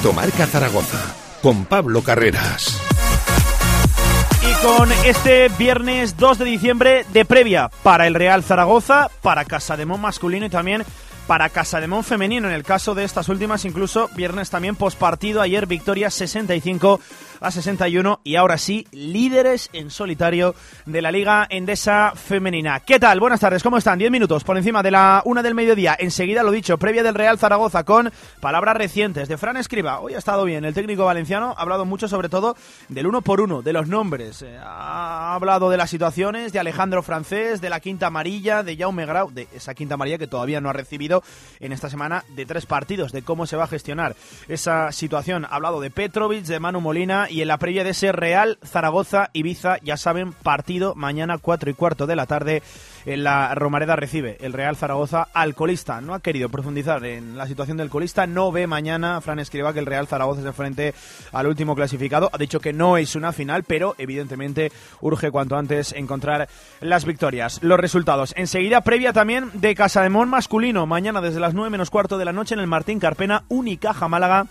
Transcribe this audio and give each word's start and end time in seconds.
Directo 0.00 0.12
Marca 0.14 0.46
Zaragoza 0.46 1.14
con 1.42 1.66
Pablo 1.66 2.02
Carreras. 2.02 2.80
Y 4.42 4.64
con 4.64 4.90
este 5.04 5.48
viernes 5.58 6.16
2 6.16 6.38
de 6.38 6.44
diciembre 6.46 7.04
de 7.12 7.26
previa 7.26 7.70
para 7.82 8.06
el 8.06 8.14
Real 8.14 8.42
Zaragoza, 8.42 9.10
para 9.20 9.44
Casa 9.44 9.76
de 9.76 9.84
Mon 9.84 10.00
masculino 10.00 10.46
y 10.46 10.48
también 10.48 10.84
para 11.26 11.50
Casa 11.50 11.82
de 11.82 11.86
Mon 11.86 12.02
femenino. 12.02 12.48
En 12.48 12.54
el 12.54 12.62
caso 12.62 12.94
de 12.94 13.04
estas 13.04 13.28
últimas, 13.28 13.66
incluso 13.66 14.08
viernes 14.16 14.48
también 14.48 14.74
postpartido. 14.74 15.42
Ayer 15.42 15.66
victoria 15.66 16.10
65 16.10 16.98
a 17.40 17.50
61 17.50 18.20
y 18.22 18.36
ahora 18.36 18.58
sí, 18.58 18.86
líderes 18.92 19.70
en 19.72 19.90
solitario 19.90 20.54
de 20.86 21.02
la 21.02 21.10
Liga 21.10 21.46
Endesa 21.48 22.12
Femenina. 22.14 22.80
¿Qué 22.80 22.98
tal? 22.98 23.18
Buenas 23.20 23.40
tardes, 23.40 23.62
¿cómo 23.62 23.78
están? 23.78 23.98
10 23.98 24.10
minutos 24.10 24.44
por 24.44 24.56
encima 24.56 24.82
de 24.82 24.90
la 24.90 25.22
una 25.24 25.42
del 25.42 25.54
mediodía. 25.54 25.96
Enseguida 25.98 26.42
lo 26.42 26.50
dicho, 26.50 26.78
previa 26.78 27.02
del 27.02 27.14
Real 27.14 27.38
Zaragoza 27.38 27.84
con 27.84 28.12
palabras 28.40 28.76
recientes 28.76 29.28
de 29.28 29.38
Fran 29.38 29.56
Escriba. 29.56 30.00
Hoy 30.00 30.14
ha 30.14 30.18
estado 30.18 30.44
bien 30.44 30.64
el 30.64 30.74
técnico 30.74 31.04
valenciano, 31.04 31.54
ha 31.56 31.62
hablado 31.62 31.84
mucho 31.84 32.08
sobre 32.08 32.28
todo 32.28 32.56
del 32.88 33.06
uno 33.06 33.22
por 33.22 33.40
uno, 33.40 33.62
de 33.62 33.72
los 33.72 33.88
nombres. 33.88 34.42
Eh, 34.42 34.58
ha 34.62 35.34
hablado 35.34 35.70
de 35.70 35.76
las 35.76 35.90
situaciones 35.90 36.52
de 36.52 36.60
Alejandro 36.60 37.02
Francés, 37.02 37.60
de 37.60 37.70
la 37.70 37.80
quinta 37.80 38.08
amarilla, 38.08 38.62
de 38.62 38.76
Jaume 38.76 39.06
Grau, 39.06 39.30
de 39.30 39.48
esa 39.54 39.74
quinta 39.74 39.94
amarilla 39.94 40.18
que 40.18 40.26
todavía 40.26 40.60
no 40.60 40.68
ha 40.68 40.74
recibido 40.74 41.22
en 41.60 41.72
esta 41.72 41.88
semana 41.88 42.24
de 42.28 42.44
tres 42.44 42.66
partidos, 42.66 43.12
de 43.12 43.22
cómo 43.22 43.46
se 43.46 43.56
va 43.56 43.64
a 43.64 43.68
gestionar 43.68 44.16
esa 44.48 44.92
situación. 44.92 45.44
Ha 45.44 45.56
hablado 45.56 45.80
de 45.80 45.90
Petrovic, 45.90 46.44
de 46.44 46.60
Manu 46.60 46.80
Molina 46.80 47.28
y 47.30 47.42
en 47.42 47.48
la 47.48 47.58
previa 47.58 47.84
de 47.84 47.90
ese 47.90 48.12
Real 48.12 48.58
Zaragoza 48.64 49.30
Ibiza, 49.32 49.78
ya 49.82 49.96
saben, 49.96 50.32
partido 50.32 50.94
mañana 50.94 51.38
4 51.38 51.70
y 51.70 51.74
cuarto 51.74 52.06
de 52.06 52.16
la 52.16 52.26
tarde 52.26 52.62
en 53.06 53.24
la 53.24 53.54
Romareda 53.54 53.96
recibe 53.96 54.36
el 54.40 54.52
Real 54.52 54.76
Zaragoza 54.76 55.28
al 55.32 55.54
colista. 55.54 56.00
No 56.00 56.14
ha 56.14 56.20
querido 56.20 56.48
profundizar 56.48 57.04
en 57.04 57.38
la 57.38 57.46
situación 57.46 57.76
del 57.76 57.88
colista, 57.88 58.26
no 58.26 58.52
ve 58.52 58.66
mañana 58.66 59.20
Fran 59.20 59.38
Escriba 59.38 59.72
que 59.72 59.78
el 59.78 59.86
Real 59.86 60.06
Zaragoza 60.06 60.42
se 60.42 60.52
frente 60.52 60.94
al 61.32 61.46
último 61.46 61.74
clasificado. 61.74 62.30
Ha 62.32 62.38
dicho 62.38 62.60
que 62.60 62.72
no 62.72 62.96
es 62.96 63.14
una 63.14 63.32
final, 63.32 63.64
pero 63.64 63.94
evidentemente 63.98 64.72
urge 65.00 65.30
cuanto 65.30 65.56
antes 65.56 65.92
encontrar 65.92 66.48
las 66.80 67.04
victorias. 67.04 67.60
Los 67.62 67.80
resultados. 67.80 68.34
Enseguida 68.36 68.82
previa 68.82 69.12
también 69.12 69.50
de 69.54 69.74
Casa 69.74 70.02
de 70.02 70.10
Mon 70.10 70.28
masculino. 70.28 70.86
Mañana 70.86 71.20
desde 71.20 71.40
las 71.40 71.54
9 71.54 71.70
menos 71.70 71.90
cuarto 71.90 72.18
de 72.18 72.24
la 72.24 72.32
noche 72.32 72.54
en 72.54 72.60
el 72.60 72.66
Martín 72.66 72.98
Carpena, 72.98 73.44
Unicaja 73.48 74.08
Málaga 74.08 74.46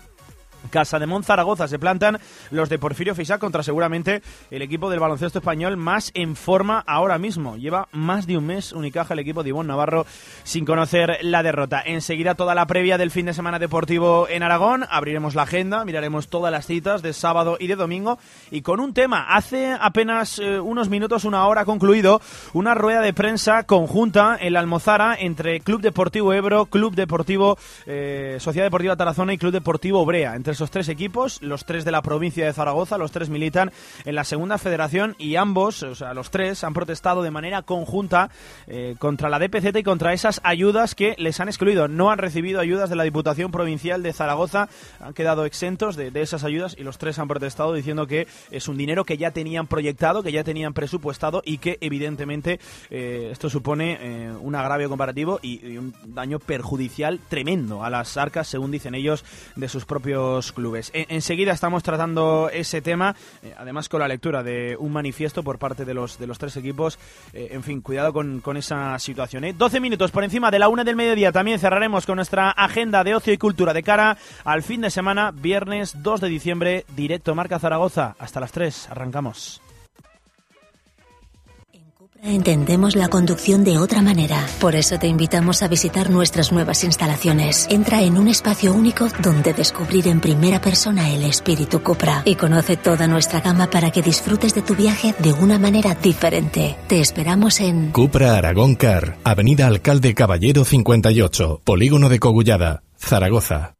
Casa 0.70 0.98
de 0.98 1.06
Zaragoza 1.22 1.68
se 1.68 1.78
plantan 1.78 2.18
los 2.50 2.68
de 2.68 2.78
Porfirio 2.78 3.14
Fisac 3.14 3.40
contra 3.40 3.62
seguramente 3.62 4.22
el 4.50 4.62
equipo 4.62 4.90
del 4.90 5.00
baloncesto 5.00 5.38
español 5.38 5.76
más 5.76 6.10
en 6.14 6.36
forma 6.36 6.82
ahora 6.86 7.18
mismo. 7.18 7.56
Lleva 7.56 7.88
más 7.92 8.26
de 8.26 8.36
un 8.36 8.46
mes 8.46 8.72
Unicaja 8.72 9.14
el 9.14 9.20
equipo 9.20 9.42
de 9.42 9.50
Ivonne 9.50 9.68
Navarro 9.68 10.06
sin 10.44 10.64
conocer 10.64 11.18
la 11.22 11.42
derrota. 11.42 11.82
Enseguida 11.84 12.34
toda 12.34 12.54
la 12.54 12.66
previa 12.66 12.98
del 12.98 13.10
fin 13.10 13.26
de 13.26 13.34
semana 13.34 13.58
deportivo 13.58 14.28
en 14.28 14.42
Aragón. 14.42 14.84
Abriremos 14.88 15.34
la 15.34 15.42
agenda, 15.42 15.84
miraremos 15.84 16.28
todas 16.28 16.52
las 16.52 16.66
citas 16.66 17.02
de 17.02 17.12
sábado 17.12 17.56
y 17.58 17.66
de 17.66 17.76
domingo 17.76 18.18
y 18.50 18.62
con 18.62 18.80
un 18.80 18.94
tema. 18.94 19.26
Hace 19.34 19.76
apenas 19.78 20.38
eh, 20.38 20.60
unos 20.60 20.88
minutos, 20.88 21.24
una 21.24 21.46
hora 21.46 21.64
concluido, 21.64 22.20
una 22.52 22.74
rueda 22.74 23.00
de 23.00 23.12
prensa 23.12 23.64
conjunta 23.64 24.36
en 24.40 24.52
la 24.52 24.60
Almozara 24.60 25.16
entre 25.18 25.60
Club 25.60 25.80
Deportivo 25.80 26.32
Ebro, 26.32 26.66
Club 26.66 26.94
Deportivo 26.94 27.58
eh, 27.86 28.36
Sociedad 28.40 28.66
Deportiva 28.66 28.96
Tarazona 28.96 29.32
y 29.32 29.38
Club 29.38 29.52
Deportivo 29.52 30.04
Brea 30.04 30.34
esos 30.50 30.70
tres 30.70 30.88
equipos, 30.88 31.40
los 31.42 31.64
tres 31.64 31.84
de 31.84 31.90
la 31.90 32.02
provincia 32.02 32.44
de 32.44 32.52
Zaragoza, 32.52 32.98
los 32.98 33.12
tres 33.12 33.28
militan 33.28 33.72
en 34.04 34.14
la 34.14 34.24
segunda 34.24 34.58
federación 34.58 35.16
y 35.18 35.36
ambos, 35.36 35.82
o 35.82 35.94
sea, 35.94 36.14
los 36.14 36.30
tres, 36.30 36.64
han 36.64 36.74
protestado 36.74 37.22
de 37.22 37.30
manera 37.30 37.62
conjunta 37.62 38.30
eh, 38.66 38.96
contra 38.98 39.28
la 39.28 39.38
DPZ 39.38 39.76
y 39.76 39.82
contra 39.82 40.12
esas 40.12 40.40
ayudas 40.44 40.94
que 40.94 41.14
les 41.18 41.40
han 41.40 41.48
excluido. 41.48 41.88
No 41.88 42.10
han 42.10 42.18
recibido 42.18 42.60
ayudas 42.60 42.90
de 42.90 42.96
la 42.96 43.04
Diputación 43.04 43.50
Provincial 43.50 44.02
de 44.02 44.12
Zaragoza, 44.12 44.68
han 45.00 45.14
quedado 45.14 45.44
exentos 45.44 45.96
de, 45.96 46.10
esas 46.20 46.44
ayudas 46.44 46.76
y 46.78 46.82
los 46.82 46.98
tres 46.98 47.18
han 47.18 47.28
protestado 47.28 47.72
diciendo 47.72 48.06
que 48.06 48.26
es 48.50 48.68
un 48.68 48.76
dinero 48.76 49.04
que 49.04 49.16
ya 49.16 49.30
tenían 49.30 49.66
proyectado, 49.66 50.22
que 50.22 50.32
ya 50.32 50.44
tenían 50.44 50.74
presupuestado 50.74 51.42
y 51.44 51.58
que 51.58 51.78
evidentemente 51.80 52.60
eh, 52.90 53.28
esto 53.32 53.48
supone 53.48 53.98
eh, 54.00 54.32
un 54.38 54.54
agravio 54.54 54.88
comparativo 54.88 55.38
y, 55.42 55.66
y 55.66 55.78
un 55.78 55.94
daño 56.04 56.38
perjudicial 56.38 57.20
tremendo 57.28 57.84
a 57.84 57.90
las 57.90 58.16
arcas, 58.16 58.48
según 58.48 58.70
dicen 58.70 58.94
ellos, 58.94 59.24
de 59.56 59.68
sus 59.68 59.84
propios 59.84 60.39
clubes. 60.52 60.90
enseguida 60.94 61.52
estamos 61.52 61.82
tratando 61.82 62.50
ese 62.52 62.82
tema, 62.82 63.14
eh, 63.42 63.54
además 63.56 63.88
con 63.88 64.00
la 64.00 64.08
lectura 64.08 64.42
de 64.42 64.76
un 64.78 64.92
manifiesto 64.92 65.42
por 65.42 65.58
parte 65.58 65.84
de 65.84 65.94
los, 65.94 66.18
de 66.18 66.26
los 66.26 66.38
tres 66.38 66.56
equipos. 66.56 66.98
Eh, 67.32 67.48
en 67.52 67.62
fin, 67.62 67.80
cuidado 67.80 68.12
con, 68.12 68.56
esa 68.56 68.98
situación. 68.98 69.44
12 69.56 69.76
¿eh? 69.76 69.80
minutos 69.80 70.10
por 70.10 70.24
encima 70.24 70.50
de 70.50 70.58
la 70.58 70.68
una 70.68 70.84
del 70.84 70.96
mediodía. 70.96 71.32
También 71.32 71.58
cerraremos 71.58 72.06
con 72.06 72.16
nuestra 72.16 72.50
agenda 72.50 73.04
de 73.04 73.14
ocio 73.14 73.32
y 73.32 73.38
cultura 73.38 73.72
de 73.72 73.82
cara 73.82 74.18
al 74.44 74.62
fin 74.62 74.80
de 74.80 74.90
semana, 74.90 75.30
viernes 75.30 76.02
2 76.02 76.20
de 76.20 76.28
diciembre, 76.28 76.84
directo 76.96 77.34
Marca 77.34 77.58
Zaragoza. 77.58 78.16
Hasta 78.18 78.40
las 78.40 78.52
3, 78.52 78.88
arrancamos. 78.90 79.62
Entendemos 82.22 82.96
la 82.96 83.08
conducción 83.08 83.64
de 83.64 83.78
otra 83.78 84.02
manera. 84.02 84.46
Por 84.60 84.74
eso 84.74 84.98
te 84.98 85.06
invitamos 85.06 85.62
a 85.62 85.68
visitar 85.68 86.10
nuestras 86.10 86.52
nuevas 86.52 86.84
instalaciones. 86.84 87.66
Entra 87.70 88.02
en 88.02 88.18
un 88.18 88.28
espacio 88.28 88.74
único 88.74 89.08
donde 89.22 89.54
descubrir 89.54 90.06
en 90.08 90.20
primera 90.20 90.60
persona 90.60 91.10
el 91.10 91.22
espíritu 91.24 91.82
Cupra 91.82 92.22
y 92.24 92.34
conoce 92.34 92.76
toda 92.76 93.06
nuestra 93.06 93.40
gama 93.40 93.68
para 93.70 93.90
que 93.90 94.02
disfrutes 94.02 94.54
de 94.54 94.62
tu 94.62 94.74
viaje 94.74 95.14
de 95.18 95.32
una 95.32 95.58
manera 95.58 95.94
diferente. 95.94 96.76
Te 96.88 97.00
esperamos 97.00 97.60
en 97.60 97.90
Cupra 97.90 98.36
Aragón 98.36 98.74
Car, 98.74 99.16
Avenida 99.24 99.66
Alcalde 99.66 100.14
Caballero 100.14 100.64
58, 100.64 101.62
Polígono 101.64 102.08
de 102.08 102.18
Cogullada, 102.18 102.82
Zaragoza. 102.98 103.79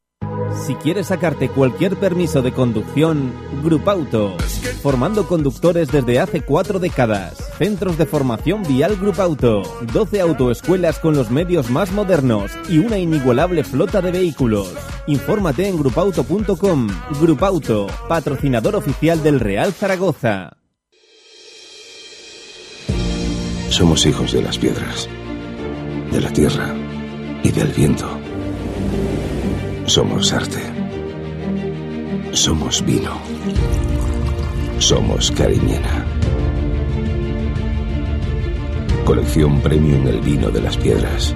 Si 0.66 0.74
quieres 0.74 1.06
sacarte 1.06 1.48
cualquier 1.48 1.96
permiso 1.96 2.42
de 2.42 2.52
conducción, 2.52 3.32
Grupauto. 3.62 4.36
Formando 4.82 5.26
conductores 5.26 5.90
desde 5.90 6.20
hace 6.20 6.42
cuatro 6.42 6.78
décadas. 6.78 7.36
Centros 7.56 7.96
de 7.98 8.06
formación 8.06 8.62
vial 8.62 8.96
Grupauto. 8.96 9.62
12 9.92 10.20
autoescuelas 10.20 10.98
con 10.98 11.16
los 11.16 11.30
medios 11.30 11.70
más 11.70 11.92
modernos 11.92 12.52
y 12.68 12.78
una 12.78 12.98
inigualable 12.98 13.64
flota 13.64 14.00
de 14.00 14.10
vehículos. 14.10 14.74
Infórmate 15.06 15.68
en 15.68 15.78
grupauto.com. 15.78 16.88
Grupauto, 17.20 17.86
patrocinador 18.08 18.76
oficial 18.76 19.22
del 19.22 19.40
Real 19.40 19.72
Zaragoza. 19.72 20.56
Somos 23.70 24.04
hijos 24.04 24.32
de 24.32 24.42
las 24.42 24.58
piedras, 24.58 25.08
de 26.10 26.20
la 26.20 26.30
tierra 26.32 26.74
y 27.42 27.50
del 27.50 27.68
viento. 27.68 28.20
Somos 29.90 30.32
arte. 30.32 30.60
Somos 32.30 32.80
vino. 32.86 33.10
Somos 34.78 35.32
Cariñena. 35.32 36.06
Colección 39.04 39.60
premio 39.60 39.96
en 39.96 40.06
el 40.06 40.20
vino 40.20 40.48
de 40.52 40.60
las 40.60 40.76
piedras. 40.76 41.34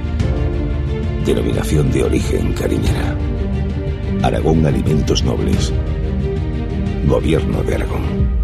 Denominación 1.26 1.91
de 1.91 2.04
origen 2.04 2.53
Cariñena. 2.53 3.16
Aragón 4.22 4.64
Alimentos 4.64 5.25
Nobles. 5.25 5.72
Gobierno 7.09 7.60
de 7.64 7.75
Aragón. 7.75 8.44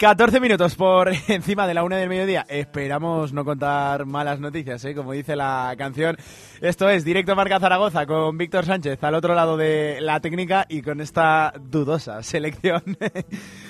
14 0.00 0.40
minutos 0.40 0.76
por 0.76 1.12
encima 1.28 1.66
de 1.66 1.74
la 1.74 1.84
una 1.84 1.98
del 1.98 2.08
mediodía. 2.08 2.46
Esperamos 2.48 3.34
no 3.34 3.44
contar 3.44 4.06
malas 4.06 4.40
noticias, 4.40 4.82
¿eh? 4.86 4.94
como 4.94 5.12
dice 5.12 5.36
la 5.36 5.74
canción. 5.76 6.16
Esto 6.62 6.88
es 6.88 7.04
Directo 7.04 7.36
Marca 7.36 7.60
Zaragoza 7.60 8.06
con 8.06 8.38
Víctor 8.38 8.64
Sánchez 8.64 9.04
al 9.04 9.14
otro 9.14 9.34
lado 9.34 9.58
de 9.58 9.98
la 10.00 10.20
técnica 10.20 10.64
y 10.70 10.80
con 10.80 11.02
esta 11.02 11.52
dudosa 11.60 12.22
selección 12.22 12.82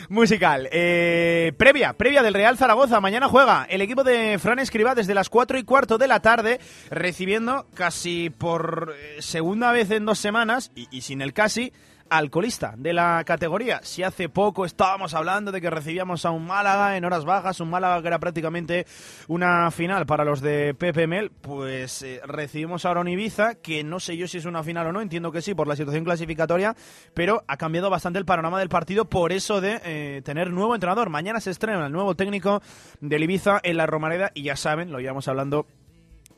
musical. 0.08 0.68
Eh, 0.70 1.52
previa, 1.56 1.94
previa 1.94 2.22
del 2.22 2.34
Real 2.34 2.56
Zaragoza. 2.56 3.00
Mañana 3.00 3.26
juega 3.26 3.66
el 3.68 3.80
equipo 3.80 4.04
de 4.04 4.38
Fran 4.38 4.60
Escriba 4.60 4.94
desde 4.94 5.14
las 5.14 5.30
4 5.30 5.58
y 5.58 5.64
cuarto 5.64 5.98
de 5.98 6.06
la 6.06 6.20
tarde, 6.20 6.60
recibiendo 6.90 7.66
casi 7.74 8.30
por 8.30 8.94
eh, 8.96 9.16
segunda 9.20 9.72
vez 9.72 9.90
en 9.90 10.04
dos 10.04 10.20
semanas 10.20 10.70
y 10.76 11.00
sin 11.00 11.22
el 11.22 11.32
casi 11.32 11.72
al 12.10 12.28
colista 12.28 12.74
de 12.76 12.92
la 12.92 13.22
categoría. 13.24 13.80
Si 13.82 14.02
hace 14.02 14.28
poco 14.28 14.64
estábamos 14.64 15.14
hablando 15.14 15.52
de 15.52 15.60
que 15.60 15.70
recibíamos 15.70 16.26
a 16.26 16.30
un 16.30 16.46
Málaga 16.46 16.96
en 16.96 17.04
horas 17.04 17.24
bajas, 17.24 17.60
un 17.60 17.70
Málaga 17.70 18.02
que 18.02 18.08
era 18.08 18.18
prácticamente 18.18 18.86
una 19.28 19.70
final 19.70 20.04
para 20.06 20.24
los 20.24 20.40
de 20.40 20.74
Pepe 20.74 21.06
Mel, 21.06 21.30
pues 21.30 22.02
eh, 22.02 22.20
recibimos 22.24 22.84
ahora 22.84 23.00
un 23.00 23.08
Ibiza, 23.08 23.54
que 23.54 23.84
no 23.84 24.00
sé 24.00 24.16
yo 24.16 24.26
si 24.26 24.38
es 24.38 24.44
una 24.44 24.64
final 24.64 24.88
o 24.88 24.92
no, 24.92 25.00
entiendo 25.00 25.30
que 25.30 25.40
sí 25.40 25.54
por 25.54 25.68
la 25.68 25.76
situación 25.76 26.04
clasificatoria, 26.04 26.74
pero 27.14 27.44
ha 27.46 27.56
cambiado 27.56 27.88
bastante 27.88 28.18
el 28.18 28.24
panorama 28.24 28.58
del 28.58 28.68
partido 28.68 29.04
por 29.04 29.32
eso 29.32 29.60
de 29.60 29.80
eh, 29.84 30.22
tener 30.24 30.50
nuevo 30.50 30.74
entrenador. 30.74 31.10
Mañana 31.10 31.40
se 31.40 31.52
estrena 31.52 31.86
el 31.86 31.92
nuevo 31.92 32.16
técnico 32.16 32.60
del 33.00 33.22
Ibiza 33.22 33.60
en 33.62 33.76
la 33.76 33.86
Romareda 33.86 34.32
y 34.34 34.42
ya 34.42 34.56
saben, 34.56 34.90
lo 34.90 35.00
íbamos 35.00 35.28
hablando 35.28 35.66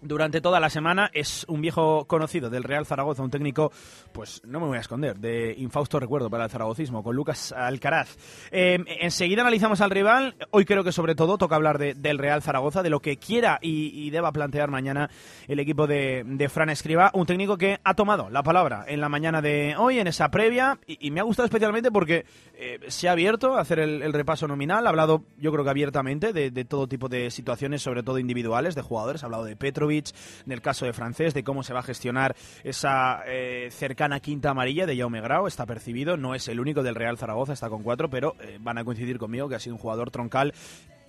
durante 0.03 0.41
toda 0.41 0.61
la 0.61 0.69
semana. 0.69 1.11
Es 1.15 1.47
un 1.49 1.61
viejo 1.61 2.05
conocido 2.07 2.51
del 2.51 2.65
Real 2.65 2.87
Zaragoza, 2.87 3.23
un 3.23 3.31
técnico, 3.31 3.73
pues 4.13 4.43
no 4.45 4.61
me 4.61 4.67
voy 4.67 4.77
a 4.77 4.81
esconder, 4.81 5.19
de 5.19 5.55
infausto 5.59 5.99
recuerdo 5.99 6.29
para 6.29 6.45
el 6.45 6.51
zaragocismo, 6.51 7.03
con 7.03 7.17
Lucas 7.17 7.53
Alcaraz. 7.53 8.17
Eh, 8.51 8.79
enseguida 9.01 9.43
analizamos 9.43 9.81
al 9.81 9.91
rival. 9.91 10.35
Hoy 10.51 10.65
creo 10.65 10.85
que 10.85 10.93
sobre 10.93 11.15
todo 11.15 11.39
toca 11.39 11.57
hablar 11.57 11.79
de, 11.79 11.95
del 11.95 12.19
Real 12.19 12.43
Zaragoza, 12.43 12.83
de 12.83 12.91
lo 12.91 13.01
que 13.01 13.17
quiera 13.17 13.59
y, 13.63 14.11
deba 14.13 14.33
plantear 14.33 14.69
mañana 14.69 15.09
el 15.49 15.59
equipo 15.59 15.87
de, 15.87 16.23
de, 16.27 16.49
Fran 16.51 16.69
Escriba, 16.69 17.11
un 17.15 17.25
técnico 17.25 17.57
que 17.57 17.79
ha 17.83 17.95
tomado 17.95 18.29
la 18.29 18.43
palabra 18.43 18.85
en 18.87 19.01
la 19.01 19.09
mañana 19.09 19.41
de 19.41 19.75
hoy, 19.79 19.99
en 19.99 20.07
esa 20.07 20.31
previa, 20.31 20.79
y, 20.87 21.11
me 21.11 21.21
ha 21.21 21.23
gustado 21.23 21.47
especialmente 21.47 21.91
porque 21.91 22.27
eh, 22.55 22.79
se 22.89 23.09
ha 23.09 23.13
abierto 23.13 23.57
a 23.57 23.61
hacer 23.61 23.79
el, 23.79 24.13
repaso 24.13 24.47
nominal, 24.47 24.87
ha 24.87 24.91
hablado 24.91 25.23
yo 25.39 25.53
creo 25.53 25.65
que 25.65 25.71
abiertamente 25.71 26.33
de, 26.33 26.51
de 26.51 26.65
todo 26.65 26.87
tipo 26.89 27.09
de 27.09 27.31
situaciones, 27.31 27.81
sobre 27.83 28.03
todo 28.03 28.19
individuales, 28.19 28.75
de 28.75 28.83
jugadores, 28.83 29.23
ha 29.23 29.27
hablado 29.27 29.45
de 29.45 29.57
Petrovic, 29.57 29.92
en 29.99 30.53
el 30.53 30.63
caso 30.63 30.87
de 30.87 30.93
Francés, 30.93 31.35
de 31.35 31.45
cómo 31.45 31.63
se 31.63 31.75
va 31.75 31.81
a 31.81 31.85
gestionar 31.85 32.35
esa 32.65 33.23
eh, 33.27 33.69
cercana 33.71 34.21
quinta 34.21 34.51
amarilla 34.51 34.87
de 34.87 34.97
Jaume 34.97 35.21
Grau, 35.21 35.47
está 35.47 35.67
percibido, 35.67 36.17
no 36.17 36.35
es 36.35 36.49
el 36.49 36.61
único 36.61 36.83
del 36.83 36.95
Real 36.95 37.19
Zaragoza, 37.19 37.53
está 37.53 37.69
con 37.69 37.83
cuatro, 37.83 38.09
pero 38.09 38.35
eh, 38.41 38.59
van 38.61 38.79
a 38.79 38.85
coincidir 38.85 39.19
conmigo 39.19 39.49
que 39.49 39.57
ha 39.57 39.61
sido 39.61 39.77
un 39.77 39.81
jugador 39.81 40.11
troncal 40.11 40.55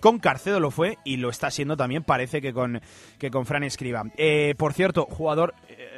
con 0.00 0.18
Carcedo 0.18 0.60
lo 0.60 0.70
fue 0.70 0.98
y 1.02 1.16
lo 1.16 1.30
está 1.30 1.50
siendo 1.50 1.78
también, 1.78 2.02
parece 2.02 2.42
que 2.42 2.52
con, 2.52 2.82
que 3.18 3.30
con 3.30 3.46
Fran 3.46 3.62
Escriba. 3.62 4.04
Eh, 4.18 4.54
por 4.58 4.74
cierto, 4.74 5.06
jugador 5.06 5.54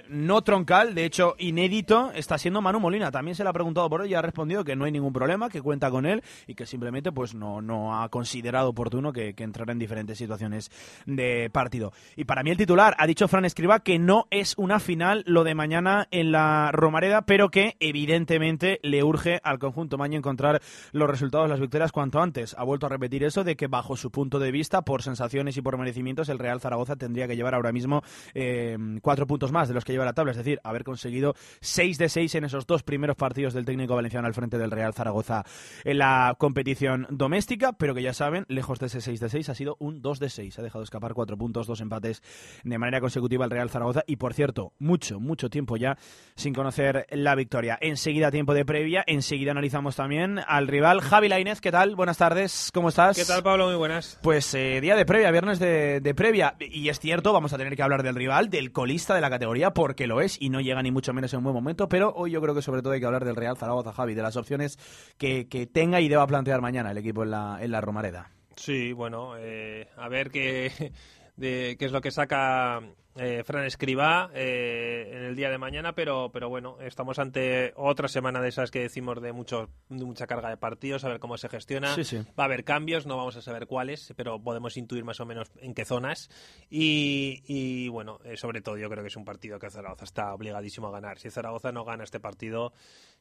no 0.09 0.43
troncal, 0.43 0.95
de 0.95 1.05
hecho 1.05 1.35
inédito, 1.39 2.13
está 2.15 2.39
siendo 2.39 2.63
Manu 2.63 2.81
Molina. 2.81 3.11
También 3.11 3.35
se 3.35 3.43
le 3.43 3.51
ha 3.51 3.53
preguntado 3.53 3.89
por 3.89 4.03
él 4.03 4.11
y 4.11 4.15
ha 4.15 4.23
respondido 4.23 4.65
que 4.65 4.77
no 4.77 4.85
hay 4.85 4.93
ningún 4.93 5.13
problema, 5.13 5.49
que 5.49 5.63
cuenta 5.63 5.91
con 5.91 6.07
él 6.07 6.23
y 6.47 6.55
que 6.55 6.67
simplemente 6.67 7.13
pues 7.13 7.35
no, 7.35 7.61
no 7.61 8.01
ha 8.01 8.09
considerado 8.09 8.71
oportuno 8.71 9.13
que, 9.13 9.35
que 9.35 9.45
entrara 9.45 9.73
en 9.73 9.79
diferentes 9.79 10.19
situaciones 10.19 10.71
de 11.07 11.51
partido. 11.51 11.93
Y 12.17 12.25
para 12.25 12.43
mí 12.43 12.51
el 12.51 12.57
titular, 12.57 12.95
ha 12.99 13.07
dicho 13.07 13.29
Fran 13.29 13.45
Escriba 13.45 13.81
que 13.81 13.99
no 13.99 14.27
es 14.31 14.55
una 14.57 14.81
final 14.81 15.25
lo 15.27 15.45
de 15.45 15.55
mañana 15.55 16.09
en 16.11 16.33
la 16.33 16.71
Romareda, 16.73 17.23
pero 17.23 17.51
que 17.51 17.77
evidentemente 17.81 18.81
le 18.83 19.03
urge 19.03 19.41
al 19.43 19.59
conjunto 19.59 19.99
maño 19.99 20.19
encontrar 20.19 20.61
los 20.93 21.09
resultados, 21.09 21.49
las 21.49 21.61
victorias 21.61 21.93
cuanto 21.93 22.21
antes. 22.21 22.55
Ha 22.59 22.65
vuelto 22.65 22.87
a 22.87 22.89
repetir 22.89 23.25
eso 23.25 23.45
de 23.45 23.57
que 23.57 23.67
bajo 23.67 23.97
su 23.97 24.11
punto 24.11 24.39
de 24.39 24.51
vista, 24.51 24.83
por 24.83 25.03
sensaciones 25.03 25.57
y 25.57 25.63
por 25.63 25.79
merecimientos, 25.79 26.29
el 26.29 26.39
Real 26.39 26.61
Zaragoza 26.61 26.97
tendría 26.97 27.27
que 27.27 27.37
llevar 27.37 27.55
ahora 27.55 27.73
mismo 27.73 28.03
eh, 28.35 28.77
cuatro 29.03 29.27
puntos 29.27 29.53
más 29.53 29.69
de 29.69 29.75
los 29.75 29.85
que 29.85 29.93
lleva 29.97 30.05
la 30.05 30.13
tabla, 30.13 30.33
es 30.33 30.37
decir, 30.37 30.61
haber 30.63 30.85
conseguido 30.85 31.35
6 31.61 31.99
de 31.99 32.09
6 32.09 32.35
en 32.37 32.45
esos 32.45 32.67
dos 32.67 32.83
primeros 32.83 33.17
partidos 33.17 33.55
del 33.55 33.65
técnico 33.65 33.95
valenciano 33.95 34.27
al 34.27 34.35
frente 34.35 34.59
del 34.59 34.71
Real 34.71 34.93
Zaragoza 34.93 35.45
en 35.85 35.99
la 35.99 36.35
competición 36.39 37.07
doméstica, 37.11 37.73
pero 37.73 37.95
que 37.95 38.03
ya 38.03 38.13
saben, 38.13 38.45
lejos 38.49 38.79
de 38.79 38.87
ese 38.87 39.01
6 39.01 39.21
de 39.21 39.29
6 39.29 39.49
ha 39.49 39.55
sido 39.55 39.77
un 39.81 40.03
2 40.03 40.21
de 40.21 40.31
6, 40.31 40.59
ha 40.59 40.63
dejado 40.63 40.85
escapar 40.85 41.15
cuatro 41.15 41.37
puntos, 41.37 41.67
dos 41.67 41.81
empates 41.81 42.23
de 42.63 42.79
manera 42.79 43.01
consecutiva 43.01 43.45
el 43.45 43.51
Real 43.51 43.71
Zaragoza 43.71 44.05
y 44.07 44.17
por 44.17 44.35
cierto, 44.35 44.73
mucho, 44.79 45.19
mucho 45.19 45.49
tiempo 45.49 45.77
ya 45.77 45.97
sin 46.35 46.53
conocer 46.55 47.07
la 47.11 47.35
victoria. 47.35 47.79
Enseguida 47.81 48.31
tiempo 48.31 48.53
de 48.53 48.65
previa, 48.65 49.03
enseguida 49.07 49.53
analizamos 49.53 49.97
también 49.97 50.41
al 50.47 50.69
rival 50.69 51.01
Javi 51.01 51.29
Lainez, 51.29 51.61
¿qué 51.61 51.73
tal? 51.73 51.97
Buenas 51.97 52.19
tardes, 52.19 52.71
¿cómo 52.73 52.91
estás? 52.91 53.17
¿Qué 53.17 53.25
tal 53.25 53.43
Pablo? 53.43 53.67
Muy 53.67 53.77
buenas. 53.77 54.19
Pues 54.23 54.53
eh, 54.55 54.81
día 54.81 54.95
de 54.97 55.07
previa, 55.07 55.31
viernes 55.31 55.59
de, 55.59 56.01
de 56.01 56.15
previa 56.15 56.57
y 56.61 56.89
es 56.89 57.01
cierto, 57.01 57.33
vamos 57.33 57.53
a 57.53 57.59
tener 57.59 57.77
que 57.77 57.83
hablar 57.83 58.03
del 58.03 58.15
rival, 58.15 58.51
del 58.51 58.73
colista 58.73 59.15
de 59.15 59.21
la 59.21 59.31
categoría, 59.31 59.73
por 59.73 59.86
porque 59.87 60.09
lo 60.09 60.21
es 60.21 60.37
y 60.43 60.51
no 60.51 60.61
llega 60.61 60.83
ni 60.83 60.91
mucho 60.91 61.13
menos 61.13 61.33
en 61.33 61.39
un 61.39 61.45
buen 61.45 61.55
momento, 61.55 61.89
pero 61.89 62.13
hoy 62.17 62.33
yo 62.33 62.41
creo 62.41 62.57
que 62.57 62.61
sobre 62.61 62.83
todo 62.83 62.93
hay 62.93 62.99
que 62.99 63.07
hablar 63.07 63.25
del 63.25 63.37
Real 63.37 63.57
Zaragoza, 63.57 63.93
Javi, 63.93 64.15
de 64.15 64.23
las 64.23 64.35
opciones 64.35 64.81
que, 65.17 65.47
que 65.47 65.69
tenga 65.69 66.01
y 66.01 66.09
deba 66.09 66.27
plantear 66.27 66.61
mañana 66.61 66.91
el 66.91 66.99
equipo 66.99 67.23
en 67.23 67.31
la, 67.31 67.59
en 67.61 67.71
la 67.71 67.81
Romareda. 67.81 68.33
Sí, 68.57 68.93
bueno, 68.93 69.37
eh, 69.39 69.87
a 69.97 70.09
ver 70.09 70.33
qué, 70.33 70.93
de, 71.37 71.77
qué 71.79 71.85
es 71.85 71.93
lo 71.93 72.01
que 72.01 72.11
saca 72.11 72.83
eh, 73.19 73.43
Fran 73.45 73.65
Escribá 73.65 74.31
eh, 74.35 75.11
en 75.13 75.25
el 75.25 75.37
día 75.37 75.51
de 75.51 75.59
mañana, 75.59 75.95
pero, 75.95 76.31
pero 76.33 76.49
bueno, 76.49 76.79
estamos 76.81 77.19
ante 77.19 77.73
otra 77.77 78.09
semana 78.09 78.41
de 78.41 78.49
esas 78.49 78.71
que 78.71 78.81
decimos 78.81 79.21
de, 79.21 79.33
mucho, 79.33 79.69
de 79.89 80.05
mucha 80.05 80.27
carga 80.27 80.51
de 80.51 80.57
partidos, 80.57 81.05
a 81.05 81.09
ver 81.09 81.21
cómo 81.21 81.37
se 81.37 81.49
gestiona. 81.49 81.95
Va 82.39 82.45
a 82.45 82.47
haber 82.47 82.65
cambios, 82.65 83.07
no 83.07 83.17
vamos 83.17 83.37
a 83.37 83.43
saber 83.43 83.67
cuáles, 83.67 84.13
pero 84.17 84.43
podemos 84.43 84.77
intuir 84.77 85.05
más 85.05 85.21
o 85.21 85.27
menos 85.27 85.51
en 85.61 85.75
qué 85.75 85.85
zonas. 85.85 86.31
Y, 86.71 87.43
y 87.47 87.89
bueno, 87.89 88.19
eh, 88.25 88.37
sobre 88.37 88.61
todo 88.61 88.77
yo 88.77 88.89
creo 88.89 89.03
que 89.03 89.09
es 89.09 89.17
un 89.17 89.25
partido 89.25 89.59
que 89.59 89.71
Zaragoza 89.71 90.05
está 90.05 90.35
obligadísimo 90.35 90.89
a 90.89 90.93
ganar. 90.93 91.19
Si 91.19 91.31
Zaragoza 91.31 91.73
no 91.73 91.85
gana 91.85 92.05
este 92.05 92.21
partido, 92.21 92.73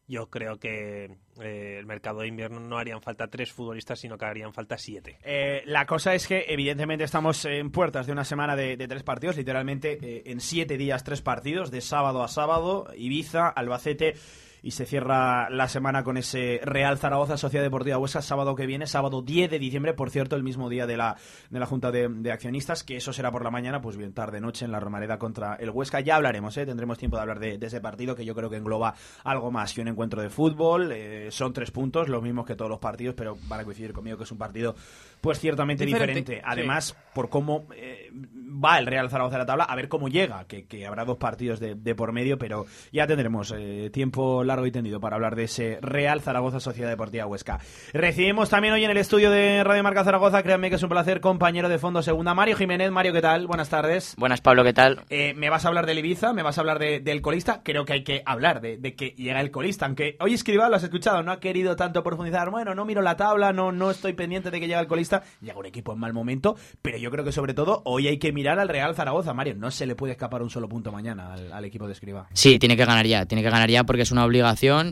yo 0.07 0.29
creo 0.29 0.57
que 0.57 1.05
eh, 1.41 1.77
el 1.79 1.85
mercado 1.85 2.21
de 2.21 2.27
invierno 2.27 2.59
no 2.59 2.77
harían 2.77 3.01
falta 3.01 3.27
tres 3.27 3.51
futbolistas, 3.51 3.99
sino 3.99 4.17
que 4.17 4.25
harían 4.25 4.53
falta 4.53 4.77
siete. 4.77 5.17
Eh, 5.23 5.63
la 5.65 5.85
cosa 5.85 6.13
es 6.13 6.27
que, 6.27 6.45
evidentemente, 6.47 7.03
estamos 7.03 7.45
en 7.45 7.71
puertas 7.71 8.05
de 8.05 8.11
una 8.11 8.23
semana 8.23 8.55
de, 8.55 8.77
tres 8.77 9.03
partidos, 9.03 9.37
literalmente 9.37 9.97
eh, 10.01 10.23
en 10.27 10.39
siete 10.39 10.77
días 10.77 11.03
tres 11.03 11.21
partidos, 11.21 11.71
de 11.71 11.81
sábado 11.81 12.23
a 12.23 12.27
sábado, 12.27 12.87
Ibiza, 12.95 13.47
Albacete 13.47 14.15
y 14.65 14.71
se 14.71 14.87
cierra 14.87 15.47
la 15.51 15.67
semana 15.67 16.03
con 16.03 16.17
ese 16.17 16.59
Real 16.63 16.97
Zaragoza 16.97 17.37
Sociedad 17.37 17.63
Deportiva 17.63 17.99
Huesca 17.99 18.23
sábado 18.23 18.55
que 18.55 18.65
viene, 18.65 18.87
sábado 18.87 19.21
10 19.21 19.51
de 19.51 19.59
diciembre, 19.59 19.93
por 19.93 20.09
cierto, 20.09 20.35
el 20.35 20.41
mismo 20.41 20.69
día 20.69 20.87
de 20.87 20.97
la, 20.97 21.17
de 21.51 21.59
la 21.59 21.67
Junta 21.67 21.91
de, 21.91 22.31
Accionistas, 22.31 22.83
que 22.83 22.97
eso 22.97 23.13
será 23.13 23.31
por 23.31 23.43
la 23.43 23.51
mañana, 23.51 23.79
pues 23.79 23.95
bien 23.95 24.11
tarde 24.11 24.41
noche 24.41 24.65
en 24.65 24.71
la 24.71 24.79
Romareda 24.79 25.19
contra 25.19 25.53
el 25.57 25.69
Huesca. 25.69 25.99
Ya 25.99 26.15
hablaremos, 26.15 26.57
¿eh? 26.57 26.65
tendremos 26.65 26.97
tiempo 26.97 27.15
de 27.15 27.21
hablar 27.21 27.37
de, 27.37 27.59
ese 27.61 27.79
partido 27.79 28.15
que 28.15 28.25
yo 28.25 28.33
creo 28.33 28.49
que 28.49 28.55
engloba 28.55 28.95
algo 29.23 29.51
más 29.51 29.71
que 29.71 29.81
un 29.81 29.87
encuentro 29.87 30.19
de 30.23 30.31
fútbol. 30.31 30.91
Eh, 30.91 31.27
son 31.29 31.53
tres 31.53 31.69
puntos, 31.69 32.09
los 32.09 32.23
mismos 32.23 32.47
que 32.47 32.55
todos 32.55 32.71
los 32.71 32.79
partidos, 32.79 33.13
pero 33.13 33.37
van 33.47 33.59
a 33.59 33.63
coincidir 33.65 33.93
conmigo 33.93 34.17
que 34.17 34.23
es 34.23 34.31
un 34.31 34.39
partido 34.39 34.75
pues 35.21 35.39
ciertamente 35.39 35.85
diferente. 35.85 36.41
Además, 36.43 36.97
por 37.13 37.29
cómo 37.29 37.67
eh, 37.75 38.11
va 38.11 38.79
el 38.79 38.87
Real 38.87 39.11
Zaragoza 39.11 39.35
de 39.35 39.43
la 39.43 39.45
tabla, 39.45 39.65
a 39.65 39.75
ver 39.75 39.89
cómo 39.89 40.07
llega, 40.07 40.45
que, 40.45 40.85
habrá 40.87 41.05
dos 41.05 41.17
partidos 41.17 41.59
de, 41.59 41.95
por 41.95 42.11
medio, 42.11 42.39
pero 42.39 42.65
ya 42.91 43.05
tendremos 43.05 43.53
tiempo 43.91 44.43
largo 44.43 44.54
largo 44.55 44.67
y 44.67 44.71
tendido 44.71 45.01
para 45.01 45.17
hablar 45.17 45.35
de 45.35 45.43
ese 45.43 45.79
Real 45.81 46.21
Zaragoza 46.21 46.61
Sociedad 46.61 46.89
Deportiva 46.89 47.25
Huesca. 47.25 47.59
Recibimos 47.91 48.49
también 48.49 48.73
hoy 48.73 48.85
en 48.85 48.91
el 48.91 48.97
estudio 48.97 49.29
de 49.29 49.63
Radio 49.65 49.83
Marca 49.83 50.05
Zaragoza, 50.05 50.41
créanme 50.43 50.69
que 50.69 50.77
es 50.77 50.83
un 50.83 50.87
placer, 50.87 51.19
compañero 51.19 51.67
de 51.67 51.77
fondo 51.77 52.01
segunda, 52.01 52.33
Mario 52.33 52.55
Jiménez. 52.55 52.89
Mario, 52.89 53.11
¿qué 53.11 53.21
tal? 53.21 53.47
Buenas 53.47 53.67
tardes. 53.67 54.15
Buenas, 54.17 54.39
Pablo, 54.39 54.63
¿qué 54.63 54.71
tal? 54.71 55.01
Eh, 55.09 55.33
me 55.35 55.49
vas 55.49 55.65
a 55.65 55.67
hablar 55.67 55.85
del 55.85 55.99
Ibiza, 55.99 56.31
me 56.31 56.41
vas 56.41 56.57
a 56.57 56.61
hablar 56.61 56.79
del 56.79 57.21
colista. 57.21 57.61
Creo 57.63 57.83
que 57.83 57.93
hay 57.93 58.03
que 58.05 58.23
hablar 58.25 58.61
de, 58.61 58.95
que 58.95 59.09
llega 59.17 59.41
el 59.41 59.51
colista, 59.51 59.87
aunque 59.87 60.15
hoy 60.21 60.33
Escribá, 60.33 60.69
lo 60.69 60.77
has 60.77 60.83
escuchado, 60.83 61.21
no 61.21 61.33
ha 61.33 61.41
querido 61.41 61.75
tanto 61.75 62.01
profundizar. 62.01 62.49
Bueno, 62.49 62.73
no 62.75 62.85
miro 62.85 63.01
la 63.01 63.17
tabla, 63.17 63.51
no, 63.51 63.73
no 63.73 63.91
estoy 63.91 64.13
pendiente 64.13 64.51
de 64.51 64.59
que 64.61 64.67
llegue 64.67 64.79
el 64.79 64.87
colista. 64.87 65.23
Llega 65.41 65.57
un 65.57 65.65
equipo 65.65 65.91
en 65.91 65.99
mal 65.99 66.13
momento, 66.13 66.55
pero 66.81 66.97
yo 66.97 67.11
creo 67.11 67.25
que 67.25 67.33
sobre 67.33 67.53
todo 67.53 67.81
hoy 67.83 68.07
hay 68.07 68.19
que 68.19 68.31
mirar 68.31 68.57
al 68.59 68.69
Real 68.69 68.95
Zaragoza, 68.95 69.33
Mario. 69.33 69.55
No 69.55 69.69
se 69.69 69.85
le 69.85 69.95
puede 69.95 70.13
escapar 70.13 70.41
un 70.41 70.49
solo 70.49 70.69
punto 70.69 70.93
mañana 70.93 71.33
al, 71.33 71.51
al 71.51 71.65
equipo 71.65 71.87
de 71.87 71.91
Escribá. 71.91 72.27
Sí, 72.31 72.57
tiene 72.57 72.77
que 72.77 72.85
ganar 72.85 73.05
ya, 73.05 73.25
tiene 73.25 73.43
que 73.43 73.49
ganar 73.49 73.69
ya 73.69 73.83
porque 73.83 74.03
es 74.03 74.11
una 74.11 74.23
obligación. 74.23 74.44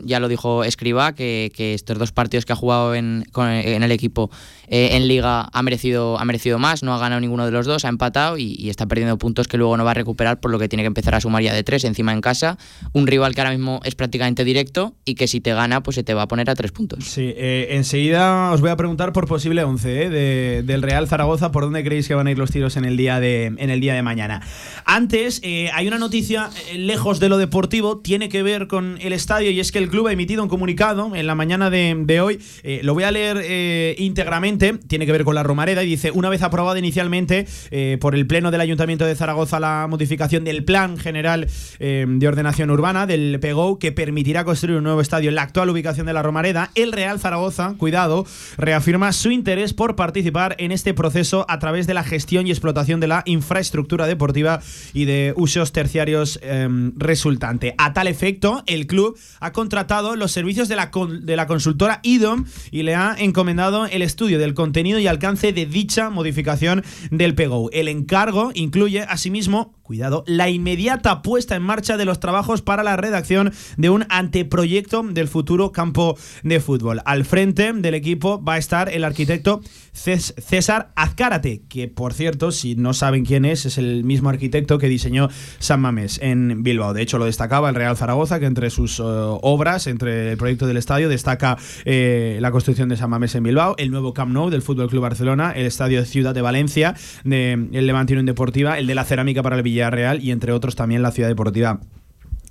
Ya 0.04 0.20
lo 0.20 0.28
dijo 0.28 0.64
Escriba, 0.64 1.14
que, 1.14 1.50
estos 1.56 1.98
dos 1.98 2.12
partidos 2.12 2.44
que 2.44 2.52
ha 2.52 2.56
jugado 2.56 2.94
en, 2.94 3.24
en 3.36 3.82
el 3.82 3.92
equipo 3.92 4.30
eh, 4.68 4.90
en 4.92 5.08
Liga 5.08 5.48
ha 5.52 5.62
merecido, 5.62 6.18
ha 6.18 6.24
merecido 6.24 6.58
más, 6.58 6.82
no 6.82 6.94
ha 6.94 6.98
ganado 6.98 7.20
ninguno 7.20 7.44
de 7.44 7.52
los 7.52 7.66
dos, 7.66 7.84
ha 7.84 7.88
empatado 7.88 8.38
y, 8.38 8.68
está 8.68 8.86
perdiendo 8.86 9.18
puntos 9.18 9.46
que 9.46 9.56
luego 9.56 9.76
no 9.76 9.84
va 9.84 9.92
a 9.92 9.94
recuperar, 9.94 10.40
por 10.40 10.50
lo 10.50 10.58
que 10.58 10.68
tiene 10.68 10.82
que 10.82 10.88
empezar 10.88 11.14
a 11.14 11.20
sumar 11.20 11.42
ya 11.42 11.54
de 11.54 11.62
tres 11.62 11.84
encima 11.84 12.12
en 12.12 12.20
casa. 12.20 12.58
Un 12.92 13.06
rival 13.06 13.34
que 13.34 13.40
ahora 13.40 13.50
mismo 13.50 13.80
es 13.84 13.94
prácticamente 13.94 14.44
directo 14.44 14.94
y 15.04 15.14
que 15.14 15.28
si 15.28 15.40
te 15.40 15.52
gana, 15.52 15.82
pues 15.82 15.96
se 15.96 16.02
te 16.02 16.14
va 16.14 16.22
a 16.22 16.28
poner 16.28 16.50
a 16.50 16.54
tres 16.54 16.72
puntos. 16.72 17.04
Sí, 17.04 17.32
eh, 17.36 17.68
enseguida 17.70 18.52
os 18.52 18.60
voy 18.60 18.70
a 18.70 18.76
preguntar 18.76 19.12
por 19.12 19.26
posible 19.26 19.62
11 19.64 20.02
eh, 20.02 20.62
del 20.64 20.82
Real 20.82 21.08
Zaragoza, 21.08 21.52
por 21.52 21.64
dónde 21.64 21.84
creéis 21.84 22.08
que 22.08 22.14
van 22.14 22.26
a 22.26 22.30
ir 22.30 22.38
los 22.38 22.50
tiros 22.50 22.76
en 22.76 22.84
el 22.84 22.96
día 22.96 23.20
de, 23.20 23.46
en 23.46 23.70
el 23.70 23.80
día 23.80 23.94
de 23.94 24.02
mañana. 24.02 24.42
Antes, 24.84 25.40
hay 25.72 25.86
una 25.86 25.98
noticia 25.98 26.50
lejos 26.74 27.20
de 27.20 27.28
lo 27.28 27.38
deportivo, 27.38 27.98
tiene 27.98 28.28
que 28.28 28.42
ver 28.42 28.66
con 28.66 28.98
el 29.00 29.12
estadio 29.12 29.43
y 29.50 29.60
es 29.60 29.72
que 29.72 29.78
el 29.78 29.88
club 29.88 30.08
ha 30.08 30.12
emitido 30.12 30.42
un 30.42 30.48
comunicado 30.48 31.14
en 31.14 31.26
la 31.26 31.34
mañana 31.34 31.70
de, 31.70 32.20
hoy, 32.20 32.40
lo 32.82 32.94
voy 32.94 33.04
a 33.04 33.10
leer 33.10 33.94
íntegramente 33.98 34.74
tiene 34.86 35.06
que 35.06 35.12
ver 35.12 35.24
con 35.24 35.34
la 35.34 35.42
Romareda 35.42 35.82
y 35.82 35.86
dice, 35.86 36.10
una 36.10 36.28
vez 36.28 36.42
aprobada 36.42 36.78
inicialmente 36.78 37.46
eh, 37.70 37.98
por 38.00 38.14
el 38.14 38.26
Pleno 38.26 38.50
del 38.50 38.60
Ayuntamiento 38.60 39.04
de 39.04 39.14
Zaragoza 39.14 39.60
la 39.60 39.86
modificación 39.88 40.44
del 40.44 40.64
Plan 40.64 40.96
General 40.96 41.46
eh, 41.78 42.04
de 42.06 42.28
Ordenación 42.28 42.70
Urbana 42.70 43.06
del 43.06 43.38
PEGO 43.40 43.78
que 43.78 43.92
permitirá 43.92 44.44
construir 44.44 44.78
un 44.78 44.84
nuevo 44.84 45.00
estadio 45.00 45.28
en 45.28 45.34
la 45.34 45.42
actual 45.42 45.70
ubicación 45.70 46.06
de 46.06 46.12
la 46.12 46.22
Romareda, 46.22 46.70
el 46.74 46.92
Real 46.92 47.20
Zaragoza, 47.20 47.74
cuidado, 47.78 48.26
reafirma 48.56 49.12
su 49.12 49.30
interés 49.30 49.72
por 49.72 49.96
participar 49.96 50.56
en 50.58 50.72
este 50.72 50.94
proceso 50.94 51.44
a 51.48 51.58
través 51.58 51.86
de 51.86 51.94
la 51.94 52.04
gestión 52.04 52.46
y 52.46 52.50
explotación 52.50 53.00
de 53.00 53.08
la 53.08 53.22
infraestructura 53.26 54.06
deportiva 54.06 54.60
y 54.92 55.04
de 55.04 55.32
usos 55.36 55.72
terciarios 55.72 56.38
em, 56.42 56.92
resultante. 56.96 57.74
A 57.78 57.92
tal 57.92 58.08
efecto, 58.08 58.62
el 58.66 58.86
club 58.86 59.18
ha 59.40 59.52
contratado 59.52 60.16
los 60.16 60.32
servicios 60.32 60.68
de 60.68 60.76
la, 60.76 60.90
de 61.20 61.36
la 61.36 61.46
consultora 61.46 62.00
IDOM 62.02 62.44
y 62.70 62.82
le 62.82 62.94
ha 62.94 63.14
encomendado 63.18 63.86
el 63.86 64.02
estudio 64.02 64.38
del 64.38 64.54
contenido 64.54 64.98
y 64.98 65.06
alcance 65.06 65.52
de 65.52 65.66
dicha 65.66 66.10
modificación 66.10 66.84
del 67.10 67.34
PGO. 67.34 67.70
El 67.72 67.88
encargo 67.88 68.52
incluye 68.54 69.02
asimismo 69.02 69.74
cuidado, 69.84 70.24
la 70.26 70.48
inmediata 70.48 71.20
puesta 71.20 71.54
en 71.54 71.62
marcha 71.62 71.98
de 71.98 72.06
los 72.06 72.18
trabajos 72.18 72.62
para 72.62 72.82
la 72.82 72.96
redacción 72.96 73.52
de 73.76 73.90
un 73.90 74.06
anteproyecto 74.08 75.02
del 75.02 75.28
futuro 75.28 75.72
campo 75.72 76.16
de 76.42 76.58
fútbol. 76.58 77.02
Al 77.04 77.26
frente 77.26 77.70
del 77.72 77.94
equipo 77.94 78.42
va 78.42 78.54
a 78.54 78.58
estar 78.58 78.88
el 78.88 79.04
arquitecto 79.04 79.60
César 79.92 80.90
Azcárate, 80.96 81.62
que 81.68 81.86
por 81.88 82.14
cierto, 82.14 82.50
si 82.50 82.76
no 82.76 82.94
saben 82.94 83.26
quién 83.26 83.44
es, 83.44 83.66
es 83.66 83.76
el 83.76 84.04
mismo 84.04 84.30
arquitecto 84.30 84.78
que 84.78 84.88
diseñó 84.88 85.28
San 85.58 85.82
Mamés 85.82 86.18
en 86.22 86.62
Bilbao. 86.62 86.94
De 86.94 87.02
hecho, 87.02 87.18
lo 87.18 87.26
destacaba 87.26 87.68
el 87.68 87.74
Real 87.74 87.96
Zaragoza, 87.96 88.40
que 88.40 88.46
entre 88.46 88.70
sus 88.70 88.98
eh, 89.00 89.02
obras, 89.42 89.86
entre 89.86 90.32
el 90.32 90.36
proyecto 90.36 90.66
del 90.66 90.76
estadio, 90.76 91.08
destaca 91.08 91.56
eh, 91.84 92.38
la 92.40 92.50
construcción 92.50 92.88
de 92.88 92.96
San 92.96 93.10
Mamés 93.10 93.34
en 93.34 93.42
Bilbao, 93.42 93.74
el 93.78 93.90
nuevo 93.90 94.14
Camp 94.14 94.32
Nou 94.32 94.50
del 94.50 94.62
Fútbol 94.62 94.88
Club 94.88 95.02
Barcelona, 95.02 95.52
el 95.52 95.66
estadio 95.66 96.00
de 96.00 96.06
Ciudad 96.06 96.34
de 96.34 96.42
Valencia, 96.42 96.94
de, 97.24 97.52
el 97.72 97.86
Levantino 97.86 98.22
Deportiva, 98.22 98.78
el 98.78 98.86
de 98.86 98.94
la 98.94 99.04
cerámica 99.04 99.42
para 99.42 99.56
el 99.56 99.62
Villarreal 99.62 100.22
y 100.22 100.30
entre 100.30 100.52
otros 100.52 100.76
también 100.76 101.02
la 101.02 101.10
Ciudad 101.10 101.28
Deportiva 101.28 101.80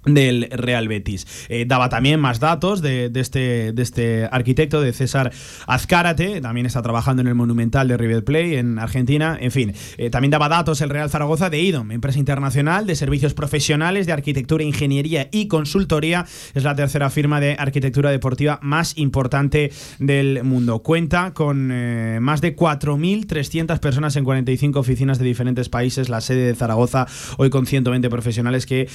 del 0.06 0.50
Real 0.52 0.88
Betis. 0.88 1.26
Eh, 1.50 1.66
daba 1.68 1.90
también 1.90 2.20
más 2.20 2.40
datos 2.40 2.82
de, 2.82 3.12
este, 3.16 3.72
de 3.72 3.82
este 3.82 4.26
arquitecto, 4.32 4.82
de 4.82 4.94
César 4.94 5.32
Azcárate, 5.68 6.42
también 6.42 6.66
está 6.66 6.82
trabajando 6.82 7.22
en 7.22 7.28
el 7.28 7.36
Monumental 7.36 7.88
de 7.88 7.98
River 7.98 8.24
Plate 8.24 8.60
en 8.60 8.80
Argentina, 8.80 9.38
en 9.40 9.52
fin, 9.52 9.74
eh, 9.98 10.10
también 10.10 10.32
daba 10.32 10.50
datos 10.50 10.82
el 10.82 10.90
Real 10.90 11.10
Zaragoza 11.10 11.50
de 11.50 11.62
IDOM, 11.62 11.92
empresa 11.92 12.20
internacional 12.20 12.86
de 12.86 12.96
servicios 12.96 13.34
profesionales 13.34 14.06
de 14.06 14.14
arquitectura, 14.14 14.64
ingeniería 14.64 15.30
y 15.32 15.48
consultoría, 15.48 16.26
es 16.54 16.64
la 16.64 16.76
tercera 16.76 17.10
firma 17.10 17.40
de 17.40 17.56
arquitectura 17.58 18.12
deportiva 18.12 18.60
más 18.62 18.98
importante 18.98 19.72
del 20.00 20.44
mundo. 20.44 20.80
Cuenta 20.80 21.34
con 21.34 21.70
eh, 21.72 22.20
más 22.22 22.42
de 22.42 22.56
4.300 22.56 23.80
personas 23.80 24.16
en 24.16 24.24
45 24.24 24.80
oficinas 24.80 25.20
de 25.20 25.26
diferentes 25.26 25.70
países, 25.70 26.10
la 26.10 26.22
sede 26.22 26.48
de 26.48 26.56
Zaragoza 26.56 27.08
hoy 27.38 27.50
con 27.50 27.66
120 27.66 28.10
profesionales 28.10 28.66
que 28.66 28.88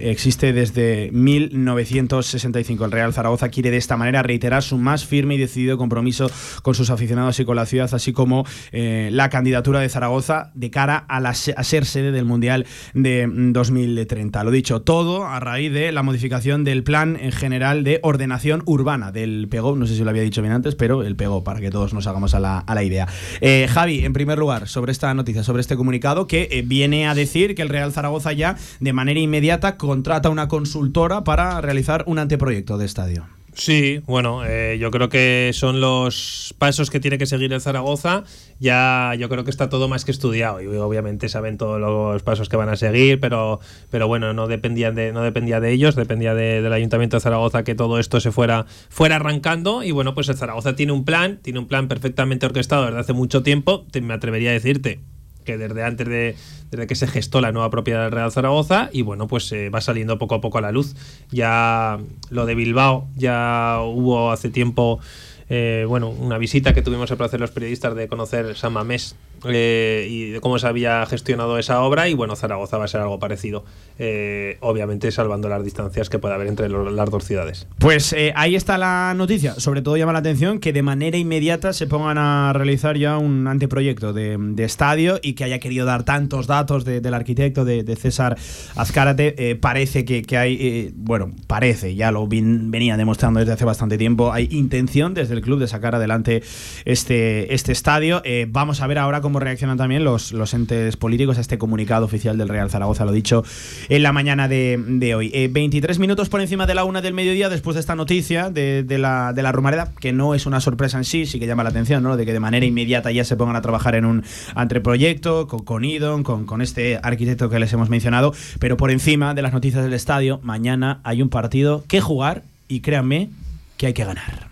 existe 0.00 0.52
desde 0.52 1.10
1965. 1.12 2.84
El 2.84 2.92
Real 2.92 3.12
Zaragoza 3.12 3.48
quiere 3.48 3.70
de 3.70 3.76
esta 3.76 3.96
manera 3.96 4.22
reiterar 4.22 4.62
su 4.62 4.78
más 4.78 5.04
firme 5.04 5.34
y 5.34 5.38
decidido 5.38 5.78
compromiso 5.78 6.30
con 6.62 6.74
sus 6.74 6.90
aficionados 6.90 7.38
y 7.40 7.44
con 7.44 7.56
la 7.56 7.66
ciudad, 7.66 7.92
así 7.92 8.12
como 8.12 8.44
eh, 8.72 9.08
la 9.12 9.28
candidatura 9.28 9.80
de 9.80 9.88
Zaragoza 9.88 10.50
de 10.54 10.70
cara 10.70 11.04
a, 11.08 11.34
ser 11.34 11.84
sede 11.84 12.12
del 12.12 12.24
Mundial 12.24 12.66
de 12.94 13.26
2030. 13.28 14.44
Lo 14.44 14.50
dicho, 14.50 14.82
todo 14.82 15.24
a 15.26 15.40
raíz 15.40 15.72
de 15.72 15.92
la 15.92 16.02
modificación 16.02 16.64
del 16.64 16.82
plan 16.82 17.18
en 17.20 17.32
general 17.32 17.84
de 17.84 18.00
ordenación 18.02 18.62
urbana 18.66 19.12
del 19.12 19.48
PEGO. 19.48 19.76
No 19.76 19.86
sé 19.86 19.94
si 19.94 20.04
lo 20.04 20.10
había 20.10 20.22
dicho 20.22 20.42
bien 20.42 20.52
antes, 20.52 20.74
pero 20.74 21.02
el 21.02 21.16
PEGO, 21.16 21.44
para 21.44 21.60
que 21.60 21.70
todos 21.70 21.94
nos 21.94 22.06
hagamos 22.06 22.34
a 22.34 22.40
la, 22.40 22.58
a 22.58 22.74
la 22.74 22.82
idea. 22.82 23.08
Eh, 23.40 23.66
Javi, 23.68 24.04
en 24.04 24.12
primer 24.12 24.38
lugar, 24.38 24.68
sobre 24.68 24.92
esta 24.92 25.12
noticia, 25.14 25.42
sobre 25.42 25.60
este 25.60 25.76
comunicado 25.76 26.26
que 26.26 26.48
eh, 26.50 26.62
viene 26.64 27.06
a 27.08 27.14
decir 27.14 27.54
que 27.54 27.62
el 27.62 27.68
Real 27.68 27.92
Zaragoza 27.92 28.32
ya 28.32 28.56
de 28.80 28.92
manera 28.92 29.20
inmediata 29.20 29.76
contrata 29.88 30.28
una 30.28 30.48
consultora 30.48 31.24
para 31.24 31.62
realizar 31.62 32.04
un 32.06 32.18
anteproyecto 32.18 32.76
de 32.76 32.84
estadio. 32.84 33.26
Sí, 33.54 34.02
bueno, 34.06 34.44
eh, 34.44 34.76
yo 34.78 34.90
creo 34.90 35.08
que 35.08 35.52
son 35.54 35.80
los 35.80 36.54
pasos 36.58 36.90
que 36.90 37.00
tiene 37.00 37.16
que 37.16 37.24
seguir 37.24 37.54
el 37.54 37.62
Zaragoza. 37.62 38.24
Ya 38.60 39.14
yo 39.18 39.30
creo 39.30 39.44
que 39.44 39.50
está 39.50 39.70
todo 39.70 39.88
más 39.88 40.04
que 40.04 40.10
estudiado 40.10 40.60
y 40.60 40.66
obviamente 40.66 41.30
saben 41.30 41.56
todos 41.56 41.80
los 41.80 42.22
pasos 42.22 42.50
que 42.50 42.58
van 42.58 42.68
a 42.68 42.76
seguir, 42.76 43.18
pero, 43.18 43.60
pero 43.90 44.06
bueno, 44.06 44.34
no 44.34 44.46
dependía 44.46 44.92
de, 44.92 45.10
no 45.10 45.22
dependía 45.22 45.58
de 45.58 45.72
ellos, 45.72 45.96
dependía 45.96 46.34
del 46.34 46.70
Ayuntamiento 46.70 47.16
de 47.16 47.22
Zaragoza 47.22 47.64
que 47.64 47.74
todo 47.74 47.98
esto 47.98 48.20
se 48.20 48.30
fuera, 48.30 48.66
fuera 48.90 49.16
arrancando. 49.16 49.82
Y 49.82 49.90
bueno, 49.90 50.14
pues 50.14 50.28
el 50.28 50.36
Zaragoza 50.36 50.76
tiene 50.76 50.92
un 50.92 51.06
plan, 51.06 51.38
tiene 51.42 51.60
un 51.60 51.66
plan 51.66 51.88
perfectamente 51.88 52.44
orquestado 52.44 52.84
desde 52.84 53.00
hace 53.00 53.14
mucho 53.14 53.42
tiempo. 53.42 53.86
me 54.02 54.12
atrevería 54.12 54.50
a 54.50 54.52
decirte 54.52 55.00
que 55.48 55.56
desde 55.56 55.82
antes 55.82 56.06
de 56.06 56.86
que 56.86 56.94
se 56.94 57.06
gestó 57.06 57.40
la 57.40 57.52
nueva 57.52 57.70
propiedad 57.70 58.02
del 58.02 58.12
Real 58.12 58.30
Zaragoza 58.30 58.90
y 58.92 59.00
bueno, 59.00 59.28
pues 59.28 59.50
eh, 59.52 59.70
va 59.70 59.80
saliendo 59.80 60.18
poco 60.18 60.34
a 60.34 60.42
poco 60.42 60.58
a 60.58 60.60
la 60.60 60.72
luz. 60.72 60.94
Ya 61.30 61.98
lo 62.28 62.44
de 62.44 62.54
Bilbao, 62.54 63.08
ya 63.16 63.78
hubo 63.82 64.30
hace 64.30 64.50
tiempo, 64.50 65.00
eh, 65.48 65.86
bueno, 65.88 66.10
una 66.10 66.36
visita 66.36 66.74
que 66.74 66.82
tuvimos 66.82 67.10
el 67.10 67.16
placer 67.16 67.40
los 67.40 67.50
periodistas 67.50 67.94
de 67.94 68.08
conocer 68.08 68.56
San 68.56 68.74
Mamés 68.74 69.16
eh, 69.44 70.06
y 70.10 70.30
de 70.30 70.40
cómo 70.40 70.58
se 70.58 70.66
había 70.66 71.04
gestionado 71.06 71.58
esa 71.58 71.80
obra 71.82 72.08
y 72.08 72.14
bueno, 72.14 72.34
Zaragoza 72.36 72.78
va 72.78 72.86
a 72.86 72.88
ser 72.88 73.00
algo 73.00 73.18
parecido, 73.18 73.64
eh, 73.98 74.56
obviamente 74.60 75.10
salvando 75.10 75.48
las 75.48 75.64
distancias 75.64 76.10
que 76.10 76.18
puede 76.18 76.34
haber 76.34 76.48
entre 76.48 76.68
las 76.68 77.10
dos 77.10 77.24
ciudades. 77.24 77.66
Pues 77.78 78.12
eh, 78.12 78.32
ahí 78.34 78.56
está 78.56 78.78
la 78.78 79.14
noticia, 79.16 79.54
sobre 79.54 79.82
todo 79.82 79.96
llama 79.96 80.12
la 80.12 80.18
atención 80.18 80.58
que 80.58 80.72
de 80.72 80.82
manera 80.82 81.16
inmediata 81.16 81.72
se 81.72 81.86
pongan 81.86 82.18
a 82.18 82.52
realizar 82.52 82.96
ya 82.96 83.18
un 83.18 83.46
anteproyecto 83.46 84.12
de, 84.12 84.38
estadio 84.58 85.18
y 85.22 85.34
que 85.34 85.44
haya 85.44 85.60
querido 85.60 85.86
dar 85.86 86.02
tantos 86.02 86.46
datos 86.46 86.84
del 86.84 87.14
arquitecto 87.14 87.64
de, 87.64 87.96
César 87.96 88.36
Azcárate, 88.76 89.56
parece 89.60 90.04
que, 90.04 90.36
hay, 90.36 90.92
bueno, 90.94 91.32
parece, 91.46 91.94
ya 91.94 92.12
lo 92.12 92.26
venía 92.26 92.96
demostrando 92.96 93.40
desde 93.40 93.52
hace 93.52 93.64
bastante 93.64 93.96
tiempo, 93.98 94.32
hay 94.32 94.48
intención 94.50 95.14
desde 95.14 95.34
el 95.34 95.40
club 95.40 95.58
de 95.58 95.68
sacar 95.68 95.94
adelante 95.94 96.42
este, 96.84 97.54
este 97.54 97.72
estadio. 97.72 98.22
vamos 98.48 98.82
a 98.82 98.86
ver 98.86 98.98
ahora 98.98 99.20
cómo 99.20 99.27
cómo 99.28 99.40
reaccionan 99.40 99.76
también 99.76 100.04
los, 100.04 100.32
los 100.32 100.54
entes 100.54 100.96
políticos 100.96 101.36
a 101.36 101.42
este 101.42 101.58
comunicado 101.58 102.06
oficial 102.06 102.38
del 102.38 102.48
Real 102.48 102.70
Zaragoza, 102.70 103.04
lo 103.04 103.12
dicho 103.12 103.44
en 103.90 104.02
la 104.02 104.10
mañana 104.10 104.48
de, 104.48 105.12
hoy. 105.14 105.48
23 105.48 105.98
eh, 105.98 106.00
minutos 106.00 106.30
por 106.30 106.40
encima 106.40 106.64
de 106.64 106.74
la 106.74 106.84
una 106.84 107.02
del 107.02 107.12
mediodía 107.12 107.50
después 107.50 107.74
de 107.74 107.80
esta 107.80 107.94
noticia 107.94 108.48
de, 108.48 108.86
la, 108.98 109.34
de 109.34 109.42
la 109.42 109.52
Romareda, 109.52 109.92
que 110.00 110.14
no 110.14 110.34
es 110.34 110.46
una 110.46 110.62
sorpresa 110.62 110.96
en 110.96 111.04
sí, 111.04 111.26
sí 111.26 111.38
que 111.38 111.46
llama 111.46 111.62
la 111.62 111.68
atención, 111.68 112.02
¿no? 112.02 112.16
De 112.16 112.24
que 112.24 112.32
de 112.32 112.40
manera 112.40 112.64
inmediata 112.64 113.10
ya 113.10 113.22
se 113.22 113.36
pongan 113.36 113.54
a 113.56 113.60
trabajar 113.60 113.96
en 113.96 114.06
un 114.06 114.24
anteproyecto 114.54 115.46
con, 115.46 115.62
con 115.62 115.84
Idon, 115.84 116.22
con, 116.22 116.46
con 116.46 116.62
este 116.62 116.98
arquitecto 117.02 117.50
que 117.50 117.58
les 117.58 117.70
hemos 117.74 117.90
mencionado, 117.90 118.32
pero 118.60 118.78
por 118.78 118.90
encima 118.90 119.34
de 119.34 119.42
las 119.42 119.52
noticias 119.52 119.84
del 119.84 119.92
estadio, 119.92 120.40
mañana 120.42 121.00
hay 121.04 121.20
un 121.20 121.28
partido 121.28 121.84
que 121.86 122.00
jugar 122.00 122.44
y 122.66 122.80
créanme 122.80 123.28
que 123.76 123.88
hay 123.88 123.92
que 123.92 124.06
ganar. 124.06 124.47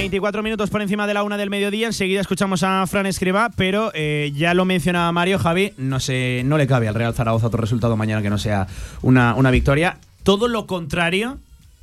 24 0.00 0.42
minutos 0.42 0.70
por 0.70 0.80
encima 0.80 1.06
de 1.06 1.12
la 1.12 1.22
una 1.22 1.36
del 1.36 1.50
mediodía. 1.50 1.86
Enseguida 1.86 2.22
escuchamos 2.22 2.62
a 2.62 2.86
Fran 2.86 3.04
Escriba, 3.04 3.50
pero 3.54 3.90
eh, 3.92 4.32
ya 4.34 4.54
lo 4.54 4.64
mencionaba 4.64 5.12
Mario, 5.12 5.38
Javi, 5.38 5.74
no, 5.76 6.00
sé, 6.00 6.40
no 6.46 6.56
le 6.56 6.66
cabe 6.66 6.88
al 6.88 6.94
Real 6.94 7.12
Zaragoza 7.12 7.48
otro 7.48 7.60
resultado 7.60 7.98
mañana 7.98 8.22
que 8.22 8.30
no 8.30 8.38
sea 8.38 8.66
una, 9.02 9.34
una 9.34 9.50
victoria. 9.50 9.98
Todo 10.22 10.48
lo 10.48 10.66
contrario 10.66 11.36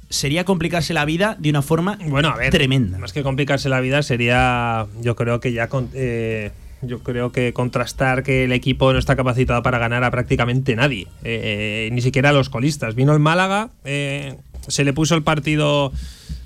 sería 0.09 0.45
complicarse 0.45 0.95
la 0.95 1.05
vida 1.05 1.35
de 1.37 1.51
una 1.51 1.61
forma 1.61 1.99
bueno, 2.07 2.29
a 2.29 2.37
ver, 2.37 2.49
tremenda. 2.49 2.97
Más 2.97 3.13
que 3.13 3.21
complicarse 3.21 3.69
la 3.69 3.81
vida 3.81 4.01
sería, 4.01 4.87
yo 4.99 5.15
creo 5.15 5.39
que 5.39 5.53
ya... 5.53 5.69
Eh, 5.93 6.51
yo 6.83 6.99
creo 6.99 7.31
que 7.31 7.53
contrastar 7.53 8.21
que 8.21 8.43
el 8.43 8.51
equipo 8.51 8.93
no 8.93 8.99
está 8.99 9.15
capacitado 9.15 9.63
para 9.63 9.79
ganar 9.79 10.03
a 10.03 10.11
prácticamente 10.11 10.75
nadie, 10.75 11.07
eh, 11.23 11.89
ni 11.91 12.01
siquiera 12.01 12.29
a 12.29 12.33
los 12.33 12.49
colistas. 12.49 12.93
Vino 12.93 13.13
el 13.13 13.19
Málaga, 13.19 13.71
se 14.67 14.83
le 14.83 14.93
puso 14.93 15.15
el 15.15 15.23
partido 15.23 15.91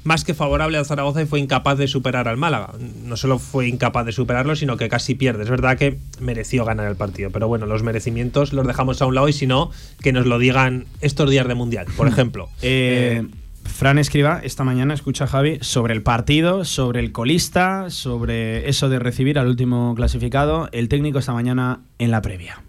más 0.03 0.23
que 0.23 0.33
favorable 0.33 0.77
al 0.77 0.85
Zaragoza 0.85 1.21
y 1.21 1.25
fue 1.25 1.39
incapaz 1.39 1.77
de 1.77 1.87
superar 1.87 2.27
al 2.27 2.37
Málaga. 2.37 2.71
No 3.03 3.17
solo 3.17 3.39
fue 3.39 3.67
incapaz 3.67 4.05
de 4.05 4.11
superarlo, 4.11 4.55
sino 4.55 4.77
que 4.77 4.89
casi 4.89 5.15
pierde. 5.15 5.43
Es 5.43 5.49
verdad 5.49 5.77
que 5.77 5.99
mereció 6.19 6.65
ganar 6.65 6.87
el 6.87 6.95
partido, 6.95 7.29
pero 7.29 7.47
bueno, 7.47 7.65
los 7.65 7.83
merecimientos 7.83 8.53
los 8.53 8.65
dejamos 8.65 9.01
a 9.01 9.05
un 9.05 9.15
lado 9.15 9.29
y 9.29 9.33
si 9.33 9.47
no, 9.47 9.71
que 10.01 10.11
nos 10.11 10.25
lo 10.25 10.39
digan 10.39 10.85
estos 11.01 11.29
días 11.29 11.47
de 11.47 11.55
Mundial, 11.55 11.87
por 11.95 12.07
ejemplo. 12.09 12.49
Eh, 12.61 13.27
Fran 13.63 13.99
escriba 13.99 14.41
esta 14.43 14.63
mañana, 14.63 14.93
escucha 14.93 15.27
Javi, 15.27 15.59
sobre 15.61 15.93
el 15.93 16.01
partido, 16.01 16.65
sobre 16.65 16.99
el 16.99 17.11
colista, 17.11 17.89
sobre 17.89 18.67
eso 18.69 18.89
de 18.89 18.97
recibir 18.99 19.37
al 19.37 19.47
último 19.47 19.93
clasificado. 19.95 20.67
El 20.71 20.89
técnico 20.89 21.19
esta 21.19 21.33
mañana 21.33 21.81
en 21.99 22.11
la 22.11 22.21
previa. 22.21 22.63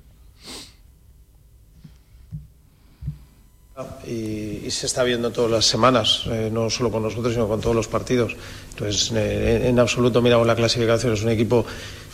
Y, 4.06 4.70
se 4.70 4.86
está 4.86 5.02
viendo 5.02 5.30
todas 5.30 5.50
las 5.50 5.66
semanas, 5.66 6.24
eh, 6.30 6.50
no 6.50 6.70
solo 6.70 6.90
con 6.90 7.02
nosotros, 7.02 7.34
sino 7.34 7.46
con 7.46 7.60
todos 7.60 7.76
los 7.76 7.88
partidos. 7.88 8.34
Entonces, 8.70 9.12
eh, 9.14 9.68
en 9.68 9.78
absoluto 9.78 10.22
miramos 10.22 10.46
la 10.46 10.56
clasificación. 10.56 11.12
Es 11.12 11.22
un 11.22 11.28
equipo 11.28 11.66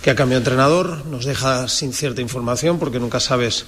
que 0.02 0.10
ha 0.10 0.14
cambiado 0.14 0.40
entrenador, 0.40 1.06
nos 1.06 1.24
deja 1.24 1.68
sin 1.68 1.92
cierta 1.92 2.20
información 2.20 2.78
porque 2.78 2.98
nunca 2.98 3.20
sabes 3.20 3.66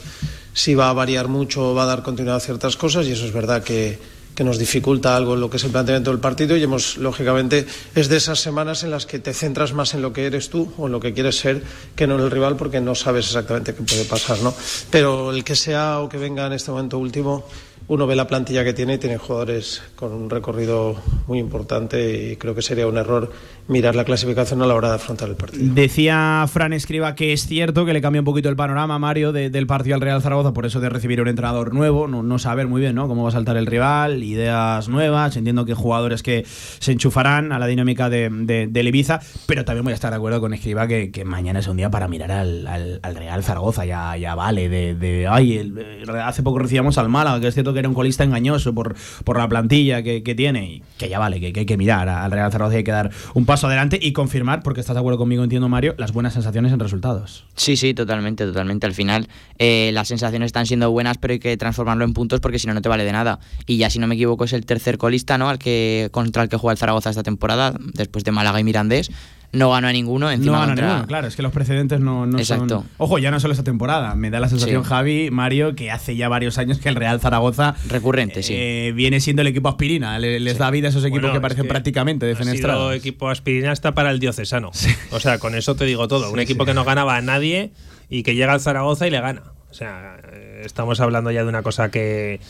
si 0.52 0.74
va 0.74 0.90
a 0.90 0.92
variar 0.92 1.28
mucho 1.28 1.70
o 1.70 1.74
va 1.74 1.84
a 1.84 1.86
dar 1.86 2.02
continuidad 2.02 2.36
a 2.36 2.40
ciertas 2.40 2.76
cosas 2.76 3.06
y 3.06 3.12
eso 3.12 3.24
es 3.24 3.32
verdad 3.32 3.62
que, 3.62 3.98
que 4.34 4.44
nos 4.44 4.58
dificulta 4.58 5.16
algo 5.16 5.36
lo 5.36 5.50
que 5.50 5.56
es 5.56 5.64
el 5.64 5.70
planteamiento 5.70 6.10
del 6.10 6.20
partido 6.20 6.56
y 6.56 6.62
hemos, 6.62 6.96
lógicamente, 6.96 7.66
es 7.94 8.08
de 8.08 8.16
esas 8.16 8.40
semanas 8.40 8.84
en 8.84 8.90
las 8.90 9.06
que 9.06 9.18
te 9.18 9.34
centras 9.34 9.72
más 9.72 9.94
en 9.94 10.02
lo 10.02 10.12
que 10.12 10.26
eres 10.26 10.50
tú 10.50 10.72
o 10.78 10.86
en 10.86 10.92
lo 10.92 11.00
que 11.00 11.12
quieres 11.12 11.38
ser 11.38 11.62
que 11.96 12.06
no 12.06 12.14
en 12.14 12.22
el 12.22 12.30
rival 12.30 12.56
porque 12.56 12.80
no 12.80 12.94
sabes 12.94 13.26
exactamente 13.26 13.74
qué 13.74 13.82
puede 13.82 14.04
pasar, 14.04 14.38
¿no? 14.40 14.54
Pero 14.90 15.30
el 15.30 15.44
que 15.44 15.56
sea 15.56 16.00
o 16.00 16.08
que 16.08 16.16
venga 16.16 16.46
en 16.46 16.52
este 16.52 16.70
momento 16.70 16.98
último 16.98 17.44
uno 17.90 18.06
ve 18.06 18.14
la 18.14 18.28
plantilla 18.28 18.62
que 18.62 18.72
tiene 18.72 18.94
y 18.94 18.98
tiene 18.98 19.18
jugadores 19.18 19.82
con 19.96 20.12
un 20.12 20.30
recorrido 20.30 20.94
muy 21.26 21.40
importante 21.40 22.30
y 22.32 22.36
creo 22.36 22.54
que 22.54 22.62
sería 22.62 22.86
un 22.86 22.96
error 22.96 23.32
mirar 23.66 23.96
la 23.96 24.04
clasificación 24.04 24.62
a 24.62 24.66
la 24.66 24.74
hora 24.76 24.90
de 24.90 24.94
afrontar 24.94 25.28
el 25.28 25.34
partido. 25.34 25.74
Decía 25.74 26.44
Fran 26.48 26.72
Escriba 26.72 27.16
que 27.16 27.32
es 27.32 27.46
cierto 27.46 27.84
que 27.84 27.92
le 27.92 28.00
cambia 28.00 28.20
un 28.20 28.24
poquito 28.24 28.48
el 28.48 28.54
panorama 28.54 28.98
Mario 29.00 29.32
de- 29.32 29.50
del 29.50 29.66
partido 29.66 29.96
al 29.96 30.00
Real 30.00 30.22
Zaragoza, 30.22 30.52
por 30.52 30.66
eso 30.66 30.78
de 30.78 30.88
recibir 30.88 31.20
un 31.20 31.26
entrenador 31.26 31.74
nuevo, 31.74 32.06
no, 32.06 32.22
no 32.22 32.38
saber 32.38 32.68
muy 32.68 32.80
bien 32.80 32.94
¿no? 32.94 33.08
cómo 33.08 33.24
va 33.24 33.30
a 33.30 33.32
saltar 33.32 33.56
el 33.56 33.66
rival, 33.66 34.22
ideas 34.22 34.88
nuevas, 34.88 35.36
entiendo 35.36 35.64
que 35.64 35.74
jugadores 35.74 36.22
que 36.22 36.44
se 36.46 36.92
enchufarán 36.92 37.50
a 37.50 37.58
la 37.58 37.66
dinámica 37.66 38.08
de, 38.08 38.28
de, 38.30 38.82
Ibiza, 38.84 39.20
pero 39.46 39.64
también 39.64 39.82
voy 39.84 39.92
a 39.92 39.94
estar 39.94 40.10
de 40.10 40.16
acuerdo 40.16 40.40
con 40.40 40.54
Escriba 40.54 40.86
que, 40.86 41.10
que 41.10 41.24
mañana 41.24 41.58
es 41.58 41.66
un 41.66 41.76
día 41.76 41.90
para 41.90 42.06
mirar 42.06 42.30
al, 42.30 42.66
al- 42.68 43.00
al 43.02 43.14
Real 43.16 43.42
Zaragoza, 43.42 43.84
ya, 43.84 44.16
ya 44.16 44.36
vale, 44.36 44.68
de, 44.68 44.94
de 44.94 45.26
ay, 45.28 45.58
el- 45.58 46.08
hace 46.22 46.42
poco 46.44 46.60
recibíamos 46.60 46.96
al 46.98 47.08
Málaga, 47.08 47.40
que 47.40 47.48
es 47.48 47.54
cierto 47.54 47.72
que 47.72 47.79
era 47.80 47.88
un 47.88 47.94
colista 47.94 48.24
engañoso 48.24 48.74
por, 48.74 48.94
por 49.24 49.38
la 49.38 49.48
plantilla 49.48 50.02
que, 50.02 50.34
tiene, 50.34 50.64
y 50.64 50.82
que 50.98 51.08
ya 51.08 51.18
vale, 51.18 51.40
que, 51.40 51.52
que 51.52 51.60
hay 51.60 51.66
que 51.66 51.76
mirar 51.76 52.08
al 52.08 52.30
Real 52.30 52.50
Zaragoza 52.52 52.76
y 52.76 52.78
hay 52.78 52.84
que 52.84 52.92
dar 52.92 53.10
un 53.34 53.44
paso 53.44 53.66
adelante 53.66 53.98
y 54.00 54.12
confirmar, 54.12 54.62
porque 54.62 54.80
estás 54.80 54.94
de 54.94 55.00
acuerdo 55.00 55.18
conmigo, 55.18 55.42
entiendo 55.42 55.68
Mario, 55.68 55.94
las 55.98 56.12
buenas 56.12 56.34
sensaciones 56.34 56.72
en 56.72 56.78
resultados. 56.78 57.44
Sí, 57.56 57.76
sí, 57.76 57.94
totalmente, 57.94 58.46
totalmente. 58.46 58.86
Al 58.86 58.94
final 58.94 59.28
eh, 59.58 59.90
las 59.92 60.08
sensaciones 60.08 60.46
están 60.46 60.66
siendo 60.66 60.90
buenas, 60.90 61.18
pero 61.18 61.32
hay 61.32 61.38
que 61.38 61.56
transformarlo 61.56 62.04
en 62.04 62.14
puntos 62.14 62.40
porque 62.40 62.58
si 62.58 62.66
no, 62.66 62.74
no 62.74 62.82
te 62.82 62.88
vale 62.88 63.04
de 63.04 63.12
nada. 63.12 63.40
Y 63.66 63.76
ya, 63.76 63.90
si 63.90 63.98
no 63.98 64.06
me 64.06 64.14
equivoco, 64.14 64.44
es 64.44 64.52
el 64.52 64.64
tercer 64.66 64.98
colista, 64.98 65.38
¿no? 65.38 65.48
Al 65.48 65.58
que, 65.58 66.08
contra 66.12 66.42
el 66.42 66.48
que 66.48 66.56
juega 66.56 66.72
el 66.72 66.78
Zaragoza 66.78 67.10
esta 67.10 67.22
temporada, 67.22 67.74
después 67.94 68.24
de 68.24 68.32
Málaga 68.32 68.60
y 68.60 68.64
Mirandés. 68.64 69.10
No 69.52 69.70
ganó 69.72 69.88
a 69.88 69.92
ninguno, 69.92 70.30
encima 70.30 70.52
no 70.52 70.58
gana 70.60 70.66
contra- 70.72 70.86
ninguno, 70.88 71.06
claro, 71.08 71.26
es 71.26 71.34
que 71.34 71.42
los 71.42 71.50
precedentes 71.52 71.98
no, 71.98 72.24
no 72.24 72.38
Exacto. 72.38 72.68
son... 72.68 72.88
Ojo, 72.98 73.18
ya 73.18 73.32
no 73.32 73.40
solo 73.40 73.52
esta 73.52 73.64
temporada, 73.64 74.14
me 74.14 74.30
da 74.30 74.38
la 74.38 74.48
sensación, 74.48 74.84
Sí. 74.84 74.88
Javi, 74.88 75.30
Mario, 75.32 75.74
que 75.74 75.90
hace 75.90 76.14
ya 76.14 76.28
varios 76.28 76.56
años 76.58 76.78
que 76.78 76.88
el 76.88 76.94
Real 76.94 77.20
Zaragoza... 77.20 77.74
Recurrente, 77.88 78.44
sí. 78.44 78.54
eh, 78.56 78.92
viene 78.94 79.18
siendo 79.18 79.42
el 79.42 79.48
equipo 79.48 79.68
aspirina, 79.68 80.18
le- 80.20 80.38
les 80.38 80.56
da 80.58 80.70
vida 80.70 80.86
a 80.86 80.90
esos 80.90 81.02
equipos 81.04 81.22
Bueno, 81.22 81.32
que 81.32 81.38
es 81.38 81.42
parecen 81.42 81.64
que 81.64 81.68
prácticamente 81.68 82.26
defenestrados. 82.26 82.94
equipo 82.94 83.28
aspirina 83.28 83.72
hasta 83.72 83.92
para 83.92 84.12
el 84.12 84.20
diocesano. 84.20 84.70
O 85.10 85.18
sea, 85.18 85.38
con 85.40 85.56
eso 85.56 85.74
te 85.74 85.84
digo 85.84 86.06
todo. 86.06 86.30
Un 86.30 86.38
equipo 86.38 86.64
que 86.64 86.72
no 86.74 86.84
ganaba 86.84 87.16
a 87.16 87.20
nadie 87.20 87.72
y 88.08 88.22
que 88.22 88.36
llega 88.36 88.52
al 88.52 88.60
Zaragoza 88.60 89.08
y 89.08 89.10
le 89.10 89.20
gana. 89.20 89.42
O 89.70 89.74
sea, 89.74 90.16
eh, 90.32 90.62
estamos 90.64 91.00
hablando 91.00 91.30
ya 91.32 91.42
de 91.42 91.48
una 91.48 91.62
cosa 91.62 91.90
que, 91.90 92.40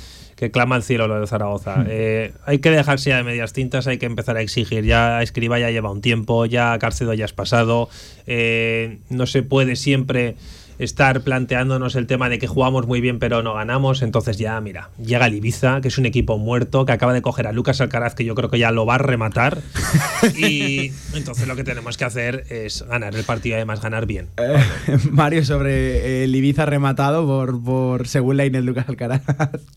que 0.41 0.51
clama 0.51 0.75
al 0.75 0.83
cielo 0.83 1.07
lo 1.07 1.17
del 1.17 1.29
Zaragoza. 1.29 1.85
Eh, 1.87 2.33
hay 2.47 2.61
que 2.61 2.71
dejarse 2.71 3.11
ya 3.11 3.19
de 3.19 3.25
medias 3.25 3.53
tintas, 3.53 3.87
hay 3.87 3.99
que 3.99 4.07
empezar 4.07 4.39
a 4.39 4.41
exigir. 4.41 4.87
Ya 4.87 5.21
Escriba 5.21 5.59
ya 5.59 5.71
lleva 5.71 5.93
un 5.93 6.01
tiempo, 6.01 6.47
ya 6.47 6.79
Cárcedo 6.79 7.13
ya 7.13 7.27
es 7.27 7.35
pasado. 7.35 7.91
Eh, 8.27 9.01
no 9.11 9.27
se 9.27 9.43
puede 9.43 9.77
siempre 9.77 10.37
estar 10.81 11.21
planteándonos 11.23 11.95
el 11.95 12.07
tema 12.07 12.29
de 12.29 12.39
que 12.39 12.47
jugamos 12.47 12.87
muy 12.87 13.01
bien 13.01 13.19
pero 13.19 13.43
no 13.43 13.55
ganamos, 13.55 14.03
entonces 14.03 14.39
ya, 14.39 14.61
mira, 14.61 14.91
llega 15.05 15.27
el 15.27 15.35
Ibiza, 15.35 15.81
que 15.81 15.89
es 15.89 15.99
un 15.99 16.07
equipo 16.07 16.39
muerto, 16.39 16.85
que 16.87 16.93
acaba 16.93 17.13
de 17.13 17.23
coger 17.23 17.47
a 17.47 17.53
Lucas 17.53 17.81
Alcaraz, 17.81 18.15
que 18.15 18.25
yo 18.25 18.35
creo 18.35 18.51
que 18.51 18.59
ya 18.59 18.71
lo 18.71 18.87
va 18.87 18.97
a 18.97 18.99
rematar, 18.99 19.59
y 20.37 20.93
entonces 21.15 21.47
lo 21.47 21.57
que 21.57 21.65
tenemos 21.65 21.97
que 21.97 22.05
hacer 22.05 22.45
es 22.51 22.83
ganar 22.87 23.15
el 23.15 23.25
partido 23.25 23.55
y 23.55 23.57
además 23.57 23.81
ganar 23.81 24.07
bien. 24.07 24.29
Eh, 24.39 24.57
Mario, 25.11 25.45
sobre 25.45 26.25
el 26.25 26.35
Ibiza 26.35 26.67
rematado 26.67 27.27
por, 27.27 27.63
por 27.63 28.09
según 28.09 28.37
la 28.37 28.47
Inés 28.47 28.65
Lucas 28.65 28.89
Alcaraz. 28.89 29.23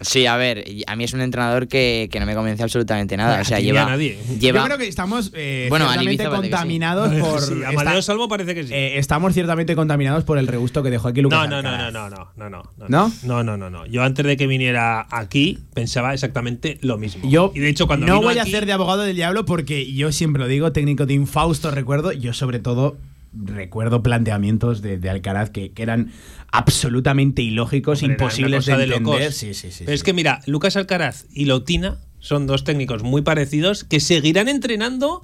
Sí, 0.01 0.25
a 0.25 0.37
ver, 0.37 0.63
a 0.87 0.95
mí 0.95 1.03
es 1.03 1.13
un 1.13 1.21
entrenador 1.21 1.67
que, 1.67 2.09
que 2.11 2.19
no 2.19 2.25
me 2.25 2.35
convence 2.35 2.63
absolutamente 2.63 3.17
nada. 3.17 3.41
O 3.41 3.45
sea, 3.45 3.59
lleva. 3.59 3.83
a 3.83 3.89
nadie. 3.89 4.17
lleva 4.39 4.59
Yo 4.61 4.65
creo 4.65 4.77
que 4.77 4.87
estamos 4.87 5.31
eh, 5.35 5.67
Bueno, 5.69 5.85
ciertamente 5.87 6.23
que 6.23 6.29
sí. 6.29 6.35
contaminados 6.35 7.13
por... 7.21 7.41
Sí, 7.41 7.53
esta- 7.69 8.01
Salvo 8.01 8.27
parece 8.27 8.53
que 8.55 8.63
sí. 8.65 8.73
eh, 8.73 8.97
estamos 8.97 9.33
ciertamente 9.33 9.75
contaminados 9.75 10.23
por 10.23 10.37
el 10.37 10.47
regusto 10.47 10.83
que 10.83 10.89
dejó 10.93 11.09
aquí 11.09 11.21
Lucas 11.21 11.49
No, 11.49 11.61
no, 11.61 11.61
no, 11.61 11.91
no, 11.91 12.09
no, 12.09 12.09
no, 12.09 12.31
no, 12.49 12.49
no, 12.49 12.87
¿No? 12.87 13.11
no, 13.23 13.43
no, 13.43 13.57
no, 13.57 13.69
no. 13.69 13.85
Yo 13.85 14.03
antes 14.03 14.25
de 14.25 14.37
que 14.37 14.47
viniera 14.47 15.05
aquí 15.11 15.59
pensaba 15.73 16.13
exactamente 16.13 16.77
lo 16.81 16.97
mismo. 16.97 17.29
Yo 17.29 17.51
y 17.53 17.59
de 17.59 17.69
hecho 17.69 17.87
cuando 17.87 18.05
no 18.05 18.13
vino 18.19 18.27
voy 18.27 18.37
a 18.37 18.41
aquí- 18.43 18.51
hacer 18.51 18.65
de 18.65 18.73
abogado 18.73 19.01
del 19.03 19.15
diablo 19.15 19.45
porque 19.45 19.91
yo 19.93 20.11
siempre 20.11 20.41
lo 20.41 20.47
digo, 20.47 20.71
técnico 20.71 21.05
de 21.05 21.13
Infausto 21.13 21.69
recuerdo, 21.71 22.11
yo 22.11 22.33
sobre 22.33 22.59
todo 22.59 22.97
recuerdo 23.35 24.03
planteamientos 24.03 24.81
de, 24.83 24.97
de 24.99 25.09
Alcaraz 25.09 25.49
que, 25.49 25.71
que 25.71 25.81
eran 25.83 26.11
absolutamente 26.51 27.41
ilógicos, 27.41 28.01
Hombre, 28.03 28.13
imposibles 28.13 28.65
de 28.65 28.77
de 28.77 28.83
entender. 28.83 29.01
locos. 29.21 29.35
sí, 29.35 29.53
sí, 29.53 29.71
sí, 29.71 29.83
Pero 29.85 29.95
es 29.95 30.03
que 30.03 30.13
mira, 30.13 30.41
Lucas 30.45 30.77
Alcaraz 30.77 31.25
y 31.33 31.45
Lotina 31.45 31.97
son 32.19 32.45
dos 32.47 32.63
técnicos 32.63 33.01
muy 33.03 33.21
parecidos 33.23 33.83
que 33.83 33.99
seguirán 33.99 34.47
entrenando 34.47 35.23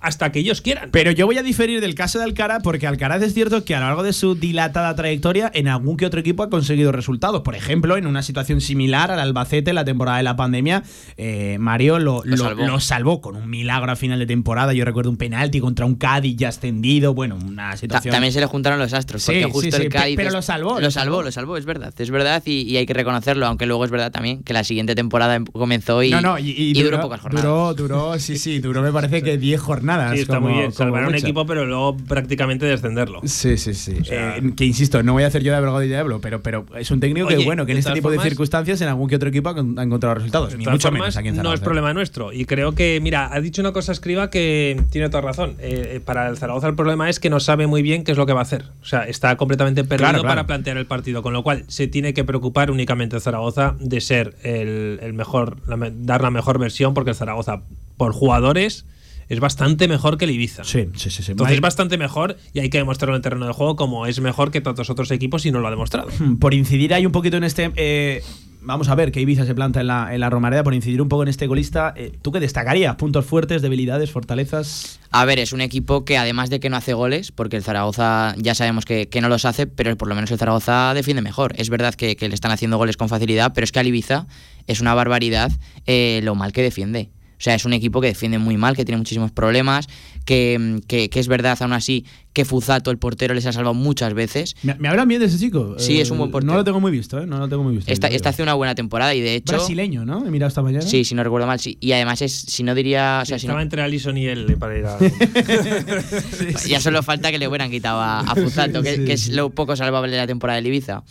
hasta 0.00 0.32
que 0.32 0.38
ellos 0.40 0.60
quieran. 0.62 0.90
Pero 0.92 1.10
yo 1.10 1.26
voy 1.26 1.36
a 1.38 1.42
diferir 1.42 1.80
del 1.80 1.94
caso 1.94 2.18
de 2.18 2.24
Alcaraz 2.24 2.62
porque 2.62 2.86
Alcaraz 2.86 3.22
es 3.22 3.34
cierto 3.34 3.64
que 3.64 3.74
a 3.74 3.80
lo 3.80 3.86
largo 3.86 4.02
de 4.02 4.12
su 4.12 4.34
dilatada 4.34 4.94
trayectoria 4.94 5.50
en 5.54 5.68
algún 5.68 5.96
que 5.96 6.06
otro 6.06 6.20
equipo 6.20 6.42
ha 6.42 6.50
conseguido 6.50 6.90
resultados. 6.92 7.42
Por 7.42 7.54
ejemplo, 7.54 7.96
en 7.96 8.06
una 8.06 8.22
situación 8.22 8.60
similar 8.60 9.10
al 9.10 9.20
Albacete 9.20 9.72
la 9.72 9.84
temporada 9.84 10.16
de 10.18 10.22
la 10.22 10.36
pandemia, 10.36 10.82
eh, 11.16 11.58
Mario 11.60 11.98
lo, 11.98 12.22
lo- 12.24 12.36
salvó. 12.36 12.66
lo 12.66 12.80
salvó 12.80 13.20
con 13.20 13.36
un 13.36 13.50
milagro 13.50 13.92
a 13.92 13.96
final 13.96 14.18
de 14.18 14.26
temporada. 14.26 14.72
Yo 14.72 14.84
recuerdo 14.84 15.10
un 15.10 15.16
penalti 15.16 15.60
contra 15.60 15.84
un 15.84 15.96
Cádiz 15.96 16.36
ya 16.36 16.48
extendido. 16.48 17.12
Bueno, 17.14 17.36
una 17.36 17.70
Ta- 17.72 17.76
situación... 17.76 18.12
También 18.12 18.32
se 18.32 18.40
le 18.40 18.46
juntaron 18.46 18.78
los 18.78 18.92
astros, 18.94 19.22
Sí, 19.22 19.32
porque 19.32 19.44
justo 19.44 19.60
sí, 19.60 19.72
sí, 19.72 19.82
el 19.82 19.88
Cádiz. 19.90 20.16
pero 20.16 20.28
es- 20.28 20.34
lo 20.34 20.42
salvó, 20.42 20.80
Lo 20.80 20.90
salvó, 20.90 21.22
lo 21.22 21.30
salvó, 21.30 21.56
es 21.58 21.64
verdad. 21.66 21.92
Es 21.98 22.10
verdad 22.10 22.42
y, 22.46 22.62
y 22.62 22.76
hay 22.78 22.86
que 22.86 22.94
reconocerlo, 22.94 23.46
aunque 23.46 23.66
luego 23.66 23.84
es 23.84 23.90
verdad 23.90 24.10
también 24.10 24.42
que 24.44 24.54
la 24.54 24.64
siguiente 24.64 24.94
temporada 24.94 25.34
em- 25.34 25.44
comenzó 25.44 26.02
y, 26.02 26.10
no, 26.10 26.20
no, 26.22 26.38
y, 26.38 26.50
y 26.50 26.70
y 26.78 26.82
duró, 26.82 27.00
pocas 27.02 27.20
jornadas. 27.20 27.44
Duró, 27.44 27.74
duró, 27.74 28.18
sí, 28.18 28.38
sí, 28.38 28.60
duró 28.60 28.80
me 28.82 28.92
parece 28.92 29.22
que 29.22 29.36
10 29.36 29.60
jornadas. 29.60 29.89
Sí, 30.14 30.20
está 30.22 30.34
como- 30.36 30.48
muy 30.48 30.58
bien. 30.58 30.72
Salvar 30.72 31.06
un 31.08 31.14
equipo, 31.14 31.46
pero 31.46 31.66
luego 31.66 31.96
prácticamente 31.96 32.66
descenderlo. 32.66 33.20
Sí, 33.24 33.56
sí, 33.56 33.74
sí. 33.74 33.96
sea- 34.04 34.36
Eh, 34.38 34.52
que 34.56 34.64
insisto, 34.64 35.02
no 35.02 35.12
voy 35.12 35.22
a 35.24 35.26
hacer 35.26 35.42
yo 35.42 35.50
de 35.52 35.58
abogado 35.58 35.82
y 35.82 35.88
diablo, 35.88 36.20
pero, 36.20 36.40
pero 36.42 36.64
es 36.76 36.90
un 36.90 37.00
técnico 37.00 37.26
que, 37.28 37.36
Oye, 37.36 37.44
bueno, 37.44 37.66
que 37.66 37.72
en 37.72 37.76
de 37.76 37.80
este 37.80 37.92
tipo 37.92 38.10
de 38.10 38.18
circunstancias 38.20 38.80
en 38.80 38.88
algún 38.88 39.08
que 39.08 39.16
otro 39.16 39.28
equipo 39.28 39.48
ha, 39.48 39.54
con- 39.54 39.78
ha 39.78 39.82
encontrado 39.82 40.14
resultados. 40.16 40.52
De 40.52 40.58
Ni 40.58 40.66
mucho 40.66 40.88
formas, 40.88 41.00
menos 41.02 41.16
aquí 41.16 41.28
en 41.28 41.34
no 41.36 41.40
es 41.40 41.44
Zaragoza. 41.44 41.64
problema 41.64 41.94
nuestro. 41.94 42.32
Y 42.32 42.44
creo 42.44 42.72
que, 42.74 43.00
mira, 43.02 43.32
ha 43.32 43.40
dicho 43.40 43.62
una 43.62 43.72
cosa 43.72 43.92
Escriba 43.92 44.30
que 44.30 44.80
tiene 44.90 45.08
toda 45.08 45.22
razón. 45.22 45.56
Eh, 45.58 45.94
eh, 45.96 46.00
para 46.04 46.28
el 46.28 46.36
Zaragoza 46.36 46.68
el 46.68 46.74
problema 46.74 47.08
es 47.10 47.20
que 47.20 47.30
no 47.30 47.40
sabe 47.40 47.66
muy 47.66 47.82
bien 47.82 48.04
qué 48.04 48.12
es 48.12 48.18
lo 48.18 48.26
que 48.26 48.32
va 48.32 48.40
a 48.40 48.42
hacer. 48.42 48.64
O 48.82 48.84
sea, 48.84 49.04
está 49.04 49.36
completamente 49.36 49.82
perdido 49.84 50.08
Claro, 50.10 50.20
claro. 50.22 50.28
para 50.28 50.46
plantear 50.46 50.76
el 50.76 50.86
partido. 50.86 51.22
Con 51.22 51.32
lo 51.32 51.42
cual, 51.42 51.64
se 51.68 51.86
tiene 51.88 52.14
que 52.14 52.24
preocupar 52.24 52.70
únicamente 52.70 53.16
el 53.16 53.22
Zaragoza 53.22 53.74
de 53.80 54.00
ser 54.00 54.36
el, 54.42 54.98
el 55.02 55.12
mejor, 55.12 55.56
la 55.66 55.90
dar 55.92 56.22
la 56.22 56.30
mejor 56.30 56.58
versión, 56.58 56.94
porque 56.94 57.10
el 57.10 57.16
Zaragoza, 57.16 57.62
por 57.96 58.12
jugadores, 58.12 58.84
es 59.30 59.40
bastante 59.40 59.88
mejor 59.88 60.18
que 60.18 60.26
el 60.26 60.32
Ibiza. 60.32 60.64
Sí, 60.64 60.88
sí, 60.96 61.08
sí. 61.08 61.22
sí. 61.22 61.30
Entonces 61.32 61.54
es 61.54 61.60
bastante 61.62 61.96
mejor 61.96 62.36
y 62.52 62.58
hay 62.58 62.68
que 62.68 62.78
demostrarlo 62.78 63.14
en 63.14 63.20
el 63.20 63.22
terreno 63.22 63.46
de 63.46 63.52
juego 63.52 63.76
como 63.76 64.06
es 64.06 64.20
mejor 64.20 64.50
que 64.50 64.60
tantos 64.60 64.90
otros 64.90 65.10
equipos 65.12 65.46
y 65.46 65.52
no 65.52 65.60
lo 65.60 65.68
ha 65.68 65.70
demostrado. 65.70 66.08
Por 66.38 66.52
incidir 66.52 66.92
ahí 66.92 67.06
un 67.06 67.12
poquito 67.12 67.36
en 67.38 67.44
este. 67.44 67.70
eh, 67.76 68.22
vamos 68.60 68.88
a 68.88 68.94
ver 68.94 69.12
qué 69.12 69.20
Ibiza 69.20 69.46
se 69.46 69.54
planta 69.54 69.80
en 69.80 69.86
la, 69.86 70.12
en 70.12 70.20
la 70.20 70.30
Romareda. 70.30 70.64
Por 70.64 70.74
incidir 70.74 71.00
un 71.00 71.08
poco 71.08 71.22
en 71.22 71.28
este 71.28 71.46
golista, 71.46 71.94
eh, 71.96 72.12
¿tú 72.20 72.32
qué 72.32 72.40
destacarías? 72.40 72.96
¿Puntos 72.96 73.24
fuertes, 73.24 73.62
debilidades, 73.62 74.10
fortalezas? 74.10 74.98
A 75.12 75.24
ver, 75.24 75.38
es 75.38 75.52
un 75.52 75.60
equipo 75.60 76.04
que 76.04 76.18
además 76.18 76.50
de 76.50 76.58
que 76.58 76.68
no 76.68 76.76
hace 76.76 76.92
goles, 76.92 77.30
porque 77.30 77.56
el 77.56 77.62
Zaragoza 77.62 78.34
ya 78.36 78.54
sabemos 78.56 78.84
que, 78.84 79.08
que 79.08 79.20
no 79.20 79.28
los 79.28 79.44
hace, 79.44 79.66
pero 79.68 79.96
por 79.96 80.08
lo 80.08 80.16
menos 80.16 80.30
el 80.32 80.38
Zaragoza 80.38 80.92
defiende 80.92 81.22
mejor. 81.22 81.54
Es 81.56 81.70
verdad 81.70 81.94
que, 81.94 82.16
que 82.16 82.28
le 82.28 82.34
están 82.34 82.50
haciendo 82.50 82.78
goles 82.78 82.96
con 82.96 83.08
facilidad, 83.08 83.52
pero 83.54 83.64
es 83.64 83.70
que 83.70 83.78
al 83.78 83.86
Ibiza 83.86 84.26
es 84.66 84.80
una 84.80 84.92
barbaridad 84.94 85.52
eh, 85.86 86.20
lo 86.24 86.34
mal 86.34 86.52
que 86.52 86.62
defiende. 86.62 87.10
Sea, 87.42 87.54
es 87.54 87.64
un 87.64 87.72
equipo 87.72 88.00
que 88.00 88.08
defiende 88.08 88.38
muy 88.38 88.56
mal, 88.56 88.76
que 88.76 88.84
tiene 88.84 88.98
muchísimos 88.98 89.30
problemas, 89.32 89.88
que, 90.24 90.80
que- 90.86 91.08
que 91.10 91.20
es 91.20 91.26
verdad 91.28 91.56
aún 91.60 91.72
así 91.72 92.04
que 92.32 92.44
Fuzato, 92.44 92.90
el 92.90 92.98
portero, 92.98 93.34
les 93.34 93.44
ha 93.46 93.52
salvado 93.52 93.74
muchas 93.74 94.14
veces. 94.14 94.54
¿Me, 94.62 94.74
me 94.76 94.88
hablan 94.88 95.08
bien 95.08 95.20
de 95.20 95.26
ese 95.26 95.38
chico? 95.38 95.74
Sí, 95.78 95.98
Eh, 95.98 96.02
es 96.02 96.10
un 96.10 96.18
buen 96.18 96.30
portero. 96.30 96.52
No 96.52 96.58
lo 96.58 96.64
tengo 96.64 96.78
muy 96.80 96.92
visto, 96.92 97.20
¿eh? 97.20 97.26
No 97.26 97.38
lo 97.38 97.48
tengo 97.48 97.62
muy 97.64 97.74
visto. 97.76 97.90
Esta, 97.92 98.06
esta 98.08 98.28
hace 98.28 98.42
una 98.42 98.54
buena 98.54 98.74
temporada 98.74 99.14
y 99.14 99.20
de 99.20 99.34
hecho... 99.34 99.54
Brasileño, 99.54 100.04
¿no? 100.04 100.24
He 100.26 100.30
mirado 100.30 100.48
esta 100.48 100.62
mañana. 100.62 100.82
Sí, 100.86 101.04
si 101.04 101.14
no 101.14 101.24
recuerdo 101.24 101.46
mal, 101.46 101.58
sí. 101.60 101.76
Y 101.80 101.92
además 101.92 102.22
es, 102.22 102.32
si 102.32 102.62
no 102.62 102.74
diría... 102.74 103.20
O 103.22 103.26
sea, 103.26 103.38
si 103.38 103.46
no- 103.46 103.52
Estaba 103.52 103.62
entre 103.62 103.82
Alison 103.82 104.16
y 104.16 104.26
él 104.26 104.56
para 104.58 104.78
ir 104.78 104.86
a... 104.86 104.96
Ya 106.68 106.80
solo 106.80 107.02
falta 107.02 107.30
que 107.30 107.38
le 107.38 107.48
hubieran 107.48 107.70
quitado 107.70 108.00
a, 108.00 108.20
a 108.20 108.34
Fuzato, 108.34 108.82
que, 108.82 108.96
Sí, 108.96 109.04
que 109.04 109.12
es 109.12 109.28
lo 109.28 109.50
poco 109.50 109.76
salvable 109.76 110.10
de 110.12 110.18
la 110.18 110.26
temporada 110.26 110.56
del 110.56 110.66
Ibiza. 110.66 111.02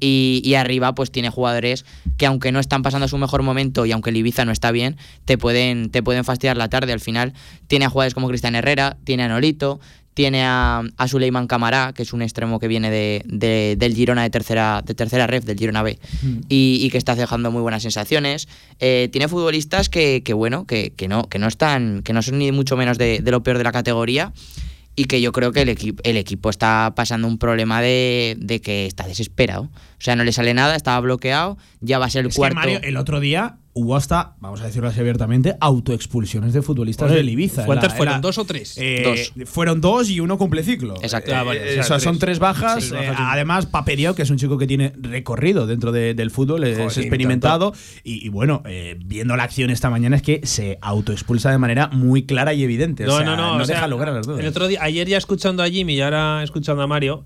Y, 0.00 0.42
y 0.44 0.54
arriba, 0.54 0.94
pues 0.94 1.10
tiene 1.10 1.30
jugadores 1.30 1.84
que, 2.16 2.26
aunque 2.26 2.52
no 2.52 2.60
están 2.60 2.82
pasando 2.82 3.08
su 3.08 3.18
mejor 3.18 3.42
momento 3.42 3.86
y 3.86 3.92
aunque 3.92 4.10
el 4.10 4.16
Ibiza 4.16 4.44
no 4.44 4.52
está 4.52 4.70
bien, 4.70 4.96
te 5.24 5.38
pueden, 5.38 5.90
te 5.90 6.02
pueden 6.02 6.24
fastidiar 6.24 6.56
la 6.56 6.68
tarde. 6.68 6.92
Al 6.92 7.00
final, 7.00 7.32
tiene 7.66 7.84
a 7.86 7.90
jugadores 7.90 8.14
como 8.14 8.28
Cristian 8.28 8.54
Herrera, 8.54 8.96
tiene 9.04 9.24
a 9.24 9.28
Nolito, 9.28 9.80
tiene 10.14 10.42
a, 10.44 10.82
a 10.96 11.08
Suleiman 11.08 11.46
Camará, 11.46 11.92
que 11.94 12.02
es 12.02 12.12
un 12.12 12.22
extremo 12.22 12.58
que 12.60 12.68
viene 12.68 12.90
de, 12.90 13.22
de- 13.26 13.76
del 13.78 13.94
Girona 13.94 14.22
de 14.22 14.30
tercera, 14.30 14.82
de 14.84 14.94
tercera 14.94 15.26
ref, 15.26 15.44
del 15.44 15.58
Girona 15.58 15.82
B, 15.82 15.98
y, 16.48 16.80
y 16.82 16.90
que 16.90 16.98
está 16.98 17.14
dejando 17.14 17.50
muy 17.50 17.62
buenas 17.62 17.82
sensaciones. 17.82 18.48
Eh, 18.80 19.08
tiene 19.10 19.28
futbolistas 19.28 19.88
que, 19.88 20.22
que 20.22 20.34
bueno, 20.34 20.66
que, 20.66 20.92
que 20.94 21.08
no, 21.08 21.28
que 21.28 21.38
no 21.38 21.48
están, 21.48 22.02
que 22.02 22.12
no 22.12 22.20
son 22.22 22.38
ni 22.38 22.52
mucho 22.52 22.76
menos 22.76 22.98
de, 22.98 23.20
de 23.20 23.30
lo 23.30 23.42
peor 23.42 23.58
de 23.58 23.64
la 23.64 23.72
categoría 23.72 24.32
y 24.94 25.04
que 25.06 25.22
yo 25.22 25.32
creo 25.32 25.52
que 25.52 25.62
el, 25.62 25.70
equipo 25.70 26.02
el 26.04 26.18
equipo 26.18 26.50
está 26.50 26.92
pasando 26.94 27.26
un 27.26 27.38
problema 27.38 27.80
de, 27.80 28.36
de 28.38 28.60
que 28.60 28.84
está 28.84 29.06
desesperado. 29.06 29.70
O 30.02 30.04
sea, 30.04 30.16
no 30.16 30.24
le 30.24 30.32
sale 30.32 30.52
nada, 30.52 30.74
estaba 30.74 30.98
bloqueado, 30.98 31.56
ya 31.80 32.00
va 32.00 32.06
a 32.06 32.10
ser 32.10 32.22
el 32.22 32.30
Es 32.30 32.34
que, 32.34 32.38
cuarto. 32.38 32.56
Mario, 32.56 32.80
el 32.82 32.96
otro 32.96 33.20
día 33.20 33.58
hubo 33.72 33.94
hasta, 33.94 34.34
vamos 34.40 34.60
a 34.60 34.64
decirlo 34.66 34.88
así 34.88 34.98
abiertamente, 34.98 35.54
autoexpulsiones 35.60 36.52
de 36.54 36.60
futbolistas 36.60 37.06
Oye, 37.08 37.18
del 37.18 37.28
Ibiza. 37.28 37.64
¿cuántas 37.66 37.90
Era- 37.90 37.96
fueron? 37.96 38.12
era- 38.14 38.20
¿Dos 38.20 38.36
o 38.38 38.44
tres? 38.44 38.74
Eh, 38.78 39.30
Fueron 39.46 39.80
dos 39.80 40.10
y 40.10 40.18
uno 40.18 40.38
cumple 40.38 40.64
ciclo. 40.64 40.96
Exacto. 41.02 41.30
Eh, 41.30 41.34
Ah, 41.34 41.44
vale, 41.44 41.60
o 41.60 41.72
sea, 41.74 41.82
o 41.82 41.84
sea, 41.84 42.00
son 42.00 42.18
tres. 42.18 42.40
bajas. 42.40 42.82
Sí, 42.82 42.90
eh, 42.94 43.10
bajas 43.10 43.16
además, 43.30 43.66
Paperio, 43.66 44.16
que 44.16 44.22
es 44.22 44.30
un 44.30 44.38
chico 44.38 44.58
que 44.58 44.66
tiene 44.66 44.92
recorrido 45.00 45.68
dentro 45.68 45.92
de- 45.92 46.14
del 46.14 46.32
fútbol, 46.32 46.64
es 46.64 46.78
Joder, 46.78 46.98
experimentado. 46.98 47.72
Y, 48.02 48.26
y 48.26 48.28
bueno, 48.28 48.64
eh, 48.66 48.96
viendo 49.04 49.36
la 49.36 49.44
acción 49.44 49.70
esta 49.70 49.88
mañana 49.88 50.16
es 50.16 50.22
que 50.22 50.40
se 50.44 50.78
autoexpulsa 50.82 51.52
de 51.52 51.58
manera 51.58 51.86
muy 51.92 52.24
clara 52.26 52.52
y 52.54 52.64
evidente. 52.64 53.04
No, 53.04 53.14
o 53.14 53.16
sea, 53.18 53.24
no, 53.26 53.36
no. 53.36 53.54
o 53.62 53.64
sea, 53.64 53.76
deja 53.76 53.86
lugar 53.86 54.08
a 54.08 54.12
las 54.12 54.26
dudas. 54.26 54.40
El 54.40 54.46
otro 54.48 54.66
día, 54.66 54.80
ayer 54.82 55.06
ya 55.08 55.16
escuchando 55.16 55.62
a 55.62 55.68
Jimmy 55.68 55.94
y 55.94 56.00
ahora 56.00 56.42
escuchando 56.42 56.82
a 56.82 56.86
Mario, 56.88 57.24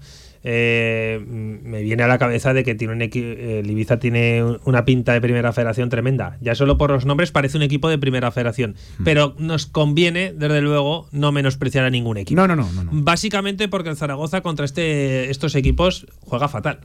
eh, 0.49 1.21
me 1.27 1.83
viene 1.83 2.05
a 2.05 2.07
la 2.07 2.19
cabeza 2.19 2.55
de 2.55 2.63
que 2.63 2.77
tiene 2.77 2.93
un 2.95 3.03
el 3.03 3.69
Ibiza 3.69 3.99
tiene 3.99 4.45
un- 4.45 4.61
una 4.65 4.85
pinta 4.85 5.13
de 5.13 5.21
primera 5.21 5.53
federación 5.53 5.89
tremenda. 5.89 6.39
Ya 6.41 6.55
solo 6.55 6.79
por 6.79 6.91
los 6.91 7.05
nombres 7.05 7.33
parece 7.33 7.57
un 7.57 7.65
equipo 7.65 7.89
de 7.89 7.99
primera 7.99 8.31
federación. 8.31 8.77
Hmm. 8.99 9.05
Pero 9.05 9.35
nos 9.41 9.67
conviene, 9.67 10.33
desde 10.33 10.61
luego, 10.61 11.09
no 11.11 11.33
menospreciar 11.33 11.85
a 11.85 11.91
ningún 11.91 12.17
equipo. 12.17 12.41
No, 12.41 12.47
no, 12.47 12.55
no, 12.55 12.71
no, 12.73 12.85
no. 12.85 12.91
Básicamente 12.93 13.67
porque 13.67 13.89
el 13.91 13.97
Zaragoza 13.97 14.41
contra 14.43 14.65
este, 14.65 15.31
estos 15.31 15.57
equipos 15.57 16.07
juega 16.21 16.47
fatal. 16.47 16.79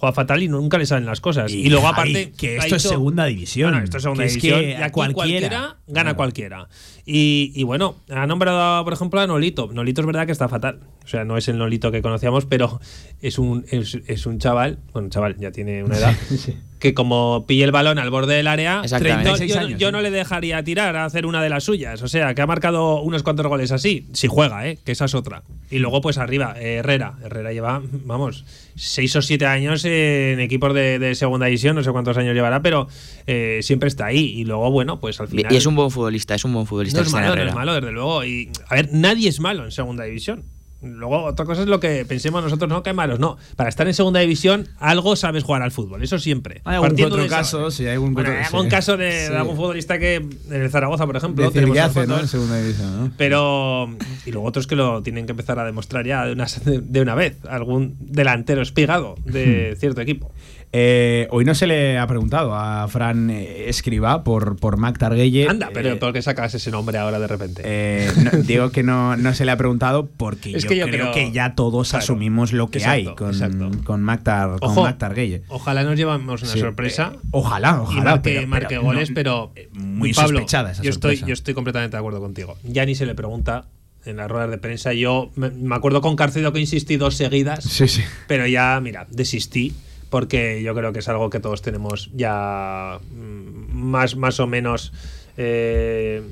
Juega 0.00 0.12
fatal 0.12 0.42
y 0.42 0.48
nunca 0.48 0.78
le 0.78 0.86
salen 0.86 1.06
las 1.06 1.20
cosas. 1.20 1.52
Y, 1.52 1.68
luego, 1.68 1.88
aparte. 1.88 2.32
que 2.36 2.56
esto 2.56 2.76
es 2.76 2.82
segunda 2.82 3.24
división. 3.24 3.70
Bueno, 3.72 3.84
esto 3.84 3.96
es 3.96 4.02
segunda 4.04 4.22
Que 4.22 4.28
es 4.28 4.34
división. 4.34 4.60
que 4.60 4.70
y 4.70 4.72
aquí 4.74 4.90
cualquiera- 4.92 5.14
cualquiera, 5.14 5.58
gana 5.58 5.76
Claro. 6.02 6.16
cualquiera. 6.16 6.68
Y, 7.04 7.52
y 7.56 7.64
bueno, 7.64 7.96
ha 8.08 8.26
nombrado, 8.26 8.84
por 8.84 8.92
ejemplo, 8.92 9.20
a 9.20 9.26
Nolito. 9.26 9.70
Nolito 9.72 10.00
es 10.02 10.06
verdad 10.06 10.26
que 10.26 10.32
está 10.32 10.48
fatal. 10.48 10.80
O 11.04 11.08
sea, 11.08 11.24
no 11.24 11.36
es 11.36 11.48
el 11.48 11.58
Nolito 11.58 11.90
que 11.90 12.00
conocíamos, 12.00 12.46
pero 12.46 12.80
es 13.20 13.38
un, 13.38 13.64
es, 13.70 13.98
es 14.06 14.26
un 14.26 14.38
chaval. 14.38 14.78
Bueno, 14.92 15.08
chaval, 15.08 15.36
ya 15.38 15.50
tiene 15.50 15.82
una 15.82 15.96
edad. 15.98 16.14
Que 16.78 16.94
como 16.94 17.44
pille 17.46 17.64
el 17.64 17.72
balón 17.72 17.98
al 17.98 18.10
borde 18.10 18.34
del 18.34 18.46
área, 18.46 18.82
Exactamente. 18.84 19.24
no, 19.24 19.36
36 19.36 19.52
yo, 19.52 19.60
años, 19.60 19.80
yo 19.80 19.88
¿eh? 19.88 19.92
no 19.92 20.00
le 20.00 20.10
dejaría 20.10 20.62
tirar 20.62 20.96
a 20.96 21.04
hacer 21.04 21.26
una 21.26 21.42
de 21.42 21.48
las 21.48 21.64
suyas. 21.64 22.02
O 22.02 22.08
sea, 22.08 22.34
que 22.34 22.42
ha 22.42 22.46
marcado 22.46 23.02
unos 23.02 23.22
cuantos 23.22 23.46
goles 23.46 23.72
así. 23.72 24.06
Si 24.12 24.28
juega, 24.28 24.68
¿eh? 24.68 24.78
que 24.84 24.92
esa 24.92 25.06
es 25.06 25.14
otra. 25.14 25.42
Y 25.70 25.78
luego, 25.78 26.00
pues 26.00 26.18
arriba, 26.18 26.54
eh, 26.58 26.76
Herrera. 26.76 27.14
Herrera 27.24 27.52
lleva, 27.52 27.82
vamos, 28.04 28.44
seis 28.76 29.14
o 29.16 29.22
siete 29.22 29.46
años 29.46 29.84
en 29.84 30.40
equipos 30.40 30.72
de, 30.74 30.98
de 30.98 31.14
segunda 31.14 31.46
división. 31.46 31.76
No 31.76 31.82
sé 31.82 31.90
cuántos 31.90 32.16
años 32.16 32.34
llevará, 32.34 32.62
pero 32.62 32.88
eh, 33.26 33.58
siempre 33.62 33.88
está 33.88 34.06
ahí. 34.06 34.34
Y 34.36 34.44
luego, 34.44 34.70
bueno, 34.70 35.00
pues 35.00 35.20
al 35.20 35.28
final. 35.28 35.52
Y 35.52 35.56
es 35.56 35.66
un 35.66 35.74
buen 35.74 35.90
futbolista, 35.90 36.34
es 36.34 36.44
un 36.44 36.54
buen 36.54 36.66
futbolista. 36.66 36.98
No 36.98 37.02
es 37.02 37.12
Cristian 37.12 37.30
malo, 37.30 37.42
no 37.42 37.48
es 37.48 37.54
malo, 37.54 37.74
desde 37.74 37.92
luego. 37.92 38.24
Y, 38.24 38.50
a 38.68 38.74
ver, 38.74 38.90
nadie 38.92 39.28
es 39.28 39.40
malo 39.40 39.64
en 39.64 39.72
segunda 39.72 40.04
división. 40.04 40.44
Luego, 40.80 41.24
otra 41.24 41.44
cosa 41.44 41.62
es 41.62 41.66
lo 41.66 41.80
que 41.80 42.04
pensemos 42.04 42.42
nosotros, 42.42 42.68
no 42.70 42.84
que 42.84 42.92
malos, 42.92 43.18
no. 43.18 43.36
Para 43.56 43.68
estar 43.68 43.86
en 43.88 43.94
segunda 43.94 44.20
división, 44.20 44.68
algo 44.78 45.16
sabes 45.16 45.42
jugar 45.42 45.62
al 45.62 45.72
fútbol, 45.72 46.02
eso 46.04 46.18
siempre. 46.20 46.60
Hay 46.64 46.74
algún 46.76 46.88
Partiendo 46.90 47.14
otro 47.16 47.24
de 47.24 47.28
caso, 47.28 47.70
sí, 47.72 47.84
hay 47.86 47.94
algún 47.94 48.14
Bueno, 48.14 48.28
otro- 48.28 48.38
hay 48.38 48.44
algún 48.46 48.62
sí. 48.64 48.68
caso 48.68 48.96
de, 48.96 49.26
Sí. 49.26 49.32
algún 49.32 49.56
futbolista 49.56 49.98
que 49.98 50.14
en 50.16 50.30
el 50.50 50.70
Zaragoza, 50.70 51.04
por 51.06 51.16
ejemplo, 51.16 51.44
Decir 51.44 51.62
tenemos 51.62 51.76
unos 51.76 51.90
hace, 51.90 52.06
¿no? 52.06 52.18
En 52.20 52.28
segunda 52.28 52.56
división, 52.60 53.00
¿no? 53.06 53.12
Pero. 53.16 53.88
Y 54.24 54.30
luego 54.30 54.46
otros 54.46 54.66
que 54.68 54.76
lo 54.76 55.02
tienen 55.02 55.26
que 55.26 55.32
empezar 55.32 55.58
a 55.58 55.64
demostrar 55.64 56.06
ya 56.06 56.24
de 56.26 56.32
una, 56.32 56.46
de 56.64 57.00
una 57.00 57.14
vez. 57.16 57.36
Algún 57.48 57.96
delantero 57.98 58.62
espigado 58.62 59.16
de 59.24 59.76
cierto 59.80 60.00
equipo. 60.00 60.30
Eh, 60.70 61.28
hoy 61.30 61.46
no 61.46 61.54
se 61.54 61.66
le 61.66 61.96
ha 61.98 62.06
preguntado 62.06 62.54
a 62.54 62.86
Fran 62.88 63.30
Escribá 63.30 64.22
por, 64.22 64.56
por 64.56 64.76
Mac 64.76 64.98
Targuelle. 64.98 65.48
Anda, 65.48 65.70
pero 65.72 65.90
Eh, 65.92 65.96
¿por 65.96 66.12
qué 66.12 66.20
sacas 66.20 66.54
ese 66.54 66.70
nombre 66.70 66.98
ahora 66.98 67.18
de 67.18 67.26
repente? 67.26 67.62
eh, 67.64 68.10
no, 68.22 68.30
digo 68.42 68.70
que 68.70 68.82
no, 68.82 69.16
no 69.16 69.32
se 69.34 69.46
le 69.46 69.52
ha 69.52 69.56
preguntado 69.56 70.08
porque 70.16 70.52
Es 70.56 70.64
yo, 70.64 70.68
que 70.68 70.76
yo 70.76 70.86
creo, 70.86 71.10
creo- 71.10 71.14
que 71.14 71.32
ya 71.32 71.54
todos 71.54 71.88
Claro. 71.90 72.02
asumimos 72.02 72.52
lo 72.52 72.68
que 72.70 72.84
hay 72.84 73.06
con, 73.14 73.30
exacto. 73.30 73.70
con 73.84 74.02
Mac, 74.02 74.22
Tar- 74.22 74.60
con 74.60 74.70
Ojo, 74.70 74.82
Mac 74.82 74.98
Targuelle. 74.98 75.42
Ojalá 75.48 75.84
nos 75.84 75.96
llevamos 75.96 76.42
una 76.42 76.52
Sí, 76.52 76.60
sorpresa. 76.60 77.12
eh, 77.14 77.18
ojalá, 77.30 77.70
y 77.78 77.82
ojalá. 77.84 78.04
marque, 78.04 78.34
pero- 78.34 78.46
marque 78.46 78.66
pero 78.68 78.82
goles, 78.82 79.08
no- 79.10 79.14
pero 79.14 79.52
muy 79.72 80.12
Pablo, 80.12 80.38
sospechada 80.40 80.72
esa 80.72 80.82
yo 80.82 80.90
estoy, 80.90 81.12
sorpresa. 81.16 81.26
yo 81.28 81.32
estoy 81.32 81.54
completamente 81.54 81.96
de 81.96 81.98
acuerdo 82.00 82.20
contigo. 82.20 82.58
Ya 82.62 82.84
ni 82.84 82.94
se 82.94 83.06
le 83.06 83.14
pregunta 83.14 83.64
en 84.04 84.16
las 84.18 84.30
ruedas 84.30 84.50
de 84.50 84.58
prensa. 84.58 84.92
Yo 84.92 85.30
me, 85.34 85.48
me 85.50 85.74
acuerdo 85.74 86.02
con 86.02 86.14
Carcedo 86.14 86.52
que 86.52 86.60
insistí 86.60 86.96
dos 86.98 87.16
seguidas, 87.16 87.64
Sí, 87.64 87.88
sí. 87.88 88.02
pero 88.26 88.46
ya, 88.46 88.78
mira, 88.82 89.06
desistí 89.10 89.74
porque 90.10 90.62
yo 90.62 90.74
creo 90.74 90.92
que 90.92 90.98
es 91.00 91.08
algo 91.08 91.30
que 91.30 91.40
todos 91.40 91.62
tenemos 91.62 92.10
ya 92.14 92.98
mm, 93.12 93.72
más, 93.74 94.16
más 94.16 94.40
o 94.40 94.46
menos 94.46 94.92
eh, 95.36 96.22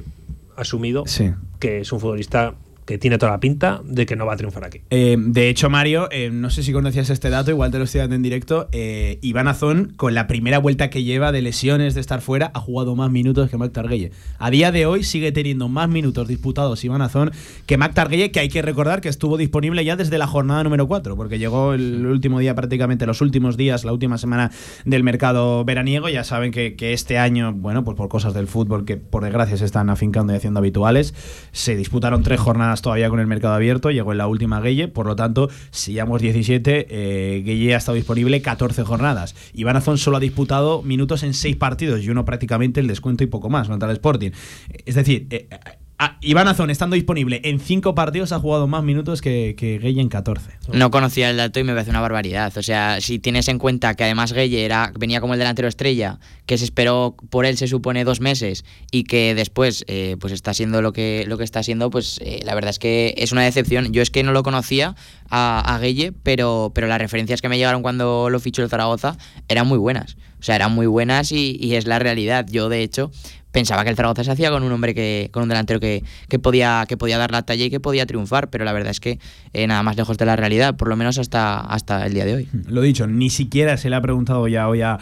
asumido, 0.56 1.04
Sí. 1.06 1.32
que 1.60 1.80
es 1.80 1.92
un 1.92 2.00
futbolista 2.00 2.54
que 2.86 2.98
tiene 2.98 3.18
toda 3.18 3.32
la 3.32 3.40
pinta 3.40 3.80
de 3.84 4.06
que 4.06 4.16
no 4.16 4.24
va 4.26 4.34
a 4.34 4.36
triunfar 4.36 4.64
aquí. 4.64 4.80
Eh, 4.90 5.16
de 5.18 5.48
hecho, 5.48 5.68
Mario, 5.68 6.08
eh, 6.12 6.30
no 6.32 6.50
sé 6.50 6.62
si 6.62 6.72
conocías 6.72 7.10
este 7.10 7.30
dato, 7.30 7.50
igual 7.50 7.70
te 7.72 7.78
lo 7.78 7.84
estoy 7.84 8.00
dando 8.00 8.14
en 8.14 8.22
directo. 8.22 8.68
eh, 8.72 9.18
Iván 9.22 9.48
Azón, 9.48 9.92
con 9.96 10.14
la 10.14 10.26
primera 10.26 10.58
vuelta 10.58 10.88
que 10.88 11.02
lleva 11.02 11.32
de 11.32 11.42
lesiones, 11.42 11.94
de 11.94 12.00
estar 12.00 12.20
fuera, 12.20 12.52
ha 12.54 12.60
jugado 12.60 12.94
más 12.94 13.10
minutos 13.10 13.50
que 13.50 13.58
Mac 13.58 13.72
Targuelle. 13.72 14.12
A 14.38 14.50
día 14.50 14.70
de 14.70 14.86
hoy 14.86 15.02
sigue 15.02 15.32
teniendo 15.32 15.68
más 15.68 15.88
minutos 15.88 16.28
disputados 16.28 16.84
Iván 16.84 17.02
Azón 17.02 17.32
que 17.66 17.76
Mac 17.76 17.92
Targuelle, 17.92 18.30
que 18.30 18.40
hay 18.40 18.48
que 18.48 18.62
recordar 18.62 19.00
que 19.00 19.08
estuvo 19.08 19.36
disponible 19.36 19.84
ya 19.84 19.96
desde 19.96 20.16
la 20.16 20.28
jornada 20.28 20.62
número 20.62 20.86
4, 20.86 21.16
porque 21.16 21.38
llegó 21.38 21.74
el 21.74 22.06
último 22.06 22.38
día, 22.38 22.54
prácticamente 22.54 23.04
los 23.06 23.20
últimos 23.20 23.56
días, 23.56 23.84
la 23.84 23.92
última 23.92 24.16
semana 24.16 24.52
del 24.84 25.02
mercado 25.02 25.64
veraniego. 25.64 26.08
Ya 26.08 26.22
saben 26.22 26.52
que, 26.52 26.76
que 26.76 26.92
este 26.92 27.18
año, 27.18 27.52
bueno, 27.52 27.84
pues 27.84 27.96
por 27.96 28.08
cosas 28.08 28.32
del 28.32 28.46
fútbol 28.46 28.84
que 28.84 28.96
por 28.96 29.24
desgracia 29.24 29.56
se 29.56 29.64
están 29.64 29.90
afincando 29.90 30.32
y 30.32 30.36
haciendo 30.36 30.58
habituales, 30.60 31.14
se 31.50 31.74
disputaron 31.74 32.22
tres 32.22 32.38
jornadas 32.38 32.75
todavía 32.82 33.08
con 33.10 33.20
el 33.20 33.26
mercado 33.26 33.54
abierto, 33.54 33.90
llegó 33.90 34.12
en 34.12 34.18
la 34.18 34.26
última 34.26 34.60
Gueye, 34.60 34.88
por 34.88 35.06
lo 35.06 35.16
tanto, 35.16 35.48
si 35.70 35.92
llevamos 35.92 36.20
17, 36.20 36.86
eh, 36.88 37.42
Gueye 37.42 37.74
ha 37.74 37.78
estado 37.78 37.96
disponible 37.96 38.42
14 38.42 38.82
jornadas. 38.84 39.34
Iván 39.52 39.76
Azón 39.76 39.98
solo 39.98 40.16
ha 40.16 40.20
disputado 40.20 40.82
minutos 40.82 41.22
en 41.22 41.34
6 41.34 41.56
partidos 41.56 42.02
y 42.02 42.10
uno 42.10 42.24
prácticamente 42.24 42.80
el 42.80 42.86
descuento 42.86 43.24
y 43.24 43.26
poco 43.26 43.50
más 43.50 43.68
contra 43.68 43.88
el 43.88 43.96
Sporting. 43.96 44.30
Es 44.84 44.94
decir, 44.94 45.26
eh, 45.30 45.48
a- 45.98 46.18
Iván 46.20 46.48
Azón 46.48 46.70
estando 46.70 46.94
disponible 46.94 47.40
en 47.44 47.58
5 47.60 47.94
partidos 47.94 48.32
ha 48.32 48.38
jugado 48.38 48.66
más 48.66 48.82
minutos 48.84 49.20
que, 49.22 49.54
que 49.56 49.78
Gueye 49.78 50.00
en 50.00 50.08
14. 50.08 50.50
No 50.72 50.90
conocía 50.90 51.30
el 51.30 51.36
dato 51.36 51.58
y 51.60 51.64
me 51.64 51.72
parece 51.72 51.90
una 51.90 52.00
barbaridad. 52.00 52.52
O 52.56 52.62
sea, 52.62 53.00
si 53.00 53.18
tienes 53.18 53.48
en 53.48 53.58
cuenta 53.58 53.94
que 53.94 54.04
además 54.04 54.32
Gueye 54.32 54.64
era, 54.64 54.92
venía 54.98 55.20
como 55.20 55.32
el 55.34 55.38
delantero 55.38 55.68
estrella, 55.68 56.18
que 56.46 56.58
se 56.58 56.64
esperó 56.64 57.16
por 57.30 57.46
él, 57.46 57.56
se 57.56 57.66
supone, 57.68 58.04
dos 58.04 58.20
meses, 58.20 58.64
y 58.90 59.04
que 59.04 59.34
después 59.34 59.84
eh, 59.88 60.16
pues 60.20 60.32
está 60.32 60.52
siendo 60.54 60.82
lo 60.82 60.92
que, 60.92 61.24
lo 61.26 61.38
que 61.38 61.44
está 61.44 61.62
siendo, 61.62 61.90
pues 61.90 62.18
eh, 62.22 62.40
la 62.44 62.54
verdad 62.54 62.70
es 62.70 62.78
que 62.78 63.14
es 63.16 63.32
una 63.32 63.42
decepción. 63.42 63.92
Yo 63.92 64.02
es 64.02 64.10
que 64.10 64.22
no 64.22 64.32
lo 64.32 64.42
conocía 64.42 64.94
a, 65.30 65.74
a 65.74 65.78
Gueye, 65.78 66.12
pero, 66.22 66.72
pero 66.74 66.86
las 66.88 67.00
referencias 67.00 67.40
que 67.40 67.48
me 67.48 67.56
llegaron 67.58 67.82
cuando 67.82 68.28
lo 68.30 68.38
fichó 68.40 68.62
el 68.62 68.68
Zaragoza 68.68 69.16
eran 69.48 69.66
muy 69.66 69.78
buenas. 69.78 70.16
O 70.38 70.42
sea, 70.42 70.54
eran 70.56 70.72
muy 70.72 70.86
buenas 70.86 71.32
y 71.32 71.74
es 71.74 71.86
la 71.86 71.98
realidad. 71.98 72.46
Yo, 72.48 72.68
de 72.68 72.82
hecho, 72.82 73.10
pensaba 73.56 73.84
que 73.84 73.88
el 73.88 73.96
Zaragoza 73.96 74.22
se 74.22 74.30
hacía 74.30 74.50
con 74.50 74.62
un 74.64 74.70
hombre 74.70 74.94
que, 74.94 75.30
con 75.32 75.44
un 75.44 75.48
delantero 75.48 75.80
que, 75.80 76.04
que 76.28 76.38
podía, 76.38 76.84
que 76.86 76.98
podía 76.98 77.16
dar 77.16 77.30
la 77.30 77.40
talla 77.40 77.64
y 77.64 77.70
que 77.70 77.80
podía 77.80 78.04
triunfar, 78.04 78.50
pero 78.50 78.66
la 78.66 78.74
verdad 78.74 78.90
es 78.90 79.00
que 79.00 79.18
eh, 79.54 79.66
nada 79.66 79.82
más 79.82 79.96
lejos 79.96 80.18
de 80.18 80.26
la 80.26 80.36
realidad, 80.36 80.76
por 80.76 80.88
lo 80.88 80.96
menos 80.96 81.16
hasta, 81.16 81.60
hasta 81.60 82.04
el 82.04 82.12
día 82.12 82.26
de 82.26 82.34
hoy. 82.34 82.48
Lo 82.68 82.82
dicho, 82.82 83.06
ni 83.06 83.30
siquiera 83.30 83.78
se 83.78 83.88
le 83.88 83.96
ha 83.96 84.02
preguntado 84.02 84.46
ya 84.46 84.68
hoy 84.68 84.82
a, 84.82 84.98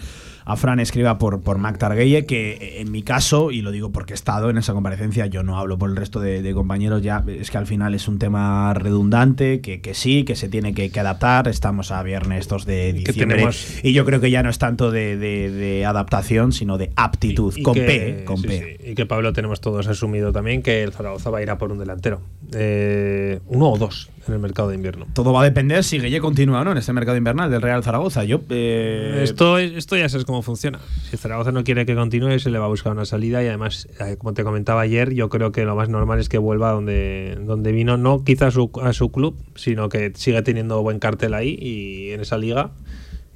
a 0.46 0.56
Fran 0.56 0.78
Escriba 0.80 1.18
por, 1.18 1.40
por 1.40 1.58
Mac 1.58 1.78
Targuelle, 1.78 2.26
que 2.26 2.52
eh, 2.52 2.80
en 2.80 2.90
mi 2.92 3.02
caso, 3.02 3.50
y 3.50 3.62
lo 3.62 3.70
digo 3.70 3.90
porque 3.92 4.12
he 4.12 4.14
estado 4.14 4.50
en 4.50 4.58
esa 4.58 4.72
comparecencia, 4.74 5.26
yo 5.26 5.42
no 5.42 5.58
hablo 5.58 5.78
por 5.78 5.88
el 5.90 5.96
resto 5.96 6.20
de, 6.20 6.42
de 6.42 6.52
compañeros, 6.54 7.02
ya 7.02 7.24
es 7.26 7.50
que 7.50 7.58
al 7.58 7.66
final 7.66 7.94
es 7.94 8.08
un 8.08 8.18
tema 8.18 8.74
redundante, 8.74 9.60
que, 9.60 9.80
que 9.80 9.94
sí, 9.94 10.24
que 10.24 10.36
se 10.36 10.48
tiene 10.48 10.74
que, 10.74 10.90
que 10.90 11.00
adaptar, 11.00 11.48
estamos 11.48 11.90
a 11.90 12.02
viernes 12.02 12.46
2 12.48 12.66
de 12.66 12.92
diciembre, 12.92 13.36
tenemos- 13.36 13.80
y 13.82 13.92
yo 13.92 14.04
creo 14.04 14.20
que 14.20 14.30
ya 14.30 14.42
no 14.42 14.50
es 14.50 14.58
tanto 14.58 14.90
de, 14.90 15.16
de- 15.16 15.50
de 15.50 15.84
adaptación, 15.86 16.52
sino 16.52 16.78
de 16.78 16.90
aptitud, 16.96 17.52
Y 17.56 17.62
con 17.62 17.74
que- 17.74 17.82
P, 17.82 18.24
con 18.24 18.38
sí, 18.38 18.46
P. 18.48 18.78
sí, 18.82 18.90
y 18.90 18.94
que 18.94 19.06
Pablo 19.06 19.32
tenemos 19.32 19.60
todos 19.60 19.86
asumido 19.88 20.32
también 20.32 20.62
que 20.62 20.82
el 20.82 20.92
Zaragoza 20.92 21.30
va 21.30 21.38
a 21.38 21.42
ir 21.42 21.50
a 21.50 21.58
por 21.58 21.72
un 21.72 21.78
delantero. 21.78 22.20
Eh, 22.52 23.40
uno 23.46 23.70
o 23.70 23.78
dos 23.78 24.10
en 24.26 24.34
el 24.34 24.40
mercado 24.40 24.68
de 24.68 24.74
invierno. 24.76 25.06
Todo 25.12 25.32
va 25.32 25.42
a 25.42 25.44
depender 25.44 25.84
si 25.84 25.98
Gueye 25.98 26.20
continúa 26.20 26.60
o 26.60 26.64
no 26.64 26.72
en 26.72 26.78
este 26.78 26.92
mercado 26.92 27.16
invernal 27.16 27.50
del 27.50 27.60
Real 27.62 27.82
Zaragoza. 27.82 28.24
Yo, 28.24 28.40
eh, 28.50 29.20
Esto, 29.22 29.58
es- 29.58 29.72
esto 29.72 29.96
ya 29.96 30.08
sabes 30.08 30.24
cómo 30.24 30.42
funciona. 30.42 30.78
Si 31.10 31.16
Zaragoza 31.16 31.52
no 31.52 31.64
quiere 31.64 31.84
que 31.86 31.94
continúe, 31.94 32.38
se 32.38 32.50
le 32.50 32.58
va 32.58 32.64
a 32.66 32.68
buscar 32.68 32.92
una 32.92 33.04
salida 33.04 33.42
y 33.42 33.48
además, 33.48 33.88
eh, 34.00 34.16
como 34.18 34.32
te 34.34 34.44
comentaba 34.44 34.80
ayer, 34.80 35.12
yo 35.14 35.28
creo 35.28 35.52
que 35.52 35.64
lo 35.64 35.76
más 35.76 35.88
normal 35.88 36.18
es 36.20 36.28
que 36.28 36.38
vuelva 36.38 36.70
donde, 36.72 37.38
donde 37.44 37.72
vino, 37.72 37.96
no 37.96 38.24
quizás 38.24 38.48
a 38.48 38.50
su, 38.52 38.70
a 38.82 38.92
su 38.92 39.10
club, 39.12 39.36
sino 39.54 39.88
que 39.88 40.12
siga 40.14 40.42
teniendo 40.42 40.82
buen 40.82 40.98
cartel 40.98 41.34
ahí 41.34 41.56
y 41.60 42.10
en 42.12 42.20
esa 42.20 42.38
liga 42.38 42.70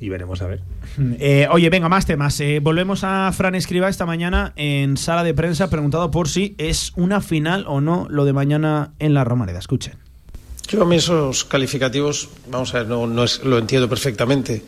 y 0.01 0.09
veremos 0.09 0.43
a 0.43 0.47
ver. 0.47 0.61
Eh, 1.21 1.47
oye, 1.53 1.71
venga, 1.71 1.89
más 1.89 2.07
temas. 2.07 2.41
Eh, 2.41 2.59
volvemos 2.61 3.05
a 3.05 3.31
Fran 3.33 3.55
Escriba 3.55 3.89
esta 3.89 4.05
mañana 4.07 4.53
en 4.57 4.97
sala 4.97 5.23
de 5.23 5.33
prensa 5.35 5.71
preguntado 5.71 6.11
por 6.11 6.29
si 6.29 6.55
es 6.59 6.93
una 6.97 7.21
final 7.21 7.65
o 7.69 7.81
no 7.81 8.07
lo 8.11 8.25
de 8.25 8.33
mañana 8.33 8.95
en 8.99 9.15
la 9.15 9.23
Romareda. 9.23 9.59
Escuchen. 9.61 9.95
Yo 10.69 10.83
a 10.83 10.85
mí 10.85 10.97
esos 10.97 11.45
calificativos, 11.45 12.29
vamos 12.51 12.75
a 12.75 12.79
ver, 12.79 12.89
no, 12.89 13.07
no 13.07 13.25
es, 13.25 13.43
lo 13.43 13.57
entiendo 13.57 13.89
perfectamente, 13.89 14.63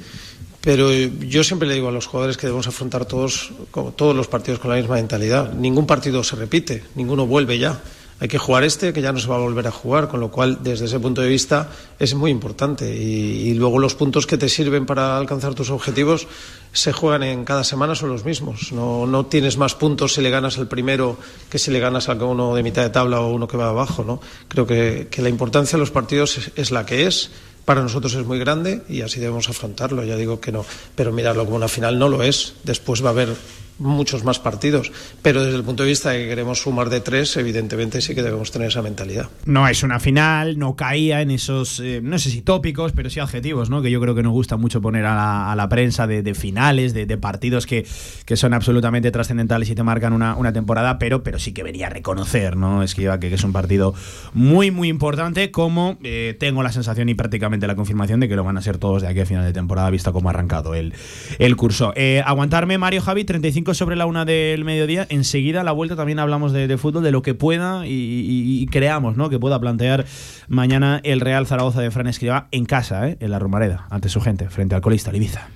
pero 0.63 0.91
yo 0.91 1.45
siempre 1.45 1.69
le 1.69 1.75
digo 1.75 1.89
a 1.89 1.93
los 1.93 2.07
jugadores 2.07 2.39
que 2.39 2.47
debemos 2.47 2.67
afrontar 2.67 3.05
todos, 3.05 3.53
todos 3.97 4.17
los 4.17 4.27
partidos 4.27 4.61
con 4.61 4.71
la 4.71 4.77
misma 4.77 4.95
mentalidad. 4.95 5.53
Ningún 5.53 5.87
partido 5.87 6.25
se 6.25 6.37
repite, 6.37 6.85
ninguno 6.95 7.27
vuelve 7.27 7.59
ya. 7.59 7.83
Hay 8.21 8.29
que 8.29 8.37
jugar 8.37 8.65
este, 8.65 8.93
que 8.93 9.01
ya 9.01 9.13
no 9.13 9.19
se 9.19 9.29
va 9.29 9.37
a 9.37 9.39
volver 9.39 9.67
a 9.67 9.71
jugar, 9.71 10.09
con 10.09 10.21
lo 10.21 10.31
cual 10.31 10.59
desde 10.63 10.85
ese 10.85 11.01
punto 11.01 11.23
de 11.23 11.29
vista 11.29 11.71
es 11.99 12.15
muy 12.15 12.31
importante. 12.31 12.95
Y, 12.95 13.55
luego 13.55 13.79
los 13.79 13.95
puntos 13.95 14.27
que 14.27 14.37
te 14.37 14.49
sirven 14.49 14.85
para 14.85 15.17
alcanzar 15.17 15.55
tus 15.55 15.71
objetivos 15.71 16.29
se 16.73 16.93
juegan 16.93 17.23
en 17.23 17.45
cada 17.45 17.65
semana 17.65 17.95
son 17.95 18.11
los 18.11 18.27
mismos. 18.27 18.73
No, 18.73 19.07
no 19.07 19.27
tienes 19.27 19.57
más 19.57 19.75
puntos 19.75 20.15
si 20.15 20.21
le 20.21 20.29
ganas 20.29 20.59
al 20.59 20.69
primero 20.69 21.17
que 21.49 21.59
si 21.59 21.71
le 21.71 21.81
ganas 21.81 22.09
a 22.11 22.13
uno 22.13 22.55
de 22.55 22.63
mitad 22.63 22.83
de 22.83 22.91
tabla 22.91 23.21
o 23.21 23.33
uno 23.33 23.49
que 23.49 23.57
va 23.57 23.71
abajo. 23.71 24.05
¿no? 24.05 24.21
Creo 24.49 24.67
que, 24.67 25.09
que 25.11 25.23
la 25.23 25.31
importancia 25.31 25.77
de 25.77 25.81
los 25.81 25.91
partidos 25.91 26.37
es, 26.37 26.53
es 26.57 26.71
la 26.71 26.85
que 26.85 27.07
es 27.07 27.31
para 27.65 27.83
nosotros 27.83 28.15
es 28.15 28.27
muy 28.27 28.39
grande 28.39 28.83
y 28.89 29.03
así 29.03 29.21
debemos 29.21 29.49
afrontarlo. 29.49 30.05
Ya 30.05 30.17
digo 30.17 30.41
que 30.41 30.53
no, 30.53 30.65
pero 30.95 31.13
mirarlo 31.13 31.45
como 31.45 31.57
una 31.57 31.69
final 31.69 31.99
no 31.99 32.09
lo 32.09 32.23
es. 32.23 32.55
Después 32.65 33.03
va 33.03 33.09
a 33.09 33.13
haber 33.13 33.35
muchos 33.81 34.25
más 34.25 34.39
partidos, 34.39 34.93
pero 35.23 35.43
desde 35.43 35.57
el 35.57 35.65
punto 35.65 35.83
de 35.83 35.89
vista 35.89 36.11
de 36.11 36.23
que 36.23 36.29
queremos 36.29 36.61
sumar 36.61 36.91
de 36.91 37.01
tres, 37.01 37.37
evidentemente 37.37 38.01
sí 38.01 38.15
que 38.15 38.23
debemos 38.23 38.51
tener 38.51 38.69
esa 38.69 38.83
mentalidad. 38.83 39.29
No 39.47 39.67
es 39.67 39.83
una 39.83 39.99
final, 39.99 40.59
no 40.59 40.77
caía 40.77 41.23
en 41.23 41.31
esos, 41.31 41.81
eh, 41.81 42.01
no 42.03 42.19
sé 42.19 42.31
si 42.31 42.43
tópicos, 42.43 42.93
pero 42.93 43.11
sí 43.11 43.21
adjetivos, 43.21 43.71
¿no? 43.71 43.83
Que 43.83 43.91
yo 43.91 44.01
creo 44.01 44.15
que 44.15 44.23
nos 44.23 44.33
gusta 44.33 44.57
mucho 44.57 44.81
poner 44.81 45.07
a 45.07 45.55
la, 45.57 45.69
prensa 45.69 46.07
de, 46.07 46.35
finales, 46.35 46.95
de, 46.95 47.07
partidos 47.17 47.67
que, 47.67 47.87
que 48.25 48.37
son 48.37 48.55
absolutamente 48.55 49.11
trascendentales 49.11 49.71
y 49.71 49.75
te 49.75 49.83
marcan 49.83 50.13
una, 50.13 50.53
temporada, 50.53 50.99
pero, 50.99 51.23
pero 51.23 51.39
sí 51.39 51.53
que 51.53 51.63
venía 51.63 51.87
a 51.87 51.91
reconocer, 51.91 52.57
¿no? 52.57 52.83
Es 52.83 52.95
que, 52.95 53.11
que 53.21 53.35
es 53.35 53.45
un 53.45 53.53
partido 53.53 53.95
muy, 54.35 54.71
muy 54.71 54.89
importante, 54.89 55.51
como 55.51 55.97
eh, 56.03 56.37
tengo 56.39 56.63
la 56.63 56.73
sensación 56.73 57.09
y 57.09 57.15
prácticamente 57.15 57.67
la 57.67 57.77
confirmación 57.77 58.21
de 58.21 58.29
que 58.29 58.37
lo 58.37 58.45
van 58.45 58.59
a 58.59 58.63
ser 58.63 58.79
todos 58.79 59.03
de 59.03 59.09
aquí 59.09 59.21
a 59.21 59.27
final 59.27 59.45
de 59.45 59.53
temporada, 59.53 59.89
visto 59.91 60.13
cómo 60.13 60.29
ha 60.29 60.33
arrancado 60.33 60.75
el, 60.75 60.93
el 61.39 61.57
curso. 61.57 61.93
Eh, 61.95 62.23
aguantarme, 62.27 62.79
Mario 62.79 63.01
Javi, 63.01 63.25
35 63.25 63.70
sobre 63.75 63.97
la 63.97 64.07
una 64.07 64.25
del 64.25 64.65
mediodía. 64.65 65.07
Enseguida, 65.09 65.61
a 65.61 65.65
la 65.65 65.73
vuelta, 65.73 65.97
también 65.97 66.19
hablamos 66.19 66.53
de, 66.53 66.77
fútbol, 66.79 67.03
de 67.03 67.11
lo 67.11 67.23
que 67.23 67.35
pueda 67.35 67.83
y, 67.87 68.67
creamos, 68.71 69.17
¿no? 69.17 69.31
Que 69.31 69.39
pueda 69.39 69.59
plantear 69.61 70.07
mañana 70.49 71.01
el 71.05 71.21
Real 71.21 71.47
Zaragoza 71.47 71.81
de 71.81 71.91
Fran 71.91 72.07
Escribá 72.07 72.49
en 72.51 72.65
casa, 72.65 73.09
¿eh? 73.09 73.17
en 73.21 73.31
la 73.31 73.39
Romareda, 73.39 73.87
ante 73.91 74.09
su 74.09 74.21
gente, 74.21 74.49
frente 74.49 74.75
al 74.75 74.81
colista 74.81 75.15
Ibiza. 75.15 75.49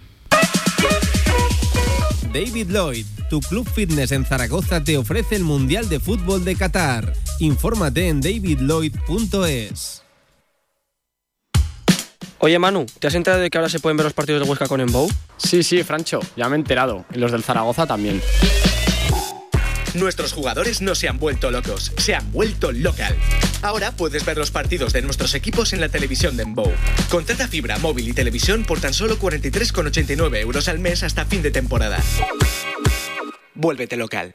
David 2.33 2.71
Lloyd, 2.71 3.07
tu 3.31 3.41
club 3.41 3.69
fitness 3.69 4.11
en 4.11 4.25
Zaragoza, 4.25 4.83
te 4.83 4.99
ofrece 4.99 5.37
el 5.37 5.45
Mundial 5.45 5.89
de 5.89 6.01
Fútbol 6.01 6.45
de 6.45 6.57
Qatar. 6.57 7.13
Infórmate 7.39 8.09
en 8.09 8.21
davidlloyd.es. 8.21 10.04
Oye 12.45 12.59
Manu, 12.59 12.85
¿te 12.99 13.07
has 13.07 13.15
enterado 13.15 13.41
de 13.41 13.49
que 13.49 13.57
ahora 13.57 13.71
se 13.71 13.81
pueden 13.81 13.97
ver 13.97 14.05
los 14.05 14.13
partidos 14.13 14.43
de 14.43 14.47
Huesca 14.47 14.69
con 14.69 14.79
Embow? 14.79 15.11
Sí, 15.39 15.63
sí, 15.63 15.83
Francho, 15.83 16.21
ya 16.37 16.47
me 16.51 16.57
he 16.57 16.59
enterado. 16.59 17.07
Y 17.15 17.17
los 17.17 17.33
del 17.33 17.43
Zaragoza 17.43 17.87
también. 17.87 18.21
Nuestros 19.95 20.35
jugadores 20.35 20.83
no 20.83 20.95
se 20.95 21.09
han 21.09 21.19
vuelto 21.19 21.51
locos, 21.51 21.93
se 21.97 22.15
han 22.15 22.31
vuelto 22.33 22.71
local. 22.71 23.17
Ahora 23.63 23.93
puedes 23.93 24.27
ver 24.27 24.37
los 24.37 24.51
partidos 24.51 24.93
de 24.93 25.01
nuestros 25.01 25.35
equipos 25.35 25.73
en 25.73 25.81
la 25.81 25.89
televisión 25.89 26.37
de 26.37 26.43
Embow. 26.43 26.71
Contrata 27.09 27.49
fibra, 27.49 27.79
móvil 27.79 28.09
y 28.09 28.13
televisión 28.13 28.67
por 28.67 28.79
tan 28.79 28.93
solo 28.93 29.19
43,89 29.19 30.37
euros 30.37 30.69
al 30.69 30.81
mes 30.81 31.03
hasta 31.03 31.25
fin 31.25 31.41
de 31.41 31.51
temporada. 31.51 31.99
Vuélvete 33.55 33.97
local. 33.97 34.35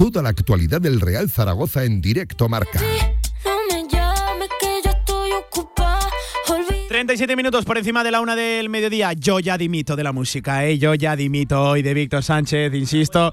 Toda 0.00 0.22
la 0.22 0.30
actualidad 0.30 0.80
del 0.80 0.98
Real 0.98 1.28
Zaragoza 1.28 1.84
en 1.84 2.00
directo 2.00 2.48
marca. 2.48 2.80
No 3.44 3.52
me 3.68 3.86
llames 3.86 4.48
que 4.58 4.80
yo 4.82 4.90
estoy 4.92 5.30
ocupada. 5.32 6.08
37 6.88 7.36
minutos 7.36 7.66
por 7.66 7.76
encima 7.76 8.02
de 8.02 8.10
la 8.10 8.22
una 8.22 8.34
del 8.34 8.70
mediodía. 8.70 9.12
Yo 9.12 9.40
ya 9.40 9.58
dimito 9.58 9.96
de 9.96 10.02
la 10.02 10.14
música, 10.14 10.64
¿eh? 10.64 10.78
Yo 10.78 10.94
ya 10.94 11.16
dimito 11.16 11.62
hoy 11.62 11.82
de 11.82 11.92
Víctor 11.92 12.22
Sánchez, 12.22 12.72
insisto. 12.72 13.30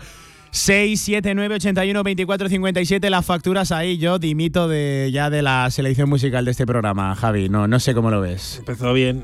6, 0.52 1.00
7, 1.00 1.36
9, 1.36 1.56
81, 1.56 2.04
24, 2.04 2.50
57, 2.50 3.10
las 3.10 3.26
facturas 3.26 3.72
ahí. 3.72 3.98
Yo 3.98 4.20
dimito 4.20 4.68
de 4.68 5.10
ya 5.14 5.30
de 5.30 5.44
la 5.44 5.72
selección 5.72 6.10
musical 6.10 6.44
de 6.44 6.52
este 6.52 6.66
programa, 6.66 7.16
Javi. 7.16 7.48
No, 7.48 7.70
no 7.70 7.80
sé 7.80 7.94
cómo 7.94 8.12
lo 8.12 8.20
ves. 8.20 8.58
Empezó 8.60 8.92
bien, 8.92 9.24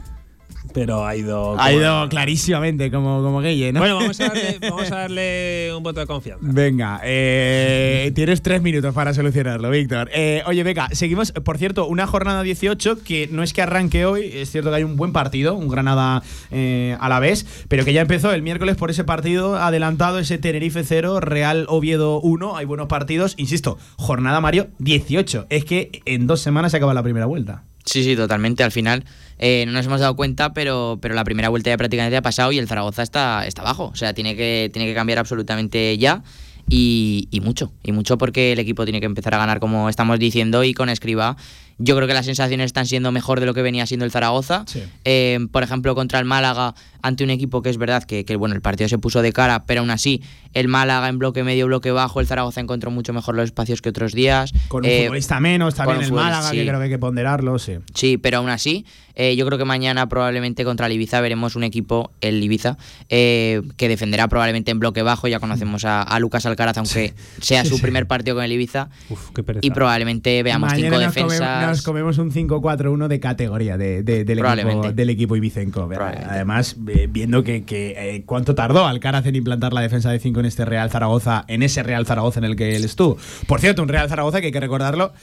pero 0.73 1.05
ha 1.05 1.15
ido. 1.15 1.59
Ha 1.59 1.71
ido 1.71 2.09
clarísimamente 2.09 2.91
como, 2.91 3.21
como 3.21 3.39
gay, 3.39 3.71
¿no? 3.71 3.79
Bueno, 3.79 3.95
vamos 3.95 4.19
a, 4.19 4.27
darle, 4.27 4.57
vamos 4.61 4.91
a 4.91 4.95
darle 4.95 5.73
un 5.75 5.83
voto 5.83 5.99
de 5.99 6.07
confianza. 6.07 6.45
Venga, 6.45 6.99
eh, 7.03 8.11
tienes 8.15 8.41
tres 8.41 8.61
minutos 8.61 8.93
para 8.93 9.13
solucionarlo, 9.13 9.69
Víctor. 9.69 10.09
Eh, 10.13 10.43
oye, 10.45 10.63
venga, 10.63 10.89
seguimos. 10.91 11.31
Por 11.31 11.57
cierto, 11.57 11.85
una 11.87 12.07
jornada 12.07 12.43
18 12.43 13.03
que 13.03 13.29
no 13.31 13.43
es 13.43 13.53
que 13.53 13.61
arranque 13.61 14.05
hoy, 14.05 14.29
es 14.33 14.51
cierto 14.51 14.69
que 14.69 14.77
hay 14.77 14.83
un 14.83 14.95
buen 14.95 15.13
partido, 15.13 15.55
un 15.55 15.67
Granada 15.67 16.23
eh, 16.51 16.97
a 16.99 17.09
la 17.09 17.19
vez, 17.19 17.45
pero 17.67 17.85
que 17.85 17.93
ya 17.93 18.01
empezó 18.01 18.33
el 18.33 18.41
miércoles 18.41 18.75
por 18.75 18.89
ese 18.89 19.03
partido 19.03 19.55
adelantado, 19.57 20.19
ese 20.19 20.37
Tenerife 20.37 20.83
0, 20.83 21.19
Real 21.19 21.65
Oviedo 21.69 22.19
1. 22.21 22.57
Hay 22.57 22.65
buenos 22.65 22.87
partidos, 22.87 23.35
insisto, 23.37 23.77
jornada 23.97 24.41
Mario 24.41 24.67
18. 24.79 25.47
Es 25.49 25.65
que 25.65 26.01
en 26.05 26.27
dos 26.27 26.41
semanas 26.41 26.71
se 26.71 26.77
acaba 26.77 26.93
la 26.93 27.03
primera 27.03 27.25
vuelta. 27.25 27.63
Sí, 27.85 28.03
sí, 28.03 28.15
totalmente. 28.15 28.63
Al 28.63 28.71
final 28.71 29.03
eh, 29.39 29.65
no 29.65 29.73
nos 29.73 29.85
hemos 29.85 29.99
dado 29.99 30.15
cuenta, 30.15 30.53
pero, 30.53 30.99
pero 31.01 31.15
la 31.15 31.23
primera 31.23 31.49
vuelta 31.49 31.69
ya 31.69 31.77
prácticamente 31.77 32.17
ha 32.17 32.21
pasado 32.21 32.51
y 32.51 32.57
el 32.57 32.67
Zaragoza 32.67 33.03
está, 33.03 33.45
está 33.45 33.61
abajo. 33.61 33.89
O 33.91 33.95
sea, 33.95 34.13
tiene 34.13 34.35
que, 34.35 34.69
tiene 34.71 34.87
que 34.87 34.93
cambiar 34.93 35.19
absolutamente 35.19 35.97
ya. 35.97 36.23
Y, 36.69 37.27
y, 37.29 37.41
mucho, 37.41 37.73
y 37.83 37.91
mucho 37.91 38.17
porque 38.17 38.53
el 38.53 38.59
equipo 38.59 38.85
tiene 38.85 39.01
que 39.01 39.05
empezar 39.05 39.35
a 39.35 39.37
ganar 39.37 39.59
como 39.59 39.89
estamos 39.89 40.17
diciendo 40.17 40.63
y 40.63 40.73
con 40.73 40.87
Escriba 40.87 41.35
yo 41.77 41.95
creo 41.95 42.07
que 42.07 42.13
las 42.13 42.25
sensaciones 42.25 42.67
están 42.67 42.85
siendo 42.85 43.11
mejor 43.11 43.39
de 43.39 43.45
lo 43.45 43.53
que 43.53 43.61
venía 43.61 43.85
siendo 43.85 44.05
el 44.05 44.11
Zaragoza. 44.11 44.63
Sí. 44.67 44.83
Eh, 45.05 45.39
por 45.51 45.63
ejemplo, 45.63 45.95
contra 45.95 46.19
el 46.19 46.25
Málaga, 46.25 46.75
ante 47.01 47.23
un 47.23 47.29
equipo 47.29 47.61
que 47.61 47.69
es 47.69 47.77
verdad 47.77 48.03
que, 48.03 48.25
que, 48.25 48.35
bueno, 48.35 48.55
el 48.55 48.61
partido 48.61 48.87
se 48.87 48.97
puso 48.97 49.21
de 49.21 49.33
cara, 49.33 49.65
pero 49.65 49.81
aún 49.81 49.91
así, 49.91 50.21
el 50.53 50.67
Málaga 50.67 51.09
en 51.09 51.19
bloque 51.19 51.43
medio, 51.43 51.67
bloque 51.67 51.91
bajo, 51.91 52.19
el 52.19 52.27
Zaragoza 52.27 52.61
encontró 52.61 52.91
mucho 52.91 53.13
mejor 53.13 53.35
los 53.35 53.45
espacios 53.45 53.81
que 53.81 53.89
otros 53.89 54.13
días. 54.13 54.53
Con 54.67 54.85
un 54.85 54.89
eh, 54.89 55.03
futbolista 55.05 55.39
menos, 55.39 55.75
también 55.75 56.01
el 56.01 56.11
Málaga, 56.11 56.49
sí. 56.49 56.57
que 56.57 56.65
creo 56.65 56.79
que 56.79 56.85
hay 56.85 56.89
que 56.89 56.99
ponderarlo, 56.99 57.59
sí. 57.59 57.73
Sí, 57.93 58.17
pero 58.17 58.37
aún 58.37 58.49
así, 58.49 58.85
eh, 59.15 59.35
yo 59.35 59.45
creo 59.45 59.57
que 59.57 59.65
mañana 59.65 60.07
probablemente 60.07 60.63
contra 60.63 60.87
el 60.87 60.93
Ibiza 60.93 61.21
veremos 61.21 61.55
un 61.55 61.63
equipo, 61.63 62.11
el 62.21 62.41
Ibiza, 62.43 62.77
eh, 63.09 63.61
que 63.77 63.87
defenderá 63.87 64.27
probablemente 64.27 64.71
en 64.71 64.79
bloque 64.79 65.01
bajo. 65.01 65.27
Ya 65.27 65.39
conocemos 65.39 65.85
a, 65.85 66.01
a 66.01 66.19
Lucas 66.19 66.45
Alcaraz, 66.45 66.77
aunque 66.77 67.09
sí. 67.09 67.41
sea 67.41 67.65
su 67.65 67.79
primer 67.79 68.07
partido 68.07 68.35
con 68.35 68.43
el 68.43 68.51
Ibiza. 68.51 68.89
Uf, 69.09 69.29
y 69.61 69.71
probablemente 69.71 70.41
veamos 70.41 70.71
mañana 70.71 70.89
cinco 70.89 70.99
defensas. 70.99 71.62
Nos 71.67 71.81
comemos 71.81 72.17
un 72.17 72.31
5-4-1 72.31 73.07
de 73.07 73.19
categoría 73.19 73.77
de, 73.77 74.03
de, 74.03 74.23
del, 74.23 74.39
equipo, 74.39 74.91
del 74.91 75.09
equipo 75.09 75.35
Ibicenco. 75.35 75.89
Además, 76.29 76.75
viendo 76.77 77.43
que, 77.43 77.63
que 77.63 77.95
eh, 77.97 78.23
cuánto 78.25 78.55
tardó 78.55 78.85
Alcaraz 78.85 79.25
en 79.25 79.35
implantar 79.35 79.73
la 79.73 79.81
defensa 79.81 80.11
de 80.11 80.19
5 80.19 80.39
en 80.39 80.45
este 80.45 80.65
Real 80.65 80.89
Zaragoza, 80.89 81.45
en 81.47 81.63
ese 81.63 81.83
Real 81.83 82.05
Zaragoza 82.05 82.39
en 82.39 82.45
el 82.45 82.55
que 82.55 82.75
él 82.75 82.83
estuvo. 82.83 83.17
Por 83.47 83.59
cierto, 83.59 83.81
un 83.81 83.89
Real 83.89 84.09
Zaragoza 84.09 84.39
que 84.39 84.47
hay 84.47 84.51
que 84.53 84.59
recordarlo 84.59 85.13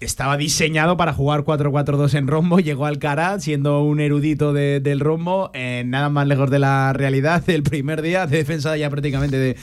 estaba 0.00 0.36
diseñado 0.36 0.96
para 0.96 1.12
jugar 1.12 1.42
4-4-2 1.42 2.14
en 2.14 2.26
rombo. 2.26 2.58
Llegó 2.58 2.86
Alcaraz 2.86 3.44
siendo 3.44 3.82
un 3.82 4.00
erudito 4.00 4.52
de, 4.52 4.80
del 4.80 5.00
rombo, 5.00 5.50
eh, 5.54 5.82
nada 5.86 6.08
más 6.08 6.26
lejos 6.26 6.50
de 6.50 6.58
la 6.58 6.92
realidad. 6.92 7.42
El 7.50 7.62
primer 7.62 8.02
día 8.02 8.26
de 8.26 8.38
defensa 8.38 8.76
ya 8.76 8.88
prácticamente 8.90 9.36
de 9.38 9.56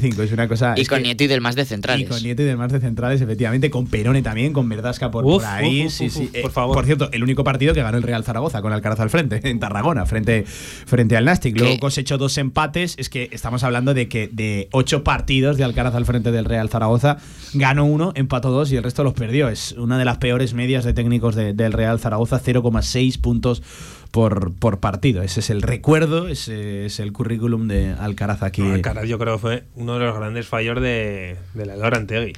5. 0.00 0.22
Es 0.22 0.32
una 0.32 0.48
cosa. 0.48 0.74
Y 0.76 0.86
con 0.86 0.98
que, 0.98 1.04
Nieto 1.04 1.24
y 1.24 1.26
del 1.26 1.40
más 1.40 1.56
de 1.56 1.64
centrales. 1.64 2.06
Y 2.06 2.08
con 2.08 2.22
Nieto 2.22 2.42
y 2.42 2.44
del 2.44 2.56
más 2.56 2.72
de 2.72 2.80
centrales, 2.80 3.20
efectivamente. 3.20 3.70
Con 3.70 3.86
Perone 3.86 4.22
también, 4.22 4.52
con 4.52 4.68
Verdasca 4.68 5.10
por, 5.10 5.24
uf, 5.24 5.42
por 5.42 5.44
ahí. 5.44 5.86
Uf, 5.86 5.92
sí, 5.92 6.06
uf, 6.06 6.12
sí. 6.12 6.30
Eh, 6.32 6.42
por 6.42 6.52
favor. 6.52 6.76
Por 6.76 6.86
cierto, 6.86 7.08
el 7.12 7.22
único 7.22 7.44
partido 7.44 7.74
que 7.74 7.82
ganó 7.82 7.98
el 7.98 8.02
Real 8.02 8.24
Zaragoza 8.24 8.62
con 8.62 8.72
Alcaraz 8.72 9.00
al 9.00 9.10
frente, 9.10 9.40
en 9.42 9.58
Tarragona, 9.58 10.06
frente, 10.06 10.44
frente 10.44 11.16
al 11.16 11.24
Nastic. 11.24 11.58
Luego 11.58 11.78
cosechó 11.78 12.18
dos 12.18 12.38
empates. 12.38 12.94
Es 12.98 13.08
que 13.08 13.28
estamos 13.32 13.64
hablando 13.64 13.94
de 13.94 14.08
que 14.08 14.28
de 14.32 14.68
ocho 14.72 15.02
partidos 15.02 15.56
de 15.56 15.64
Alcaraz 15.64 15.94
al 15.94 16.04
frente 16.04 16.30
del 16.30 16.44
Real 16.44 16.68
Zaragoza, 16.68 17.18
ganó 17.54 17.84
uno, 17.84 18.12
empató 18.14 18.50
dos 18.50 18.70
y 18.72 18.76
el 18.76 18.84
resto 18.84 19.02
los 19.02 19.14
perdió. 19.14 19.48
Es 19.48 19.74
una 19.80 19.98
de 19.98 20.04
las 20.04 20.18
peores 20.18 20.54
medias 20.54 20.84
de 20.84 20.92
técnicos 20.92 21.34
de, 21.34 21.52
del 21.52 21.72
Real 21.72 21.98
Zaragoza, 21.98 22.40
0,6 22.40 23.20
puntos 23.20 23.62
por, 24.10 24.54
por 24.54 24.80
partido. 24.80 25.22
Ese 25.22 25.40
es 25.40 25.50
el 25.50 25.62
recuerdo, 25.62 26.28
ese 26.28 26.86
es 26.86 27.00
el 27.00 27.12
currículum 27.12 27.68
de 27.68 27.94
Alcaraz 27.98 28.42
aquí. 28.42 28.62
No, 28.62 28.74
Alcaraz 28.74 29.06
yo 29.06 29.18
creo 29.18 29.34
que 29.34 29.40
fue 29.40 29.64
uno 29.76 29.98
de 29.98 30.06
los 30.06 30.16
grandes 30.16 30.46
fallos 30.46 30.80
de, 30.80 31.36
de 31.54 31.66
la 31.66 31.76
Lorantegui. 31.76 32.32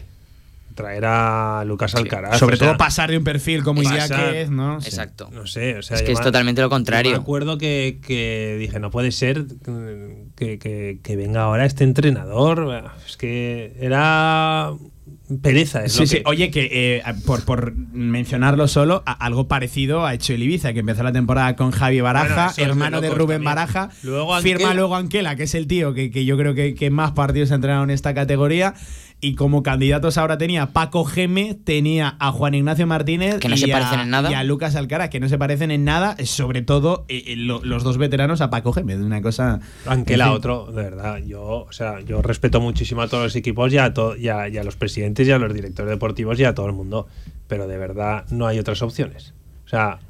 Traer 0.74 1.04
a 1.04 1.64
Lucas 1.66 1.94
Alcaraz. 1.94 2.38
Sobre 2.38 2.54
o 2.54 2.58
sea, 2.58 2.68
todo 2.68 2.78
pasar 2.78 3.10
de 3.10 3.18
un 3.18 3.24
perfil 3.24 3.62
como 3.62 3.82
Iñáquez, 3.82 4.48
¿no? 4.48 4.78
Exacto. 4.78 5.28
No 5.30 5.46
sé, 5.46 5.76
o 5.76 5.82
sea, 5.82 5.98
es 5.98 6.02
que 6.02 6.12
es 6.12 6.20
totalmente 6.20 6.62
lo 6.62 6.70
contrario. 6.70 7.10
Me 7.10 7.18
acuerdo 7.18 7.58
que, 7.58 7.98
que, 8.06 8.56
dije, 8.58 8.80
no 8.80 8.90
puede 8.90 9.12
ser 9.12 9.44
que, 10.34 10.58
que, 10.58 10.98
que 11.02 11.16
venga 11.16 11.42
ahora 11.42 11.66
este 11.66 11.84
entrenador. 11.84 12.90
Es 13.06 13.18
que 13.18 13.76
era 13.80 14.72
pereza. 15.38 15.84
Es 15.84 15.92
Sí, 15.94 16.00
lo 16.00 16.06
sí. 16.06 16.22
Oye, 16.24 16.50
que 16.50 16.68
eh, 16.98 17.02
por, 17.26 17.44
por 17.44 17.74
mencionarlo 17.76 18.68
solo, 18.68 19.02
a- 19.06 19.12
algo 19.12 19.48
parecido 19.48 20.04
ha 20.06 20.14
hecho 20.14 20.32
el 20.34 20.42
Ibiza, 20.42 20.72
que 20.72 20.80
empezó 20.80 21.02
la 21.02 21.12
temporada 21.12 21.56
con 21.56 21.70
Javi 21.70 22.00
Baraja, 22.00 22.46
Bueno, 22.46 22.52
de 22.56 22.62
hermano 22.62 23.00
de, 23.00 23.10
Rubén 23.10 23.36
también. 23.36 23.44
Baraja. 23.44 23.90
Luego 24.02 24.38
firma 24.40 24.56
Anquela. 24.64 24.74
luego 24.74 24.96
Anquela, 24.96 25.36
que 25.36 25.44
es 25.44 25.54
el 25.54 25.66
tío 25.66 25.94
que, 25.94 26.10
que 26.10 26.24
yo 26.24 26.36
creo 26.36 26.54
que, 26.54 26.74
que 26.74 26.90
más 26.90 27.12
partidos 27.12 27.50
ha 27.52 27.54
entrenado 27.56 27.84
en 27.84 27.90
esta 27.90 28.14
categoría. 28.14 28.74
Y 29.24 29.36
como 29.36 29.62
candidatos 29.62 30.18
ahora 30.18 30.36
tenía 30.36 30.62
a 30.64 30.66
Paco 30.72 31.04
Geme, 31.04 31.54
tenía 31.54 32.16
a 32.18 32.32
Juan 32.32 32.54
Ignacio 32.56 32.88
Martínez. 32.88 33.38
Que 33.38 33.48
no 33.48 33.54
y 33.54 33.58
se 33.58 33.72
a- 33.72 33.78
parecen 33.78 34.00
en 34.00 34.10
nada. 34.10 34.28
Y 34.32 34.34
a 34.34 34.42
Lucas 34.42 34.74
Alcara, 34.74 35.10
que 35.10 35.20
no 35.20 35.28
se 35.28 35.38
parecen 35.38 35.70
en 35.70 35.84
nada, 35.84 36.16
sobre 36.24 36.60
todo 36.62 37.04
eh, 37.08 37.22
eh, 37.28 37.36
lo- 37.36 37.64
los 37.64 37.84
dos 37.84 37.98
veteranos 37.98 38.40
a 38.40 38.50
Paco 38.50 38.72
Geme. 38.72 38.96
De 38.96 39.04
una 39.04 39.22
cosa. 39.22 39.60
Anquela 39.86 40.24
en 40.24 40.30
fin. 40.30 40.36
otro, 40.38 40.72
de 40.72 40.82
verdad. 40.82 41.18
Yo, 41.18 41.40
o 41.68 41.70
sea, 41.72 42.00
yo 42.00 42.20
respeto 42.20 42.60
muchísimo 42.60 43.00
a 43.00 43.06
todos 43.06 43.22
los 43.22 43.36
equipos 43.36 43.72
y 43.72 43.78
a, 43.78 43.94
to- 43.94 44.16
y 44.16 44.26
a- 44.28 44.48
y 44.48 44.58
a 44.58 44.64
los 44.64 44.74
presidentes 44.74 45.28
y 45.28 45.30
a 45.30 45.38
los 45.38 45.54
directores 45.54 45.90
deportivos 45.90 46.40
y 46.40 46.44
a 46.44 46.52
todo 46.54 46.66
el 46.66 46.72
mundo. 46.72 47.06
Pero 47.46 47.68
de 47.68 47.78
verdad 47.78 48.24
no 48.30 48.48
hay 48.48 48.58
otras 48.58 48.82
opciones. 48.82 49.34
O 49.64 49.68
sea, 49.68 50.00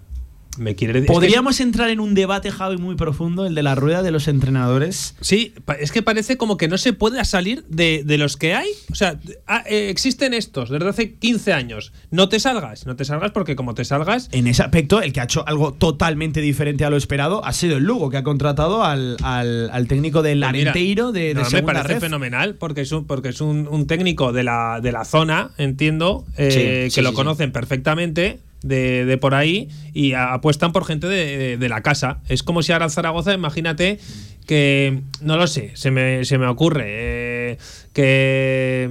me 0.59 0.75
quiere 0.75 0.99
es 0.99 1.07
que- 1.07 1.12
Podríamos 1.12 1.61
entrar 1.61 1.88
en 1.91 1.99
un 2.01 2.15
debate, 2.15 2.51
Javi, 2.51 2.77
muy 2.77 2.95
profundo, 2.95 3.47
el 3.47 3.55
de 3.55 3.62
la 3.62 3.75
rueda 3.75 4.03
de 4.03 4.11
los 4.11 4.29
entrenadores. 4.29 5.15
Sí, 5.21 5.55
es 5.81 5.93
que 5.93 6.03
parece 6.03 6.37
como 6.37 6.57
que 6.57 6.69
no 6.69 6.77
se 6.79 6.93
puede 6.93 7.25
salir 7.25 7.65
de, 7.69 8.03
de 8.05 8.19
los 8.19 8.37
que 8.37 8.55
hay. 8.55 8.69
O 8.91 8.95
sea, 8.95 9.19
ah, 9.47 9.62
eh, 9.67 9.88
existen 9.91 10.35
estos 10.35 10.69
desde 10.71 10.88
hace 10.88 11.15
15 11.15 11.53
años. 11.53 11.93
No 12.11 12.29
te 12.29 12.38
salgas, 12.41 12.87
no 12.87 12.97
te 12.97 13.05
salgas 13.05 13.31
porque 13.33 13.57
como 13.57 13.75
te 13.75 13.85
salgas... 13.85 14.29
En 14.33 14.47
ese 14.47 14.62
aspecto, 14.62 15.01
el 15.01 15.12
que 15.12 15.21
ha 15.21 15.25
hecho 15.25 15.47
algo 15.49 15.73
totalmente 15.73 16.41
diferente 16.41 16.85
a 16.85 16.91
lo 16.91 16.97
esperado 16.97 17.45
ha 17.45 17.53
sido 17.53 17.77
el 17.79 17.85
Lugo, 17.85 18.11
que 18.11 18.19
ha 18.19 18.23
contratado 18.23 18.85
al, 18.85 19.17
al- 19.23 19.71
al 19.71 19.87
técnico 19.88 20.23
del 20.23 20.41
Pues 20.41 20.49
Arenteiro 20.51 21.12
de, 21.12 21.29
de 21.29 21.35
no, 21.35 21.41
me 21.43 21.47
segunda 21.51 21.73
parece 21.73 21.95
red. 21.95 22.01
fenomenal 22.01 22.55
porque 22.57 22.83
es 22.83 22.93
un, 22.93 23.07
porque 23.07 23.31
es 23.31 23.41
un, 23.41 23.67
un 23.69 23.87
técnico 23.87 24.33
de 24.33 24.43
la, 24.45 24.81
de 24.83 24.93
la 24.93 25.05
zona, 25.05 25.51
entiendo, 25.57 26.25
eh, 26.37 26.51
Sí, 26.51 26.59
que 26.59 26.91
sí, 26.91 27.01
lo 27.01 27.11
sí, 27.11 27.15
conocen 27.17 27.53
perfectamente. 27.53 28.41
De, 28.62 29.05
de 29.05 29.18
por 29.18 29.35
ahí 29.35 29.68
y 29.92 30.12
apuestan 30.12 30.72
por 30.72 30.85
gente 30.85 31.07
de, 31.09 31.57
de- 31.57 31.68
la 31.68 31.83
casa. 31.83 32.20
Es 32.29 32.42
como 32.42 32.62
si 32.62 32.72
ahora 32.72 32.88
Zaragoza, 32.88 33.33
imagínate 33.35 33.98
que, 34.46 35.01
no 35.20 35.37
lo 35.37 35.46
sé, 35.46 35.72
se 35.75 35.90
me, 35.90 36.25
se 36.25 36.38
me 36.38 36.46
ocurre, 36.46 36.85
eh, 36.87 37.59
que, 37.92 38.90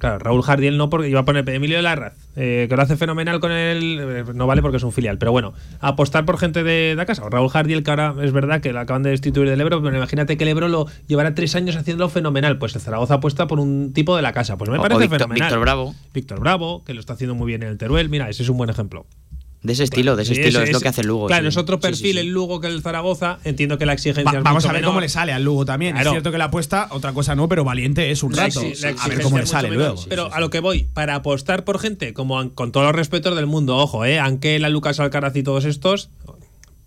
claro, 0.00 0.18
Raúl 0.18 0.42
Jardiel 0.42 0.76
no, 0.76 0.90
porque 0.90 1.08
iba 1.08 1.20
a 1.20 1.24
poner 1.24 1.48
Emilio 1.48 1.80
Larraz, 1.80 2.14
eh, 2.34 2.66
que 2.68 2.74
lo 2.74 2.82
hace 2.82 2.96
fenomenal 2.96 3.38
con 3.38 3.52
él, 3.52 3.98
eh, 4.00 4.24
no 4.34 4.48
vale 4.48 4.62
porque 4.62 4.78
es 4.78 4.82
un 4.82 4.90
filial, 4.90 5.18
pero 5.18 5.30
bueno, 5.30 5.52
apostar 5.78 6.24
por 6.24 6.38
gente 6.38 6.64
de, 6.64 6.94
la 6.96 7.06
casa. 7.06 7.22
Raúl 7.30 7.48
Jardiel, 7.50 7.84
que 7.84 7.90
ahora 7.90 8.14
es 8.22 8.32
verdad 8.32 8.60
que 8.60 8.72
lo 8.72 8.80
acaban 8.80 9.04
de 9.04 9.10
destituir 9.10 9.48
del 9.48 9.60
Ebro, 9.60 9.80
pero 9.82 9.96
imagínate 9.96 10.36
que 10.36 10.42
el 10.44 10.48
Ebro 10.50 10.66
lo 10.68 10.86
llevará 11.06 11.34
tres 11.36 11.54
años 11.54 11.76
haciéndolo 11.76 12.08
fenomenal. 12.08 12.58
Pues 12.58 12.74
el 12.74 12.80
Zaragoza 12.80 13.14
apuesta 13.14 13.46
por 13.46 13.60
un 13.60 13.92
tipo 13.92 14.16
de 14.16 14.22
la 14.22 14.32
casa. 14.32 14.56
Pues 14.56 14.70
me 14.70 14.76
O- 14.76 14.80
o 14.80 14.82
parece 14.82 15.02
Víctor- 15.02 15.18
fenomenal. 15.18 15.46
Víctor 15.48 15.60
Bravo. 15.60 15.94
Víctor 16.12 16.40
Bravo, 16.40 16.82
que 16.84 16.94
lo 16.94 17.00
está 17.00 17.12
haciendo 17.12 17.34
muy 17.34 17.46
bien 17.46 17.62
en 17.62 17.68
el 17.68 17.78
Teruel. 17.78 18.08
Mira, 18.08 18.28
ese 18.28 18.42
es 18.42 18.48
un 18.48 18.56
buen 18.56 18.70
ejemplo. 18.70 19.06
De 19.62 19.74
ese 19.74 19.84
estilo, 19.84 20.16
de 20.16 20.22
ese 20.22 20.34
Sí, 20.34 20.40
estilo, 20.40 20.60
ese- 20.60 20.70
es 20.70 20.72
lo 20.72 20.80
que 20.80 20.88
hace 20.88 21.02
Lugo. 21.04 21.26
Claro, 21.26 21.42
sí. 21.42 21.48
es 21.48 21.56
otro 21.58 21.76
Sí, 21.76 21.80
sí, 21.82 21.88
perfil 21.88 22.12
sí. 22.14 22.18
el 22.20 22.28
Lugo 22.28 22.60
que 22.62 22.66
el 22.68 22.80
Zaragoza. 22.80 23.38
Entiendo 23.44 23.76
que 23.76 23.84
la 23.84 23.92
exigencia 23.92 24.24
Va- 24.32 24.38
es 24.38 24.42
vamos 24.42 24.62
mucho 24.62 24.70
a 24.70 24.72
ver 24.72 24.80
menor. 24.80 24.90
cómo 24.92 25.00
le 25.02 25.08
sale 25.10 25.32
al 25.34 25.44
Lugo 25.44 25.66
también. 25.66 25.92
Claro. 25.92 26.10
Es 26.10 26.14
cierto 26.14 26.32
que 26.32 26.38
la 26.38 26.44
apuesta, 26.46 26.88
otra 26.92 27.12
cosa 27.12 27.34
no, 27.34 27.46
pero 27.46 27.62
valiente 27.62 28.10
es 28.10 28.22
un 28.22 28.32
La 28.34 28.44
rato. 28.46 28.60
a 28.60 29.08
ver 29.08 29.20
cómo 29.20 29.36
le 29.38 29.44
sale 29.44 29.68
menor. 29.68 29.86
luego. 29.88 30.04
Pero 30.08 30.32
a 30.32 30.40
lo 30.40 30.48
que 30.48 30.60
voy, 30.60 30.84
para 30.94 31.14
apostar 31.14 31.64
por 31.64 31.78
gente, 31.78 32.14
como 32.14 32.54
con 32.54 32.72
todos 32.72 32.86
los 32.86 32.94
respetos 32.94 33.36
del 33.36 33.46
mundo, 33.46 33.76
ojo, 33.76 34.06
eh, 34.06 34.18
Anquela, 34.18 34.70
Lucas 34.70 34.98
Alcaraz 34.98 35.36
y 35.36 35.42
todos 35.42 35.66
estos, 35.66 36.08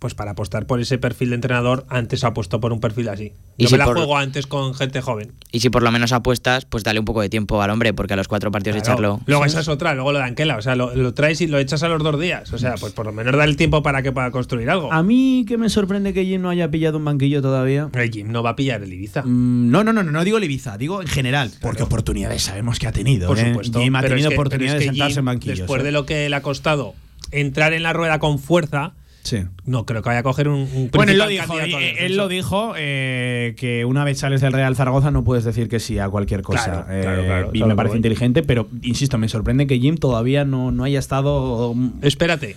pues 0.03 0.15
para 0.15 0.31
apostar 0.31 0.67
por 0.67 0.81
ese 0.81 0.97
perfil 0.97 1.29
de 1.29 1.35
entrenador, 1.35 1.85
antes 1.87 2.25
apuesto 2.25 2.59
por 2.59 2.73
un 2.73 2.81
perfil 2.81 3.07
así. 3.07 3.31
Y 3.57 3.67
si 3.67 3.75
me 3.75 3.77
la 3.77 3.85
por- 3.85 3.95
juego 3.95 4.17
antes 4.17 4.47
con 4.47 4.73
gente 4.73 4.99
joven. 4.99 5.31
Y 5.53 5.61
si 5.61 5.69
por 5.69 5.81
lo 5.81 5.93
menos 5.93 6.11
apuestas, 6.11 6.65
pues 6.65 6.83
dale 6.83 6.99
un 6.99 7.05
poco 7.05 7.21
de 7.21 7.29
tiempo 7.29 7.61
al 7.61 7.69
hombre, 7.69 7.93
porque 7.93 8.15
a 8.15 8.17
los 8.17 8.27
cuatro 8.27 8.51
partidos 8.51 8.81
Claro. 8.83 8.91
echarlo. 8.99 9.19
Luego 9.27 9.45
esa 9.45 9.61
es 9.61 9.69
otra, 9.69 9.93
luego 9.93 10.11
lo 10.11 10.17
de 10.19 10.25
Anquela, 10.25 10.57
o 10.57 10.61
sea, 10.61 10.75
lo, 10.75 10.93
lo 10.93 11.13
traes 11.13 11.39
y 11.39 11.47
lo 11.47 11.57
echas 11.57 11.83
a 11.83 11.87
los 11.87 12.03
dos 12.03 12.19
días. 12.19 12.51
O 12.51 12.57
sea, 12.57 12.75
pues 12.75 12.91
por 12.91 13.05
lo 13.05 13.13
menos 13.13 13.33
da 13.37 13.45
el 13.45 13.55
tiempo 13.55 13.81
para 13.81 14.03
que 14.03 14.11
pueda 14.11 14.29
construir 14.31 14.69
algo. 14.69 14.91
A 14.91 15.01
mí 15.03 15.45
que 15.47 15.57
me 15.57 15.69
sorprende 15.69 16.13
que 16.13 16.25
Jim 16.25 16.41
no 16.41 16.49
haya 16.49 16.69
pillado 16.69 16.97
un 16.97 17.05
banquillo 17.05 17.41
todavía. 17.41 17.87
El 17.93 18.11
Jim 18.11 18.29
no 18.29 18.43
va 18.43 18.49
a 18.49 18.55
pillar 18.57 18.83
el 18.83 18.91
Ibiza. 18.91 19.21
Mm, 19.21 19.71
No, 19.71 19.85
no, 19.85 19.93
no, 19.93 20.03
no, 20.03 20.11
no 20.11 20.23
digo 20.25 20.37
el 20.37 20.43
Ibiza, 20.43 20.77
digo 20.77 21.01
en 21.01 21.07
general, 21.07 21.49
porque 21.61 21.83
oportunidades 21.83 22.43
sabemos 22.43 22.77
que 22.77 22.87
ha 22.87 22.91
tenido. 22.91 23.29
Por 23.29 23.39
¿eh? 23.39 23.47
supuesto. 23.51 23.79
Jim 23.79 23.95
ha 23.95 24.01
tenido 24.01 24.17
es 24.17 24.27
que- 24.27 24.35
oportunidades 24.35 24.79
de 24.81 24.85
sentarse 24.87 25.13
Jim, 25.13 25.19
en 25.19 25.25
banquillos. 25.25 25.57
Después 25.59 25.81
¿eh? 25.81 25.85
de 25.85 25.91
lo 25.93 26.05
que 26.05 26.27
le 26.29 26.35
ha 26.35 26.41
costado 26.41 26.93
entrar 27.31 27.71
en 27.73 27.83
la 27.83 27.93
rueda 27.93 28.19
con 28.19 28.37
fuerza, 28.39 28.93
Sí. 29.23 29.43
no 29.65 29.85
creo 29.85 30.01
que 30.01 30.09
vaya 30.09 30.19
a 30.19 30.23
coger 30.23 30.49
un, 30.49 30.67
un 30.73 30.89
Bueno, 30.91 31.13
él 31.13 31.17
lo 31.17 31.27
dijo, 31.27 31.57
eh, 31.59 32.05
él 32.05 32.17
lo 32.17 32.27
dijo 32.27 32.73
eh, 32.77 33.55
que 33.57 33.85
una 33.85 34.03
vez 34.03 34.19
sales 34.19 34.41
del 34.41 34.51
Real 34.51 34.75
Zaragoza 34.75 35.11
no 35.11 35.23
puedes 35.23 35.45
decir 35.45 35.69
que 35.69 35.79
sí 35.79 35.97
a 35.97 36.09
cualquier 36.09 36.41
cosa. 36.41 36.83
Claro, 36.85 36.85
Eh, 36.91 37.01
claro, 37.01 37.23
claro, 37.23 37.49
y 37.53 37.63
me 37.63 37.75
parece 37.75 37.91
voy. 37.93 37.97
inteligente, 37.99 38.43
pero 38.43 38.67
insisto, 38.81 39.17
me 39.17 39.29
sorprende 39.29 39.65
que 39.65 39.79
Jim 39.79 39.95
todavía 39.97 40.43
no, 40.45 40.71
no 40.71 40.83
haya 40.83 40.99
estado. 40.99 41.73
Espérate. 42.01 42.55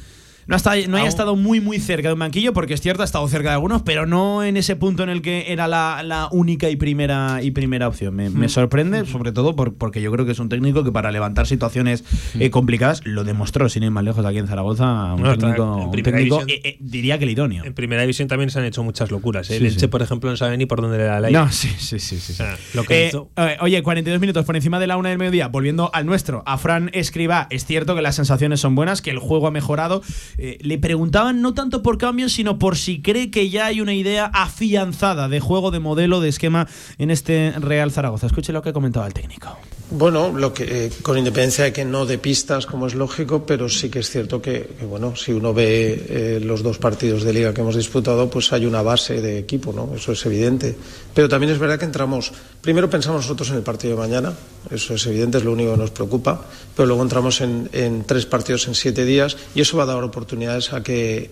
No, 0.49 0.55
ha 0.55 0.59
estado- 0.59 0.77
no 0.89 0.97
haya 0.97 1.09
estado 1.09 1.35
muy, 1.35 1.61
muy 1.61 1.81
cerca 1.81 2.09
de 2.09 2.15
un 2.15 2.21
banquillo, 2.21 2.53
porque 2.53 2.75
es 2.75 2.81
cierto, 2.81 3.03
ha 3.03 3.05
estado 3.05 3.27
cerca 3.29 3.49
de 3.49 3.55
algunos, 3.55 3.83
pero 3.83 4.07
no 4.07 4.45
en 4.45 4.57
ese 4.57 4.77
punto 4.77 5.03
en 5.03 5.09
el 5.09 5.21
que 5.21 5.51
era 5.53 5.67
la, 5.67 6.03
la 6.05 6.29
única 6.31 6.71
y 6.71 6.77
primera, 6.77 7.41
y 7.43 7.51
primera 7.51 7.89
opción. 7.89 8.15
Me, 8.15 8.31
me 8.31 8.47
Mm. 8.47 8.49
sorprende, 8.49 9.05
sobre 9.07 9.33
todo 9.33 9.57
por- 9.57 9.75
porque 9.75 10.01
yo 10.01 10.13
creo 10.13 10.25
que 10.25 10.31
es 10.33 10.39
un 10.39 10.49
técnico 10.49 10.85
que 10.85 10.93
para 10.93 11.11
levantar 11.11 11.49
situaciones 11.49 12.05
Mm. 12.35 12.43
eh, 12.43 12.51
complicadas 12.51 13.01
lo 13.05 13.25
demostró, 13.25 13.69
sin 13.69 13.83
ir 13.83 13.91
más 13.91 14.05
lejos, 14.05 14.25
aquí 14.25 14.39
en 14.39 14.47
Zaragoza. 14.47 15.15
Un 15.15 15.23
No, 15.23 15.37
técnico, 15.37 15.63
en 15.83 15.89
un 15.89 15.91
técnico, 16.03 16.39
división. 16.39 16.51
eh, 16.51 16.61
eh, 16.63 16.77
diría 16.81 17.19
que 17.19 17.25
el 17.25 17.31
idóneo. 17.31 17.65
En 17.65 17.75
primera 17.75 18.03
división 18.03 18.29
también 18.29 18.51
se 18.51 18.61
han 18.61 18.67
hecho 18.67 18.85
muchas 18.85 19.11
locuras. 19.11 19.51
¿eh? 19.51 19.55
Sí, 19.55 19.57
el 19.59 19.67
Elche, 19.67 19.81
sí. 19.81 19.87
por 19.89 20.01
ejemplo, 20.03 20.31
no 20.31 20.37
sabe 20.37 20.57
ni 20.57 20.67
por 20.67 20.81
dónde 20.81 20.99
le 20.99 21.05
da 21.05 21.19
la 21.19 21.31
No, 21.31 21.51
sí, 21.51 21.69
sí, 21.77 21.99
sí, 21.99 22.19
sí. 22.21 22.35
sí. 22.35 22.43
lo 22.75 22.85
que 22.85 23.09
hizo. 23.09 23.31
oye, 23.61 23.83
42 23.83 24.21
minutos 24.21 24.45
por 24.45 24.55
encima 24.55 24.79
de 24.79 24.87
la 24.87 24.97
una 24.97 25.09
del 25.09 25.19
mediodía. 25.19 25.49
Volviendo 25.49 25.91
al 25.93 26.07
nuestro, 26.07 26.45
a 26.47 26.57
Fran 26.57 26.91
Escriba, 26.93 27.49
es 27.51 27.65
cierto 27.65 27.97
que 27.97 28.03
las 28.03 28.15
sensaciones 28.15 28.61
son 28.61 28.77
buenas, 28.77 29.03
que 29.03 29.11
el 29.11 29.19
juego 29.19 29.49
ha 29.49 29.51
mejorado. 29.51 30.03
Eh, 30.39 30.59
le 30.61 30.79
preguntaban 30.79 31.41
no 31.43 31.55
tanto 31.55 31.83
por 31.83 31.99
cambios, 31.99 32.33
sino 32.33 32.59
por 32.59 32.77
si 32.77 33.01
cree 33.01 33.31
que 33.31 33.51
ya 33.51 33.67
hay 33.67 33.81
una 33.81 33.95
idea 33.95 34.27
afianzada 34.27 35.29
de 35.29 35.41
juego, 35.41 35.71
de 35.71 35.81
modelo, 35.81 36.21
de 36.21 36.29
esquema 36.29 36.69
en 36.99 37.11
este 37.11 37.53
Real 37.59 37.91
Zaragoza. 37.91 38.27
Escuche 38.27 38.53
lo 38.53 38.63
que 38.63 38.73
comentaba 38.73 39.07
el 39.07 39.15
técnico. 39.15 39.57
Bueno, 39.91 40.33
lo 40.33 40.53
que, 40.53 40.87
eh, 40.87 40.91
con 41.03 41.17
independencia 41.17 41.63
de 41.63 41.73
que 41.73 41.85
no 41.85 42.07
de 42.07 42.19
pistas, 42.19 42.67
como 42.67 42.89
es 42.89 42.95
lógico, 42.95 43.47
pero 43.47 43.69
sí 43.69 43.89
que 43.89 44.01
es 44.01 44.11
cierto 44.11 44.43
que, 44.43 44.69
bueno, 44.89 45.15
si 45.15 45.33
uno 45.33 45.55
ve 45.55 46.07
eh, 46.09 46.41
los 46.43 46.65
dos 46.65 46.79
partidos 46.79 47.23
de 47.23 47.33
liga 47.33 47.55
que 47.55 47.61
hemos 47.61 47.77
disputado, 47.77 48.29
pues 48.29 48.53
hay 48.53 48.67
una 48.67 48.83
base 48.83 49.21
de 49.21 49.39
equipo, 49.39 49.73
¿no? 49.73 49.95
Eso 49.95 50.11
es 50.11 50.27
evidente. 50.27 50.75
Pero 51.15 51.29
también 51.29 51.53
es 51.53 51.61
verdad 51.61 51.79
que 51.79 51.85
entramos, 51.85 52.33
primero 52.67 52.91
pensamos 52.91 53.23
nosotros 53.23 53.51
en 53.51 53.59
el 53.59 53.63
partido 53.63 53.95
de 53.95 54.01
mañana, 54.01 54.35
eso 54.73 54.95
es 54.95 55.07
evidente, 55.07 55.39
es 55.39 55.45
lo 55.45 55.53
único 55.53 55.71
que 55.71 55.77
nos 55.77 55.93
preocupa, 55.93 56.43
pero 56.75 56.89
luego 56.89 57.01
entramos 57.01 57.41
en, 57.41 58.03
tres 58.05 58.27
partidos 58.27 58.67
en 58.67 58.75
siete 58.75 59.05
días 59.05 59.37
y 59.55 59.61
eso 59.61 59.77
va 59.77 59.85
a 59.85 59.87
dar 59.87 60.03
oportunidades 60.03 60.73
a 60.73 60.83
que, 60.83 61.31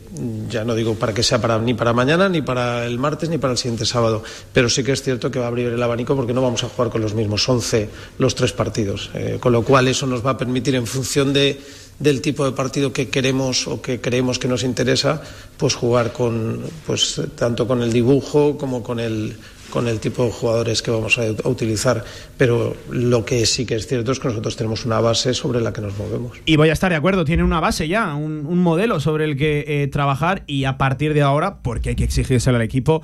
ya 0.48 0.64
no 0.64 0.76
digo 0.76 0.94
para 0.94 1.12
que 1.12 1.24
sea 1.24 1.40
para, 1.40 1.58
ni 1.58 1.74
para 1.74 1.92
mañana, 1.92 2.28
ni 2.28 2.40
para 2.40 2.86
el 2.86 3.00
martes, 3.00 3.30
ni 3.30 3.38
para 3.38 3.54
el 3.54 3.58
siguiente 3.58 3.84
sábado, 3.84 4.22
pero 4.52 4.68
sí 4.68 4.84
que 4.84 4.92
es 4.92 5.02
cierto 5.02 5.28
que 5.32 5.40
va 5.40 5.46
a 5.46 5.48
abrir 5.48 5.72
el 5.72 5.82
abanico 5.82 6.14
porque 6.14 6.32
no 6.32 6.40
vamos 6.40 6.62
a 6.62 6.68
jugar 6.68 6.92
con 6.92 7.00
los 7.00 7.14
mismos 7.14 7.48
11 7.48 7.88
los 8.18 8.36
tres 8.36 8.52
partidos, 8.52 9.10
eh, 9.14 9.38
con 9.40 9.52
lo 9.52 9.62
cual 9.62 9.88
eso 9.88 10.06
nos 10.06 10.24
va 10.24 10.30
a 10.30 10.38
permitir 10.38 10.76
en 10.76 10.86
función 10.86 11.32
de 11.32 11.60
del 11.98 12.20
tipo 12.20 12.44
de 12.44 12.52
partido 12.52 12.92
que 12.92 13.08
queremos 13.08 13.68
o 13.68 13.80
que 13.80 14.00
creemos 14.00 14.38
que 14.38 14.48
nos 14.48 14.64
interesa, 14.64 15.22
pues 15.56 15.74
jugar 15.74 16.12
con 16.12 16.60
pues 16.86 17.20
tanto 17.36 17.68
con 17.68 17.82
el 17.82 17.92
dibujo 17.92 18.58
como 18.58 18.82
con 18.82 18.98
el 18.98 19.36
con 19.74 19.88
el 19.88 19.98
tipo 19.98 20.24
de 20.24 20.30
jugadores 20.30 20.82
que 20.82 20.92
vamos 20.92 21.18
a, 21.18 21.48
utilizar, 21.48 22.04
pero 22.38 22.76
lo 22.90 23.24
que 23.24 23.44
sí 23.44 23.66
que 23.66 23.74
es 23.74 23.88
cierto 23.88 24.12
es 24.12 24.20
que 24.20 24.28
nosotros 24.28 24.56
tenemos 24.56 24.86
una 24.86 25.00
base 25.00 25.34
sobre 25.34 25.60
la 25.60 25.72
que 25.72 25.80
nos 25.80 25.98
movemos. 25.98 26.38
Y 26.46 26.54
voy 26.54 26.68
a 26.68 26.72
estar 26.72 26.92
de 26.92 26.96
acuerdo, 26.96 27.24
tiene 27.24 27.42
una 27.42 27.58
base 27.58 27.88
ya, 27.88 28.14
un, 28.14 28.44
modelo 28.62 29.00
sobre 29.00 29.24
el 29.24 29.36
que 29.36 29.64
eh, 29.66 29.88
trabajar 29.88 30.44
y 30.46 30.62
a 30.64 30.78
partir 30.78 31.12
de 31.12 31.22
ahora, 31.22 31.56
porque 31.60 31.88
hay 31.88 31.96
que 31.96 32.04
exigírselo 32.04 32.56
al 32.56 32.62
equipo, 32.62 33.02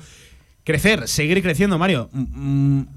crecer, 0.63 1.09
seguir 1.09 1.41
creciendo, 1.41 1.77
Mario. 1.77 2.09
Mm, 2.13 2.79
mm, 2.79 2.87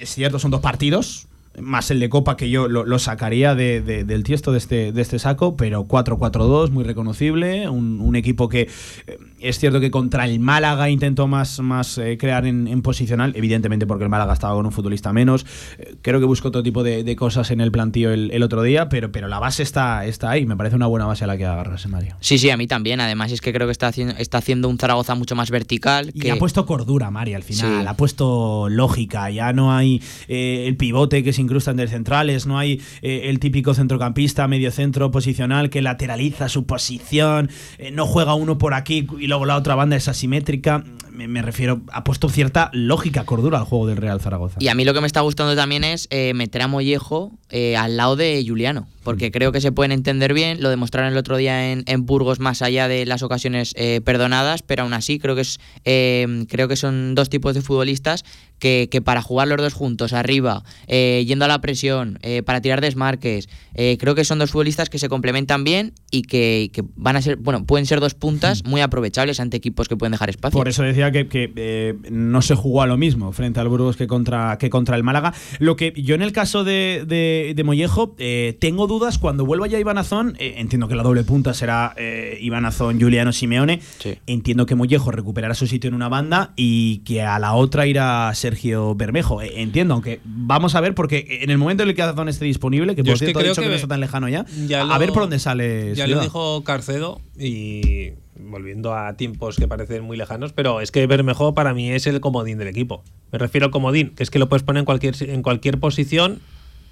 es 0.00 0.12
cierto, 0.12 0.40
son 0.40 0.50
dos 0.50 0.60
partidos, 0.60 1.28
más 1.56 1.90
el 1.92 2.00
de 2.00 2.08
Copa 2.08 2.36
que 2.36 2.50
yo 2.50 2.66
lo, 2.66 2.98
sacaría 2.98 3.54
de- 3.54 3.80
de- 3.80 4.02
del 4.04 4.24
tiesto 4.24 4.50
de 4.50 4.58
este, 4.58 4.88
este 5.00 5.20
saco, 5.20 5.56
pero 5.56 5.84
4-4-2, 5.84 6.70
muy 6.70 6.82
reconocible, 6.82 7.68
un, 7.68 8.00
un 8.00 8.16
equipo 8.16 8.48
que 8.48 8.62
eh, 9.06 9.18
es 9.40 9.58
cierto 9.58 9.80
que 9.80 9.90
contra 9.90 10.24
el 10.26 10.40
Málaga 10.40 10.90
intentó 10.90 11.26
más, 11.26 11.60
más 11.60 11.98
eh, 11.98 12.16
crear 12.18 12.46
en, 12.46 12.68
en 12.68 12.82
posicional, 12.82 13.32
evidentemente 13.36 13.86
porque 13.86 14.04
el 14.04 14.10
Málaga 14.10 14.32
estaba 14.32 14.54
con 14.54 14.66
un 14.66 14.72
futbolista 14.72 15.12
menos, 15.12 15.46
Eh, 15.78 15.96
creo 16.02 16.20
que 16.20 16.26
buscó 16.26 16.48
otro 16.48 16.62
tipo 16.62 16.82
de, 16.82 17.04
de 17.04 17.16
cosas 17.16 17.50
en 17.50 17.60
el 17.60 17.70
plantío 17.70 18.12
el, 18.12 18.30
el 18.32 18.42
otro 18.42 18.62
día, 18.62 18.88
pero, 18.88 19.10
pero 19.12 19.28
la 19.28 19.38
base 19.38 19.62
está, 19.62 20.04
está 20.06 20.30
ahí, 20.30 20.46
me 20.46 20.56
parece 20.56 20.76
una 20.76 20.86
buena 20.86 21.06
base 21.06 21.24
a 21.24 21.26
la 21.26 21.36
que 21.36 21.46
agarrarse, 21.46 21.88
Mario. 21.88 22.16
Sí, 22.20 22.38
sí, 22.38 22.50
a 22.50 22.56
mí 22.56 22.66
también. 22.66 23.00
Además, 23.00 23.32
es 23.32 23.40
que 23.40 23.52
creo 23.52 23.66
que 23.66 23.72
está 23.72 23.88
haciendo, 23.88 24.14
está 24.18 24.38
haciendo 24.38 24.68
un 24.68 24.78
Zaragoza 24.78 25.14
mucho 25.14 25.34
más 25.34 25.50
vertical. 25.50 26.10
Y 26.14 26.20
que... 26.20 26.30
ha 26.30 26.36
puesto 26.36 26.66
cordura, 26.66 27.10
Mari, 27.10 27.34
al 27.34 27.42
final. 27.42 27.82
Sí. 27.82 27.86
Ha 27.86 27.94
puesto 27.96 28.68
lógica. 28.68 29.30
Ya 29.30 29.52
no 29.52 29.72
hay 29.72 30.02
eh, 30.28 30.64
el 30.66 30.76
pivote 30.76 31.22
que 31.22 31.32
se 31.32 31.40
incrusta 31.42 31.70
entre 31.70 31.88
centrales. 31.88 32.46
No 32.46 32.58
hay 32.58 32.80
el 33.02 33.38
típico 33.38 33.74
centrocampista, 33.74 34.46
medio 34.48 34.70
centro 34.70 35.10
posicional 35.10 35.70
que 35.70 35.82
lateraliza 35.82 36.48
su 36.48 36.66
posición. 36.66 37.50
no 37.92 38.06
juega 38.06 38.34
uno 38.34 38.58
por 38.58 38.74
aquí 38.74 39.06
y 39.18 39.26
luego 39.30 39.46
la 39.46 39.56
otra 39.56 39.74
banda 39.74 39.96
es 39.96 40.08
asimétrica. 40.08 40.84
me, 41.12 41.40
refiero, 41.40 41.80
ha 41.92 42.04
puesto 42.04 42.28
cierta 42.28 42.70
lógica, 42.74 43.24
cordura 43.24 43.58
al 43.58 43.64
juego 43.64 43.86
del 43.86 43.96
Real 43.96 44.20
Zaragoza. 44.20 44.56
Y 44.60 44.68
a 44.68 44.74
mí 44.74 44.84
lo 44.84 44.92
que 44.92 45.00
me 45.00 45.06
está 45.06 45.20
gustando 45.20 45.56
también 45.56 45.84
es 45.84 46.06
eh, 46.10 46.34
meter 46.34 46.62
a 46.62 46.68
Mollejo 46.68 47.32
eh, 47.48 47.76
al 47.76 47.96
lado 47.96 48.16
de 48.16 48.44
Juliano, 48.46 48.88
porque 49.10 49.32
creo 49.32 49.50
que 49.50 49.60
se 49.60 49.72
pueden 49.72 49.90
entender 49.90 50.32
bien, 50.32 50.62
lo 50.62 50.68
demostraron 50.68 51.10
el 51.10 51.18
otro 51.18 51.36
día 51.36 51.72
en, 51.72 51.82
en 51.86 52.06
Burgos 52.06 52.38
más 52.38 52.62
allá 52.62 52.86
de 52.86 53.04
las 53.06 53.24
ocasiones 53.24 53.74
eh, 53.76 54.00
perdonadas, 54.04 54.62
pero 54.62 54.84
aún 54.84 54.92
así 54.92 55.18
creo 55.18 55.34
que, 55.34 55.40
es, 55.40 55.58
eh, 55.84 56.44
creo 56.48 56.68
que 56.68 56.76
son 56.76 57.16
dos 57.16 57.28
tipos 57.28 57.56
de 57.56 57.60
futbolistas 57.60 58.24
que, 58.60 58.88
que 58.88 59.00
para 59.00 59.22
jugar 59.22 59.48
los 59.48 59.56
dos 59.56 59.72
juntos, 59.74 60.12
arriba, 60.12 60.62
eh, 60.86 61.24
yendo 61.26 61.46
a 61.46 61.48
la 61.48 61.60
presión, 61.60 62.18
eh, 62.22 62.44
para 62.44 62.60
tirar 62.60 62.80
desmarques, 62.80 63.48
eh, 63.74 63.96
creo 63.98 64.14
que 64.14 64.24
son 64.24 64.38
dos 64.38 64.52
futbolistas 64.52 64.88
que 64.88 64.98
se 64.98 65.08
complementan 65.08 65.64
bien 65.64 65.94
y 66.12 66.22
que, 66.22 66.70
que 66.72 66.84
van 66.94 67.16
a 67.16 67.22
ser, 67.22 67.36
bueno, 67.36 67.64
pueden 67.64 67.86
ser 67.86 67.98
dos 67.98 68.14
puntas 68.14 68.64
muy 68.64 68.80
aprovechables 68.82 69.40
ante 69.40 69.56
equipos 69.56 69.88
que 69.88 69.96
pueden 69.96 70.12
dejar 70.12 70.30
espacio. 70.30 70.56
Por 70.56 70.68
eso 70.68 70.82
decía 70.82 71.10
que, 71.10 71.26
que, 71.26 71.52
eh, 71.56 71.94
no 72.10 72.42
se 72.42 72.54
jugó 72.54 72.82
a 72.82 72.86
lo 72.86 72.96
mismo 72.96 73.32
frente 73.32 73.58
al 73.58 73.68
Burgos 73.68 73.96
que 73.96 74.06
contra, 74.06 74.58
que 74.58 74.70
contra 74.70 74.96
el 74.96 75.02
Málaga. 75.02 75.34
Lo 75.58 75.74
que 75.76 75.92
yo 75.96 76.14
en 76.14 76.22
el 76.22 76.32
caso 76.32 76.62
de, 76.62 77.04
de, 77.06 77.54
de 77.56 77.64
Mollejo 77.64 78.14
eh, 78.18 78.56
tengo 78.60 78.86
dudas 78.86 78.99
cuando 79.18 79.44
vuelva 79.44 79.66
ya 79.66 79.78
Iván 79.78 79.98
Azón. 79.98 80.36
eh, 80.38 80.54
entiendo 80.58 80.88
que 80.88 80.94
la 80.94 81.02
doble 81.02 81.24
punta 81.24 81.54
será 81.54 81.94
eh, 81.96 82.38
Iván 82.40 82.64
Azón, 82.64 83.00
Juliano 83.00 83.32
Simeone. 83.32 83.80
Entiendo 84.26 84.66
que 84.66 84.74
Mollejo 84.74 85.10
recuperará 85.10 85.54
su 85.54 85.66
sitio 85.66 85.88
en 85.88 85.94
una 85.94 86.08
banda 86.08 86.52
y 86.56 86.98
que 86.98 87.22
a 87.22 87.38
la 87.38 87.54
otra 87.54 87.86
irá 87.86 88.30
Sergio 88.34 88.94
Bermejo. 88.94 89.42
Eh, 89.42 89.60
entiendo, 89.62 89.94
aunque 89.94 90.20
vamos 90.24 90.74
a 90.74 90.80
ver, 90.80 90.94
porque 90.94 91.40
en 91.42 91.50
el 91.50 91.58
momento 91.58 91.82
en 91.82 91.88
el 91.88 91.94
que 91.94 92.02
Azón 92.02 92.28
esté 92.28 92.44
disponible, 92.44 92.94
que 92.94 93.02
Yo 93.02 93.12
por 93.12 93.14
es 93.14 93.20
que 93.20 93.26
cierto 93.26 93.38
ha 93.38 93.42
creo 93.42 93.52
dicho 93.52 93.62
que, 93.62 93.66
que 93.66 93.70
no 93.70 93.76
está 93.76 93.88
tan 93.88 94.00
lejano 94.00 94.28
ya, 94.28 94.44
Ya 94.66 94.82
a 94.82 94.98
ver 94.98 95.10
por 95.12 95.22
dónde 95.22 95.38
sale. 95.38 95.94
Ya 95.94 96.04
Ciudad. 96.04 96.18
lo 96.18 96.22
dijo 96.24 96.64
Carcedo 96.64 97.20
y 97.38 98.10
volviendo 98.42 98.94
a 98.94 99.14
tiempos 99.16 99.56
que 99.56 99.68
parecen 99.68 100.02
muy 100.04 100.16
lejanos, 100.16 100.52
pero 100.52 100.80
es 100.80 100.90
que 100.90 101.06
Bermejo 101.06 101.54
para 101.54 101.74
mí 101.74 101.90
es 101.90 102.06
el 102.06 102.20
comodín 102.20 102.58
del 102.58 102.68
equipo. 102.68 103.02
Me 103.32 103.38
refiero 103.38 103.66
al 103.66 103.70
comodín, 103.70 104.10
que 104.16 104.22
es 104.22 104.30
que 104.30 104.38
lo 104.38 104.48
puedes 104.48 104.62
poner 104.62 104.80
en 104.80 104.84
cualquier, 104.86 105.14
en 105.20 105.42
cualquier 105.42 105.78
posición 105.78 106.40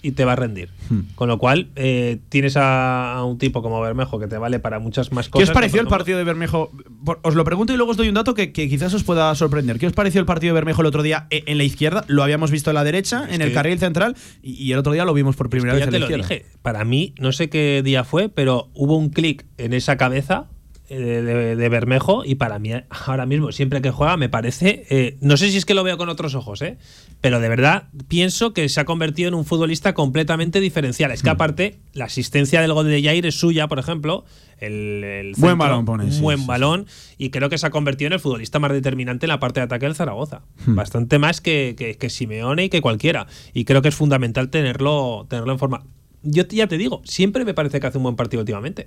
y 0.00 0.12
te 0.12 0.24
va 0.24 0.32
a 0.32 0.36
rendir. 0.36 0.68
Hmm. 0.90 1.00
Con 1.16 1.28
lo 1.28 1.38
cual, 1.38 1.68
eh, 1.76 2.18
tienes 2.28 2.56
a, 2.56 3.14
a 3.14 3.24
un 3.24 3.36
tipo 3.38 3.62
como 3.62 3.80
Bermejo 3.80 4.18
que 4.20 4.26
te 4.28 4.38
vale 4.38 4.60
para 4.60 4.78
muchas 4.78 5.10
más 5.12 5.26
¿Qué 5.26 5.32
cosas. 5.32 5.48
os 5.50 5.54
pareció 5.54 5.80
el 5.80 5.88
partido 5.88 6.18
de 6.18 6.24
Bermejo? 6.24 6.70
Por- 7.04 7.18
Os 7.22 7.34
lo 7.34 7.44
pregunto 7.44 7.72
y 7.72 7.76
luego 7.76 7.90
os 7.90 7.96
doy 7.96 8.08
un 8.08 8.14
dato 8.14 8.34
que, 8.34 8.52
que 8.52 8.68
quizás 8.68 8.94
os 8.94 9.02
pueda 9.04 9.34
sorprender. 9.34 9.78
¿Qué 9.78 9.86
os 9.86 9.92
pareció 9.92 10.20
el 10.20 10.26
partido 10.26 10.54
de 10.54 10.60
Bermejo 10.60 10.80
el 10.82 10.86
otro 10.86 11.02
día 11.02 11.26
e- 11.30 11.42
en 11.46 11.58
la 11.58 11.64
izquierda? 11.64 12.04
Lo 12.06 12.22
habíamos 12.22 12.50
visto 12.50 12.70
en 12.70 12.74
la 12.74 12.84
derecha, 12.84 13.26
en 13.28 13.42
el 13.42 13.52
carril 13.52 13.78
central, 13.78 14.14
y, 14.42 14.52
y 14.62 14.72
el 14.72 14.78
otro 14.78 14.92
día 14.92 15.04
lo 15.04 15.14
vimos 15.14 15.34
por 15.36 15.50
primera 15.50 15.72
Que 15.72 15.76
vez 15.76 15.84
ya 15.84 15.86
en 15.88 15.90
te 15.92 15.98
la 15.98 16.06
lo 16.16 16.22
izquierda. 16.22 16.44
dije. 16.46 16.58
Para 16.62 16.84
mí, 16.84 17.14
no 17.18 17.32
sé 17.32 17.48
qué 17.50 17.82
día 17.84 18.04
fue, 18.04 18.28
pero 18.28 18.70
hubo 18.74 18.96
un 18.96 19.10
clic 19.10 19.44
en 19.58 19.72
esa 19.72 19.96
cabeza 19.96 20.46
de, 20.88 21.56
de 21.56 21.68
Bermejo 21.68 22.24
y 22.24 22.36
para 22.36 22.58
mí 22.58 22.70
ahora 22.88 23.26
mismo, 23.26 23.52
siempre 23.52 23.82
que 23.82 23.90
juega, 23.90 24.16
me 24.16 24.28
parece, 24.28 24.86
eh, 24.90 25.16
no 25.20 25.36
sé 25.36 25.50
si 25.50 25.56
es 25.58 25.64
que 25.64 25.74
lo 25.74 25.84
veo 25.84 25.98
con 25.98 26.08
otros 26.08 26.34
ojos, 26.34 26.62
¿eh? 26.62 26.78
pero 27.20 27.40
de 27.40 27.48
verdad 27.48 27.88
pienso 28.08 28.52
que 28.52 28.68
se 28.68 28.80
ha 28.80 28.84
convertido 28.84 29.28
en 29.28 29.34
un 29.34 29.44
futbolista 29.44 29.92
completamente 29.92 30.60
diferencial. 30.60 31.10
Hmm. 31.10 31.14
Es 31.14 31.22
que 31.22 31.30
aparte, 31.30 31.78
la 31.92 32.06
asistencia 32.06 32.60
del 32.60 32.72
gol 32.72 32.86
de 32.86 33.02
Jair 33.02 33.26
es 33.26 33.34
suya, 33.34 33.68
por 33.68 33.78
ejemplo. 33.78 34.24
El, 34.58 35.04
el 35.04 35.32
Buen 35.36 35.56
balón 35.56 35.84
pone, 35.84 36.04
un 36.04 36.12
sí, 36.12 36.20
buen 36.20 36.40
sí, 36.40 36.46
balón 36.46 36.86
y 37.16 37.30
creo 37.30 37.48
que 37.48 37.58
se 37.58 37.66
ha 37.66 37.70
convertido 37.70 38.08
en 38.08 38.14
el 38.14 38.20
futbolista 38.20 38.58
más 38.58 38.72
determinante 38.72 39.26
en 39.26 39.28
la 39.28 39.38
parte 39.38 39.60
de 39.60 39.64
ataque 39.64 39.86
del 39.86 39.94
Zaragoza. 39.94 40.42
Hmm. 40.66 40.74
Bastante 40.74 41.18
más 41.18 41.40
que, 41.40 41.74
que, 41.76 41.96
que 41.96 42.10
Simeone 42.10 42.64
y 42.64 42.68
que 42.68 42.80
cualquiera. 42.80 43.26
Y 43.52 43.64
creo 43.64 43.82
que 43.82 43.88
es 43.88 43.94
fundamental 43.94 44.50
tenerlo, 44.50 45.26
tenerlo 45.28 45.52
en 45.52 45.58
forma. 45.58 45.84
Yo 46.22 46.46
te- 46.46 46.56
ya 46.56 46.66
te 46.66 46.78
digo, 46.78 47.00
siempre 47.04 47.44
me 47.44 47.54
parece 47.54 47.80
que 47.80 47.86
hace 47.86 47.98
un 47.98 48.04
buen 48.04 48.16
partido 48.16 48.40
últimamente. 48.40 48.86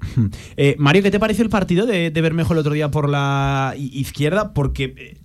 Eh, 0.58 0.76
Mario, 0.78 1.02
¿qué 1.04 1.12
te 1.12 1.20
pareció 1.20 1.44
el 1.44 1.50
partido 1.50 1.86
de, 1.86 2.12
de 2.12 2.22
Bermejo 2.22 2.54
el 2.54 2.60
otro 2.60 2.74
día 2.74 2.92
por 2.92 3.08
la 3.10 3.74
izquierda? 3.78 4.54
Porque 4.54 4.94
eh, 4.98 5.18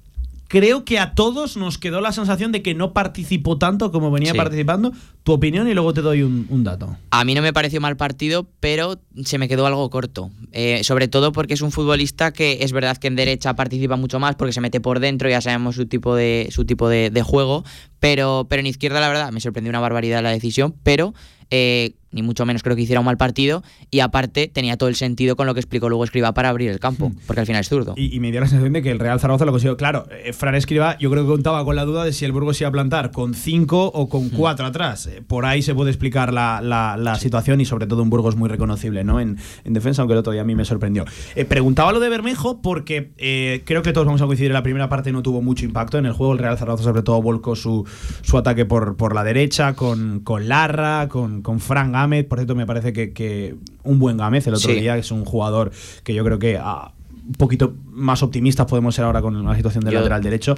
creo 0.48 0.84
que 0.84 0.98
a 1.00 1.14
todos 1.14 1.56
nos 1.56 1.78
quedó 1.78 2.00
la 2.00 2.12
sensación 2.12 2.52
de 2.52 2.62
que 2.62 2.74
no 2.74 2.92
participó 2.92 3.58
tanto 3.58 3.90
como 3.90 4.10
venía 4.12 4.32
Sí. 4.32 4.38
participando. 4.38 4.92
Tu 5.24 5.32
opinión 5.32 5.68
y 5.68 5.74
luego 5.74 5.92
te 5.92 6.02
doy 6.02 6.22
un, 6.22 6.46
un 6.50 6.62
dato. 6.62 6.96
A 7.10 7.24
mí 7.24 7.34
no 7.34 7.42
me 7.42 7.52
pareció 7.52 7.80
mal 7.80 7.96
partido, 7.96 8.46
pero 8.60 9.00
se 9.24 9.38
me 9.38 9.48
quedó 9.48 9.66
algo 9.66 9.90
corto. 9.90 10.30
Eh, 10.52 10.84
sobre 10.84 11.08
todo 11.08 11.32
porque 11.32 11.54
es 11.54 11.62
un 11.62 11.72
futbolista 11.72 12.32
que 12.32 12.58
es 12.60 12.70
verdad 12.70 12.96
que 12.96 13.08
en 13.08 13.16
derecha 13.16 13.56
participa 13.56 13.96
mucho 13.96 14.20
más 14.20 14.36
porque 14.36 14.52
se 14.52 14.60
mete 14.60 14.80
por 14.80 15.00
dentro, 15.00 15.28
ya 15.28 15.40
sabemos 15.40 15.74
su 15.74 15.86
tipo 15.86 16.14
de, 16.14 16.46
su 16.52 16.64
tipo 16.64 16.88
de, 16.88 17.10
de 17.10 17.22
juego, 17.24 17.64
pero, 17.98 18.46
pero 18.48 18.60
en 18.60 18.66
izquierda 18.66 19.00
la 19.00 19.08
verdad 19.08 19.32
me 19.32 19.40
sorprendió 19.40 19.70
una 19.70 19.80
barbaridad 19.80 20.22
la 20.22 20.30
decisión, 20.30 20.76
pero 20.84 21.12
eh, 21.50 21.94
ni 22.16 22.22
mucho 22.22 22.44
menos 22.44 22.64
creo 22.64 22.74
que 22.74 22.82
hiciera 22.82 22.98
un 23.00 23.06
mal 23.06 23.16
partido 23.16 23.62
y 23.92 24.00
aparte 24.00 24.48
tenía 24.48 24.76
todo 24.76 24.88
el 24.88 24.96
sentido 24.96 25.36
con 25.36 25.46
lo 25.46 25.54
que 25.54 25.60
explicó 25.60 25.88
luego 25.88 26.02
Escriba 26.02 26.32
para 26.34 26.48
abrir 26.48 26.70
el 26.70 26.80
campo, 26.80 27.12
porque 27.26 27.40
al 27.40 27.46
final 27.46 27.60
es 27.60 27.68
zurdo. 27.68 27.94
Y, 27.96 28.14
y 28.16 28.18
me 28.18 28.30
dio 28.32 28.40
la 28.40 28.46
sensación 28.48 28.72
de 28.72 28.82
que 28.82 28.90
el 28.90 28.98
Real 28.98 29.20
Zaragoza 29.20 29.44
lo 29.44 29.52
consiguió. 29.52 29.76
Claro, 29.76 30.06
eh, 30.10 30.32
Fran 30.32 30.54
Escriba, 30.56 30.98
yo 30.98 31.10
creo 31.10 31.22
que 31.24 31.28
contaba 31.30 31.64
con 31.64 31.76
la 31.76 31.84
duda 31.84 32.04
de 32.04 32.12
si 32.12 32.24
el 32.24 32.32
Burgos 32.32 32.60
iba 32.60 32.68
a 32.68 32.72
plantar 32.72 33.10
con 33.12 33.34
5 33.34 33.92
o 33.94 34.08
con 34.08 34.30
4 34.30 34.66
atrás. 34.66 35.06
Eh, 35.06 35.22
Por 35.26 35.44
ahí 35.46 35.62
se 35.62 35.74
puede 35.74 35.90
explicar 35.90 36.32
la, 36.32 36.60
la- 36.60 36.96
la 36.96 37.14
situación 37.16 37.60
y 37.60 37.64
sobre 37.64 37.86
todo 37.86 38.02
un 38.02 38.10
Burgos 38.10 38.34
muy 38.36 38.48
reconocible 38.48 39.04
¿no? 39.04 39.20
en, 39.20 39.36
en 39.64 39.72
defensa, 39.74 40.02
aunque 40.02 40.14
el 40.14 40.18
otro 40.18 40.32
día 40.32 40.42
a 40.42 40.44
mí 40.44 40.54
me 40.54 40.64
sorprendió. 40.64 41.04
Eh, 41.34 41.44
preguntaba 41.44 41.92
lo 41.92 42.00
de 42.00 42.08
Bermejo 42.08 42.62
porque 42.62 43.12
eh, 43.18 43.62
creo 43.66 43.82
que 43.82 43.92
todos 43.92 44.06
vamos 44.06 44.22
a 44.22 44.26
coincidir 44.26 44.50
en 44.50 44.54
la 44.54 44.62
primera 44.62 44.88
parte 44.88 45.12
no 45.12 45.22
tuvo 45.22 45.42
mucho 45.42 45.64
impacto 45.64 45.98
en 45.98 46.06
el 46.06 46.12
juego. 46.12 46.32
El 46.32 46.38
Real 46.38 46.56
Zaragoza 46.56 46.84
sobre 46.84 47.02
todo 47.02 47.20
volcó 47.20 47.54
su, 47.56 47.86
su 48.22 48.38
ataque 48.38 48.64
por, 48.64 48.96
por 48.96 49.14
la 49.14 49.24
derecha 49.24 49.74
con, 49.74 50.20
con 50.20 50.48
Larra, 50.48 51.08
con, 51.08 51.42
con 51.42 51.60
Fran 51.60 51.92
Gámez. 52.06 52.26
Por 52.26 52.38
cierto, 52.38 52.54
me 52.54 52.66
parece 52.66 52.92
que, 52.92 53.12
que 53.12 53.56
un 53.82 53.98
buen 53.98 54.16
Gámez 54.16 54.46
el 54.46 54.54
otro 54.54 54.72
Sí. 54.72 54.80
día 54.80 54.96
es 54.96 55.10
un 55.10 55.24
jugador 55.24 55.70
que 56.04 56.14
yo 56.14 56.24
creo 56.24 56.38
que... 56.38 56.58
ah, 56.60 56.92
un 57.26 57.32
poquito 57.32 57.74
más 57.90 58.22
optimistas 58.22 58.66
podemos 58.66 58.94
ser 58.94 59.04
ahora 59.04 59.20
con 59.20 59.44
la 59.44 59.56
situación 59.56 59.82
del 59.82 59.94
Yo- 59.94 59.98
lateral 59.98 60.22
derecho. 60.22 60.54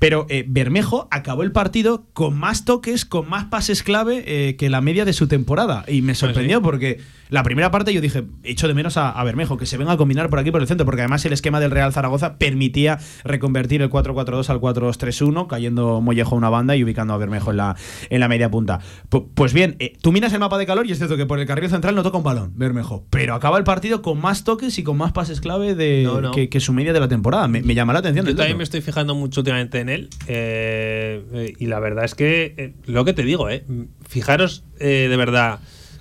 Pero 0.00 0.26
eh, 0.28 0.44
Bermejo 0.48 1.06
acabó 1.12 1.44
el 1.44 1.52
partido 1.52 2.06
con 2.12 2.36
más 2.36 2.64
toques, 2.64 3.04
con 3.04 3.28
más 3.30 3.44
pases 3.44 3.84
clave 3.84 4.24
eh, 4.26 4.56
que 4.56 4.68
la 4.68 4.80
media 4.80 5.04
de 5.04 5.12
su 5.12 5.28
temporada. 5.28 5.84
Y 5.86 6.02
me 6.02 6.16
sorprendió 6.16 6.60
porque 6.60 6.98
la 7.30 7.42
primera 7.42 7.70
parte 7.70 7.92
yo 7.92 8.00
dije, 8.00 8.24
echo 8.42 8.68
de 8.68 8.74
menos 8.74 8.96
a, 8.96 9.10
a 9.10 9.24
Bermejo, 9.24 9.56
que 9.56 9.66
se 9.66 9.76
venga 9.76 9.92
a 9.92 9.96
combinar 9.96 10.30
por 10.30 10.38
aquí 10.38 10.50
por 10.50 10.60
el 10.60 10.66
centro, 10.66 10.84
porque 10.86 11.02
además 11.02 11.24
el 11.26 11.32
esquema 11.32 11.60
del 11.60 11.70
Real 11.70 11.92
Zaragoza 11.92 12.36
permitía 12.38 12.98
reconvertir 13.24 13.82
el 13.82 13.90
4-4-2 13.90 14.48
al 14.50 14.60
4-2-3-1, 14.60 15.46
cayendo 15.46 16.00
Mollejo 16.00 16.34
a 16.34 16.38
una 16.38 16.48
banda 16.50 16.76
y 16.76 16.84
ubicando 16.84 17.14
a 17.14 17.16
Bermejo 17.18 17.50
en 17.50 17.56
la, 17.58 17.76
en 18.10 18.20
la 18.20 18.28
media 18.28 18.50
punta. 18.50 18.80
Pu- 19.10 19.28
pues 19.34 19.52
bien, 19.52 19.76
eh, 19.78 19.94
tú 20.00 20.12
miras 20.12 20.32
el 20.32 20.40
mapa 20.40 20.58
de 20.58 20.66
calor 20.66 20.86
y 20.86 20.92
es 20.92 20.98
cierto 20.98 21.16
que 21.16 21.26
por 21.26 21.38
el 21.38 21.46
carril 21.46 21.68
central 21.70 21.94
no 21.94 22.02
toca 22.02 22.18
un 22.18 22.24
balón, 22.24 22.52
Bermejo. 22.56 23.04
Pero 23.10 23.34
acaba 23.34 23.58
el 23.58 23.64
partido 23.64 24.02
con 24.02 24.20
más 24.20 24.44
toques 24.44 24.78
y 24.78 24.82
con 24.82 24.96
más 24.96 25.12
pases 25.12 25.40
clave 25.40 25.74
de, 25.74 26.02
No, 26.04 26.20
no. 26.20 26.30
Que, 26.32 26.48
que 26.48 26.60
su 26.60 26.72
media 26.72 26.92
de 26.92 27.00
la 27.00 27.08
temporada. 27.08 27.48
Me, 27.48 27.62
me 27.62 27.74
llama 27.74 27.92
la 27.92 27.98
atención. 28.00 28.26
Yo 28.26 28.34
también 28.36 28.56
me 28.58 28.64
estoy 28.64 28.80
fijando 28.80 29.14
mucho 29.14 29.40
últimamente 29.40 29.80
en 29.80 29.88
él. 29.88 30.08
eh, 30.26 31.22
eh, 31.32 31.52
y 31.58 31.66
la 31.66 31.80
verdad 31.80 32.04
es 32.04 32.14
que, 32.14 32.74
lo 32.86 33.04
que 33.04 33.12
te 33.12 33.22
digo, 33.22 33.48
eh, 33.50 33.64
fijaros 34.08 34.64
de 34.78 35.14
verdad. 35.16 35.58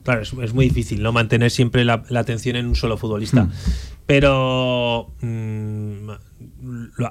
Claro, 0.07 0.21
es, 0.21 0.31
es 0.31 0.53
muy 0.53 0.69
difícil 0.69 1.03
no 1.03 1.11
mantener 1.11 1.51
siempre 1.51 1.83
la, 1.83 2.05
la 2.07 2.21
atención 2.21 2.55
en 2.55 2.65
un 2.65 2.75
solo 2.75 2.95
futbolista. 2.95 3.43
Hmm. 3.43 3.51
Pero 4.05 5.13
mm, 5.19 6.11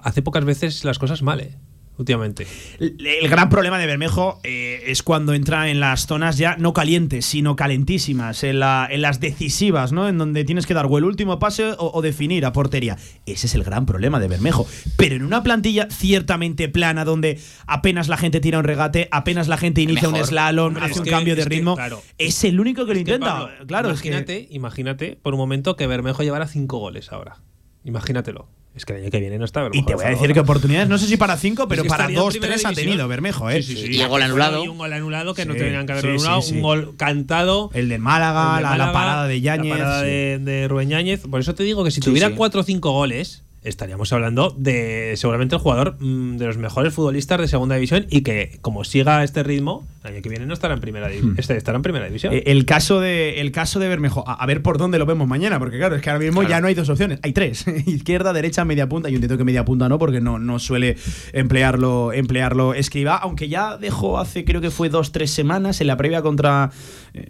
hace 0.02 0.22
pocas 0.22 0.46
veces 0.46 0.82
las 0.82 0.98
cosas 0.98 1.20
mal, 1.20 1.40
eh, 1.40 1.58
últimamente. 1.98 2.46
El 2.78 2.96
el 3.06 3.28
gran 3.28 3.48
problema 3.48 3.78
de 3.78 3.86
Bermejo 3.86 4.40
eh, 4.44 4.82
es 4.86 5.02
cuando 5.02 5.34
entra 5.34 5.68
en 5.70 5.80
las 5.80 6.06
zonas 6.06 6.36
ya 6.38 6.56
no 6.58 6.72
calientes, 6.72 7.24
sino 7.26 7.56
calentísimas, 7.56 8.44
en, 8.44 8.60
la- 8.60 8.86
en 8.90 9.02
las 9.02 9.20
decisivas, 9.20 9.92
¿no? 9.92 10.08
En 10.08 10.18
donde 10.18 10.44
tienes 10.44 10.66
que 10.66 10.74
dar 10.74 10.86
o 10.88 10.98
el 10.98 11.04
último 11.04 11.38
pase 11.38 11.64
o, 11.78 11.90
o 11.92 12.02
definir 12.02 12.44
a 12.46 12.52
portería. 12.52 12.96
Ese 13.26 13.46
es 13.46 13.54
el 13.54 13.64
gran 13.64 13.86
problema 13.86 14.20
de 14.20 14.28
Bermejo. 14.28 14.66
Pero 14.96 15.16
en 15.16 15.22
una 15.24 15.42
plantilla 15.42 15.88
ciertamente 15.90 16.68
plana, 16.68 17.04
donde 17.04 17.40
apenas 17.66 18.08
la 18.08 18.16
gente 18.16 18.40
tira 18.40 18.58
un 18.58 18.64
regate, 18.64 19.08
apenas 19.10 19.48
la 19.48 19.56
gente 19.56 19.80
inicia 19.82 20.08
un 20.08 20.16
slalom, 20.16 20.68
Hombre, 20.68 20.84
hace 20.84 20.98
un 20.98 21.04
que- 21.04 21.10
cambio 21.10 21.36
de 21.36 21.42
que, 21.42 21.48
ritmo, 21.48 21.76
claro. 21.76 22.02
es 22.18 22.44
el 22.44 22.60
único 22.60 22.86
que 22.86 22.94
lo 22.94 23.00
Es 23.00 23.04
que, 23.04 23.10
intenta. 23.12 23.34
Pablo, 23.38 23.66
claro, 23.66 23.90
es 23.90 24.00
que 24.02 24.08
imagínate, 24.08 24.48
imagínate 24.50 25.18
por 25.22 25.34
un 25.34 25.38
momento 25.38 25.76
que 25.76 25.86
Bermejo 25.86 26.22
llevara 26.22 26.46
cinco 26.46 26.78
goles 26.78 27.12
ahora. 27.12 27.36
Imagínatelo. 27.84 28.48
Es 28.76 28.84
que 28.84 28.92
el 28.92 29.00
año 29.02 29.10
que 29.10 29.20
viene 29.20 29.38
no 29.38 29.46
está 29.46 29.62
Bermejo. 29.62 29.82
Y 29.82 29.86
te 29.86 29.94
voy 29.94 30.04
a 30.04 30.08
decir 30.10 30.32
que 30.34 30.40
oportunidades, 30.40 30.86
no 30.88 30.98
sé 30.98 31.06
si 31.06 31.16
para 31.16 31.38
cinco, 31.38 31.66
pero 31.66 31.80
Es 31.80 31.84
que 31.84 31.88
para 31.88 32.08
dos, 32.08 32.38
tres 32.38 32.64
ha 32.66 32.72
tenido 32.74 33.08
Bermejo, 33.08 33.48
¿eh? 33.48 33.62
Sí, 33.62 33.74
sí, 33.74 33.86
sí. 33.86 33.92
Y 33.96 34.00
el 34.02 34.08
gol 34.08 34.20
anulado. 34.22 34.62
Y 34.64 34.68
un 34.68 34.76
gol 34.76 34.92
anulado 34.92 35.32
que 35.34 35.46
no 35.46 35.54
tenían 35.54 35.86
que 35.86 35.92
haber 35.92 36.04
sí, 36.04 36.10
anulado. 36.10 36.42
sí, 36.42 36.48
sí. 36.50 36.56
Un 36.56 36.62
gol 36.62 36.94
cantado. 36.98 37.70
El 37.72 37.88
del 37.88 38.00
Málaga, 38.00 38.58
El 38.58 38.70
de 38.78 38.84
la- 38.84 38.92
parada 38.92 39.26
de 39.26 39.40
Yáñez. 39.40 39.70
La 39.70 39.78
parada 39.78 40.00
sí. 40.02 40.06
de, 40.08 40.38
de 40.40 40.68
Rubén 40.68 40.90
Yáñez. 40.90 41.22
Por 41.22 41.40
eso 41.40 41.54
te 41.54 41.62
digo 41.62 41.84
que 41.84 41.90
si 41.90 41.96
Sí, 42.02 42.02
tuviera 42.02 42.28
sí. 42.28 42.34
cuatro 42.36 42.60
o 42.60 42.64
cinco 42.64 42.92
goles, 42.92 43.42
estaríamos 43.66 44.12
hablando 44.12 44.54
de 44.56 45.14
seguramente 45.16 45.56
el 45.56 45.60
jugador 45.60 45.96
mm, 46.00 46.36
de 46.36 46.46
los 46.46 46.56
mejores 46.56 46.94
futbolistas 46.94 47.40
de 47.40 47.48
segunda 47.48 47.74
división 47.74 48.06
y 48.10 48.22
que, 48.22 48.58
como 48.60 48.84
siga 48.84 49.22
este 49.24 49.42
ritmo, 49.42 49.86
El 50.04 50.14
año 50.14 50.22
que 50.22 50.28
viene 50.28 50.46
no 50.46 50.54
estará 50.54 50.74
en 50.74 50.80
primera 50.80 51.08
división. 51.08 51.34
Hmm. 51.34 51.40
Este 51.40 51.56
estará 51.56 51.76
en 51.76 51.82
primera 51.82 52.06
división. 52.06 52.32
Eh, 52.32 52.44
El 52.46 52.64
caso 52.64 53.00
de 53.00 53.40
el 53.40 53.52
caso 53.52 53.78
de 53.78 53.88
Bermejo, 53.88 54.24
a, 54.26 54.34
a 54.34 54.46
ver 54.46 54.62
por 54.62 54.78
dónde 54.78 54.98
lo 54.98 55.06
vemos 55.06 55.26
mañana, 55.26 55.58
porque 55.58 55.78
claro, 55.78 55.96
es 55.96 56.02
que 56.02 56.10
ahora 56.10 56.24
mismo 56.24 56.42
ya 56.42 56.60
no 56.60 56.68
hay 56.68 56.74
dos 56.74 56.88
opciones, 56.88 57.18
hay 57.22 57.32
tres, 57.32 57.66
izquierda, 57.86 58.32
derecha, 58.32 58.64
media 58.64 58.88
punta. 58.88 59.08
Yo 59.08 59.16
entiendo 59.16 59.36
que 59.36 59.44
media 59.44 59.64
punta 59.64 59.88
no, 59.88 59.98
porque 59.98 60.20
no, 60.20 60.38
no 60.38 60.58
suele 60.58 60.96
emplearlo, 61.32 62.12
emplearlo 62.12 62.74
escriba, 62.74 63.16
aunque 63.16 63.48
ya 63.48 63.76
dejó 63.76 64.18
hace 64.18 64.44
creo 64.44 64.60
que 64.60 64.70
fue 64.70 64.88
dos, 64.88 65.12
tres 65.12 65.30
semanas 65.30 65.80
en 65.80 65.88
la 65.88 65.96
previa 65.96 66.22
contra, 66.22 66.70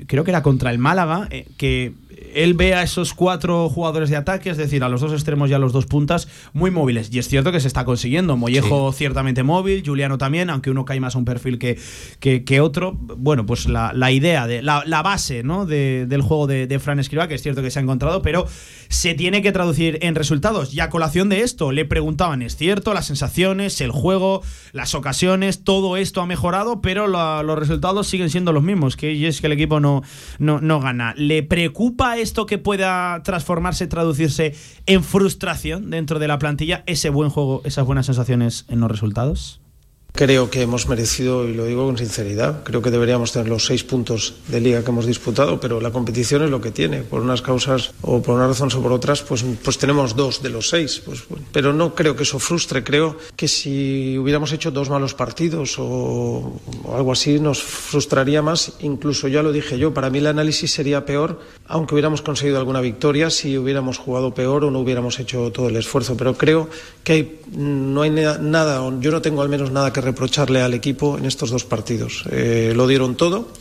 creo 0.07 0.25
que 0.25 0.31
era 0.31 0.43
contra 0.43 0.71
el 0.71 0.79
Málaga, 0.79 1.29
eh, 1.31 1.47
que 1.57 1.93
él 2.35 2.55
ve 2.55 2.75
a 2.75 2.83
esos 2.83 3.15
cuatro 3.15 3.69
jugadores 3.69 4.11
de 4.11 4.17
ataque, 4.17 4.51
es 4.51 4.57
decir, 4.57 4.83
a 4.85 4.89
los 4.89 5.01
dos 5.01 5.13
extremos 5.13 5.49
y 5.51 5.55
a 5.55 5.59
los 5.59 5.73
dos 5.73 5.87
puntas, 5.87 6.29
muy 6.53 6.71
móviles. 6.71 7.09
Y 7.13 7.19
es 7.19 7.29
cierto 7.29 7.53
que 7.53 7.61
se 7.61 7.69
está 7.69 7.85
consiguiendo. 7.85 8.37
Mollejo 8.37 8.93
ciertamente 8.93 9.43
móvil, 9.43 9.83
Juliano 9.87 10.19
también, 10.19 10.51
aunque 10.51 10.71
uno 10.71 10.85
cae 10.85 11.01
más 11.01 11.15
a 11.15 11.19
un 11.19 11.25
perfil 11.25 11.59
que, 11.59 11.79
que, 12.21 12.45
que 12.45 12.61
otro. 12.61 12.93
Bueno, 12.99 13.47
pues 13.47 13.67
la, 13.69 13.93
la 13.95 14.11
idea, 14.13 14.47
de 14.47 14.63
la, 14.63 14.83
la 14.87 15.03
base 15.03 15.43
¿no? 15.43 15.67
de- 15.67 16.07
del 16.07 16.21
juego 16.23 16.47
de, 16.47 16.67
de 16.67 16.79
Fran 16.79 16.99
Escriba, 16.99 17.29
que 17.29 17.35
es 17.35 17.43
cierto 17.43 17.63
que 17.63 17.71
se 17.71 17.79
ha 17.79 17.83
encontrado, 17.83 18.23
pero 18.23 18.47
se 18.89 19.15
tiene 19.15 19.41
que 19.43 19.53
traducir 19.53 19.99
en 20.03 20.15
resultados. 20.15 20.75
Y 20.75 20.81
a 20.81 20.91
colación 20.91 21.29
de 21.29 21.41
esto, 21.43 21.73
le 21.73 21.85
preguntaban, 21.85 22.43
¿es 22.43 22.57
cierto? 22.57 22.93
Las 22.95 23.07
sensaciones, 23.07 23.81
el 23.81 23.91
juego, 23.91 24.43
las 24.73 24.95
ocasiones, 24.95 25.65
todo 25.65 25.97
esto 25.97 26.21
ha 26.23 26.27
mejorado, 26.27 26.81
pero 26.81 27.07
la- 27.09 27.43
los 27.43 27.59
resultados 27.59 28.07
siguen 28.09 28.31
siendo 28.31 28.53
los 28.53 28.63
mismos, 28.63 28.97
que 28.97 29.27
es 29.29 29.41
que 29.41 29.47
el 29.47 29.53
equipo 29.53 29.76
no, 29.81 30.03
no, 30.39 30.61
no 30.61 30.81
gana. 30.81 31.15
¿Le 31.17 31.43
preocupa 31.43 32.17
esto 32.19 32.47
que 32.47 32.59
pueda 32.59 33.23
transformarse, 33.23 33.87
traducirse 33.87 34.55
en 34.87 35.03
frustración 35.05 35.91
dentro 35.91 36.19
de 36.19 36.29
la 36.29 36.39
plantilla, 36.39 36.83
ese 36.87 37.11
buen 37.11 37.31
juego, 37.31 37.63
esas 37.65 37.87
buenas 37.87 38.07
sensaciones 38.07 38.65
en 38.69 38.81
los 38.81 38.91
resultados? 38.91 39.61
Creo 40.17 40.49
que 40.49 40.63
hemos 40.63 40.89
merecido, 40.89 41.47
y 41.47 41.53
lo 41.53 41.67
digo 41.67 41.85
con 41.85 41.99
sinceridad, 41.99 42.65
creo 42.65 42.81
que 42.81 42.91
deberíamos 42.91 43.33
tener 43.33 43.49
los 43.49 43.67
seis 43.67 43.85
puntos 43.85 44.33
de 44.49 44.61
liga 44.63 44.83
que 44.83 44.91
hemos 44.91 45.05
disputado, 45.05 45.61
pero 45.61 45.79
la 45.79 45.91
competición 45.91 46.43
es 46.43 46.49
lo 46.49 46.59
que 46.63 46.71
tiene. 46.71 47.03
Por 47.03 47.21
unas 47.21 47.43
causas 47.43 47.91
o 48.01 48.23
por 48.23 48.37
una 48.37 48.47
razón 48.49 48.71
o 48.75 48.81
por 48.81 48.93
otras, 48.93 49.21
pues, 49.21 49.45
pues 49.63 49.77
tenemos 49.77 50.17
dos 50.17 50.43
de 50.43 50.49
los 50.49 50.71
seis. 50.71 51.03
Pues, 51.05 51.23
pero 51.53 51.75
no 51.75 51.95
creo 51.95 52.17
que 52.17 52.23
eso 52.23 52.39
frustre. 52.39 52.83
Creo 52.83 53.19
que 53.37 53.47
si 53.47 54.17
hubiéramos 54.17 54.53
hecho 54.53 54.71
dos 54.71 54.89
malos 54.89 55.13
partidos 55.13 55.79
o, 55.79 55.85
o 55.85 56.97
algo 56.97 57.13
así, 57.13 57.39
nos 57.39 57.63
frustraría 57.63 58.41
más. 58.41 58.73
Incluso 58.81 59.29
ya 59.29 59.43
lo 59.43 59.53
dije 59.53 59.77
yo, 59.79 59.93
para 59.93 60.09
mí 60.09 60.17
el 60.17 60.29
análisis 60.29 60.71
sería 60.73 61.05
peor, 61.05 61.41
aunque 61.67 61.93
hubiéramos 61.95 62.23
conseguido 62.23 62.57
alguna 62.59 62.81
victoria, 62.81 63.29
si 63.29 63.59
hubiéramos 63.59 63.99
jugado 63.99 64.33
peor 64.33 64.65
o 64.65 64.71
no 64.71 64.79
hubiéramos 64.81 65.21
hecho 65.21 65.53
todo 65.53 65.69
el 65.69 65.77
esfuerzo. 65.77 66.17
Pero 66.17 66.39
creo 66.39 66.71
que 67.05 67.13
hay- 67.13 67.41
no 67.55 68.01
hay 68.01 68.09
na- 68.11 68.39
nada, 68.39 68.81
yo 69.01 69.11
no 69.11 69.21
tengo 69.21 69.43
al 69.43 69.51
menos 69.51 69.71
nada 69.71 69.93
que 69.93 70.06
reprocharle 70.07 70.63
al 70.63 70.73
equipo 70.73 71.19
en 71.19 71.27
estos 71.27 71.51
dos 71.51 71.65
partidos. 71.65 72.25
Eh, 72.31 72.73
lo 72.75 72.87
dieron 72.87 73.17
todo. 73.17 73.53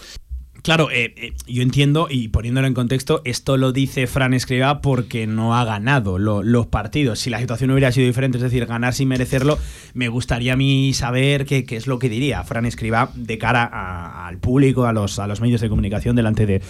Claro, 0.63 0.89
eh, 0.89 1.13
eh, 1.17 1.33
yo 1.45 1.61
entiendo, 1.61 2.07
y 2.09 2.29
poniéndolo 2.29 2.65
en 2.65 2.73
contexto, 2.73 3.21
esto 3.23 3.55
lo 3.55 3.71
dice 3.71 4.07
Fran 4.07 4.33
Escriba 4.33 4.81
porque 4.81 5.27
no 5.27 5.55
ha 5.55 5.63
ganado 5.63 6.17
lo- 6.17 6.41
los 6.41 6.65
partidos. 6.65 7.19
Si 7.19 7.29
la 7.29 7.39
situación 7.39 7.69
hubiera 7.69 7.91
sido 7.91 8.07
diferente, 8.07 8.39
es 8.39 8.43
decir, 8.43 8.65
ganar 8.65 8.95
sin 8.95 9.07
merecerlo, 9.09 9.59
me 9.93 10.07
gustaría 10.07 10.53
a 10.53 10.55
mí 10.55 10.91
saber 10.95 11.45
qué, 11.45 11.63
es 11.69 11.85
lo 11.85 11.99
que 11.99 12.09
diría 12.09 12.43
Fran 12.43 12.65
Escriba 12.65 13.11
de 13.13 13.37
cara 13.37 14.25
al 14.25 14.39
público, 14.39 14.85
a 14.87 14.91
los, 14.93 15.19
a 15.19 15.27
los 15.27 15.39
medios 15.39 15.61
de 15.61 15.69
comunicación 15.69 16.15
delante 16.15 16.47
de, 16.47 16.63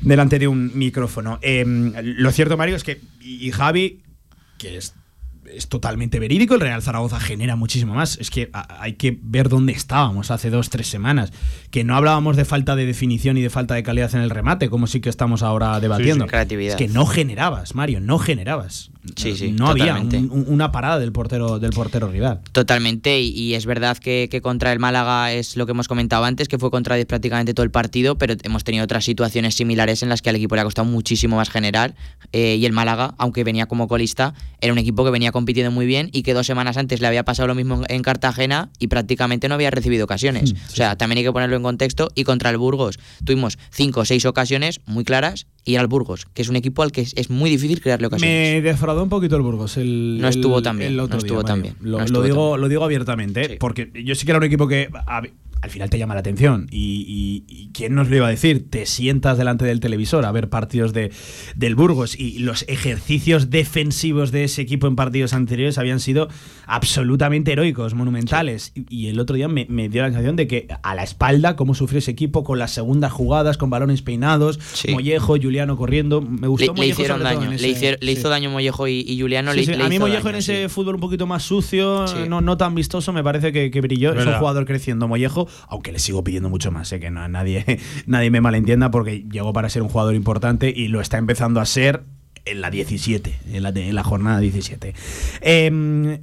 delante 0.00 0.40
de 0.40 0.48
un 0.48 0.76
micrófono. 0.76 1.38
Eh, 1.40 1.64
lo 2.02 2.32
cierto, 2.32 2.56
Mario, 2.56 2.74
es 2.74 2.82
que, 2.82 3.00
y 3.20 3.52
Javi, 3.52 4.02
que 4.58 4.76
es 4.76 4.92
es 5.56 5.68
totalmente 5.68 6.18
verídico. 6.18 6.54
El 6.54 6.60
Real 6.60 6.82
Zaragoza 6.82 7.18
genera 7.20 7.56
muchísimo 7.56 7.94
más. 7.94 8.18
Es 8.18 8.30
que 8.30 8.50
hay 8.52 8.94
que 8.94 9.18
ver 9.22 9.48
dónde 9.48 9.72
estábamos 9.72 10.30
hace 10.30 10.50
dos, 10.50 10.70
tres 10.70 10.86
semanas. 10.88 11.32
Que 11.70 11.84
no 11.84 11.96
hablábamos 11.96 12.36
de 12.36 12.44
falta 12.44 12.76
de 12.76 12.86
definición 12.86 13.36
y 13.38 13.42
de 13.42 13.50
falta 13.50 13.74
de 13.74 13.82
calidad 13.82 14.14
en 14.14 14.20
el 14.22 14.30
remate, 14.30 14.68
como 14.70 14.86
sí 14.86 15.00
que 15.00 15.08
estamos 15.08 15.42
ahora 15.42 15.78
debatiendo. 15.80 16.24
sí. 16.24 16.28
Creatividad. 16.30 16.70
Es 16.72 16.76
que 16.76 16.88
no 16.88 17.06
generabas, 17.06 17.74
Mario, 17.74 18.00
no 18.00 18.18
generabas. 18.18 18.90
Sí, 19.14 19.36
sí, 19.36 19.52
No 19.52 19.68
había 19.68 19.86
totalmente. 19.94 20.18
un- 20.18 20.30
un- 20.32 20.52
una 20.52 20.72
parada 20.72 20.98
del 20.98 21.12
portero, 21.12 21.60
del 21.60 21.70
portero 21.70 22.08
rival. 22.08 22.40
Totalmente, 22.50 23.20
y, 23.20 23.28
y 23.28 23.54
es 23.54 23.64
verdad 23.64 23.96
que, 23.98 24.26
que 24.28 24.40
contra 24.40 24.72
el 24.72 24.80
Málaga 24.80 25.32
es 25.32 25.56
lo 25.56 25.64
que 25.64 25.70
hemos 25.72 25.86
comentado 25.86 26.24
antes, 26.24 26.48
que 26.48 26.58
fue 26.58 26.72
contra 26.72 26.96
10 26.96 27.06
prácticamente 27.06 27.54
todo 27.54 27.62
el 27.62 27.70
partido, 27.70 28.18
pero 28.18 28.34
hemos 28.42 28.64
tenido 28.64 28.82
otras 28.82 29.04
situaciones 29.04 29.54
similares 29.54 30.02
en 30.02 30.08
las 30.08 30.22
que 30.22 30.30
al 30.30 30.36
equipo 30.36 30.56
le 30.56 30.62
ha 30.62 30.64
costado 30.64 30.86
muchísimo 30.88 31.36
más 31.36 31.50
generar. 31.50 31.94
eh, 32.32 32.56
y 32.58 32.66
el 32.66 32.72
Málaga, 32.72 33.14
aunque 33.18 33.44
venía 33.44 33.66
como 33.66 33.86
colista, 33.86 34.34
era 34.60 34.72
un 34.72 34.78
equipo 34.80 35.04
que 35.04 35.10
venía 35.10 35.30
compitiendo 35.46 35.70
muy 35.70 35.86
bien 35.86 36.10
y 36.12 36.24
que 36.24 36.34
dos 36.34 36.44
semanas 36.44 36.76
antes 36.76 37.00
le 37.00 37.06
había 37.06 37.24
pasado 37.24 37.46
lo 37.46 37.54
mismo 37.54 37.76
en, 37.76 37.96
en 37.96 38.02
Cartagena 38.02 38.68
y 38.80 38.88
prácticamente 38.88 39.48
no 39.48 39.54
había 39.54 39.70
recibido 39.70 40.04
ocasiones. 40.04 40.54
o 40.72 40.74
sea, 40.74 40.96
también 40.96 41.18
hay 41.18 41.24
que 41.24 41.32
ponerlo 41.32 41.54
en 41.54 41.62
contexto. 41.62 42.08
Y 42.16 42.24
contra 42.24 42.50
el 42.50 42.58
Burgos 42.58 42.98
tuvimos 43.24 43.56
cinco 43.70 44.00
o 44.00 44.04
seis 44.04 44.26
ocasiones 44.26 44.80
muy 44.86 45.04
claras 45.04 45.46
y 45.64 45.74
era 45.74 45.82
el 45.82 45.88
Burgos, 45.88 46.26
que 46.34 46.42
es 46.42 46.48
un 46.48 46.56
equipo 46.56 46.82
al 46.82 46.90
que 46.90 47.02
es, 47.02 47.12
es 47.16 47.30
muy 47.30 47.48
difícil 47.48 47.80
crearle 47.80 48.08
ocasiones. 48.08 48.54
Me 48.54 48.60
defraudó 48.60 49.04
un 49.04 49.08
poquito 49.08 49.36
el 49.36 49.42
Burgos. 49.42 49.76
El, 49.76 50.18
No 50.20 50.26
estuvo 50.26 50.60
tan 50.62 50.78
bien, 50.78 50.96
no 50.96 51.04
estuvo 51.04 51.44
tan 51.44 51.62
bien, 51.62 51.76
Lo, 51.80 51.92
no 51.92 51.98
lo 51.98 52.04
estuvo 52.04 52.22
digo, 52.24 52.52
tan 52.52 52.60
lo 52.62 52.68
digo 52.68 52.84
abiertamente, 52.84 53.54
¿eh? 53.54 53.56
porque 53.60 53.92
yo 54.04 54.16
sí 54.16 54.26
que 54.26 54.32
era 54.32 54.38
un 54.38 54.44
equipo 54.44 54.66
que 54.66 54.88
al 55.62 55.70
final 55.70 55.90
te 55.90 55.98
llama 55.98 56.14
la 56.14 56.20
atención. 56.20 56.66
Y, 56.70 57.04
y- 57.08 57.44
y 57.52 57.70
quién 57.72 57.94
nos 57.94 58.08
lo 58.08 58.16
iba 58.16 58.26
a 58.26 58.30
decir? 58.30 58.66
Te 58.70 58.86
sientas 58.86 59.38
delante 59.38 59.64
del 59.64 59.80
televisor 59.80 60.24
a 60.24 60.32
ver 60.32 60.48
partidos 60.48 60.92
de, 60.92 61.10
del 61.56 61.74
Burgos 61.74 62.18
y 62.18 62.38
los 62.40 62.64
ejercicios 62.68 63.50
defensivos 63.50 64.30
de 64.32 64.44
ese 64.44 64.62
equipo 64.62 64.86
en 64.86 64.96
partidos 64.96 65.32
anteriores 65.32 65.78
habían 65.78 66.00
sido 66.00 66.28
absolutamente 66.66 67.52
heroicos, 67.52 67.94
monumentales. 67.94 68.72
Y, 68.74 68.84
y 69.06 69.08
el 69.08 69.18
otro 69.20 69.36
día 69.36 69.48
me, 69.48 69.66
me 69.68 69.88
dio 69.88 70.02
la 70.02 70.08
sensación 70.08 70.36
de 70.36 70.46
que 70.46 70.68
a 70.82 70.94
la 70.94 71.02
espalda, 71.02 71.56
cómo 71.56 71.74
sufrió 71.74 71.98
ese 71.98 72.10
equipo 72.10 72.44
con 72.44 72.58
las 72.58 72.72
segundas 72.72 73.12
jugadas, 73.12 73.56
con 73.56 73.70
balones 73.70 74.02
peinados, 74.02 74.58
Mollejo, 74.90 75.36
Juliano 75.40 75.76
corriendo. 75.76 76.20
Me 76.20 76.48
gustó 76.48 76.74
Le, 76.74 76.80
le 76.80 76.86
hicieron 76.88 77.22
daño, 77.22 77.48
le, 77.50 77.56
ese- 77.56 77.68
hicieron- 77.68 77.98
le 78.00 78.12
sí. 78.12 78.18
hizo 78.18 78.28
daño 78.28 78.50
Mollejo 78.50 78.88
y, 78.88 79.00
y 79.00 79.20
Juliano. 79.20 79.52
Sí, 79.52 79.58
le, 79.60 79.64
sí, 79.66 79.74
le 79.74 79.84
A 79.84 79.88
mí 79.88 79.98
Mollejo 79.98 80.24
daño, 80.24 80.30
en 80.30 80.36
ese 80.36 80.62
sí. 80.64 80.68
fútbol 80.68 80.96
un 80.96 81.00
poquito 81.00 81.26
más 81.26 81.42
sucio, 81.42 82.06
Sí. 82.06 82.16
no, 82.28 82.40
no 82.40 82.56
tan 82.56 82.74
vistoso, 82.74 83.12
me 83.12 83.22
parece 83.22 83.52
que, 83.52 83.70
que 83.70 83.80
brilló. 83.80 84.12
Es 84.12 84.26
un 84.26 84.34
jugador 84.34 84.64
creciendo 84.66 85.08
Mollejo, 85.08 85.45
aunque 85.68 85.92
le 85.92 85.98
sigo 85.98 86.24
pidiendo 86.24 86.48
mucho 86.48 86.70
más, 86.70 86.88
sé 86.88 87.00
que 87.00 87.10
no, 87.10 87.26
nadie, 87.28 87.64
nadie 88.06 88.30
me 88.30 88.40
malentienda 88.40 88.90
porque 88.90 89.24
llegó 89.30 89.52
para 89.52 89.68
ser 89.68 89.82
un 89.82 89.88
jugador 89.88 90.14
importante 90.14 90.72
y 90.74 90.88
lo 90.88 91.00
está 91.00 91.18
empezando 91.18 91.60
a 91.60 91.66
ser 91.66 92.04
en 92.44 92.60
la 92.60 92.70
17, 92.70 93.38
en 93.52 93.94
la, 93.94 94.04
jornada 94.04 94.38
17. 94.38 94.94
Eh, 95.40 95.70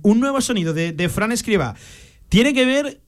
un 0.01 0.19
nuevo 0.19 0.39
sonido 0.41 0.73
de, 0.73 0.93
de 0.93 1.09
Fran 1.09 1.31
Escriba 1.33 1.75
tiene 2.29 2.53
que 2.53 2.65
ver 2.65 3.02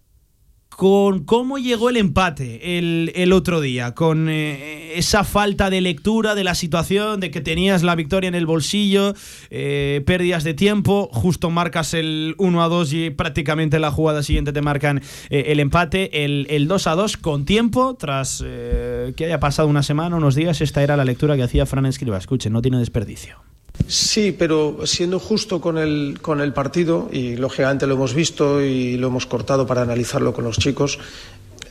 con 0.75 1.23
cómo 1.23 1.57
llegó 1.57 1.89
el 1.89 1.95
empate 1.95 2.77
el, 2.77 3.11
el 3.15 3.31
otro 3.31 3.61
día, 3.61 3.93
con 3.93 4.27
eh, 4.29 4.97
esa 4.97 5.23
falta 5.23 5.69
de 5.69 5.79
lectura 5.79 6.35
de 6.35 6.43
la 6.43 6.53
situación, 6.53 7.21
de 7.21 7.31
que 7.31 7.39
tenías 7.39 7.81
la 7.81 7.95
victoria 7.95 8.27
en 8.27 8.35
el 8.35 8.45
bolsillo, 8.45 9.13
eh, 9.49 10.03
pérdidas 10.05 10.43
de 10.43 10.53
tiempo, 10.53 11.09
justo 11.13 11.49
marcas 11.49 11.93
el 11.93 12.35
1 12.39 12.63
a 12.63 12.67
2 12.67 12.93
y 12.93 13.09
prácticamente 13.09 13.77
en 13.77 13.83
la 13.83 13.91
jugada 13.91 14.21
siguiente 14.21 14.51
te 14.51 14.61
marcan 14.61 15.01
eh, 15.29 15.45
el 15.47 15.61
empate, 15.61 16.25
el, 16.25 16.45
el 16.49 16.67
2 16.67 16.87
a 16.87 16.95
2 16.95 17.17
con 17.17 17.45
tiempo, 17.45 17.95
tras 17.95 18.43
que 18.43 19.25
haya 19.25 19.39
pasado 19.39 19.67
una 19.67 19.83
semana, 19.83 20.17
unos 20.17 20.35
días, 20.35 20.59
esta 20.61 20.83
era 20.83 20.97
la 20.97 21.05
lectura 21.05 21.35
que 21.35 21.43
hacía 21.43 21.65
Fran 21.65 21.85
Escriba. 21.85 22.17
Escuchen, 22.17 22.51
no 22.51 22.61
tiene 22.61 22.79
desperdicio. 22.79 23.54
Sí, 23.87 24.35
pero 24.37 24.79
siendo 24.85 25.19
justo 25.19 25.61
con 25.61 25.77
el, 25.77 26.17
con 26.21 26.41
el 26.41 26.53
partido, 26.53 27.07
y 27.11 27.35
lógicamente 27.35 27.85
lo 27.85 27.95
hemos 27.95 28.13
visto 28.13 28.61
y 28.61 28.97
lo 28.97 29.07
hemos 29.07 29.25
cortado 29.25 29.67
para 29.67 29.83
analizarlo 29.83 30.33
con 30.33 30.43
los 30.43 30.57
chicos, 30.57 30.97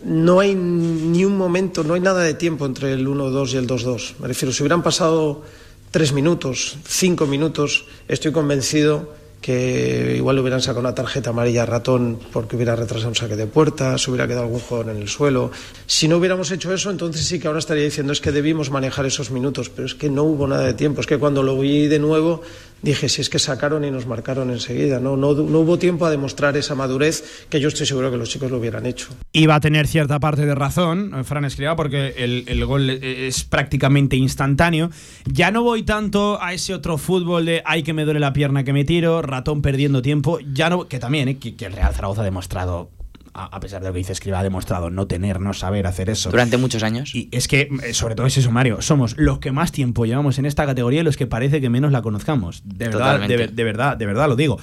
no 0.05 0.41
hay 0.41 0.55
ni 0.55 1.25
un 1.25 1.37
momento, 1.37 1.83
no 1.83 1.95
hay 1.95 2.01
nada 2.01 2.23
de 2.23 2.35
tiempo 2.35 2.67
entre 2.67 2.93
el 2.93 3.07
1-2 3.07 3.55
y 3.55 3.57
el 3.57 3.67
2-2. 3.67 4.15
Me 4.21 4.29
refiero, 4.29 4.53
si 4.53 4.63
hubieran 4.63 4.83
pasado 4.83 5.43
tres 5.91 6.13
minutos, 6.13 6.77
cinco 6.87 7.27
minutos, 7.27 7.87
estoy 8.07 8.33
convencido 8.33 9.15
que 9.45 10.15
igual 10.17 10.37
le 10.37 10.41
hubieran 10.41 10.63
sacado 10.63 10.81
una 10.81 10.95
tarjeta 10.95 11.29
amarilla 11.29 11.65
a 11.65 11.67
ratón 11.67 12.19
porque 12.33 12.57
hubiera 12.57 12.75
retrasado 12.77 13.11
un 13.11 13.15
saque 13.15 13.37
de 13.37 13.47
puerta, 13.47 13.97
hubiera 14.09 14.27
quedado 14.27 14.45
algún 14.45 14.59
jugador 14.59 14.97
en 14.97 15.03
el 15.03 15.09
suelo. 15.11 15.51
Si 15.85 16.09
no 16.09 16.17
hubiéramos 16.17 16.51
hecho 16.51 16.73
eso, 16.73 16.91
entonces 16.91 17.27
sí 17.27 17.39
que 17.39 17.47
ahora 17.47 17.59
estaría 17.59 17.85
diciendo 17.85 18.15
es 18.15 18.23
que 18.23 18.33
debimos 18.33 18.71
manejar 18.71 19.05
esos 19.05 19.31
minutos, 19.31 19.69
pero 19.69 19.85
es 19.85 19.95
que 19.95 20.09
no 20.09 20.23
hubo 20.23 20.47
nada 20.47 20.63
de 20.63 20.73
tiempo. 20.73 21.03
Es 21.03 21.07
que 21.07 21.19
cuando 21.19 21.43
lo 21.43 21.59
vi 21.59 21.89
de 21.89 21.99
nuevo 21.99 22.41
dije, 22.83 23.09
si 23.09 23.21
es 23.23 23.31
que 23.31 23.39
sacaron 23.39 23.85
y 23.85 23.91
nos 23.91 24.07
marcaron 24.07 24.51
enseguida. 24.51 25.01
No, 25.01 25.17
no, 25.17 25.33
no 25.35 25.61
hubo 25.61 25.79
tiempo 25.79 26.05
a 26.07 26.11
demostrar 26.11 26.57
esa 26.57 26.75
madurez 26.75 27.47
que 27.49 27.61
yo 27.61 27.69
estoy 27.69 27.87
seguro 27.87 28.11
que 28.11 28.17
los 28.17 28.29
chicos 28.29 28.51
lo 28.51 28.59
hubieran 28.59 28.87
hecho. 28.87 29.09
Iba 29.33 29.55
a 29.55 29.61
tener 29.61 29.87
cierta 29.87 30.21
parte 30.21 30.45
de 30.47 30.55
razón, 30.55 31.13
eh, 31.15 31.25
Fran 31.25 31.45
Escriba, 31.45 31.77
porque 31.77 32.15
el, 32.19 32.45
el 32.47 32.65
gol 32.67 32.91
e- 32.91 33.27
es 33.27 33.45
prácticamente 33.45 34.17
instantáneo. 34.17 34.91
Ya 35.25 35.51
no 35.51 35.63
voy 35.63 35.83
tanto 35.83 36.41
a 36.43 36.53
ese 36.53 36.75
otro 36.75 36.99
fútbol 36.99 37.47
de 37.47 37.63
ay 37.65 37.83
que 37.83 37.93
me 37.93 38.05
duele 38.05 38.21
la 38.21 38.33
pierna 38.33 38.65
que 38.65 38.73
me 38.73 38.85
tiro, 38.85 39.23
ratón 39.23 39.63
perdiendo 39.63 40.03
tiempo. 40.03 40.39
Ya 40.53 40.69
no, 40.71 40.87
que 40.89 40.99
también, 40.99 41.29
eh, 41.29 41.39
que 41.39 41.65
el 41.65 41.73
Real 41.73 41.95
Zaragoza 41.95 42.21
ha 42.21 42.25
demostrado 42.25 42.91
a, 43.35 43.61
pesar 43.61 43.83
de 43.83 43.89
lo 43.89 43.93
que 43.93 43.99
dice 43.99 44.13
Escriba, 44.13 44.39
ha 44.39 44.43
demostrado 44.43 44.91
no 44.91 45.07
tener, 45.07 45.41
no 45.41 45.53
saber 45.53 45.87
hacer 45.87 46.09
eso. 46.09 46.31
Durante 46.31 46.57
muchos 46.57 46.83
años. 46.83 47.15
Y 47.15 47.29
es 47.33 47.49
que, 47.49 47.69
sobre 47.93 48.15
todo 48.15 48.27
es 48.27 48.37
eso, 48.37 48.51
Mario, 48.53 48.81
somos 48.81 49.17
los 49.19 49.41
que 49.41 49.51
más 49.51 49.73
tiempo 49.73 50.07
llevamos 50.07 50.39
en 50.39 50.47
esta 50.47 50.65
categoría 50.65 51.01
y 51.01 51.05
los 51.05 51.17
que 51.17 51.27
parece 51.27 51.61
que 51.61 51.69
menos 51.69 51.91
la 51.91 52.01
conozcamos. 52.01 52.63
De 52.65 52.89
verdad, 52.89 53.21
de 53.27 53.65
verdad, 53.65 53.97
de 53.97 54.07
verdad 54.07 54.29
lo 54.29 54.37
digo. 54.37 54.59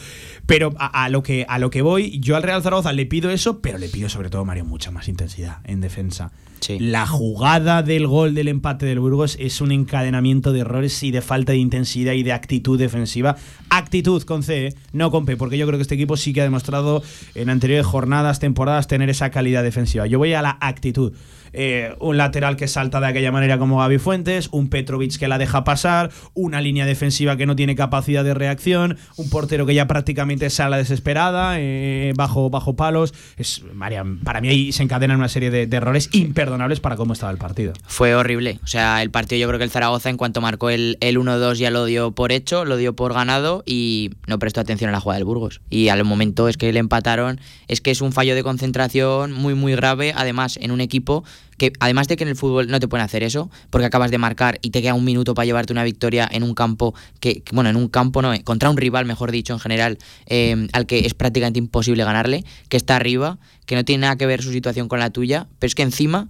Pero 0.46 0.74
a, 0.78 1.04
a 1.04 1.10
lo 1.10 1.22
que, 1.22 1.46
a 1.48 1.60
lo 1.60 1.70
que 1.70 1.82
voy, 1.82 2.20
yo 2.20 2.36
al 2.36 2.44
Real 2.44 2.64
Zaragoza 2.64 2.94
le 2.94 3.06
pido 3.06 3.30
eso, 3.30 3.60
pero 3.60 3.78
le 3.78 3.90
pido 3.90 4.08
sobre 4.08 4.30
todo, 4.30 4.46
Mario, 4.46 4.66
mucha 4.66 4.90
más 4.90 5.10
intensidad 5.10 5.58
en 5.66 5.82
defensa. 5.82 6.32
La 6.80 7.08
jugada 7.08 7.82
del 7.82 8.08
gol 8.08 8.36
del 8.36 8.48
empate 8.48 8.86
del 8.86 9.00
Burgos 9.00 9.36
es 9.40 9.62
un 9.62 9.72
encadenamiento 9.72 10.54
de 10.54 10.60
errores 10.60 11.02
y 11.02 11.12
de 11.12 11.22
falta 11.22 11.54
de 11.54 11.58
intensidad 11.58 12.14
y 12.14 12.24
de 12.24 12.34
actitud 12.34 12.78
defensiva. 12.78 13.36
Actitud 13.70 14.22
con 14.24 14.44
C, 14.44 14.68
¿eh? 14.68 14.74
no 14.94 15.10
con 15.10 15.26
P, 15.26 15.38
porque 15.38 15.58
yo 15.58 15.66
creo 15.66 15.80
que 15.80 15.84
este 15.84 15.96
equipo 15.96 16.18
sí 16.18 16.34
que 16.34 16.42
ha 16.42 16.44
demostrado 16.44 17.02
en 17.36 17.50
anteriores 17.50 17.86
jornadas, 17.86 18.40
temporadas, 18.40 18.88
tener 18.88 19.10
esa 19.10 19.32
calidad 19.32 19.64
defensiva. 19.64 20.06
Yo 20.06 20.20
voy 20.20 20.34
a 20.34 20.42
la 20.42 20.58
actitud. 20.62 21.14
Eh, 21.54 21.96
un 22.00 22.18
lateral 22.18 22.56
que 22.56 22.68
salta 22.68 23.00
de 23.00 23.08
aquella 23.08 23.32
manera 23.32 23.58
como 23.58 23.80
Gaby 23.80 23.98
Fuentes, 23.98 24.50
un 24.52 24.70
Petrovic 24.70 25.18
que 25.18 25.28
la 25.28 25.38
deja 25.38 25.64
pasar, 25.64 26.12
una 26.34 26.62
línea 26.62 26.86
defensiva 26.86 27.38
que 27.38 27.46
no 27.46 27.56
tiene 27.56 27.76
capacidad 27.76 28.24
de 28.24 28.34
reacción, 28.34 28.98
un 29.18 29.30
portero 29.30 29.66
que 29.66 29.74
ya 29.74 29.88
prácticamente 29.88 30.50
sale 30.50 30.78
desesperada, 30.78 31.56
eh, 31.60 32.14
bajo, 32.16 32.50
bajo 32.50 32.76
palos. 32.76 33.14
Es, 33.38 33.64
María, 33.74 34.04
para 34.24 34.42
mí 34.42 34.50
ahí 34.50 34.72
se 34.72 34.84
encadenan 34.84 35.18
una 35.18 35.30
serie 35.30 35.52
de, 35.52 35.68
de 35.68 35.78
errores 35.78 36.10
imperdonables 36.12 36.80
para 36.80 36.96
cómo 36.96 37.14
estaba 37.14 37.32
el 37.32 37.38
partido. 37.38 37.74
Fue 37.86 38.16
horrible. 38.16 38.60
O 38.64 38.68
sea, 38.68 39.02
el 39.02 39.12
partido 39.12 39.40
yo 39.40 39.48
creo 39.48 39.58
que 39.58 39.66
el 39.66 39.72
Zaragoza 39.72 40.10
en 40.10 40.18
cuanto 40.18 40.42
marcó 40.42 40.70
el, 40.70 40.98
el 41.02 41.18
1-2 41.18 41.56
ya 41.56 41.72
lo 41.72 41.86
dio 41.86 42.12
por 42.12 42.32
hecho, 42.32 42.66
lo 42.66 42.78
dio 42.78 42.96
por 42.96 43.14
ganado 43.14 43.64
y 43.66 44.12
no 44.28 44.40
prestó 44.40 44.62
atención 44.62 44.90
a 44.90 44.94
la 44.94 45.00
jugada 45.00 45.18
del 45.18 45.26
Burgos. 45.26 45.62
Y 45.70 45.90
al 45.90 46.04
momento 46.04 46.48
es 46.48 46.58
que 46.58 46.72
le 46.72 46.80
empataron, 46.80 47.40
es 47.68 47.82
que 47.82 47.92
es 47.92 48.02
un 48.02 48.12
fallo 48.12 48.36
de 48.36 48.44
concentración 48.44 49.32
muy 49.32 49.56
muy 49.56 49.76
grave, 49.76 50.14
además 50.16 50.58
en 50.62 50.72
un 50.72 50.82
equipo 50.82 51.24
que 51.58 51.74
además 51.80 52.08
de 52.08 52.18
que 52.18 52.24
en 52.24 52.30
el 52.30 52.36
fútbol 52.36 52.68
no 52.70 52.80
te 52.80 52.88
pueden 52.88 53.04
hacer 53.06 53.22
eso, 53.24 53.50
porque 53.70 53.86
acabas 53.86 54.10
de 54.12 54.18
marcar 54.18 54.58
y 54.62 54.72
te 54.72 54.82
queda 54.82 54.94
un 54.96 55.04
minuto 55.06 55.34
para 55.34 55.46
llevarte 55.46 55.72
una 55.74 55.84
victoria 55.84 56.28
en 56.32 56.44
un 56.44 56.56
campo 56.56 56.96
que, 57.20 57.44
que, 57.44 57.54
bueno, 57.54 57.70
en 57.70 57.76
un 57.76 57.88
campo 57.88 58.22
no, 58.22 58.34
eh, 58.34 58.44
contra 58.44 58.70
un 58.70 58.78
rival, 58.78 59.06
mejor 59.06 59.32
dicho, 59.32 59.54
en 59.54 59.60
general, 59.60 59.98
eh, 60.26 60.68
al 60.74 60.86
que 60.86 61.06
es 61.06 61.14
prácticamente 61.14 61.60
imposible 61.60 62.04
ganarle, 62.04 62.44
que 62.70 62.78
está 62.78 62.96
arriba, 62.96 63.38
que 63.66 63.76
no 63.76 63.86
tiene 63.86 64.02
nada 64.02 64.16
que 64.16 64.26
ver 64.26 64.42
su 64.42 64.52
situación 64.52 64.88
con 64.88 65.00
la 65.00 65.12
tuya, 65.12 65.48
pero 65.60 65.68
es 65.68 65.76
que 65.76 65.84
encima 65.84 66.30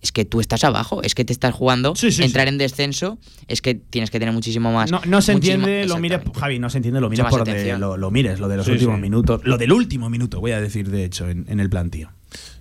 es 0.00 0.12
que 0.12 0.24
tú 0.24 0.38
estás 0.40 0.62
abajo, 0.62 1.02
es 1.02 1.16
que 1.16 1.24
te 1.24 1.32
estás 1.32 1.52
jugando, 1.52 1.92
entrar 2.20 2.46
en 2.46 2.56
descenso, 2.56 3.18
es 3.48 3.60
que 3.60 3.74
tienes 3.74 4.10
que 4.12 4.20
tener 4.20 4.32
muchísimo 4.32 4.72
más. 4.72 4.92
No, 4.92 5.00
no 5.06 5.20
se 5.20 5.32
entiende, 5.32 5.86
lo 5.88 5.98
mires, 5.98 6.20
Javi, 6.38 6.60
no 6.60 6.70
se 6.70 6.78
entiende, 6.78 7.00
lo 7.00 7.10
mires 7.10 7.26
por 7.26 7.40
atención. 7.40 7.80
lo, 7.80 7.96
lo 7.96 8.12
mires, 8.12 8.38
lo 8.38 8.46
de 8.46 8.58
los 8.58 8.66
Sí, 8.66 8.70
últimos 8.72 8.94
sí. 8.94 9.02
minutos, 9.02 9.40
lo 9.42 9.58
del 9.58 9.72
último 9.72 10.08
minuto, 10.08 10.38
voy 10.40 10.52
a 10.52 10.60
decir, 10.60 10.88
de 10.88 11.04
hecho, 11.04 11.28
en, 11.28 11.46
en 11.48 11.58
el 11.58 11.68
plantío. 11.68 12.12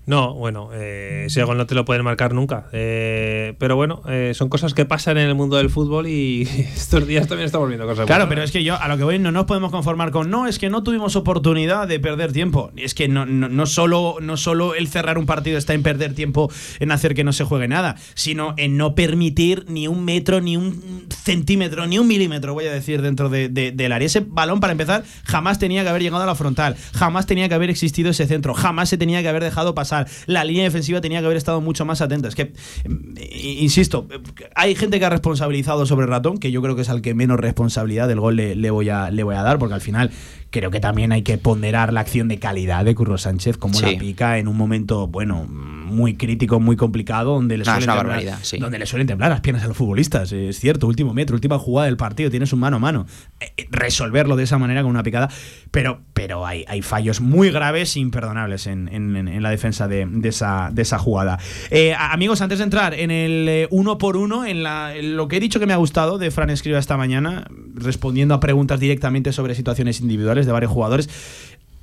No, 0.07 0.33
bueno, 0.35 0.69
eh, 0.73 1.23
ese 1.27 1.43
gol 1.43 1.57
no 1.57 1.65
te 1.65 1.75
lo 1.75 1.83
pueden 1.83 2.05
marcar 2.05 2.33
nunca. 2.33 2.67
Eh, 2.71 3.55
pero 3.59 3.75
bueno, 3.75 4.01
eh, 4.07 4.31
son 4.33 4.47
cosas 4.47 4.73
que 4.73 4.85
pasan 4.85 5.17
en 5.17 5.27
el 5.27 5.35
mundo 5.35 5.57
del 5.57 5.69
fútbol 5.69 6.07
y 6.07 6.43
estos 6.75 7.05
días 7.05 7.27
también 7.27 7.45
estamos 7.45 7.67
viendo 7.67 7.85
cosas 7.85 8.05
Claro, 8.05 8.21
buenas. 8.21 8.29
pero 8.29 8.43
es 8.45 8.51
que 8.53 8.63
yo 8.63 8.81
a 8.81 8.87
lo 8.87 8.95
que 8.97 9.03
voy 9.03 9.19
no 9.19 9.33
nos 9.33 9.43
podemos 9.43 9.69
conformar 9.69 10.11
con 10.11 10.29
no, 10.29 10.47
es 10.47 10.59
que 10.59 10.69
no 10.69 10.81
tuvimos 10.81 11.17
oportunidad 11.17 11.89
de 11.89 11.99
perder 11.99 12.31
tiempo. 12.31 12.71
Es 12.77 12.93
que 12.93 13.09
no, 13.09 13.25
no, 13.25 13.49
no 13.49 13.65
solo, 13.65 14.15
no 14.21 14.37
solo 14.37 14.75
el 14.75 14.87
cerrar 14.87 15.17
un 15.17 15.25
partido 15.25 15.57
está 15.57 15.73
en 15.73 15.83
perder 15.83 16.13
tiempo 16.13 16.49
en 16.79 16.91
hacer 16.93 17.13
que 17.13 17.25
no 17.25 17.33
se 17.33 17.43
juegue 17.43 17.67
nada, 17.67 17.97
sino 18.13 18.53
en 18.55 18.77
no 18.77 18.95
permitir 18.95 19.65
ni 19.67 19.89
un 19.89 20.05
metro, 20.05 20.39
ni 20.39 20.55
un 20.55 21.05
centímetro, 21.09 21.85
ni 21.85 21.99
un 21.99 22.07
milímetro, 22.07 22.53
voy 22.53 22.67
a 22.67 22.71
decir, 22.71 23.01
dentro 23.01 23.27
de- 23.27 23.49
de- 23.49 23.73
del 23.73 23.91
área. 23.91 24.05
Ese 24.05 24.21
balón, 24.25 24.61
para 24.61 24.71
empezar, 24.71 25.03
jamás 25.25 25.59
tenía 25.59 25.83
que 25.83 25.89
haber 25.89 26.01
llegado 26.01 26.23
a 26.23 26.27
la 26.27 26.35
frontal, 26.35 26.77
jamás 26.93 27.25
tenía 27.25 27.49
que 27.49 27.55
haber 27.55 27.69
existido 27.69 28.11
ese 28.11 28.25
centro, 28.25 28.53
jamás 28.53 28.87
se 28.87 28.97
tenía 28.97 29.21
que 29.21 29.27
haber 29.27 29.43
dejado 29.43 29.75
pasar. 29.75 29.96
La 30.25 30.43
línea 30.43 30.63
defensiva 30.63 31.01
tenía 31.01 31.19
que 31.19 31.25
haber 31.25 31.37
estado 31.37 31.61
mucho 31.61 31.85
más 31.85 32.01
atenta. 32.01 32.27
Es 32.27 32.35
que, 32.35 32.53
eh, 32.83 33.57
insisto, 33.59 34.07
hay 34.55 34.75
gente 34.75 34.99
que 34.99 35.05
ha 35.05 35.09
responsabilizado 35.09 35.85
sobre 35.85 36.05
Ratón, 36.05 36.37
que 36.37 36.51
yo 36.51 36.61
creo 36.61 36.75
que 36.75 36.81
es 36.81 36.89
al 36.89 37.01
que 37.01 37.13
menos 37.13 37.39
responsabilidad 37.39 38.07
del 38.07 38.19
gol 38.19 38.35
le 38.35 38.69
voy, 38.71 38.89
a, 38.89 39.11
le 39.11 39.23
voy 39.23 39.35
a 39.35 39.41
dar, 39.41 39.59
porque 39.59 39.73
al 39.75 39.81
final 39.81 40.11
creo 40.49 40.71
que 40.71 40.79
también 40.79 41.11
hay 41.11 41.21
que 41.23 41.37
ponderar 41.37 41.91
la 41.93 41.99
acción 42.01 42.27
de 42.27 42.39
calidad 42.39 42.85
de 42.85 42.95
Curro 42.95 43.17
Sánchez, 43.17 43.57
como 43.57 43.73
Sí. 43.75 43.85
la 43.93 43.99
pica 43.99 44.37
en 44.37 44.47
un 44.47 44.55
momento, 44.57 45.07
bueno, 45.07 45.45
muy 45.45 46.15
crítico, 46.15 46.59
muy 46.59 46.75
complicado, 46.75 47.33
donde 47.35 47.57
le, 47.57 47.63
No, 47.65 47.71
es 47.71 47.75
suelen 47.75 47.87
temblar, 47.87 48.05
barbaridad, 48.07 48.39
sí. 48.41 48.57
donde 48.57 48.79
le 48.79 48.85
suelen 48.85 49.07
temblar 49.07 49.29
las 49.31 49.41
piernas 49.41 49.63
a 49.63 49.67
los 49.67 49.77
futbolistas. 49.77 50.31
Es 50.31 50.59
cierto, 50.59 50.87
último 50.87 51.13
metro, 51.13 51.35
última 51.35 51.57
jugada 51.59 51.85
del 51.87 51.97
partido, 51.97 52.29
tienes 52.29 52.51
un 52.53 52.59
mano 52.59 52.77
a 52.77 52.79
mano. 52.79 53.05
Eh, 53.39 53.51
eh, 53.57 53.67
resolverlo 53.71 54.35
de 54.35 54.43
esa 54.43 54.57
manera 54.57 54.81
con 54.81 54.91
una 54.91 55.03
picada, 55.03 55.29
pero, 55.71 56.01
pero 56.13 56.45
hay, 56.45 56.65
hay 56.67 56.81
fallos 56.81 57.21
muy 57.21 57.49
graves 57.51 57.95
e 57.95 57.99
imperdonables 57.99 58.67
en, 58.67 58.87
en- 58.89 59.15
en- 59.27 59.41
la 59.43 59.49
defensa 59.49 59.87
de, 59.87 60.05
de 60.05 60.29
esa, 60.29 60.69
de 60.71 60.81
esa 60.81 60.97
jugada. 60.99 61.39
Eh, 61.71 61.93
amigos, 61.97 62.41
antes 62.41 62.57
de 62.59 62.63
entrar 62.65 62.93
en 62.93 63.11
el 63.11 63.67
uno 63.71 63.97
por 63.97 64.17
uno, 64.17 64.45
en, 64.45 64.63
la- 64.63 64.95
en 64.95 65.15
lo 65.17 65.27
que 65.27 65.37
he 65.37 65.39
dicho 65.39 65.59
que 65.59 65.65
me 65.65 65.73
ha 65.73 65.77
gustado 65.77 66.17
de 66.17 66.31
Fran 66.31 66.49
Escriba 66.49 66.79
esta 66.79 66.97
mañana, 66.97 67.47
respondiendo 67.75 68.33
a 68.33 68.39
preguntas 68.39 68.79
directamente 68.79 69.31
sobre 69.31 69.55
situaciones 69.55 70.01
individuales 70.01 70.36
de 70.45 70.51
varios 70.51 70.71
jugadores. 70.71 71.09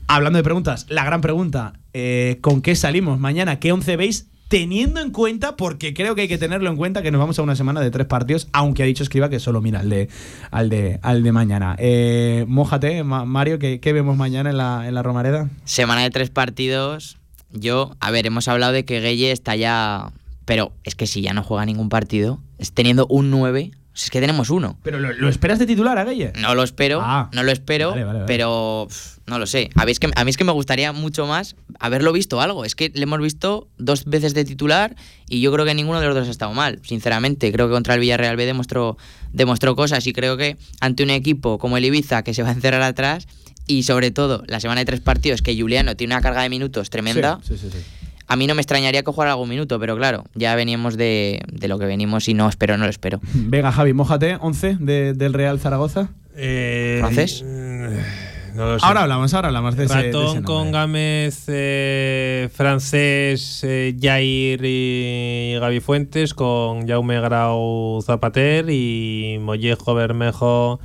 Hablando 0.07 0.37
de 0.37 0.43
preguntas, 0.43 0.87
la 0.89 1.05
gran 1.05 1.21
pregunta, 1.21 1.73
eh, 1.95 2.39
¿con 2.43 2.61
qué 2.61 2.77
salimos 2.77 3.19
mañana? 3.19 3.59
¿Qué 3.59 3.73
once 3.73 3.97
veis? 3.97 4.27
Teniendo 4.49 5.01
en 5.01 5.11
cuenta, 5.11 5.57
porque 5.57 5.95
creo 5.95 6.15
que 6.15 6.21
hay 6.23 6.29
que 6.29 6.37
tenerlo 6.39 6.69
en 6.71 6.77
cuenta, 6.77 7.01
que 7.03 7.11
nos 7.11 7.19
vamos 7.19 7.39
a 7.39 7.43
una 7.43 7.57
semana 7.57 7.81
de 7.81 7.91
tres 7.91 8.07
partidos, 8.07 8.47
aunque 8.53 8.83
ha 8.83 8.87
dicho 8.87 9.03
Escriba 9.03 9.31
que 9.31 9.41
solo 9.41 9.63
mira 9.63 9.81
al 9.81 9.89
de, 9.89 10.09
al 10.51 10.69
de, 10.69 11.01
al 11.03 11.23
de 11.23 11.33
mañana. 11.33 11.75
Eh, 11.79 12.45
mójate, 12.47 13.03
Ma- 13.03 13.25
Mario, 13.25 13.59
¿qué, 13.59 13.81
qué 13.81 13.93
vemos 13.95 14.17
mañana 14.19 14.51
en 14.51 14.59
la, 14.59 14.87
en 14.87 14.95
la 14.95 15.03
Romareda? 15.03 15.49
Semana 15.65 16.03
de 16.03 16.11
tres 16.11 16.29
partidos. 16.31 17.17
Yo, 17.51 17.97
a 18.01 18.11
ver, 18.11 18.27
hemos 18.27 18.47
hablado 18.47 18.73
de 18.75 18.85
que 18.85 19.01
Gueye 19.01 19.33
está 19.33 19.57
ya. 19.57 20.13
Pero 20.45 20.73
es 20.85 20.95
que 20.95 21.07
si 21.07 21.23
ya 21.23 21.33
no 21.33 21.43
juega 21.43 21.65
ningún 21.65 21.89
partido, 21.89 22.39
es 22.59 22.73
teniendo 22.73 23.07
un 23.09 23.31
9, 23.31 23.71
es 23.95 24.11
que 24.11 24.21
tenemos 24.21 24.51
uno. 24.51 24.79
¿Pero 24.83 24.99
lo, 24.99 25.13
lo 25.13 25.29
esperas 25.29 25.59
de 25.59 25.67
titular 25.67 25.97
a 25.99 26.05
Gueye? 26.05 26.33
No 26.41 26.55
lo 26.55 26.63
espero, 26.63 27.01
Ah. 27.03 27.29
no 27.33 27.43
lo 27.43 27.53
espero, 27.53 27.91
Vale, 27.91 28.05
vale, 28.05 28.19
vale. 28.21 28.27
pero 28.27 28.87
pff, 28.89 29.19
no 29.27 29.39
lo 29.39 29.47
sé. 29.47 29.71
A 29.77 29.85
mí, 29.87 29.93
es 29.93 29.99
que, 30.01 30.11
a 30.15 30.25
mí 30.25 30.31
es 30.31 30.37
que 30.37 30.45
me 30.45 30.53
gustaría 30.53 30.93
mucho 30.93 31.27
más 31.27 31.55
haberlo 31.79 32.13
visto 32.13 32.41
algo. 32.41 32.65
Es 32.65 32.75
que 32.75 32.91
le 32.95 33.03
hemos 33.05 33.21
visto 33.21 33.69
dos 33.79 34.05
veces 34.05 34.35
de 34.35 34.45
titular 34.45 34.97
y 35.29 35.41
yo 35.41 35.53
creo 35.53 35.65
que 35.65 35.75
ninguno 35.75 36.01
de 36.01 36.07
los 36.07 36.15
dos 36.15 36.27
ha 36.29 36.31
estado 36.31 36.53
mal, 36.53 36.81
sinceramente. 36.83 37.53
Creo 37.53 37.69
que 37.69 37.73
contra 37.73 37.95
el 37.95 38.01
Villarreal 38.01 38.37
B 38.37 38.47
demostró, 38.47 38.97
demostró 39.33 39.77
cosas 39.77 40.07
y 40.07 40.13
creo 40.13 40.37
que 40.37 40.57
ante 40.81 41.03
un 41.03 41.11
equipo 41.11 41.59
como 41.59 41.77
el 41.77 41.85
Ibiza 41.85 42.23
que 42.25 42.35
se 42.35 42.43
va 42.43 42.49
a 42.49 42.53
encerrar 42.53 42.83
atrás 42.83 43.27
y 43.67 43.85
sobre 43.85 44.11
todo 44.11 44.43
la 44.47 44.61
semana 44.61 44.81
de 44.81 44.85
tres 44.87 45.01
partidos 45.01 45.41
que 45.41 45.59
Juliano 45.59 45.97
tiene 45.97 46.15
una 46.15 46.21
carga 46.23 46.43
de 46.43 46.49
minutos 46.51 46.91
tremenda. 46.91 47.39
Sí, 47.47 47.57
sí, 47.57 47.69
sí. 47.73 47.79
A 48.27 48.37
mí 48.37 48.47
no 48.47 48.55
me 48.55 48.63
extrañaría 48.63 49.03
que 49.03 49.11
jugara 49.13 49.33
algún 49.33 49.49
minuto, 49.49 49.79
pero 49.79 49.97
claro, 49.97 50.25
ya 50.35 50.55
veníamos 50.55 50.97
de, 50.97 51.43
de 51.53 51.69
lo 51.69 51.79
que 51.79 51.85
venimos 51.87 52.29
y 52.29 52.35
no 52.35 52.49
espero, 52.49 52.77
no 52.79 52.85
lo 52.85 52.91
espero. 52.91 53.21
Venga, 53.35 53.71
Javi, 53.73 53.93
mójate, 53.93 54.37
11 54.41 54.77
de- 54.81 55.13
del 55.15 55.33
Real 55.35 55.61
Zaragoza. 55.61 56.09
Eh, 56.37 56.97
¿Francés? 57.01 57.43
no 57.45 58.67
lo 58.67 58.79
sé. 58.79 58.87
Ahora 58.87 59.03
hablamos, 59.03 59.35
ahora 59.35 59.49
hablamos 59.49 59.77
de 59.77 59.85
ese, 59.85 59.99
de 59.99 60.09
ese 60.11 60.43
con. 60.43 60.73
Gámez, 60.73 61.45
eh, 61.49 62.49
Francés, 62.53 63.61
eh, 63.65 63.95
Jair 64.01 64.61
y 64.65 65.57
Gaby 65.61 65.81
Fuentes, 65.81 66.35
con 66.35 66.87
Jaume 66.89 67.21
Grau 67.21 68.01
Zapater 68.03 68.67
y 68.71 69.39
Mollejo 69.41 69.95
Bermejo, 69.95 70.81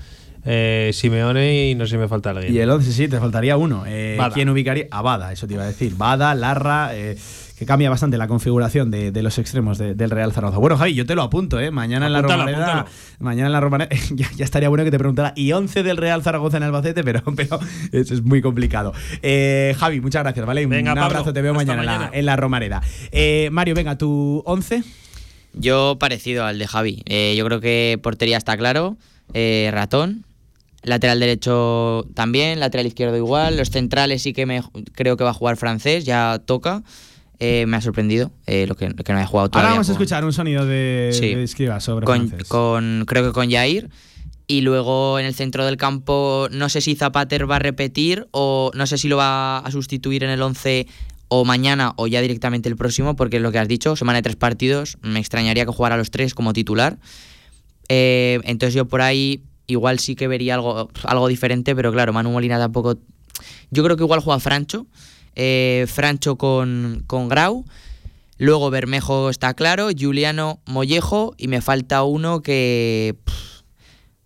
eh, 0.46 0.92
Simeone 0.94 1.70
y 1.70 1.76
no 1.76 1.86
sé 1.86 1.92
si 1.92 1.98
me 1.98 2.08
falta 2.08 2.32
alguien. 2.32 2.54
Y 2.54 2.60
el 2.60 2.70
11, 2.70 2.92
sí, 2.92 3.08
te 3.08 3.20
faltaría 3.20 3.58
uno. 3.58 3.84
Eh. 3.88 4.18
¿Quién 4.34 4.50
ubicaría? 4.50 4.88
A 4.92 5.02
Bada, 5.02 5.32
eso 5.32 5.48
te 5.48 5.54
iba 5.56 5.64
a 5.64 5.68
decir. 5.68 5.96
Bada, 5.96 6.34
Larra, 6.36 6.92
eh, 6.96 7.18
que 7.58 7.66
cambia 7.66 7.90
bastante 7.90 8.18
la 8.18 8.28
configuración 8.30 8.90
de, 8.90 9.12
de 9.12 9.22
los 9.22 9.38
extremos 9.38 9.78
de- 9.78 9.94
del 9.94 10.10
Real 10.12 10.32
Zaragoza. 10.32 10.60
Bueno, 10.60 10.78
Javi, 10.78 10.94
yo 10.94 11.06
te 11.06 11.14
lo 11.16 11.24
apunto, 11.24 11.60
¿eh? 11.60 11.72
Mañana 11.72 12.08
en 12.08 12.14
la 12.14 12.22
Romareda. 12.22 12.80
apúntalo. 12.80 12.86
Mañana 13.20 13.48
en 13.48 13.52
la 13.52 13.60
Romareda. 13.60 13.90
ya, 14.12 14.30
ya 14.36 14.46
estaría 14.46 14.70
bueno 14.70 14.86
que 14.86 14.92
te 14.92 14.98
preguntara. 14.98 15.34
Y 15.36 15.52
11 15.52 15.84
del 15.84 15.98
Real 15.98 16.24
Zaragoza 16.24 16.56
en 16.58 16.64
Albacete, 16.64 17.04
pero, 17.04 17.22
pero 17.36 17.60
eso 17.92 18.14
es 18.14 18.22
muy 18.24 18.42
complicado. 18.42 18.94
Eh, 19.22 19.76
Javi, 19.78 20.00
muchas 20.00 20.24
gracias, 20.24 20.46
¿vale? 20.46 20.66
Un 20.66 20.72
Pablo, 20.72 21.02
abrazo, 21.04 21.34
te 21.34 21.42
veo 21.42 21.54
mañana, 21.54 21.82
en 21.82 21.86
la-. 21.86 22.10
En, 22.14 22.26
la, 22.26 22.36
Romareda. 22.38 22.82
Eh, 23.12 23.50
Mario, 23.52 23.76
venga, 23.76 23.98
tu 23.98 24.42
11. 24.46 24.84
Yo 25.54 25.98
parecido 26.00 26.46
al 26.46 26.60
de 26.60 26.68
Javi. 26.68 27.02
Eh, 27.08 27.36
yo 27.38 27.44
creo 27.46 27.60
que 27.60 28.00
portería 28.02 28.38
está 28.38 28.56
claro. 28.56 28.96
eh, 29.34 29.70
ratón. 29.74 30.24
Lateral 30.84 31.20
derecho 31.20 32.08
también. 32.14 32.60
Lateral 32.60 32.86
izquierdo 32.88 33.18
igual. 33.18 33.58
Los 33.58 33.70
centrales 33.70 34.22
sí 34.22 34.34
que 34.34 34.46
me 34.46 34.62
creo 34.94 35.18
que 35.18 35.24
va 35.24 35.32
a 35.32 35.34
jugar 35.34 35.58
francés. 35.58 36.06
Ya 36.06 36.42
toca. 36.46 36.84
Eh, 37.42 37.66
me 37.68 37.78
ha 37.78 37.82
sorprendido 37.82 38.32
eh, 38.48 38.66
lo 38.68 38.76
que, 38.76 38.94
que 38.94 39.14
no 39.14 39.20
haya 39.20 39.26
jugado 39.28 39.46
Ahora 39.46 39.52
todavía. 39.52 39.70
vamos 39.72 39.88
a 39.90 39.92
escuchar 39.94 40.26
un 40.26 40.34
sonido 40.34 40.66
de, 40.66 41.12
Sí. 41.14 41.34
de 41.36 41.44
Escriba 41.44 41.80
sobre 41.80 42.06
con, 42.06 42.28
francés. 42.28 42.48
con- 42.50 43.06
creo 43.08 43.24
que 43.24 43.32
con 43.32 43.50
Jair. 43.50 43.90
Y 44.46 44.62
luego 44.62 45.20
en 45.20 45.26
el 45.26 45.34
centro 45.36 45.66
del 45.66 45.78
campo, 45.78 46.48
no 46.52 46.68
sé 46.70 46.82
si 46.82 46.96
Zapater 46.96 47.50
va 47.50 47.58
a 47.58 47.60
repetir 47.60 48.28
o 48.32 48.72
no 48.74 48.88
sé 48.88 48.98
si 48.98 49.08
lo 49.08 49.16
va 49.16 49.60
a 49.60 49.72
sustituir 49.72 50.24
en 50.24 50.32
el 50.32 50.42
11 50.42 50.88
o 51.30 51.46
mañana 51.46 51.94
o 51.98 52.08
ya 52.08 52.20
directamente 52.20 52.68
el 52.68 52.76
próximo, 52.76 53.16
porque 53.16 53.38
es 53.38 53.44
lo 53.44 53.52
que 53.52 53.60
has 53.60 53.68
dicho, 53.68 53.96
semana 53.96 54.18
de 54.18 54.24
tres 54.24 54.36
partidos, 54.36 54.98
me 55.02 55.20
extrañaría 55.20 55.66
que 55.66 55.72
jugara 55.72 55.96
los 55.98 56.10
tres 56.10 56.34
como 56.34 56.52
titular. 56.54 56.98
Eh, 57.90 58.40
entonces 58.44 58.74
yo 58.74 58.86
por 58.88 59.02
ahí 59.02 59.44
igual 59.70 60.00
sí 60.00 60.16
que 60.16 60.28
vería 60.28 60.56
algo, 60.56 60.90
algo 61.04 61.28
diferente, 61.28 61.76
pero 61.76 61.92
claro, 61.92 62.12
Manu 62.12 62.32
Molina 62.32 62.58
tampoco... 62.58 62.98
Yo 63.72 63.84
creo 63.84 63.96
que 63.96 64.04
igual 64.04 64.20
juega 64.20 64.40
Francho 64.40 64.86
eh, 65.36 65.86
Francho 65.88 66.38
con, 66.38 67.04
con 67.08 67.30
Grau. 67.30 67.64
Luego 68.38 68.70
Bermejo 68.70 69.30
está 69.30 69.54
claro, 69.54 69.90
Juliano 69.98 70.60
Mollejo 70.66 71.34
y 71.38 71.48
me 71.48 71.62
falta 71.62 72.04
uno 72.04 72.42
que... 72.42 73.16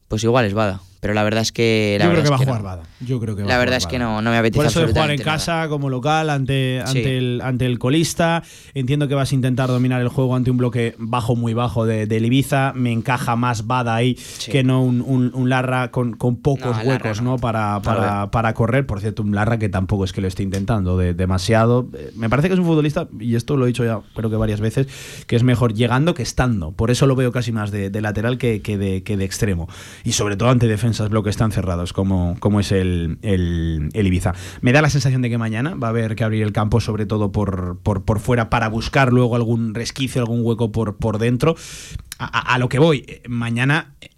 Pues 0.07 0.23
igual 0.23 0.45
es 0.45 0.53
Bada. 0.53 0.81
Pero 1.03 1.13
la 1.13 1.21
verdad 1.23 1.41
es 1.43 1.51
que... 1.51 1.97
La 1.99 2.05
Yo 2.05 2.11
creo 2.11 2.23
verdad 2.23 2.23
que 2.23 2.29
va 2.29 2.35
es 2.35 2.41
a 2.41 2.45
jugar 2.45 2.61
no. 2.61 2.67
Bada. 2.67 2.83
Yo 3.01 3.19
creo 3.19 3.35
que 3.35 3.41
va 3.43 3.47
La 3.49 3.55
a 3.55 3.57
verdad 3.59 3.73
jugar 3.75 3.81
es 3.81 3.87
que 3.87 3.99
no, 3.99 4.21
no 4.23 4.31
me 4.31 4.37
apetece 4.37 4.57
Por 4.57 4.65
eso 4.65 4.79
de 4.79 4.87
jugar 4.87 5.11
en 5.11 5.19
absolutamente 5.19 5.25
nada. 5.25 5.37
casa 5.63 5.69
como 5.69 5.89
local 5.89 6.29
ante, 6.31 6.79
ante, 6.79 7.03
Sí. 7.03 7.09
el, 7.09 7.41
ante 7.43 7.65
el 7.67 7.77
colista. 7.77 8.41
Entiendo 8.73 9.07
que 9.07 9.13
vas 9.13 9.31
a 9.31 9.35
intentar 9.35 9.67
dominar 9.69 10.01
el 10.01 10.07
juego 10.07 10.35
ante 10.35 10.49
un 10.49 10.57
bloque 10.57 10.95
bajo, 10.97 11.35
muy 11.35 11.53
bajo 11.53 11.85
de, 11.85 12.07
del 12.07 12.25
Ibiza. 12.25 12.73
Me 12.73 12.91
encaja 12.91 13.35
más 13.35 13.67
Bada 13.67 13.93
ahí 13.95 14.17
que 14.49 14.63
no 14.63 14.81
un, 14.81 15.01
un- 15.01 15.31
un 15.33 15.49
Larra 15.49 15.91
con, 15.91 16.13
con 16.13 16.37
pocos 16.37 16.75
No, 16.77 16.83
huecos 16.89 17.21
¿no? 17.21 17.37
para, 17.37 17.81
para, 17.81 18.31
para 18.31 18.53
correr. 18.53 18.85
Por 18.87 18.99
cierto, 19.01 19.21
un 19.23 19.35
Larra 19.35 19.59
que 19.59 19.69
tampoco 19.69 20.05
es 20.05 20.13
que 20.13 20.21
lo 20.21 20.27
esté 20.27 20.41
intentando 20.43 20.97
de- 20.97 21.13
demasiado. 21.13 21.89
Eh, 21.93 22.11
Me 22.15 22.29
parece 22.29 22.47
que 22.47 22.53
es 22.53 22.59
un 22.59 22.65
futbolista, 22.65 23.07
y 23.19 23.35
esto 23.35 23.57
lo 23.57 23.65
he 23.65 23.67
dicho 23.67 23.83
ya 23.83 23.99
creo 24.15 24.29
que 24.29 24.37
varias 24.37 24.61
veces, 24.61 24.87
que 25.27 25.35
es 25.35 25.43
mejor 25.43 25.73
llegando 25.73 26.13
que 26.13 26.23
estando. 26.23 26.71
Por 26.71 26.91
eso 26.91 27.07
lo 27.07 27.15
veo 27.17 27.31
casi 27.33 27.51
más 27.51 27.71
de, 27.71 27.89
de 27.89 28.01
lateral 28.01 28.37
que, 28.37 28.61
que 28.61 28.77
de, 28.77 29.03
que 29.03 29.17
de 29.17 29.25
extremo. 29.25 29.67
Y 30.05 30.13
sobre 30.13 30.37
todo 30.37 30.49
ante 30.49 30.67
defensas 30.93 31.09
bloques 31.09 31.35
tan 31.37 31.51
cerrados 31.51 31.91
como, 31.91 32.35
como 32.39 32.59
es 32.59 32.71
el, 32.71 33.17
el- 33.23 33.89
Ibiza. 33.93 34.33
Me 34.61 34.71
da 34.73 34.81
la 34.83 34.89
sensación 34.91 35.21
de 35.23 35.29
que 35.31 35.37
mañana 35.39 35.73
va 35.75 35.87
a 35.87 35.89
haber 35.89 36.15
que 36.15 36.23
abrir 36.23 36.43
el 36.43 36.51
campo, 36.53 36.79
sobre 36.81 37.05
todo 37.07 37.31
por, 37.31 37.79
por, 37.81 38.03
por 38.03 38.19
fuera, 38.19 38.49
para 38.51 38.67
buscar 38.69 39.11
luego 39.11 39.35
algún 39.35 39.73
resquicio, 39.73 40.21
algún 40.21 40.41
hueco 40.45 40.71
por, 40.71 40.97
por 40.97 41.17
dentro. 41.17 41.55
A, 42.19 42.53
a- 42.53 42.59
lo 42.59 42.69
que 42.69 42.77
voy, 42.77 43.05
eh, 43.07 43.23
mañana 43.27 43.95
eh, 44.01 44.09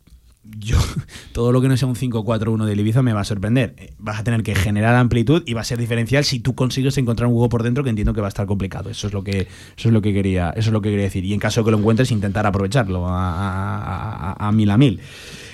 yo 0.60 0.78
todo 1.32 1.52
lo 1.54 1.62
que 1.62 1.70
no 1.70 1.78
sea 1.78 1.88
un 1.88 1.96
5-4-1 1.96 2.66
del 2.66 2.80
Ibiza 2.82 3.02
me 3.04 3.14
va 3.14 3.22
a 3.22 3.24
sorprender. 3.24 3.74
Eh, 3.78 3.94
Vas 4.00 4.20
a 4.20 4.24
tener 4.26 4.44
que 4.44 4.54
generar 4.54 4.96
amplitud 4.96 5.44
y 5.46 5.54
va 5.54 5.62
a 5.62 5.64
ser 5.64 5.78
diferencial 5.80 6.26
si 6.26 6.40
tú 6.40 6.56
consigues 6.56 6.98
encontrar 6.98 7.28
un 7.30 7.36
hueco 7.36 7.48
por 7.50 7.64
dentro 7.64 7.84
que 7.86 7.90
entiendo 7.90 8.14
que 8.14 8.20
va 8.22 8.28
a 8.28 8.30
estar 8.36 8.46
complicado. 8.48 8.90
Eso 8.90 9.08
es 9.08 9.14
lo 9.14 9.24
que 9.24 9.42
eso 9.78 9.88
es 9.90 9.94
lo 9.94 10.02
que 10.02 10.14
quería 10.14 10.50
eso 10.50 10.70
es 10.70 10.74
lo 10.74 10.82
que 10.82 10.90
quería 10.90 11.06
decir 11.06 11.24
y 11.24 11.34
en 11.34 11.40
caso 11.40 11.62
de 11.62 11.66
que 11.66 11.72
lo 11.72 11.78
encuentres 11.78 12.12
intentar 12.12 12.46
aprovecharlo 12.46 13.08
a- 13.08 14.34
a 14.38 14.52
mil 14.52 14.70
a 14.72 14.78
mil. 14.78 15.00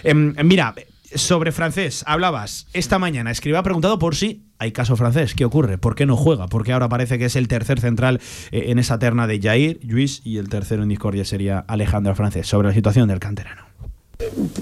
Em, 0.03 0.33
mira, 0.43 0.73
sobre 1.15 1.51
francés 1.51 2.03
hablabas 2.07 2.67
esta 2.73 2.99
mañana. 2.99 3.31
Escriba 3.31 3.63
preguntado 3.63 3.99
por 3.99 4.15
si 4.15 4.45
hay 4.59 4.71
caso 4.71 4.95
francés. 4.95 5.33
¿Qué 5.33 5.45
ocurre? 5.45 5.77
¿Por 5.77 5.95
qué 5.95 6.05
no 6.05 6.15
juega? 6.15 6.47
Porque 6.47 6.73
ahora 6.73 6.89
parece 6.89 7.17
que 7.17 7.25
es 7.25 7.35
el 7.35 7.47
tercer 7.47 7.79
central 7.79 8.19
eh, 8.51 8.65
en 8.67 8.79
esa 8.79 8.99
terna 8.99 9.27
de 9.27 9.39
Jair, 9.39 9.79
Luis 9.83 10.21
y 10.23 10.37
el 10.37 10.49
tercero 10.49 10.83
en 10.83 10.89
discordia 10.89 11.25
sería 11.25 11.59
Alejandro 11.59 12.15
Francés. 12.15 12.47
Sobre 12.47 12.67
la 12.67 12.73
situación 12.73 13.07
del 13.07 13.19
canterano. 13.19 13.71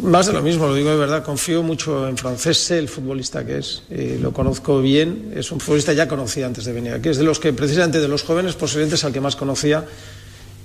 Más 0.04 0.28
de 0.28 0.34
lo 0.34 0.42
mismo, 0.42 0.68
lo 0.68 0.76
digo 0.76 0.90
de 0.90 0.96
verdad, 0.96 1.24
confío 1.24 1.64
mucho 1.64 2.08
en 2.08 2.18
francés, 2.18 2.72
el 2.72 2.88
futbolista 2.88 3.46
que 3.46 3.58
es, 3.58 3.84
eh, 3.90 4.18
lo 4.22 4.32
conozco 4.32 4.82
bien, 4.82 5.34
es 5.36 5.52
un 5.52 5.60
futbolista 5.60 5.92
ya 5.92 6.08
conocía 6.08 6.46
antes 6.46 6.64
de 6.64 6.72
venir 6.72 6.94
aquí, 6.94 7.10
es 7.10 7.18
de 7.18 7.26
los 7.26 7.40
que 7.40 7.52
precisamente 7.52 8.00
de 8.00 8.08
los 8.08 8.24
jóvenes 8.24 8.56
posiblemente 8.56 8.96
es 8.96 9.04
al 9.04 9.12
que 9.12 9.20
más 9.20 9.36
conocía 9.36 9.84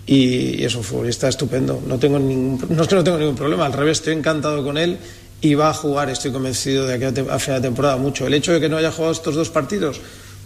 y, 0.06 0.60
y 0.60 0.64
es 0.64 0.76
un 0.76 0.84
futbolista 0.84 1.28
estupendo, 1.28 1.82
no, 1.86 1.98
tengo 1.98 2.20
ningún, 2.20 2.64
no 2.70 2.82
es 2.82 2.88
que 2.88 2.94
no 2.94 3.02
tengo 3.02 3.18
ningún 3.18 3.34
problema, 3.34 3.66
al 3.66 3.72
revés, 3.72 3.98
estoy 3.98 4.14
encantado 4.14 4.62
con 4.62 4.78
él 4.78 4.96
y 5.44 5.54
va 5.54 5.68
a 5.68 5.74
jugar, 5.74 6.08
estoy 6.08 6.32
convencido 6.32 6.86
de 6.86 6.98
que 6.98 7.06
a 7.06 7.38
final 7.38 7.60
de 7.60 7.68
temporada 7.68 7.98
mucho. 7.98 8.26
El 8.26 8.32
hecho 8.32 8.52
de 8.52 8.60
que 8.60 8.68
no 8.70 8.78
haya 8.78 8.90
jugado 8.90 9.12
estos 9.12 9.34
dos 9.34 9.50
partidos 9.50 10.00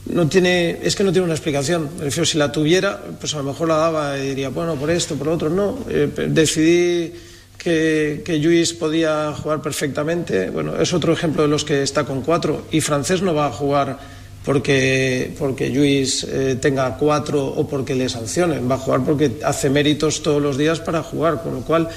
no 0.06 0.28
tiene, 0.28 0.80
es 0.82 0.96
que 0.96 1.04
no 1.04 1.12
tiene 1.12 1.26
una 1.26 1.34
explicación. 1.34 1.88
Me 1.98 2.04
refiero, 2.06 2.26
si 2.26 2.36
la 2.36 2.50
tuviera, 2.50 3.00
pues 3.20 3.32
a 3.34 3.38
lo 3.38 3.44
mejor 3.44 3.68
la 3.68 3.76
daba 3.76 4.18
y 4.18 4.30
diría, 4.30 4.48
bueno, 4.48 4.74
por 4.74 4.90
esto, 4.90 5.14
por 5.14 5.28
lo 5.28 5.34
otro, 5.34 5.50
no. 5.50 5.78
Eh, 5.88 6.10
decidí 6.30 7.12
que, 7.56 8.22
que 8.24 8.40
Lluís 8.40 8.72
podía 8.72 9.32
jugar 9.34 9.62
perfectamente. 9.62 10.50
Bueno, 10.50 10.76
es 10.80 10.92
otro 10.92 11.12
ejemplo 11.12 11.42
de 11.42 11.48
los 11.48 11.64
que 11.64 11.84
está 11.84 12.02
con 12.02 12.22
cuatro. 12.22 12.66
Y 12.72 12.80
Francés 12.80 13.22
no 13.22 13.32
va 13.32 13.46
a 13.46 13.52
jugar 13.52 14.00
porque, 14.44 15.32
porque 15.38 15.70
Lluís 15.70 16.24
eh, 16.24 16.58
tenga 16.60 16.96
cuatro 16.96 17.46
o 17.46 17.68
porque 17.68 17.94
le 17.94 18.08
sancionen. 18.08 18.68
Va 18.68 18.74
a 18.74 18.78
jugar 18.78 19.04
porque 19.04 19.30
hace 19.44 19.70
méritos 19.70 20.24
todos 20.24 20.42
los 20.42 20.58
días 20.58 20.80
para 20.80 21.04
jugar. 21.04 21.40
Con 21.40 21.54
lo 21.54 21.60
cual, 21.60 21.88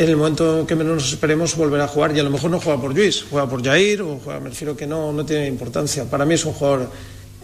en 0.00 0.08
el 0.08 0.16
momento 0.16 0.66
que 0.66 0.74
menos 0.74 0.94
nos 0.94 1.12
esperemos, 1.12 1.54
volverá 1.56 1.84
a 1.84 1.88
jugar. 1.88 2.16
Y 2.16 2.20
a 2.20 2.22
lo 2.22 2.30
mejor 2.30 2.50
no 2.50 2.58
juega 2.58 2.80
por 2.80 2.94
Lluís, 2.94 3.22
juega 3.28 3.46
por 3.46 3.62
Jair 3.62 4.00
o 4.00 4.18
juega, 4.18 4.40
me 4.40 4.48
refiero 4.48 4.74
que 4.74 4.86
no, 4.86 5.12
no 5.12 5.26
tiene 5.26 5.46
importancia. 5.46 6.08
Para 6.08 6.24
mí 6.24 6.32
es 6.32 6.44
un 6.46 6.54
jugador 6.54 6.90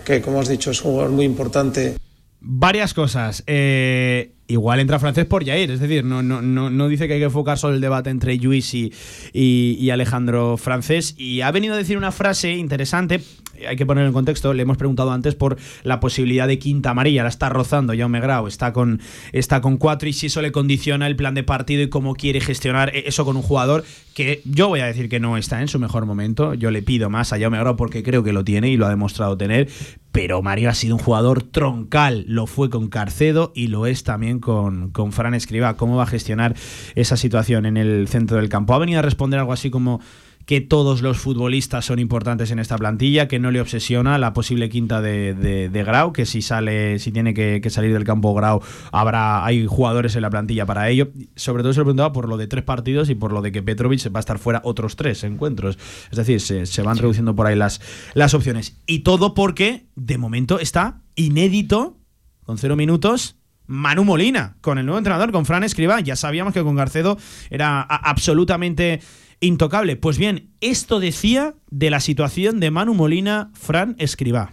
que, 0.06 0.22
como 0.22 0.40
has 0.40 0.48
dicho, 0.48 0.70
es 0.70 0.82
un 0.82 0.92
jugador 0.92 1.12
muy 1.12 1.26
importante. 1.26 1.96
Varias 2.40 2.94
cosas. 2.94 3.44
Eh, 3.46 4.32
igual 4.46 4.80
entra 4.80 4.98
francés 4.98 5.26
por 5.26 5.44
Jair, 5.44 5.70
es 5.70 5.80
decir, 5.80 6.02
no, 6.02 6.22
no, 6.22 6.40
no, 6.40 6.70
no 6.70 6.88
dice 6.88 7.06
que 7.06 7.14
hay 7.14 7.18
que 7.18 7.26
enfocar 7.26 7.58
solo 7.58 7.74
el 7.74 7.82
debate 7.82 8.08
entre 8.08 8.34
Luis 8.36 8.72
y, 8.72 8.90
y 9.34 9.90
Alejandro 9.90 10.56
Francés. 10.56 11.14
Y 11.18 11.42
ha 11.42 11.50
venido 11.50 11.74
a 11.74 11.76
decir 11.76 11.98
una 11.98 12.10
frase 12.10 12.52
interesante, 12.52 13.20
hay 13.68 13.76
que 13.76 13.86
ponerlo 13.86 14.08
en 14.08 14.14
contexto, 14.14 14.52
le 14.52 14.62
hemos 14.62 14.76
preguntado 14.76 15.12
antes 15.12 15.34
por 15.34 15.56
la 15.82 16.00
posibilidad 16.00 16.48
de 16.48 16.58
quinta 16.58 16.90
amarilla, 16.90 17.22
la 17.22 17.28
está 17.28 17.48
rozando 17.48 17.94
Jaume 17.96 18.20
Grau, 18.20 18.46
está 18.46 18.72
con, 18.72 19.00
está 19.32 19.60
con 19.60 19.76
cuatro 19.76 20.08
y 20.08 20.12
si 20.12 20.26
eso 20.26 20.42
le 20.42 20.52
condiciona 20.52 21.06
el 21.06 21.16
plan 21.16 21.34
de 21.34 21.42
partido 21.42 21.82
y 21.82 21.88
cómo 21.88 22.14
quiere 22.14 22.40
gestionar 22.40 22.92
eso 22.94 23.24
con 23.24 23.36
un 23.36 23.42
jugador 23.42 23.84
que 24.14 24.40
yo 24.44 24.68
voy 24.68 24.80
a 24.80 24.86
decir 24.86 25.08
que 25.08 25.20
no 25.20 25.36
está 25.36 25.60
en 25.60 25.68
su 25.68 25.78
mejor 25.78 26.06
momento, 26.06 26.54
yo 26.54 26.70
le 26.70 26.82
pido 26.82 27.10
más 27.10 27.32
a 27.32 27.38
Jaume 27.38 27.58
Grau 27.58 27.76
porque 27.76 28.02
creo 28.02 28.22
que 28.22 28.32
lo 28.32 28.44
tiene 28.44 28.68
y 28.70 28.76
lo 28.76 28.86
ha 28.86 28.90
demostrado 28.90 29.36
tener, 29.36 29.68
pero 30.16 30.40
Mario 30.40 30.70
ha 30.70 30.74
sido 30.74 30.94
un 30.94 31.02
jugador 31.02 31.42
troncal, 31.42 32.24
lo 32.26 32.46
fue 32.46 32.70
con 32.70 32.88
Carcedo 32.88 33.52
y 33.54 33.66
lo 33.66 33.84
es 33.84 34.02
también 34.02 34.40
con, 34.40 34.88
con 34.88 35.12
Fran 35.12 35.34
Escribá. 35.34 35.76
¿Cómo 35.76 35.96
va 35.96 36.04
a 36.04 36.06
gestionar 36.06 36.56
esa 36.94 37.18
situación 37.18 37.66
en 37.66 37.76
el 37.76 38.08
centro 38.08 38.38
del 38.38 38.48
campo? 38.48 38.72
Ha 38.72 38.78
venido 38.78 39.00
a 39.00 39.02
responder 39.02 39.38
algo 39.38 39.52
así 39.52 39.68
como 39.68 40.00
que 40.46 40.60
todos 40.60 41.02
los 41.02 41.18
futbolistas 41.18 41.84
son 41.84 41.98
importantes 41.98 42.52
en 42.52 42.60
esta 42.60 42.78
plantilla, 42.78 43.26
que 43.26 43.40
no 43.40 43.50
le 43.50 43.60
obsesiona 43.60 44.16
la 44.16 44.32
posible 44.32 44.68
quinta 44.68 45.00
de, 45.02 45.34
de- 45.34 45.68
de 45.68 45.84
Grau, 45.84 46.12
que 46.12 46.24
si 46.24 46.40
sale, 46.40 47.00
si 47.00 47.10
tiene 47.10 47.34
que, 47.34 47.60
que 47.60 47.68
salir 47.68 47.92
del 47.92 48.04
campo 48.04 48.32
Grau, 48.32 48.62
habrá, 48.92 49.44
hay 49.44 49.66
jugadores 49.66 50.14
en 50.14 50.22
la 50.22 50.30
plantilla 50.30 50.64
para 50.64 50.88
ello. 50.88 51.08
Sobre 51.34 51.64
todo 51.64 51.72
se 51.72 51.80
lo 51.80 51.84
preguntaba 51.86 52.12
por 52.12 52.28
lo 52.28 52.36
de 52.36 52.46
tres 52.46 52.62
partidos 52.62 53.10
y 53.10 53.16
por 53.16 53.32
lo 53.32 53.42
de 53.42 53.50
que 53.50 53.60
Petrovic 53.60 54.06
va 54.14 54.18
a 54.18 54.20
estar 54.20 54.38
fuera 54.38 54.60
otros 54.62 54.94
tres 54.94 55.24
encuentros. 55.24 55.78
Es 56.12 56.16
decir, 56.16 56.40
se, 56.40 56.64
se 56.66 56.82
van 56.82 56.96
reduciendo 56.96 57.34
por 57.34 57.48
ahí 57.48 57.56
las, 57.56 57.80
las 58.14 58.32
opciones. 58.32 58.80
Y 58.86 59.00
todo 59.00 59.34
porque, 59.34 59.86
de 59.96 60.16
momento, 60.16 60.60
está 60.60 61.02
inédito, 61.16 61.98
con 62.44 62.56
cero 62.56 62.76
minutos, 62.76 63.34
Manu 63.66 64.04
Molina, 64.04 64.58
con 64.60 64.78
el 64.78 64.86
nuevo 64.86 64.98
entrenador, 64.98 65.32
con 65.32 65.44
Fran 65.44 65.64
Escribá. 65.64 65.98
Ya 65.98 66.14
sabíamos 66.14 66.54
que 66.54 66.62
con 66.62 66.76
Garcedo 66.76 67.18
era 67.50 67.80
absolutamente 67.82 69.00
intocable. 69.40 69.96
Pues 69.96 70.18
bien, 70.18 70.50
esto 70.60 71.00
decía 71.00 71.54
de 71.70 71.90
la 71.90 72.00
situación 72.00 72.60
de 72.60 72.70
Manu 72.70 72.94
Molina, 72.94 73.50
Fran 73.54 73.96
Escribá. 73.98 74.52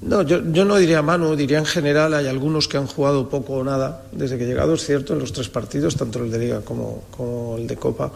No, 0.00 0.22
yo, 0.22 0.40
yo 0.52 0.64
no 0.64 0.76
diría 0.76 1.02
Manu, 1.02 1.34
diría 1.34 1.58
en 1.58 1.66
general, 1.66 2.14
hay 2.14 2.26
algunos 2.26 2.68
que 2.68 2.76
han 2.76 2.86
jugado 2.86 3.28
poco 3.28 3.54
o 3.54 3.64
nada 3.64 4.04
desde 4.12 4.38
que 4.38 4.44
he 4.44 4.46
llegado, 4.46 4.74
es 4.74 4.84
cierto, 4.84 5.12
en 5.12 5.18
los 5.18 5.32
tres 5.32 5.48
partidos, 5.48 5.96
tanto 5.96 6.22
el 6.22 6.30
de 6.30 6.38
Liga 6.38 6.60
como, 6.60 7.56
el 7.58 7.66
de 7.66 7.76
Copa. 7.76 8.12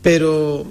Pero 0.00 0.64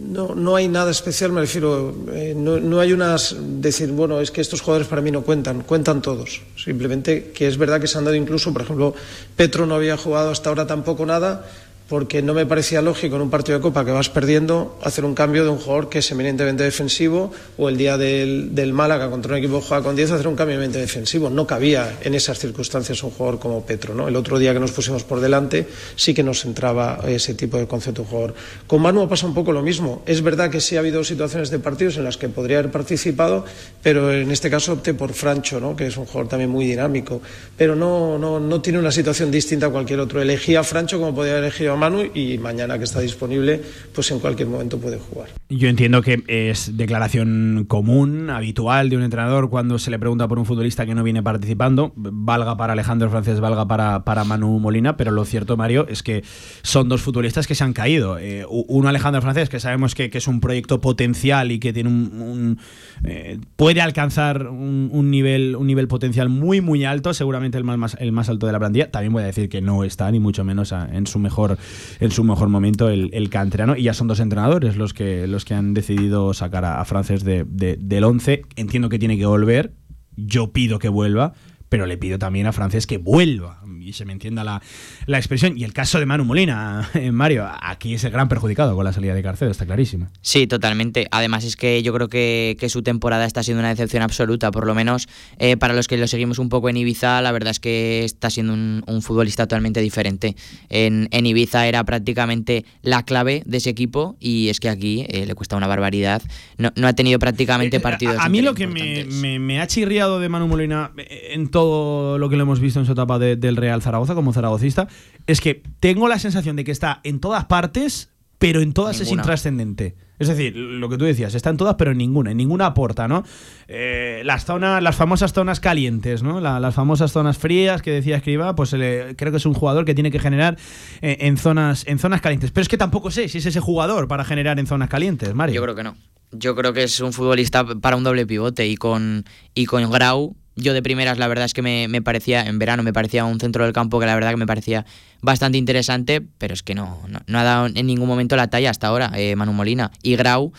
no, 0.00 0.34
no 0.34 0.54
hay 0.54 0.68
nada 0.68 0.92
especial, 0.92 1.32
me 1.32 1.40
refiero, 1.40 1.92
eh, 2.12 2.34
no, 2.36 2.60
no 2.60 2.78
hay 2.78 2.92
unas, 2.92 3.36
decir, 3.60 3.90
bueno, 3.90 4.20
es 4.20 4.30
que 4.30 4.40
estos 4.40 4.60
jugadores 4.60 4.86
para 4.86 5.02
mí 5.02 5.10
no 5.10 5.22
cuentan, 5.22 5.62
cuentan 5.62 6.02
todos. 6.02 6.40
Simplemente 6.56 7.32
que 7.32 7.48
es 7.48 7.58
verdad 7.58 7.80
que 7.80 7.88
se 7.88 7.98
han 7.98 8.04
dado 8.04 8.16
incluso, 8.16 8.52
por 8.52 8.62
ejemplo, 8.62 8.94
Petro 9.34 9.66
no 9.66 9.74
había 9.74 9.96
jugado 9.96 10.30
hasta 10.30 10.50
ahora 10.50 10.68
tampoco 10.68 11.04
nada, 11.04 11.46
porque 11.90 12.22
no 12.22 12.34
me 12.34 12.46
parecía 12.46 12.80
lógico 12.80 13.16
en 13.16 13.22
un 13.22 13.30
partido 13.30 13.58
de 13.58 13.62
Copa 13.62 13.84
que 13.84 13.90
vas 13.90 14.08
perdiendo 14.08 14.78
hacer 14.80 15.04
un 15.04 15.12
cambio 15.12 15.42
de 15.42 15.50
un 15.50 15.58
jugador 15.58 15.88
que 15.88 15.98
es 15.98 16.08
eminentemente 16.12 16.62
defensivo 16.62 17.32
o 17.58 17.68
el 17.68 17.76
día 17.76 17.98
del, 17.98 18.54
del 18.54 18.72
Málaga 18.72 19.10
contra 19.10 19.32
un 19.32 19.38
equipo 19.38 19.58
que 19.58 19.66
juega 19.66 19.82
con 19.82 19.96
10 19.96 20.12
hacer 20.12 20.28
un 20.28 20.36
cambio 20.36 20.54
eminentemente 20.54 20.86
defensivo. 20.86 21.30
No 21.30 21.48
cabía 21.48 21.98
en 22.02 22.14
esas 22.14 22.38
circunstancias 22.38 23.02
un 23.02 23.10
jugador 23.10 23.40
como 23.40 23.66
Petro. 23.66 23.92
¿no? 23.92 24.06
El 24.06 24.14
otro 24.14 24.38
día 24.38 24.52
que 24.52 24.60
nos 24.60 24.70
pusimos 24.70 25.02
por 25.02 25.18
delante 25.18 25.66
sí 25.96 26.14
que 26.14 26.22
nos 26.22 26.44
entraba 26.44 27.00
ese 27.08 27.34
tipo 27.34 27.58
de 27.58 27.66
concepto 27.66 28.02
de 28.02 28.08
jugador. 28.08 28.34
Con 28.68 28.82
Manu 28.82 29.08
pasa 29.08 29.26
un 29.26 29.34
poco 29.34 29.50
lo 29.50 29.60
mismo. 29.60 30.04
Es 30.06 30.22
verdad 30.22 30.48
que 30.48 30.60
sí 30.60 30.76
ha 30.76 30.78
habido 30.78 31.02
situaciones 31.02 31.50
de 31.50 31.58
partidos 31.58 31.96
en 31.96 32.04
las 32.04 32.16
que 32.16 32.28
podría 32.28 32.60
haber 32.60 32.70
participado, 32.70 33.44
pero 33.82 34.12
en 34.12 34.30
este 34.30 34.48
caso 34.48 34.74
opté 34.74 34.94
por 34.94 35.12
Francho, 35.12 35.58
¿no? 35.58 35.74
que 35.74 35.88
es 35.88 35.96
un 35.96 36.06
jugador 36.06 36.28
también 36.28 36.50
muy 36.50 36.66
dinámico. 36.66 37.20
Pero 37.56 37.74
no, 37.74 38.16
no, 38.16 38.38
no 38.38 38.60
tiene 38.60 38.78
una 38.78 38.92
situación 38.92 39.32
distinta 39.32 39.66
a 39.66 39.70
cualquier 39.70 39.98
otro. 39.98 40.22
Elegí 40.22 40.54
a 40.54 40.62
Francho 40.62 41.00
como 41.00 41.12
podía 41.12 41.32
haber 41.32 41.46
elegido 41.46 41.72
a 41.72 41.79
Manu 41.80 42.02
y 42.14 42.38
mañana 42.38 42.78
que 42.78 42.84
está 42.84 43.00
disponible, 43.00 43.60
pues 43.92 44.10
en 44.10 44.20
cualquier 44.20 44.48
momento 44.48 44.78
puede 44.78 44.98
jugar. 44.98 45.30
Yo 45.48 45.68
entiendo 45.68 46.02
que 46.02 46.22
es 46.28 46.76
declaración 46.76 47.64
común, 47.66 48.30
habitual 48.30 48.88
de 48.88 48.96
un 48.96 49.02
entrenador 49.02 49.50
cuando 49.50 49.78
se 49.78 49.90
le 49.90 49.98
pregunta 49.98 50.28
por 50.28 50.38
un 50.38 50.46
futbolista 50.46 50.86
que 50.86 50.94
no 50.94 51.02
viene 51.02 51.22
participando, 51.22 51.92
valga 51.96 52.56
para 52.56 52.74
Alejandro 52.74 53.10
Francés, 53.10 53.40
valga 53.40 53.66
para, 53.66 54.04
para 54.04 54.24
Manu 54.24 54.58
Molina, 54.60 54.96
pero 54.96 55.10
lo 55.10 55.24
cierto, 55.24 55.56
Mario, 55.56 55.86
es 55.88 56.02
que 56.02 56.22
son 56.62 56.88
dos 56.88 57.02
futbolistas 57.02 57.46
que 57.46 57.54
se 57.54 57.64
han 57.64 57.72
caído. 57.72 58.18
Eh, 58.18 58.44
uno 58.48 58.88
Alejandro 58.88 59.22
Francés, 59.22 59.48
que 59.48 59.58
sabemos 59.58 59.94
que, 59.94 60.10
que 60.10 60.18
es 60.18 60.28
un 60.28 60.40
proyecto 60.40 60.80
potencial 60.80 61.50
y 61.50 61.58
que 61.58 61.72
tiene 61.72 61.88
un, 61.88 62.58
eh, 63.04 63.38
puede 63.56 63.80
alcanzar 63.80 64.46
un, 64.46 65.10
nivel, 65.10 65.56
un 65.56 65.66
nivel 65.66 65.88
potencial 65.88 66.28
muy, 66.28 66.60
muy 66.60 66.84
alto, 66.84 67.14
seguramente 67.14 67.58
el 67.58 67.64
más, 67.64 67.96
el 67.98 68.12
más 68.12 68.28
alto 68.28 68.46
de 68.46 68.52
la 68.52 68.58
plantilla. 68.58 68.90
También 68.90 69.12
voy 69.12 69.22
a 69.22 69.26
decir 69.26 69.48
que 69.48 69.60
no 69.60 69.84
está, 69.84 70.10
ni 70.10 70.20
mucho 70.20 70.44
menos 70.44 70.72
en 70.72 71.06
su 71.06 71.18
mejor 71.18 71.58
en 72.00 72.10
su 72.10 72.24
mejor 72.24 72.48
momento 72.48 72.88
el, 72.88 73.10
el 73.12 73.30
canterano. 73.30 73.76
Y 73.76 73.84
ya 73.84 73.94
son 73.94 74.08
dos 74.08 74.20
entrenadores 74.20 74.76
los 74.76 74.94
que 74.94 75.26
los 75.26 75.44
que 75.44 75.54
han 75.54 75.74
decidido 75.74 76.34
sacar 76.34 76.64
a, 76.64 76.84
Francés 76.84 77.24
de, 77.24 77.44
de, 77.44 77.76
del 77.80 78.04
11 78.04 78.42
entiendo 78.56 78.88
que 78.88 78.98
tiene 78.98 79.18
que 79.18 79.26
volver. 79.26 79.74
Yo 80.16 80.52
pido 80.52 80.78
que 80.78 80.88
vuelva, 80.88 81.34
pero 81.68 81.86
le 81.86 81.96
pido 81.96 82.18
también 82.18 82.46
a 82.46 82.52
Francés 82.52 82.86
que 82.86 82.98
vuelva. 82.98 83.59
Y 83.90 83.92
se 83.92 84.04
me 84.04 84.12
entienda 84.12 84.44
la, 84.44 84.62
la 85.06 85.18
expresión. 85.18 85.58
Y 85.58 85.64
el 85.64 85.72
caso 85.72 85.98
de 85.98 86.06
Manu 86.06 86.24
Molina, 86.24 86.88
eh, 86.94 87.10
Mario, 87.10 87.48
aquí 87.60 87.94
es 87.94 88.04
el 88.04 88.12
gran 88.12 88.28
perjudicado 88.28 88.76
con 88.76 88.84
la 88.84 88.92
salida 88.92 89.14
de 89.14 89.22
Carcedo, 89.22 89.50
está 89.50 89.66
clarísimo. 89.66 90.08
Sí, 90.22 90.46
totalmente. 90.46 91.08
Además 91.10 91.44
es 91.44 91.56
que 91.56 91.82
yo 91.82 91.92
creo 91.92 92.08
que, 92.08 92.56
que 92.60 92.68
su 92.68 92.82
temporada 92.82 93.24
está 93.24 93.42
siendo 93.42 93.60
una 93.60 93.70
decepción 93.70 94.04
absoluta, 94.04 94.52
por 94.52 94.66
lo 94.66 94.74
menos 94.76 95.08
eh, 95.38 95.56
para 95.56 95.74
los 95.74 95.88
que 95.88 95.96
lo 95.96 96.06
seguimos 96.06 96.38
un 96.38 96.48
poco 96.48 96.68
en 96.68 96.76
Ibiza, 96.76 97.20
la 97.20 97.32
verdad 97.32 97.50
es 97.50 97.58
que 97.58 98.04
está 98.04 98.30
siendo 98.30 98.52
un, 98.52 98.84
un 98.86 99.02
futbolista 99.02 99.46
totalmente 99.46 99.80
diferente. 99.80 100.36
En, 100.68 101.08
en, 101.10 101.26
Ibiza 101.26 101.66
era 101.66 101.82
prácticamente 101.82 102.64
la 102.82 103.04
clave 103.04 103.42
de 103.44 103.56
ese 103.56 103.70
equipo 103.70 104.16
y 104.20 104.50
es 104.50 104.60
que 104.60 104.68
aquí 104.68 105.04
eh, 105.08 105.26
le 105.26 105.34
cuesta 105.34 105.56
una 105.56 105.66
barbaridad. 105.66 106.22
No, 106.58 106.72
no 106.76 106.86
ha 106.86 106.92
tenido 106.92 107.18
prácticamente 107.18 107.80
partidos. 107.80 108.18
A, 108.18 108.24
a 108.24 108.28
mí 108.28 108.40
lo 108.40 108.54
que 108.54 108.68
me, 108.68 109.04
me, 109.04 109.40
me, 109.40 109.60
ha 109.60 109.66
chirriado 109.66 110.20
de 110.20 110.28
Manu 110.28 110.46
Molina 110.46 110.92
en 110.96 111.48
todo 111.48 112.18
lo 112.18 112.28
que 112.28 112.36
lo 112.36 112.42
hemos 112.42 112.60
visto 112.60 112.78
en 112.78 112.86
su 112.86 112.92
etapa 112.92 113.18
de, 113.18 113.36
del 113.36 113.56
Real 113.56 113.79
Zaragoza 113.80 114.14
como 114.14 114.32
zaragocista 114.32 114.88
es 115.26 115.40
que 115.40 115.62
tengo 115.80 116.08
la 116.08 116.18
sensación 116.18 116.56
de 116.56 116.64
que 116.64 116.72
está 116.72 117.00
en 117.04 117.20
todas 117.20 117.44
partes, 117.46 118.10
pero 118.38 118.60
en 118.60 118.72
todas 118.72 118.98
ninguna. 118.98 119.10
es 119.10 119.18
intrascendente. 119.18 119.96
Es 120.20 120.28
decir, 120.28 120.54
lo 120.54 120.90
que 120.90 120.98
tú 120.98 121.06
decías, 121.06 121.34
está 121.34 121.48
en 121.48 121.56
todas, 121.56 121.76
pero 121.76 121.92
en 121.92 121.98
ninguna, 121.98 122.30
en 122.30 122.36
ninguna 122.36 122.66
aporta, 122.66 123.08
¿no? 123.08 123.24
Eh, 123.68 124.20
las 124.26 124.44
zonas, 124.44 124.82
las 124.82 124.94
famosas 124.94 125.32
zonas 125.32 125.60
calientes, 125.60 126.22
¿no? 126.22 126.42
La, 126.42 126.60
las 126.60 126.74
famosas 126.74 127.10
zonas 127.10 127.38
frías 127.38 127.80
que 127.80 127.90
decía 127.90 128.16
Escriba, 128.16 128.54
pues 128.54 128.74
le, 128.74 129.16
creo 129.16 129.32
que 129.32 129.38
es 129.38 129.46
un 129.46 129.54
jugador 129.54 129.86
que 129.86 129.94
tiene 129.94 130.10
que 130.10 130.18
generar 130.18 130.58
eh, 131.00 131.16
en 131.20 131.38
zonas, 131.38 131.84
en 131.86 131.98
zonas 131.98 132.20
calientes. 132.20 132.50
Pero 132.50 132.62
es 132.62 132.68
que 132.68 132.76
tampoco 132.76 133.10
sé 133.10 133.30
si 133.30 133.38
es 133.38 133.46
ese 133.46 133.60
jugador 133.60 134.08
para 134.08 134.26
generar 134.26 134.58
en 134.58 134.66
zonas 134.66 134.90
calientes, 134.90 135.34
Mario. 135.34 135.54
Yo 135.54 135.62
creo 135.62 135.74
que 135.74 135.84
no. 135.84 135.96
Yo 136.32 136.54
creo 136.54 136.74
que 136.74 136.82
es 136.82 137.00
un 137.00 137.14
futbolista 137.14 137.64
para 137.64 137.96
un 137.96 138.04
doble 138.04 138.26
pivote 138.26 138.66
y 138.66 138.76
con, 138.76 139.24
y 139.54 139.64
con 139.64 139.90
Grau 139.90 140.36
yo 140.60 140.72
de 140.74 140.82
primeras 140.82 141.18
la 141.18 141.28
verdad 141.28 141.44
es 141.44 141.54
que 141.54 141.62
me, 141.62 141.88
me, 141.88 142.02
parecía, 142.02 142.42
en 142.42 142.58
verano 142.58 142.82
me 142.82 142.92
parecía 142.92 143.24
un 143.24 143.40
centro 143.40 143.64
del 143.64 143.72
campo 143.72 143.98
que 144.00 144.06
la 144.06 144.14
verdad 144.14 144.30
que 144.30 144.36
me 144.36 144.46
parecía 144.46 144.86
bastante 145.20 145.58
interesante, 145.58 146.20
pero 146.20 146.54
es 146.54 146.62
que 146.62 146.74
no, 146.74 147.00
no, 147.26 147.38
ha 147.38 147.44
dado 147.44 147.66
en 147.66 147.86
ningún 147.86 148.08
momento 148.08 148.36
la 148.36 148.48
talla 148.48 148.70
hasta 148.70 148.88
ahora 148.88 149.10
eh, 149.14 149.36
Manu 149.36 149.52
Molina. 149.52 149.90
Y 150.02 150.16
Grau, 150.16 150.52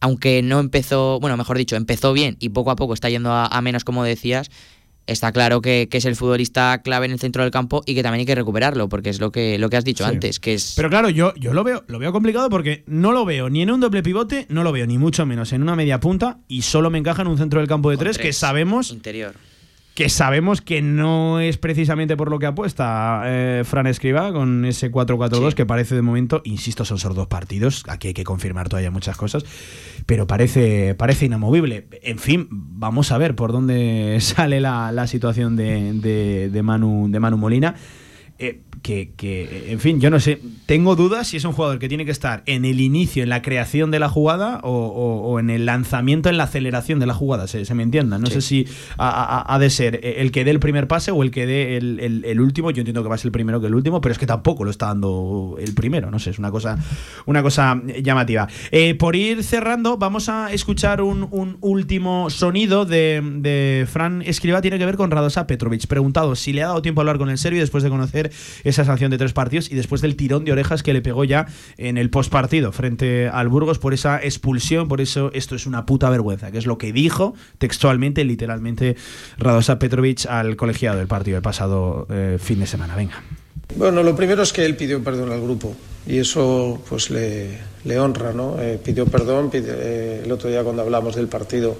aunque 0.00 0.42
no 0.42 0.60
empezó, 0.60 1.18
bueno, 1.20 1.36
mejor 1.36 1.58
dicho, 1.58 1.76
empezó 1.76 2.12
bien 2.12 2.36
y 2.40 2.50
poco 2.50 2.70
a 2.70 2.76
poco 2.76 2.94
está 2.94 3.08
yendo 3.08 3.32
a 3.32 3.60
menos 3.60 3.84
como 3.84 4.04
decías, 4.04 4.50
está 5.06 5.32
claro 5.32 5.60
que, 5.60 5.88
que, 5.90 5.98
es 5.98 6.04
el 6.04 6.16
futbolista 6.16 6.80
clave 6.82 7.06
en 7.06 7.12
el 7.12 7.18
centro 7.18 7.42
del 7.42 7.50
campo 7.50 7.82
y 7.86 7.94
que 7.94 8.02
también 8.02 8.20
hay 8.20 8.26
que 8.26 8.34
recuperarlo, 8.34 8.88
porque 8.88 9.10
es 9.10 9.20
lo 9.20 9.30
que, 9.30 9.58
lo 9.58 9.70
que 9.70 9.76
has 9.76 9.84
dicho 9.84 10.04
sí. 10.04 10.10
antes, 10.10 10.40
que 10.40 10.54
es... 10.54 10.74
Pero 10.76 10.90
claro, 10.90 11.08
yo, 11.08 11.34
yo 11.36 11.52
lo, 11.52 11.64
veo, 11.64 11.84
lo 11.86 11.98
veo 11.98 12.12
complicado 12.12 12.48
porque 12.50 12.84
no 12.86 13.12
lo 13.12 13.24
veo 13.24 13.50
ni 13.50 13.62
en 13.62 13.70
un 13.70 13.80
doble 13.80 14.02
pivote, 14.02 14.46
no 14.48 14.62
lo 14.62 14.72
veo 14.72 14.86
ni 14.86 14.98
mucho 14.98 15.26
menos 15.26 15.52
en 15.52 15.62
una 15.62 15.76
media 15.76 16.00
punta 16.00 16.38
y 16.48 16.62
solo 16.62 16.90
me 16.90 16.98
encaja 16.98 17.22
en 17.22 17.28
un 17.28 17.38
centro 17.38 17.60
del 17.60 17.68
campo 17.68 17.90
de 17.90 17.96
tres, 17.96 18.16
tres, 18.16 18.26
que 18.26 18.32
sabemos... 18.32 18.90
Interior 18.90 19.34
que 19.94 20.08
sabemos 20.08 20.60
que 20.60 20.82
no 20.82 21.38
es 21.38 21.56
precisamente 21.56 22.16
por 22.16 22.28
lo 22.28 22.40
que 22.40 22.46
apuesta 22.46 23.22
eh, 23.26 23.62
Fran 23.64 23.86
Escriba 23.86 24.32
con 24.32 24.64
ese 24.64 24.90
4-4-2 24.90 25.50
sí. 25.50 25.54
que 25.54 25.66
parece 25.66 25.94
de 25.94 26.02
momento, 26.02 26.42
insisto, 26.44 26.84
son 26.84 26.98
solo 26.98 27.14
dos 27.14 27.28
partidos, 27.28 27.84
aquí 27.88 28.08
hay 28.08 28.14
que 28.14 28.24
confirmar 28.24 28.68
todavía 28.68 28.90
muchas 28.90 29.16
cosas, 29.16 29.44
pero 30.06 30.26
parece, 30.26 30.96
parece 30.96 31.26
inamovible. 31.26 31.86
En 32.02 32.18
fin, 32.18 32.48
vamos 32.50 33.12
a 33.12 33.18
ver 33.18 33.36
por 33.36 33.52
dónde 33.52 34.18
sale 34.20 34.60
la, 34.60 34.90
la 34.90 35.06
situación 35.06 35.54
de, 35.54 35.92
de, 35.94 36.50
de, 36.50 36.62
Manu, 36.62 37.06
de 37.08 37.20
Manu 37.20 37.36
Molina. 37.36 37.76
Eh, 38.40 38.62
que, 38.84 39.14
que, 39.16 39.72
en 39.72 39.80
fin, 39.80 39.98
yo 39.98 40.10
no 40.10 40.20
sé, 40.20 40.38
tengo 40.66 40.94
dudas 40.94 41.28
si 41.28 41.38
es 41.38 41.44
un 41.46 41.52
jugador 41.52 41.78
que 41.78 41.88
tiene 41.88 42.04
que 42.04 42.10
estar 42.10 42.42
en 42.44 42.66
el 42.66 42.82
inicio, 42.82 43.22
en 43.22 43.30
la 43.30 43.40
creación 43.40 43.90
de 43.90 43.98
la 43.98 44.10
jugada 44.10 44.60
o, 44.62 44.68
o, 44.68 45.22
o 45.22 45.40
en 45.40 45.48
el 45.48 45.64
lanzamiento, 45.64 46.28
en 46.28 46.36
la 46.36 46.44
aceleración 46.44 47.00
de 47.00 47.06
la 47.06 47.14
jugada, 47.14 47.48
se, 47.48 47.64
se 47.64 47.74
me 47.74 47.82
entienda. 47.82 48.18
No 48.18 48.26
sí. 48.26 48.34
sé 48.34 48.40
si 48.42 48.68
ha, 48.98 49.08
ha, 49.08 49.54
ha, 49.54 49.58
de 49.58 49.70
ser 49.70 50.00
el 50.02 50.30
que 50.30 50.44
dé 50.44 50.50
el 50.50 50.60
primer 50.60 50.86
pase 50.86 51.12
o 51.12 51.22
el 51.22 51.30
que 51.30 51.46
dé 51.46 51.78
el, 51.78 51.98
el, 51.98 52.26
el, 52.26 52.40
último. 52.42 52.72
Yo 52.72 52.82
entiendo 52.82 53.02
que 53.02 53.08
va 53.08 53.14
a 53.14 53.18
ser 53.18 53.28
el 53.28 53.32
primero 53.32 53.58
que 53.58 53.68
el 53.68 53.74
último, 53.74 54.02
pero 54.02 54.12
es 54.12 54.18
que 54.18 54.26
tampoco 54.26 54.64
lo 54.64 54.70
está 54.70 54.88
dando 54.88 55.56
el 55.58 55.72
primero. 55.72 56.10
No 56.10 56.18
sé, 56.18 56.28
es 56.28 56.38
una 56.38 56.50
cosa, 56.50 56.76
una 57.24 57.42
cosa 57.42 57.80
llamativa. 58.02 58.48
Eh, 58.70 58.94
por 58.96 59.16
ir 59.16 59.42
cerrando, 59.44 59.96
vamos 59.96 60.28
a 60.28 60.52
escuchar 60.52 61.00
un, 61.00 61.26
un 61.30 61.56
último 61.62 62.28
sonido 62.28 62.84
de, 62.84 63.22
de, 63.36 63.86
Fran 63.90 64.20
Escriba. 64.20 64.60
Tiene 64.60 64.78
que 64.78 64.84
ver 64.84 64.98
con 64.98 65.10
Radosa 65.10 65.46
Petrovic. 65.46 65.86
Preguntado 65.86 66.36
si 66.36 66.52
le 66.52 66.62
ha 66.62 66.66
dado 66.66 66.82
tiempo 66.82 67.00
a 67.00 67.02
hablar 67.02 67.16
con 67.16 67.30
el 67.30 67.38
serbio 67.38 67.62
después 67.62 67.82
de 67.82 67.88
conocer 67.88 68.30
esa 68.74 68.84
sanción 68.84 69.10
de 69.10 69.18
tres 69.18 69.32
partidos 69.32 69.70
y 69.70 69.74
después 69.74 70.00
del 70.00 70.16
tirón 70.16 70.44
de 70.44 70.52
orejas 70.52 70.82
que 70.82 70.92
le 70.92 71.02
pegó 71.02 71.24
ya 71.24 71.46
en 71.78 71.98
el 71.98 72.10
postpartido 72.10 72.72
frente 72.72 73.28
al 73.28 73.48
Burgos 73.48 73.78
por 73.78 73.94
esa 73.94 74.22
expulsión, 74.22 74.88
por 74.88 75.00
eso 75.00 75.30
esto 75.32 75.54
es 75.54 75.66
una 75.66 75.86
puta 75.86 76.10
vergüenza, 76.10 76.50
que 76.50 76.58
es 76.58 76.66
lo 76.66 76.78
que 76.78 76.92
dijo 76.92 77.34
textualmente, 77.58 78.24
literalmente, 78.24 78.96
Radosa 79.38 79.78
Petrovic 79.78 80.26
al 80.26 80.56
colegiado 80.56 80.98
del 80.98 81.06
partido 81.06 81.36
el 81.36 81.42
pasado 81.42 82.06
eh, 82.10 82.38
fin 82.40 82.60
de 82.60 82.66
semana. 82.66 82.96
Venga. 82.96 83.22
Bueno, 83.76 84.02
lo 84.02 84.14
primero 84.14 84.42
es 84.42 84.52
que 84.52 84.64
él 84.64 84.76
pidió 84.76 85.02
perdón 85.02 85.32
al 85.32 85.40
grupo 85.40 85.74
y 86.06 86.18
eso 86.18 86.82
pues 86.88 87.10
le, 87.10 87.58
le 87.84 87.98
honra, 87.98 88.32
¿no? 88.32 88.60
Eh, 88.60 88.78
pidió 88.82 89.06
perdón, 89.06 89.50
eh, 89.52 90.22
el 90.24 90.30
otro 90.30 90.50
día 90.50 90.62
cuando 90.62 90.82
hablamos 90.82 91.16
del 91.16 91.28
partido 91.28 91.76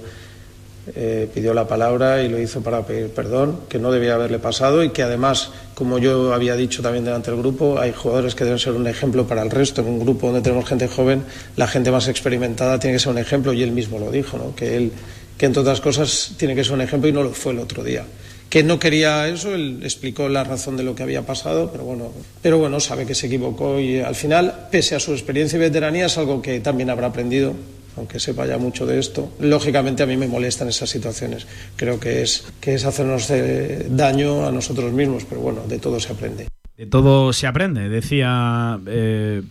eh, 0.93 1.27
pidió 1.33 1.55
la 1.55 1.67
palabra 1.67 2.21
y 2.21 2.29
lo 2.29 2.39
hizo 2.39 2.61
para 2.61 2.85
pedir 2.85 3.09
perdón, 3.09 3.61
que 3.67 3.79
no 3.79 3.91
debía 3.91 4.13
haberle 4.13 4.37
pasado 4.37 4.83
y 4.83 4.89
que 4.89 5.01
además, 5.01 5.49
como 5.73 5.97
yo 5.97 6.31
había 6.31 6.55
dicho 6.55 6.83
también 6.83 7.03
delante 7.03 7.31
del 7.31 7.39
grupo, 7.39 7.79
hay 7.79 7.91
jugadores 7.91 8.35
que 8.35 8.43
deben 8.43 8.59
ser 8.59 8.73
un 8.73 8.85
ejemplo 8.85 9.25
para 9.25 9.41
el 9.41 9.49
resto. 9.49 9.81
En 9.81 9.87
un 9.87 9.99
grupo 9.99 10.27
donde 10.27 10.41
tenemos 10.41 10.67
gente 10.67 10.87
joven, 10.87 11.23
la 11.55 11.67
gente 11.67 11.89
más 11.89 12.07
experimentada 12.07 12.79
tiene 12.79 12.97
que 12.97 12.99
ser 12.99 13.11
un 13.11 13.17
ejemplo 13.17 13.51
y 13.51 13.63
él 13.63 13.71
mismo 13.71 13.97
lo 13.97 14.11
dijo, 14.11 14.37
¿no? 14.37 14.55
que 14.55 14.77
él, 14.77 14.91
que 15.37 15.47
entre 15.47 15.61
otras 15.61 15.81
cosas 15.81 16.33
tiene 16.37 16.53
que 16.53 16.63
ser 16.63 16.73
un 16.73 16.81
ejemplo 16.81 17.09
y 17.09 17.11
no 17.11 17.23
lo 17.23 17.31
fue 17.31 17.53
el 17.53 17.59
otro 17.59 17.83
día. 17.83 18.05
Que 18.47 18.61
no 18.61 18.77
quería 18.77 19.27
eso, 19.27 19.55
él 19.55 19.79
explicó 19.81 20.29
la 20.29 20.43
razón 20.43 20.77
de 20.77 20.83
lo 20.83 20.93
que 20.93 21.01
había 21.01 21.23
pasado, 21.23 21.71
pero 21.71 21.83
bueno, 21.83 22.11
pero 22.43 22.59
bueno, 22.59 22.79
sabe 22.79 23.07
que 23.07 23.15
se 23.15 23.25
equivocó 23.25 23.79
y 23.79 24.01
al 24.01 24.13
final, 24.13 24.67
pese 24.71 24.93
a 24.93 24.99
su 24.99 25.13
experiencia 25.13 25.57
y 25.57 25.61
veteranía, 25.61 26.05
es 26.05 26.17
algo 26.19 26.43
que 26.43 26.59
también 26.59 26.91
habrá 26.91 27.07
aprendido 27.07 27.55
aunque 27.97 28.19
sepa 28.19 28.45
ya 28.45 28.57
mucho 28.57 28.85
de 28.85 28.99
esto. 28.99 29.31
Lógicamente 29.39 30.03
a 30.03 30.05
mí 30.05 30.17
me 30.17 30.27
molestan 30.27 30.67
esas 30.67 30.89
situaciones. 30.89 31.47
Creo 31.75 31.99
que 31.99 32.21
es, 32.21 32.45
que 32.59 32.75
es 32.75 32.85
hacernos 32.85 33.29
eh, 33.31 33.87
daño 33.89 34.45
a 34.45 34.51
nosotros 34.51 34.91
mismos, 34.91 35.25
pero 35.27 35.41
bueno, 35.41 35.61
de 35.67 35.79
todo 35.79 35.99
se 35.99 36.13
aprende. 36.13 36.47
De 36.77 36.85
todo 36.85 37.31
se 37.31 37.47
aprende, 37.47 37.87
decía 37.87 38.79
eh, 38.85 39.41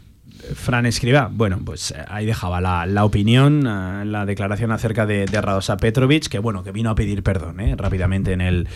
Fran 0.54 0.86
Escriba. 0.86 1.30
Bueno, 1.32 1.58
pues 1.64 1.90
eh, 1.92 2.04
ahí 2.08 2.26
dejaba 2.26 2.60
la, 2.60 2.86
la 2.86 3.04
opinión, 3.04 3.66
uh, 3.66 4.04
la 4.04 4.26
declaración 4.26 4.72
acerca 4.72 5.06
de, 5.06 5.26
de, 5.26 5.40
Radosa 5.40 5.76
Petrovic, 5.76 6.28
que 6.28 6.38
bueno, 6.38 6.62
que 6.62 6.72
vino 6.72 6.90
a 6.90 6.94
pedir 6.94 7.22
perdón 7.22 7.60
eh, 7.60 7.74
rápidamente 7.76 8.32
en 8.32 8.40
el, 8.40 8.68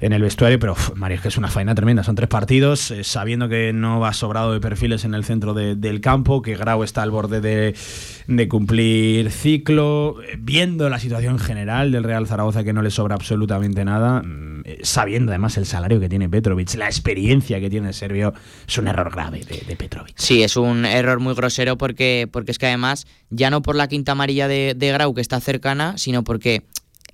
en 0.00 0.12
el 0.12 0.22
vestuario, 0.22 0.58
pero 0.58 0.74
María, 0.96 1.16
es 1.16 1.22
que 1.22 1.28
es 1.28 1.38
una 1.38 1.48
faena 1.48 1.74
tremenda. 1.74 2.02
Son 2.02 2.14
tres 2.14 2.28
partidos, 2.28 2.90
eh, 2.90 3.04
sabiendo 3.04 3.48
que 3.48 3.72
no 3.72 4.00
va 4.00 4.12
sobrado 4.12 4.52
de 4.52 4.60
perfiles 4.60 5.04
en 5.04 5.14
el 5.14 5.24
centro 5.24 5.54
de, 5.54 5.76
del 5.76 6.00
campo, 6.00 6.42
que 6.42 6.56
Grau 6.56 6.82
está 6.82 7.02
al 7.02 7.10
borde 7.10 7.40
de, 7.40 7.74
de 8.26 8.48
cumplir 8.48 9.30
ciclo, 9.30 10.16
eh, 10.22 10.36
viendo 10.38 10.88
la 10.88 10.98
situación 10.98 11.38
general 11.38 11.92
del 11.92 12.04
Real 12.04 12.26
Zaragoza, 12.26 12.64
que 12.64 12.72
no 12.72 12.82
le 12.82 12.90
sobra 12.90 13.14
absolutamente 13.14 13.84
nada, 13.84 14.22
mm, 14.22 14.51
sabiendo 14.82 15.32
además 15.32 15.56
el 15.56 15.66
salario 15.66 16.00
que 16.00 16.08
tiene 16.08 16.28
Petrovic, 16.28 16.74
la 16.74 16.86
experiencia 16.86 17.60
que 17.60 17.70
tiene 17.70 17.88
el 17.88 17.94
serbio, 17.94 18.34
es 18.66 18.78
un 18.78 18.88
error 18.88 19.10
grave 19.10 19.40
de, 19.40 19.62
de 19.66 19.76
Petrovic. 19.76 20.14
Sí, 20.16 20.42
es 20.42 20.56
un 20.56 20.84
error 20.84 21.20
muy 21.20 21.34
grosero 21.34 21.76
porque, 21.78 22.28
porque 22.30 22.52
es 22.52 22.58
que 22.58 22.66
además, 22.66 23.06
ya 23.30 23.50
no 23.50 23.62
por 23.62 23.76
la 23.76 23.88
quinta 23.88 24.12
amarilla 24.12 24.48
de, 24.48 24.74
de 24.76 24.92
Grau 24.92 25.14
que 25.14 25.20
está 25.20 25.40
cercana, 25.40 25.98
sino 25.98 26.24
porque, 26.24 26.62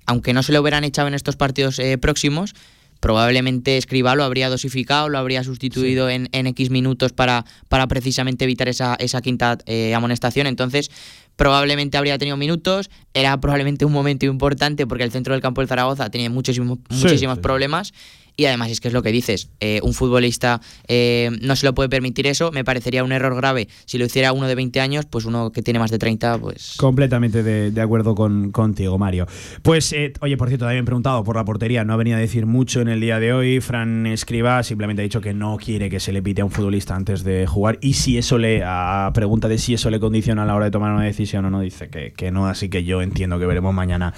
aunque 0.05 0.33
no 0.33 0.43
se 0.43 0.51
lo 0.51 0.61
hubieran 0.61 0.83
echado 0.83 1.07
en 1.07 1.13
estos 1.13 1.35
partidos 1.35 1.79
eh, 1.79 1.97
próximos, 1.97 2.55
probablemente 2.99 3.77
Escriba 3.77 4.15
lo 4.15 4.23
habría 4.23 4.49
dosificado, 4.49 5.09
lo 5.09 5.17
habría 5.17 5.43
sustituido 5.43 6.09
sí. 6.09 6.15
en, 6.15 6.29
en, 6.31 6.47
X 6.47 6.69
minutos 6.69 7.13
para, 7.13 7.45
para 7.67 7.87
precisamente 7.87 8.45
evitar 8.45 8.67
esa, 8.67 8.95
esa 8.95 9.21
quinta 9.21 9.57
eh, 9.65 9.93
amonestación. 9.95 10.47
Entonces, 10.47 10.91
probablemente 11.39 11.97
habría 11.97 12.17
tenido 12.17 12.35
minutos, 12.35 12.91
era 13.13 13.39
probablemente 13.39 13.85
un 13.85 13.93
momento 13.93 14.25
importante 14.25 14.85
porque 14.85 15.05
el 15.05 15.11
centro 15.11 15.33
del 15.33 15.41
campo 15.41 15.61
del 15.61 15.69
Zaragoza 15.69 16.09
tenía 16.09 16.29
muchísimos, 16.29 16.79
muchísimos 16.89 17.37
sí, 17.37 17.41
problemas 17.41 17.93
y 18.39 18.45
además 18.45 18.71
es 18.71 18.79
que 18.79 18.87
es 18.87 18.93
lo 18.93 19.03
que 19.03 19.11
dices, 19.11 19.49
eh, 19.59 19.81
un 19.83 19.93
futbolista 19.93 20.61
eh, 20.87 21.29
no 21.41 21.57
se 21.57 21.65
lo 21.65 21.75
puede 21.75 21.89
permitir 21.89 22.25
eso, 22.25 22.53
me 22.53 22.63
parecería 22.63 23.03
un 23.03 23.11
error 23.11 23.35
grave. 23.35 23.67
Si 23.83 23.97
lo 23.97 24.05
hiciera 24.05 24.31
uno 24.31 24.47
de 24.47 24.55
20 24.55 24.79
años, 24.79 25.05
pues 25.05 25.25
uno 25.25 25.51
que 25.51 25.61
tiene 25.61 25.77
más 25.77 25.91
de 25.91 25.99
30, 25.99 26.37
pues... 26.37 26.75
Completamente 26.77 27.43
de, 27.43 27.81
acuerdo 27.81 28.15
con, 28.15 28.51
contigo, 28.51 28.97
Mario. 28.97 29.27
Pues, 29.61 29.91
eh, 29.91 30.13
oye, 30.21 30.37
por 30.37 30.47
cierto, 30.47 30.65
habían 30.65 30.85
preguntado 30.85 31.21
por 31.25 31.35
la 31.35 31.43
portería, 31.43 31.83
no 31.83 31.91
ha 31.91 31.97
venido 31.97 32.15
a 32.15 32.21
decir 32.21 32.45
mucho 32.45 32.79
en 32.79 32.87
el 32.87 33.01
día 33.01 33.19
de 33.19 33.33
hoy, 33.33 33.59
Fran 33.59 34.07
Escriba 34.07 34.63
simplemente 34.63 35.01
ha 35.01 35.03
dicho 35.03 35.19
que 35.19 35.33
no 35.33 35.57
quiere 35.57 35.89
que 35.89 35.99
se 35.99 36.13
le 36.13 36.21
pite 36.21 36.41
a 36.41 36.45
un 36.45 36.51
futbolista 36.51 36.95
antes 36.95 37.25
de 37.25 37.45
jugar. 37.45 37.77
Y 37.81 37.95
si 37.95 38.17
eso 38.17 38.37
le, 38.37 38.63
a 38.63 39.11
pregunta 39.13 39.49
de 39.49 39.57
si 39.57 39.73
eso 39.73 39.89
le 39.89 39.99
condiciona 39.99 40.43
a 40.43 40.45
la 40.45 40.55
hora 40.55 40.65
de 40.65 40.71
tomar 40.71 40.93
una 40.93 41.03
decisión 41.03 41.43
o 41.43 41.49
no, 41.49 41.59
dice 41.59 41.89
que, 41.89 42.13
que 42.13 42.31
no, 42.31 42.47
así 42.47 42.69
que 42.69 42.85
yo 42.85 43.01
entiendo 43.01 43.37
que 43.37 43.45
veremos 43.45 43.73
mañana 43.73 44.13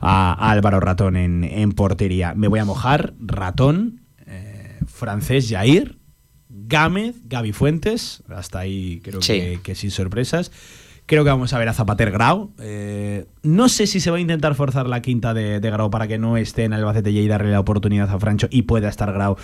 a, 0.00 0.32
a 0.32 0.52
Álvaro 0.52 0.78
Ratón 0.78 1.16
en, 1.16 1.42
en 1.42 1.72
portería. 1.72 2.34
Me 2.36 2.46
voy 2.46 2.60
a 2.60 2.64
mojar, 2.64 3.14
Ratón 3.18 3.63
eh, 4.26 4.78
francés 4.86 5.48
Jair, 5.50 5.98
Gámez, 6.48 7.16
Gaby 7.24 7.52
Fuentes, 7.52 8.22
hasta 8.28 8.60
ahí 8.60 9.00
creo 9.02 9.20
sí. 9.22 9.32
que, 9.34 9.60
que, 9.62 9.74
sin 9.74 9.90
sorpresas. 9.90 10.50
Creo 11.06 11.22
que 11.22 11.28
vamos 11.28 11.52
a 11.52 11.58
ver 11.58 11.68
a 11.68 11.74
Zapater 11.74 12.10
Grau. 12.10 12.54
Eh, 12.60 13.26
no 13.42 13.68
sé 13.68 13.86
si 13.86 14.00
se 14.00 14.10
va 14.10 14.16
a 14.16 14.20
intentar 14.20 14.54
forzar 14.54 14.86
la 14.88 15.02
quinta 15.02 15.34
de, 15.34 15.60
de 15.60 15.70
Grau 15.70 15.90
para 15.90 16.08
que 16.08 16.16
no 16.16 16.38
esté 16.38 16.64
en 16.64 16.72
Albacete 16.72 17.10
y 17.10 17.28
darle 17.28 17.50
la 17.50 17.60
oportunidad 17.60 18.08
a 18.08 18.18
Francho 18.18 18.46
y 18.50 18.62
pueda 18.62 18.88
estar 18.88 19.12
Grau 19.12 19.36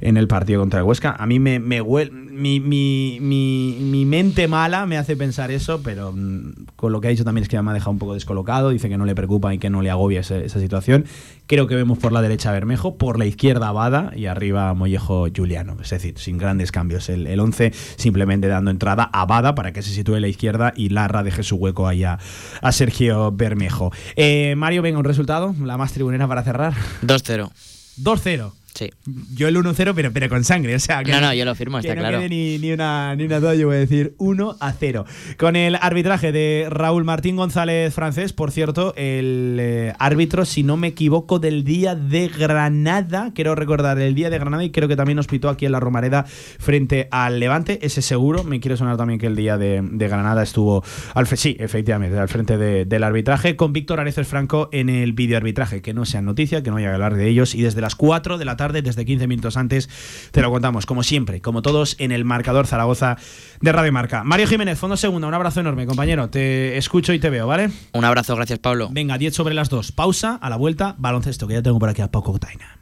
en 0.00 0.16
el 0.16 0.28
partido 0.28 0.60
contra 0.60 0.78
el 0.78 0.86
Huesca. 0.86 1.16
A 1.18 1.26
mí 1.26 1.40
me, 1.40 1.58
me 1.58 1.82
huel- 1.82 2.12
mi, 2.12 2.60
mi, 2.60 3.18
mi, 3.20 3.78
mi 3.80 4.04
mente 4.04 4.46
mala 4.46 4.86
me 4.86 4.96
hace 4.96 5.16
pensar 5.16 5.50
eso, 5.50 5.82
pero 5.82 6.12
mm, 6.12 6.66
con 6.76 6.92
lo 6.92 7.00
que 7.00 7.08
ha 7.08 7.10
dicho 7.10 7.24
también 7.24 7.42
es 7.42 7.48
que 7.48 7.60
me 7.60 7.68
ha 7.72 7.74
dejado 7.74 7.90
un 7.90 7.98
poco 7.98 8.14
descolocado. 8.14 8.70
Dice 8.70 8.88
que 8.88 8.96
no 8.96 9.04
le 9.04 9.16
preocupa 9.16 9.52
y 9.52 9.58
que 9.58 9.70
no 9.70 9.82
le 9.82 9.90
agobia 9.90 10.20
esa 10.20 10.60
situación. 10.60 11.04
Creo 11.48 11.66
que 11.66 11.74
vemos 11.74 11.96
por 11.96 12.12
la 12.12 12.20
derecha 12.20 12.50
a 12.50 12.52
Bermejo, 12.52 12.98
por 12.98 13.18
la 13.18 13.24
izquierda 13.24 13.68
a 13.68 13.72
Bada 13.72 14.12
y 14.14 14.26
arriba 14.26 14.68
a 14.68 14.74
Mollejo 14.74 15.28
Juliano. 15.34 15.78
Es 15.82 15.88
decir, 15.88 16.18
sin 16.18 16.36
grandes 16.36 16.70
cambios. 16.70 17.08
El, 17.08 17.26
el 17.26 17.40
11 17.40 17.72
simplemente 17.96 18.48
dando 18.48 18.70
entrada 18.70 19.08
a 19.10 19.24
Bada 19.24 19.54
para 19.54 19.72
que 19.72 19.80
se 19.80 19.90
sitúe 19.90 20.16
en 20.16 20.20
la 20.20 20.28
izquierda 20.28 20.74
y 20.76 20.90
Larra 20.90 21.22
deje 21.22 21.42
su 21.42 21.56
hueco 21.56 21.88
ahí 21.88 22.04
a, 22.04 22.18
a 22.60 22.72
Sergio 22.72 23.32
Bermejo. 23.32 23.90
Eh, 24.14 24.56
Mario, 24.58 24.82
venga, 24.82 24.98
un 24.98 25.06
resultado, 25.06 25.54
la 25.62 25.78
más 25.78 25.94
tribunera 25.94 26.28
para 26.28 26.42
cerrar. 26.42 26.74
2-0. 27.02 27.50
2-0. 27.98 28.52
Sí. 28.78 28.90
Yo 29.34 29.48
el 29.48 29.56
1-0, 29.56 29.92
pero, 29.92 30.12
pero 30.12 30.28
con 30.28 30.44
sangre. 30.44 30.76
O 30.76 30.78
sea, 30.78 31.02
que 31.02 31.10
No, 31.10 31.20
no, 31.20 31.34
yo 31.34 31.44
lo 31.44 31.54
firmo, 31.56 31.80
que 31.80 31.88
está 31.88 31.96
no 31.96 32.02
claro. 32.02 32.18
quede 32.18 32.28
ni, 32.28 32.58
ni 32.58 32.70
una, 32.70 33.16
ni 33.16 33.24
una 33.24 33.40
duda, 33.40 33.56
yo 33.56 33.66
voy 33.66 33.76
a 33.76 33.80
decir 33.80 34.14
1 34.18 34.56
a 34.60 34.72
0. 34.72 35.04
Con 35.36 35.56
el 35.56 35.74
arbitraje 35.74 36.30
de 36.30 36.68
Raúl 36.70 37.02
Martín 37.04 37.34
González 37.34 37.92
francés, 37.92 38.32
por 38.32 38.52
cierto, 38.52 38.94
el 38.96 39.56
eh, 39.60 39.92
árbitro, 39.98 40.44
si 40.44 40.62
no 40.62 40.76
me 40.76 40.86
equivoco, 40.88 41.40
del 41.40 41.64
día 41.64 41.96
de 41.96 42.28
Granada, 42.28 43.32
quiero 43.34 43.54
recordar, 43.54 43.98
el 43.98 44.14
día 44.14 44.30
de 44.30 44.38
Granada, 44.38 44.62
y 44.62 44.70
creo 44.70 44.86
que 44.86 44.94
también 44.96 45.16
nos 45.16 45.26
pitó 45.26 45.48
aquí 45.48 45.66
en 45.66 45.72
la 45.72 45.80
Romareda 45.80 46.24
frente 46.24 47.08
al 47.10 47.40
Levante, 47.40 47.78
ese 47.82 48.02
seguro. 48.02 48.44
Me 48.44 48.60
quiere 48.60 48.76
sonar 48.76 48.96
también 48.96 49.18
que 49.18 49.26
el 49.26 49.34
día 49.36 49.56
de, 49.58 49.80
de 49.82 50.08
Granada 50.08 50.42
estuvo 50.42 50.84
al 51.14 51.26
sí, 51.26 51.56
efectivamente, 51.58 52.18
al 52.18 52.28
frente 52.28 52.56
de- 52.58 52.84
del 52.84 53.02
arbitraje, 53.02 53.56
con 53.56 53.72
Víctor 53.72 54.00
Areces 54.00 54.26
Franco 54.28 54.68
en 54.72 54.88
el 54.88 55.14
videoarbitraje. 55.14 55.82
Que 55.82 55.94
no 55.94 56.04
sea 56.04 56.22
noticia, 56.22 56.62
que 56.62 56.70
no 56.70 56.76
haya 56.76 56.88
que 56.88 56.94
hablar 56.94 57.14
de 57.16 57.28
ellos, 57.28 57.54
y 57.54 57.62
desde 57.62 57.80
las 57.80 57.94
4 57.94 58.36
de 58.38 58.44
la 58.44 58.56
tarde, 58.56 58.67
desde 58.72 59.04
15 59.04 59.26
minutos 59.26 59.56
antes, 59.56 59.88
te 60.30 60.42
lo 60.42 60.50
contamos, 60.50 60.86
como 60.86 61.02
siempre, 61.02 61.40
como 61.40 61.62
todos, 61.62 61.96
en 61.98 62.12
el 62.12 62.24
marcador 62.24 62.66
Zaragoza 62.66 63.16
de 63.60 63.72
Radio 63.72 63.92
Marca. 63.92 64.24
Mario 64.24 64.46
Jiménez, 64.46 64.78
Fondo 64.78 64.96
Segunda, 64.96 65.28
un 65.28 65.34
abrazo 65.34 65.60
enorme, 65.60 65.86
compañero. 65.86 66.30
Te 66.30 66.76
escucho 66.76 67.12
y 67.12 67.18
te 67.18 67.30
veo, 67.30 67.46
¿vale? 67.46 67.70
Un 67.92 68.04
abrazo, 68.04 68.36
gracias 68.36 68.58
Pablo. 68.58 68.88
Venga, 68.92 69.18
10 69.18 69.34
sobre 69.34 69.54
las 69.54 69.68
2. 69.68 69.92
Pausa, 69.92 70.36
a 70.36 70.50
la 70.50 70.56
vuelta, 70.56 70.94
baloncesto, 70.98 71.46
que 71.46 71.54
ya 71.54 71.62
tengo 71.62 71.78
por 71.78 71.88
aquí 71.88 72.02
a 72.02 72.10
Paco 72.10 72.38
Taina. 72.38 72.78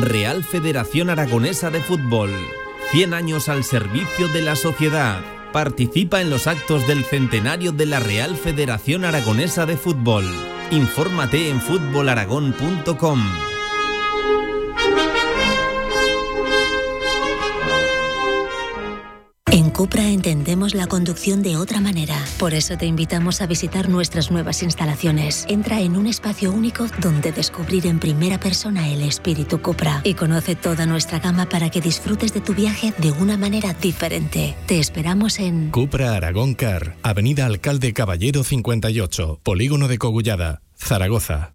Real 0.00 0.42
Federación 0.42 1.10
Aragonesa 1.10 1.70
de 1.70 1.80
Fútbol. 1.80 2.30
100 2.92 3.14
años 3.14 3.48
al 3.48 3.64
servicio 3.64 4.28
de 4.28 4.42
la 4.42 4.56
sociedad. 4.56 5.20
Participa 5.52 6.20
en 6.20 6.30
los 6.30 6.46
actos 6.46 6.86
del 6.86 7.04
centenario 7.04 7.72
de 7.72 7.86
la 7.86 8.00
Real 8.00 8.36
Federación 8.36 9.04
Aragonesa 9.04 9.66
de 9.66 9.76
Fútbol. 9.76 10.24
Infórmate 10.70 11.50
en 11.50 11.60
fútbolaragón.com. 11.60 13.51
Cupra 19.72 20.10
entendemos 20.10 20.74
la 20.74 20.86
conducción 20.86 21.42
de 21.42 21.56
otra 21.56 21.80
manera. 21.80 22.22
Por 22.38 22.52
eso 22.52 22.76
te 22.76 22.84
invitamos 22.84 23.40
a 23.40 23.46
visitar 23.46 23.88
nuestras 23.88 24.30
nuevas 24.30 24.62
instalaciones. 24.62 25.46
Entra 25.48 25.80
en 25.80 25.96
un 25.96 26.06
espacio 26.06 26.52
único 26.52 26.86
donde 26.98 27.32
descubrir 27.32 27.86
en 27.86 27.98
primera 27.98 28.38
persona 28.38 28.90
el 28.90 29.00
espíritu 29.00 29.62
Cupra 29.62 30.02
y 30.04 30.12
conoce 30.12 30.56
toda 30.56 30.84
nuestra 30.84 31.20
gama 31.20 31.48
para 31.48 31.70
que 31.70 31.80
disfrutes 31.80 32.34
de 32.34 32.42
tu 32.42 32.52
viaje 32.54 32.92
de 32.98 33.12
una 33.12 33.38
manera 33.38 33.72
diferente. 33.72 34.54
Te 34.66 34.78
esperamos 34.78 35.38
en 35.38 35.70
Cupra 35.70 36.14
Aragón 36.14 36.54
Car, 36.54 36.96
Avenida 37.02 37.46
Alcalde 37.46 37.94
Caballero 37.94 38.44
58, 38.44 39.40
Polígono 39.42 39.88
de 39.88 39.96
Cogullada, 39.96 40.60
Zaragoza. 40.76 41.54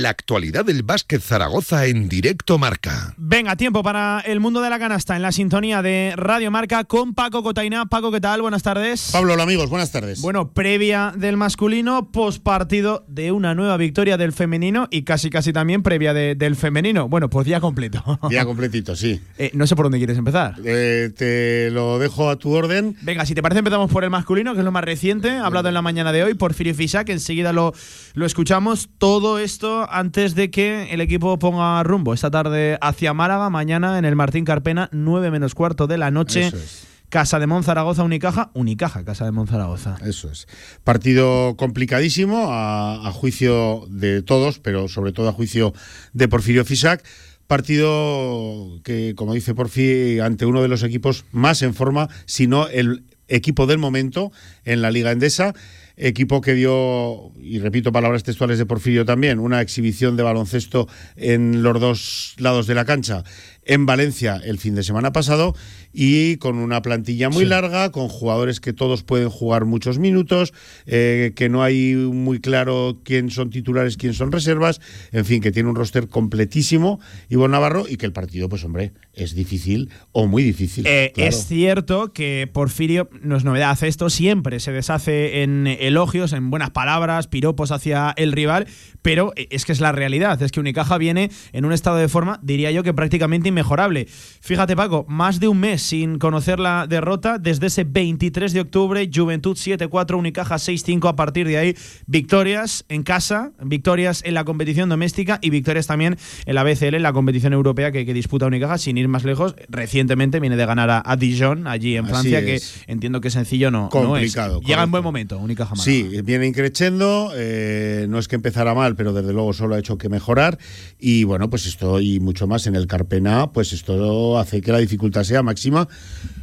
La 0.00 0.08
actualidad 0.08 0.64
del 0.64 0.82
básquet 0.82 1.20
Zaragoza 1.20 1.84
en 1.84 2.08
directo 2.08 2.56
marca. 2.56 3.12
Venga, 3.18 3.54
tiempo 3.56 3.82
para 3.82 4.20
el 4.20 4.40
mundo 4.40 4.62
de 4.62 4.70
la 4.70 4.78
canasta 4.78 5.14
en 5.14 5.20
la 5.20 5.30
sintonía 5.30 5.82
de 5.82 6.14
Radio 6.16 6.50
Marca 6.50 6.84
con 6.84 7.12
Paco 7.12 7.42
Cotaina. 7.42 7.84
Paco, 7.84 8.10
¿qué 8.10 8.18
tal? 8.18 8.40
Buenas 8.40 8.62
tardes. 8.62 9.10
Pablo, 9.12 9.34
hola 9.34 9.42
amigos, 9.42 9.68
buenas 9.68 9.92
tardes. 9.92 10.22
Bueno, 10.22 10.52
previa 10.54 11.12
del 11.14 11.36
masculino, 11.36 12.10
postpartido 12.12 13.04
de 13.08 13.30
una 13.30 13.54
nueva 13.54 13.76
victoria 13.76 14.16
del 14.16 14.32
femenino 14.32 14.88
y 14.90 15.02
casi 15.02 15.28
casi 15.28 15.52
también 15.52 15.82
previa 15.82 16.14
de- 16.14 16.34
del 16.34 16.56
femenino. 16.56 17.06
Bueno, 17.06 17.28
pues 17.28 17.44
día 17.46 17.60
completo. 17.60 18.02
Día 18.30 18.46
completito, 18.46 18.96
sí. 18.96 19.20
Eh, 19.36 19.50
no 19.52 19.66
sé 19.66 19.76
por 19.76 19.84
dónde 19.84 19.98
quieres 19.98 20.16
empezar. 20.16 20.54
Eh, 20.64 21.10
te 21.14 21.70
lo 21.72 21.98
dejo 21.98 22.30
a 22.30 22.36
tu 22.36 22.52
orden. 22.54 22.96
Venga, 23.02 23.26
si 23.26 23.34
te 23.34 23.42
parece 23.42 23.58
empezamos 23.58 23.90
por 23.90 24.02
el 24.04 24.08
masculino, 24.08 24.54
que 24.54 24.60
es 24.60 24.64
lo 24.64 24.72
más 24.72 24.82
reciente, 24.84 25.28
ha 25.30 25.44
hablado 25.44 25.68
en 25.68 25.74
la 25.74 25.82
mañana 25.82 26.10
de 26.10 26.24
hoy, 26.24 26.32
Porfirio 26.32 26.74
Fisac, 26.74 27.10
enseguida 27.10 27.52
lo, 27.52 27.74
lo 28.14 28.24
escuchamos. 28.24 28.88
Todo 28.96 29.38
esto 29.38 29.86
antes 29.90 30.34
de 30.34 30.50
que 30.50 30.92
el 30.92 31.00
equipo 31.00 31.38
ponga 31.38 31.82
rumbo 31.82 32.14
esta 32.14 32.30
tarde 32.30 32.78
hacia 32.80 33.14
Málaga, 33.14 33.50
mañana 33.50 33.98
en 33.98 34.04
el 34.04 34.16
Martín 34.16 34.44
Carpena, 34.44 34.88
9 34.92 35.30
menos 35.30 35.54
cuarto 35.54 35.86
de 35.86 35.98
la 35.98 36.10
noche. 36.10 36.48
Eso 36.48 36.56
es. 36.56 36.86
Casa 37.08 37.40
de 37.40 37.48
Monzaragoza, 37.48 38.04
Unicaja, 38.04 38.52
Unicaja, 38.54 39.04
Casa 39.04 39.24
de 39.24 39.32
Monzaragoza. 39.32 39.96
Eso 40.04 40.30
es. 40.30 40.46
Partido 40.84 41.56
complicadísimo 41.56 42.52
a, 42.52 43.08
a 43.08 43.12
juicio 43.12 43.84
de 43.88 44.22
todos, 44.22 44.60
pero 44.60 44.86
sobre 44.86 45.10
todo 45.12 45.28
a 45.28 45.32
juicio 45.32 45.74
de 46.12 46.28
Porfirio 46.28 46.64
Fisac. 46.64 47.04
Partido 47.48 48.80
que, 48.84 49.14
como 49.16 49.34
dice 49.34 49.56
Porfi, 49.56 50.20
ante 50.20 50.46
uno 50.46 50.62
de 50.62 50.68
los 50.68 50.84
equipos 50.84 51.24
más 51.32 51.62
en 51.62 51.74
forma, 51.74 52.08
si 52.26 52.46
no 52.46 52.68
el 52.68 53.02
equipo 53.26 53.66
del 53.66 53.78
momento 53.78 54.30
en 54.64 54.82
la 54.82 54.90
Liga 54.90 55.10
Endesa. 55.10 55.54
Equipo 56.02 56.40
que 56.40 56.54
dio, 56.54 57.30
y 57.38 57.58
repito 57.58 57.92
palabras 57.92 58.22
textuales 58.22 58.56
de 58.56 58.64
Porfirio 58.64 59.04
también, 59.04 59.38
una 59.38 59.60
exhibición 59.60 60.16
de 60.16 60.22
baloncesto 60.22 60.88
en 61.16 61.62
los 61.62 61.78
dos 61.78 62.34
lados 62.38 62.66
de 62.66 62.74
la 62.74 62.86
cancha 62.86 63.22
en 63.64 63.86
Valencia 63.86 64.40
el 64.44 64.58
fin 64.58 64.74
de 64.74 64.82
semana 64.82 65.12
pasado 65.12 65.54
y 65.92 66.36
con 66.36 66.58
una 66.58 66.82
plantilla 66.82 67.30
muy 67.30 67.44
larga, 67.44 67.90
con 67.90 68.08
jugadores 68.08 68.60
que 68.60 68.72
todos 68.72 69.02
pueden 69.02 69.28
jugar 69.28 69.64
muchos 69.64 69.98
minutos, 69.98 70.52
eh, 70.86 71.32
que 71.34 71.48
no 71.48 71.62
hay 71.62 71.94
muy 71.94 72.40
claro 72.40 73.00
quién 73.04 73.30
son 73.30 73.50
titulares, 73.50 73.96
quién 73.96 74.14
son 74.14 74.32
reservas, 74.32 74.80
en 75.12 75.24
fin, 75.24 75.40
que 75.40 75.52
tiene 75.52 75.68
un 75.68 75.76
roster 75.76 76.08
completísimo 76.08 77.00
Ivo 77.28 77.48
Navarro 77.48 77.86
y 77.88 77.96
que 77.96 78.06
el 78.06 78.12
partido, 78.12 78.48
pues 78.48 78.64
hombre, 78.64 78.92
es 79.14 79.34
difícil 79.34 79.90
o 80.12 80.26
muy 80.26 80.42
difícil. 80.42 80.86
Eh, 80.86 81.12
claro. 81.14 81.28
Es 81.28 81.46
cierto 81.46 82.12
que 82.12 82.48
Porfirio, 82.52 83.10
no 83.22 83.36
es 83.36 83.44
novedad 83.44 83.78
esto, 83.82 84.10
siempre 84.10 84.60
se 84.60 84.72
deshace 84.72 85.42
en 85.42 85.66
elogios, 85.66 86.32
en 86.32 86.50
buenas 86.50 86.70
palabras, 86.70 87.26
piropos 87.26 87.72
hacia 87.72 88.12
el 88.16 88.32
rival, 88.32 88.66
pero 89.02 89.32
es 89.36 89.64
que 89.64 89.72
es 89.72 89.80
la 89.80 89.92
realidad, 89.92 90.40
es 90.42 90.52
que 90.52 90.60
Unicaja 90.60 90.98
viene 90.98 91.30
en 91.52 91.64
un 91.64 91.72
estado 91.72 91.96
de 91.96 92.08
forma, 92.08 92.38
diría 92.42 92.70
yo 92.70 92.82
que 92.82 92.94
prácticamente 92.94 93.49
inmejorable. 93.50 94.08
Fíjate 94.40 94.74
Paco, 94.74 95.04
más 95.08 95.38
de 95.38 95.48
un 95.48 95.60
mes 95.60 95.82
sin 95.82 96.18
conocer 96.18 96.58
la 96.58 96.86
derrota, 96.86 97.38
desde 97.38 97.66
ese 97.66 97.84
23 97.84 98.52
de 98.52 98.60
octubre, 98.60 99.10
Juventud 99.14 99.56
7-4, 99.56 100.16
Unicaja 100.16 100.56
6-5, 100.56 101.08
a 101.08 101.16
partir 101.16 101.46
de 101.46 101.58
ahí, 101.58 101.76
victorias 102.06 102.84
en 102.88 103.02
casa, 103.02 103.52
victorias 103.62 104.22
en 104.24 104.34
la 104.34 104.44
competición 104.44 104.88
doméstica 104.88 105.38
y 105.42 105.50
victorias 105.50 105.86
también 105.86 106.16
en 106.46 106.54
la 106.54 106.62
BCL, 106.62 106.94
en 106.94 107.02
la 107.02 107.12
competición 107.12 107.52
europea 107.52 107.92
que, 107.92 108.06
que 108.06 108.14
disputa 108.14 108.46
Unicaja, 108.46 108.78
sin 108.78 108.96
ir 108.98 109.08
más 109.08 109.24
lejos, 109.24 109.54
recientemente 109.68 110.40
viene 110.40 110.56
de 110.56 110.66
ganar 110.66 110.90
a, 110.90 111.02
a 111.04 111.16
Dijon, 111.16 111.66
allí 111.66 111.96
en 111.96 112.06
Francia, 112.06 112.40
es. 112.40 112.44
que 112.44 112.92
entiendo 112.92 113.20
que 113.20 113.30
sencillo 113.30 113.70
no, 113.70 113.82
no 113.82 113.88
Complicado, 113.90 114.60
es. 114.60 114.66
Llega 114.66 114.82
en 114.82 114.90
buen 114.90 115.04
momento, 115.04 115.38
Unicaja 115.38 115.74
Málaga. 115.74 115.84
Sí, 115.84 116.22
viene 116.22 116.46
increchendo, 116.46 117.32
eh, 117.34 118.06
no 118.08 118.18
es 118.18 118.28
que 118.28 118.36
empezara 118.36 118.74
mal, 118.74 118.96
pero 118.96 119.12
desde 119.12 119.32
luego 119.32 119.52
solo 119.52 119.74
ha 119.74 119.78
hecho 119.78 119.98
que 119.98 120.08
mejorar 120.08 120.58
y 120.98 121.24
bueno, 121.24 121.50
pues 121.50 121.66
esto 121.66 122.00
y 122.00 122.20
mucho 122.20 122.46
más 122.46 122.66
en 122.66 122.76
el 122.76 122.86
Carpena, 122.86 123.39
pues 123.48 123.72
esto 123.72 124.38
hace 124.38 124.60
que 124.60 124.72
la 124.72 124.78
dificultad 124.78 125.24
sea 125.24 125.42
máxima. 125.42 125.88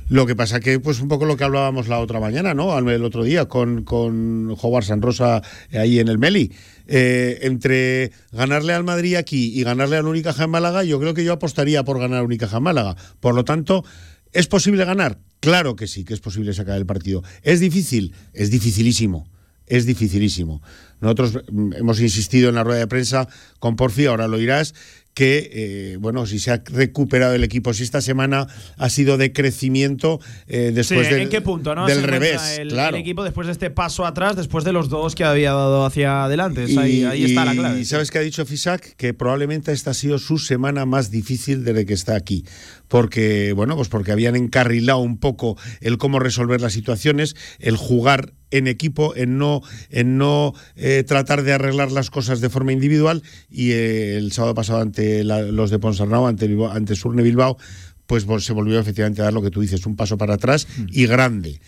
Lo 0.09 0.25
que 0.25 0.35
pasa 0.35 0.59
que, 0.59 0.79
pues 0.79 1.01
un 1.01 1.09
poco 1.09 1.25
lo 1.25 1.35
que 1.35 1.43
hablábamos 1.43 1.87
la 1.87 1.99
otra 1.99 2.19
mañana, 2.19 2.53
¿no? 2.53 2.77
El 2.77 3.03
otro 3.03 3.23
día 3.23 3.45
con, 3.45 3.83
con 3.83 4.55
Howard 4.61 4.85
San 4.85 5.01
Rosa 5.01 5.41
eh, 5.69 5.79
ahí 5.79 5.99
en 5.99 6.07
el 6.07 6.17
Meli. 6.17 6.53
Eh, 6.87 7.39
entre 7.41 8.11
ganarle 8.31 8.73
al 8.73 8.85
Madrid 8.85 9.15
aquí 9.15 9.51
y 9.59 9.63
ganarle 9.63 9.97
al 9.97 10.07
Unicaja 10.07 10.45
en 10.45 10.51
Málaga, 10.51 10.83
yo 10.83 10.99
creo 10.99 11.13
que 11.13 11.25
yo 11.25 11.33
apostaría 11.33 11.83
por 11.83 11.99
ganar 11.99 12.19
al 12.19 12.25
Unicaja 12.25 12.57
en 12.57 12.63
Málaga. 12.63 12.95
Por 13.19 13.35
lo 13.35 13.43
tanto, 13.43 13.83
¿es 14.31 14.47
posible 14.47 14.85
ganar? 14.85 15.19
Claro 15.41 15.75
que 15.75 15.87
sí, 15.87 16.05
que 16.05 16.13
es 16.13 16.21
posible 16.21 16.53
sacar 16.53 16.77
el 16.77 16.85
partido. 16.85 17.23
¿Es 17.43 17.59
difícil? 17.59 18.13
Es 18.33 18.49
dificilísimo 18.49 19.27
es 19.67 19.85
dificilísimo. 19.85 20.61
Nosotros 21.01 21.43
mm, 21.51 21.73
hemos 21.73 21.99
insistido 21.99 22.49
en 22.49 22.55
la 22.55 22.63
rueda 22.63 22.79
de 22.79 22.87
prensa 22.87 23.27
con 23.59 23.75
Porfi, 23.75 24.05
ahora 24.05 24.27
lo 24.27 24.39
irás, 24.39 24.73
que, 25.17 25.49
eh, 25.51 25.97
bueno, 25.99 26.27
si 26.27 26.37
se 26.37 26.51
ha 26.51 26.61
recuperado 26.63 27.33
el 27.33 27.43
equipo, 27.43 27.73
si 27.73 27.81
esta 27.81 28.01
semana 28.01 28.45
ha 28.77 28.89
sido 28.91 29.17
de 29.17 29.33
crecimiento 29.33 30.19
eh, 30.47 30.69
después 30.71 31.07
Sí, 31.07 31.13
del, 31.15 31.23
¿En 31.23 31.29
qué 31.29 31.41
punto 31.41 31.73
no? 31.73 31.87
del 31.87 32.03
revés. 32.03 32.59
el, 32.59 32.67
claro. 32.69 32.95
el 32.95 33.01
equipo 33.01 33.23
después 33.23 33.47
de 33.47 33.53
este 33.53 33.71
paso 33.71 34.05
atrás, 34.05 34.35
después 34.35 34.63
de 34.63 34.73
los 34.73 34.89
dos 34.89 35.15
que 35.15 35.23
había 35.23 35.53
dado 35.53 35.87
hacia 35.87 36.25
adelante. 36.25 36.65
Es 36.65 36.77
ahí, 36.77 37.03
ahí 37.03 37.23
está 37.23 37.45
la 37.45 37.53
clave. 37.53 37.79
Y 37.79 37.85
sabes 37.85 38.11
qué 38.11 38.19
ha 38.19 38.21
dicho 38.21 38.45
Fisac? 38.45 38.95
Que 38.95 39.15
probablemente 39.15 39.71
esta 39.71 39.89
ha 39.89 39.95
sido 39.95 40.19
su 40.19 40.37
semana 40.37 40.85
más 40.85 41.09
difícil 41.09 41.63
desde 41.63 41.87
que 41.87 41.95
está 41.95 42.15
aquí. 42.15 42.45
Porque, 42.87 43.53
bueno, 43.53 43.75
pues 43.75 43.89
porque 43.89 44.11
habían 44.11 44.35
encarrilado 44.35 44.99
un 44.99 45.17
poco 45.19 45.57
el 45.81 45.97
cómo 45.97 46.19
resolver 46.19 46.61
las 46.61 46.73
situaciones, 46.73 47.35
el 47.59 47.75
jugar 47.77 48.33
en 48.49 48.67
equipo, 48.67 49.13
en 49.15 49.37
no, 49.37 49.61
en 49.89 50.17
no 50.17 50.53
eh, 50.75 51.03
tratar 51.05 51.43
de 51.43 51.51
arreglar 51.53 51.91
las 51.91 52.09
cosas 52.09 52.39
de 52.39 52.49
forma 52.49 52.71
individual. 52.71 53.23
Y 53.49 53.71
eh, 53.71 54.17
el 54.17 54.31
sábado 54.31 54.53
pasado 54.55 54.79
ante 54.81 55.23
la- 55.23 55.41
los 55.41 55.69
de 55.69 55.79
Ponsarnau, 55.79 56.27
ante, 56.27 56.49
ante 56.71 56.95
Surne 56.95 57.23
Bilbao, 57.23 57.57
pues 58.05 58.25
vol- 58.25 58.39
se 58.39 58.53
volvió 58.53 58.79
efectivamente 58.79 59.21
a 59.21 59.25
dar 59.25 59.33
lo 59.33 59.41
que 59.41 59.51
tú 59.51 59.59
dices, 59.59 59.85
un 59.85 59.97
paso 59.97 60.17
para 60.17 60.35
atrás 60.35 60.65
y 60.89 61.05
grande. 61.07 61.59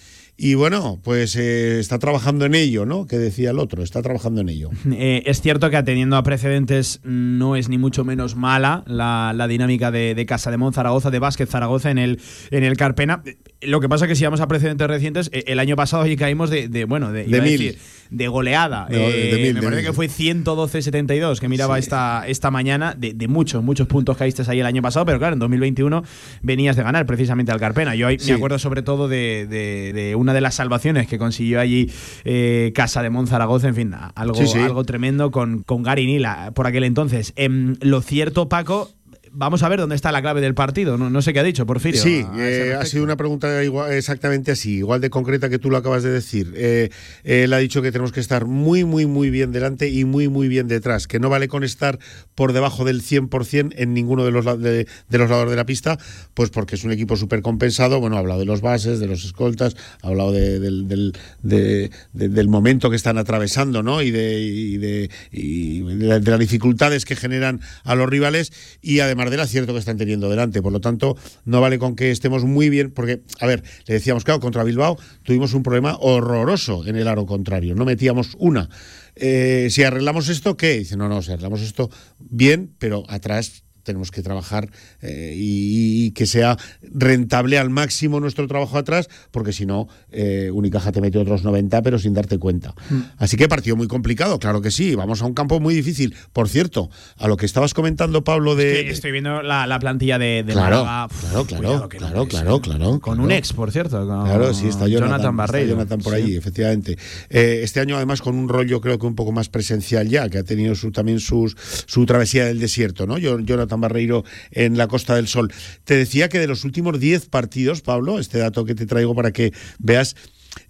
Y 0.41 0.53
bueno, 0.53 1.01
pues 1.03 1.35
eh, 1.35 1.81
está 1.81 1.99
trabajando 1.99 2.45
en 2.45 2.55
ello, 2.55 2.85
¿no? 2.85 3.07
Que 3.07 3.17
decía 3.17 3.49
el 3.49 3.59
otro, 3.59 3.83
está 3.83 4.01
trabajando 4.01 4.39
en 4.39 4.49
ello. 4.49 4.69
Eh, 5.01 5.23
es 5.27 5.41
cierto 5.41 5.69
que 5.69 5.77
atendiendo 5.77 6.17
a 6.17 6.23
precedentes 6.23 6.99
no 7.03 7.55
es 7.55 7.69
ni 7.69 7.77
mucho 7.77 8.03
menos 8.03 8.35
mala 8.35 8.83
la, 8.87 9.33
la 9.35 9.47
dinámica 9.47 9.91
de, 9.91 10.13
de 10.15 10.25
Casa 10.25 10.51
de 10.51 10.57
Mon 10.57 10.73
Zaragoza, 10.73 11.09
de 11.09 11.19
Vázquez 11.19 11.49
Zaragoza 11.49 11.91
en 11.91 11.97
el, 11.97 12.19
en 12.51 12.63
el 12.63 12.75
Carpena. 12.75 13.23
Lo 13.61 13.79
que 13.79 13.87
pasa 13.87 14.07
que 14.07 14.15
si 14.15 14.23
vamos 14.23 14.41
a 14.41 14.47
precedentes 14.47 14.87
recientes, 14.87 15.29
eh, 15.31 15.43
el 15.47 15.59
año 15.59 15.75
pasado 15.75 16.03
allí 16.03 16.15
caímos 16.15 16.49
de, 16.49 16.67
de, 16.67 16.85
bueno, 16.85 17.11
de, 17.11 17.25
mil. 17.25 17.41
decir, 17.41 17.77
de 18.09 18.27
goleada. 18.27 18.87
De- 18.89 18.97
de 18.97 19.39
Eh, 19.39 19.43
mil, 19.43 19.53
me 19.55 19.61
parece 19.61 19.83
que 19.83 19.93
fue 19.93 20.07
112-72 20.07 21.39
que 21.39 21.47
miraba 21.47 21.77
esta, 21.77 22.23
esta 22.27 22.51
mañana, 22.51 22.95
de, 22.97 23.13
de 23.13 23.27
muchos, 23.27 23.63
muchos 23.63 23.87
puntos 23.87 24.17
caíste 24.17 24.43
ahí 24.47 24.59
el 24.59 24.65
año 24.65 24.81
pasado, 24.81 25.05
pero 25.05 25.19
claro, 25.19 25.33
en 25.33 25.39
2021 25.39 26.03
venías 26.41 26.75
de 26.75 26.83
ganar 26.83 27.05
precisamente 27.05 27.51
al 27.51 27.59
Carpena. 27.59 27.95
Yo 27.95 28.07
ahí 28.07 28.17
Sí. 28.19 28.31
me 28.31 28.37
acuerdo 28.37 28.57
sobre 28.59 28.81
todo 28.81 29.07
de, 29.07 29.45
de- 29.47 30.15
una 30.15 30.33
de 30.33 30.41
las 30.41 30.55
salvaciones 30.55 31.07
que 31.07 31.17
consiguió 31.17 31.59
allí 31.59 31.89
eh, 32.25 32.71
Casa 32.75 33.01
de 33.03 33.09
Mon 33.09 33.27
Zaragoza, 33.27 33.67
en 33.67 33.75
fin, 33.75 33.93
algo, 34.15 34.35
Sí, 34.35 34.57
algo 34.57 34.83
tremendo 34.83 35.31
con, 35.31 35.63
con 35.63 35.83
Gary 35.83 36.05
Nila 36.05 36.51
por 36.53 36.67
aquel 36.67 36.83
entonces. 36.83 37.33
Em, 37.35 37.75
lo 37.81 38.01
cierto, 38.01 38.49
Paco, 38.49 38.89
vamos 39.31 39.63
a 39.63 39.69
ver 39.69 39.79
dónde 39.79 39.95
está 39.95 40.11
la 40.11 40.21
clave 40.21 40.41
del 40.41 40.53
partido. 40.53 40.97
No, 40.97 41.09
no 41.09 41.21
sé 41.21 41.33
qué 41.33 41.39
ha 41.39 41.43
dicho, 41.43 41.65
Porfirio. 41.65 42.01
Sí, 42.01 42.25
a- 42.27 42.33
a 42.33 42.49
ese 42.49 42.67
eh, 42.69 42.73
ha 42.73 42.85
sido 42.85 43.03
una 43.03 43.15
pregunta 43.17 43.63
igual- 43.63 43.91
exactamente 43.93 44.51
así, 44.51 44.77
igual 44.77 45.01
de 45.01 45.09
concreta 45.09 45.49
que 45.49 45.59
tú 45.59 45.69
lo 45.69 45.77
acabas 45.77 46.03
de 46.03 46.11
decir. 46.11 46.53
Eh, 46.55 46.89
él 47.23 47.51
ha 47.53 47.57
dicho 47.57 47.81
que 47.81 47.91
tenemos 47.91 48.11
que 48.11 48.19
estar 48.19 48.45
muy, 48.45 48.83
muy, 48.83 49.05
muy 49.05 49.29
bien 49.29 49.51
delante 49.51 49.89
y 49.89 50.05
muy, 50.05 50.27
muy 50.27 50.47
bien 50.47 50.67
detrás, 50.67 51.07
que 51.07 51.19
no 51.19 51.29
vale 51.29 51.47
con 51.47 51.63
estar 51.63 51.99
por 52.35 52.53
debajo 52.53 52.85
del 52.85 53.01
100% 53.01 53.73
en 53.77 53.93
ninguno 53.93 54.25
de 54.25 54.31
los, 54.31 54.45
de, 54.61 54.87
de 55.09 55.17
los 55.17 55.29
lados 55.29 55.49
de 55.49 55.55
la 55.55 55.65
pista, 55.65 55.97
pues 56.33 56.49
porque 56.49 56.75
es 56.75 56.83
un 56.83 56.91
equipo 56.91 57.15
súper 57.17 57.41
compensado. 57.41 57.99
Bueno, 57.99 58.15
ha 58.15 58.19
hablado 58.19 58.39
de 58.39 58.45
los 58.45 58.61
bases, 58.61 58.99
de 58.99 59.07
los 59.07 59.25
escoltas, 59.25 59.75
ha 60.01 60.07
hablado 60.07 60.31
de- 60.31 60.59
del, 60.59 60.87
del- 60.87 61.13
de- 61.43 61.91
de- 62.13 62.29
del 62.29 62.47
momento 62.47 62.89
que 62.89 62.95
están 62.95 63.17
atravesando, 63.17 63.83
¿no? 63.83 64.01
Y 64.01 64.11
de, 64.11 64.39
y 64.39 64.77
de, 64.77 65.09
y 65.31 65.81
de 65.81 66.19
las 66.19 66.39
dificultades 66.39 67.05
que 67.05 67.15
generan 67.15 67.59
a 67.83 67.95
los 67.95 68.09
rivales 68.09 68.51
y 68.81 68.99
además 68.99 69.18
del 69.29 69.39
acierto 69.41 69.73
que 69.73 69.79
están 69.79 69.97
teniendo 69.97 70.29
delante. 70.29 70.61
Por 70.61 70.71
lo 70.71 70.79
tanto, 70.79 71.17
no 71.45 71.59
vale 71.59 71.79
con 71.79 71.95
que 71.95 72.11
estemos 72.11 72.45
muy 72.45 72.69
bien, 72.69 72.91
porque, 72.91 73.21
a 73.39 73.45
ver, 73.45 73.63
le 73.85 73.95
decíamos, 73.95 74.23
claro, 74.23 74.39
contra 74.39 74.63
Bilbao 74.63 74.97
tuvimos 75.23 75.53
un 75.53 75.63
problema 75.63 75.97
horroroso 75.99 76.85
en 76.87 76.95
el 76.95 77.07
aro 77.07 77.25
contrario, 77.25 77.75
no 77.75 77.85
metíamos 77.85 78.35
una. 78.39 78.69
Eh, 79.15 79.67
si 79.69 79.83
arreglamos 79.83 80.29
esto, 80.29 80.55
¿qué? 80.55 80.79
Dice, 80.79 80.95
no, 80.95 81.09
no, 81.09 81.21
si 81.21 81.31
arreglamos 81.31 81.61
esto 81.61 81.89
bien, 82.19 82.73
pero 82.79 83.03
atrás 83.09 83.63
tenemos 83.89 84.11
que 84.11 84.21
trabajar 84.21 84.69
eh, 85.01 85.33
y, 85.35 86.05
y 86.05 86.11
que 86.11 86.27
sea 86.27 86.57
rentable 86.93 87.57
al 87.57 87.71
máximo 87.71 88.19
nuestro 88.19 88.47
trabajo 88.47 88.77
atrás, 88.77 89.09
porque 89.31 89.51
si 89.51 89.65
no, 89.65 89.87
eh, 90.11 90.51
Unicaja 90.53 90.91
te 90.91 91.01
mete 91.01 91.17
otros 91.17 91.43
90, 91.43 91.81
pero 91.81 91.97
sin 91.97 92.13
darte 92.13 92.37
cuenta. 92.37 92.75
Así 93.17 93.35
que 93.35 93.47
partido 93.47 93.75
muy 93.75 93.87
complicado, 93.87 94.37
claro 94.37 94.61
que 94.61 94.69
sí. 94.69 94.93
Vamos 94.93 95.21
a 95.23 95.25
un 95.25 95.33
campo 95.33 95.59
muy 95.59 95.73
difícil. 95.73 96.15
Por 96.33 96.49
cierto, 96.49 96.89
a 97.17 97.27
lo 97.27 97.35
que 97.35 97.47
estabas 97.47 97.73
comentando, 97.73 98.23
Pablo, 98.23 98.55
de. 98.55 98.85
Que 98.85 98.91
estoy 98.91 99.11
viendo 99.11 99.41
la, 99.41 99.65
la 99.65 99.79
plantilla 99.79 100.19
de, 100.19 100.43
de 100.45 100.53
Claro, 100.53 100.85
Málaga. 100.85 101.07
Claro, 101.19 101.45
claro, 101.45 101.89
claro, 101.89 101.89
claro, 101.89 102.23
eh. 102.23 102.61
claro, 102.61 102.89
Con 102.99 102.99
claro. 103.01 103.23
un 103.23 103.31
ex, 103.31 103.53
por 103.53 103.71
cierto. 103.71 104.05
con 104.05 104.25
Claro, 104.25 104.53
sí, 104.53 104.67
está 104.67 104.87
Jonathan, 104.87 105.17
está 105.17 105.31
Barreiro. 105.31 105.71
Jonathan 105.71 105.99
por 105.99 106.13
Sí. 106.13 106.21
allí, 106.21 106.35
efectivamente. 106.35 106.97
Eh, 107.29 107.61
este 107.63 107.79
año, 107.79 107.95
además, 107.95 108.21
con 108.21 108.35
un 108.37 108.47
rollo 108.49 108.81
creo 108.81 108.99
que 108.99 109.05
un 109.07 109.15
poco 109.15 109.31
más 109.31 109.49
presencial 109.49 110.07
ya, 110.07 110.29
que 110.29 110.37
ha 110.37 110.43
tenido 110.43 110.75
su, 110.75 110.91
también 110.91 111.19
sus, 111.19 111.55
su 111.87 112.05
travesía 112.05 112.45
del 112.45 112.59
desierto, 112.59 113.07
¿no? 113.07 113.17
Jonathan 113.17 113.78
Barreiro 113.81 114.23
en 114.51 114.77
la 114.77 114.87
Costa 114.87 115.15
del 115.15 115.27
Sol. 115.27 115.51
Te 115.83 115.95
decía 115.95 116.29
que 116.29 116.39
de 116.39 116.47
los 116.47 116.63
últimos 116.63 116.99
10 116.99 117.27
partidos, 117.27 117.81
Pablo, 117.81 118.19
este 118.19 118.37
dato 118.37 118.65
que 118.65 118.75
te 118.75 118.85
traigo 118.85 119.15
para 119.15 119.31
que 119.31 119.53
veas, 119.79 120.15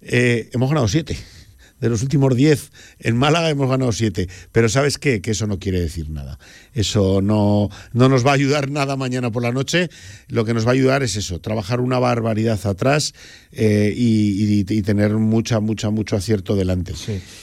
eh, 0.00 0.50
hemos 0.52 0.68
ganado 0.68 0.88
7. 0.88 1.16
De 1.80 1.88
los 1.88 2.02
últimos 2.02 2.34
10 2.36 2.70
en 3.00 3.16
Málaga 3.16 3.50
hemos 3.50 3.68
ganado 3.68 3.92
7. 3.92 4.28
Pero 4.52 4.68
¿sabes 4.68 4.98
qué? 4.98 5.20
Que 5.20 5.30
eso 5.32 5.46
no 5.46 5.58
quiere 5.58 5.80
decir 5.80 6.10
nada. 6.10 6.38
Eso 6.74 7.20
no, 7.22 7.68
no 7.92 8.08
nos 8.08 8.24
va 8.24 8.30
a 8.30 8.34
ayudar 8.34 8.70
nada 8.70 8.96
mañana 8.96 9.30
por 9.30 9.42
la 9.42 9.50
noche. 9.52 9.88
Lo 10.28 10.44
que 10.44 10.54
nos 10.54 10.64
va 10.66 10.70
a 10.70 10.74
ayudar 10.74 11.02
es 11.02 11.16
eso, 11.16 11.40
trabajar 11.40 11.80
una 11.80 11.98
barbaridad 11.98 12.58
atrás 12.66 13.14
eh, 13.52 13.92
y, 13.96 14.60
y- 14.60 14.64
y 14.68 14.82
tener 14.82 15.12
mucha, 15.14 15.60
mucha, 15.60 15.90
mucho 15.90 16.16
acierto 16.16 16.54
delante. 16.54 16.92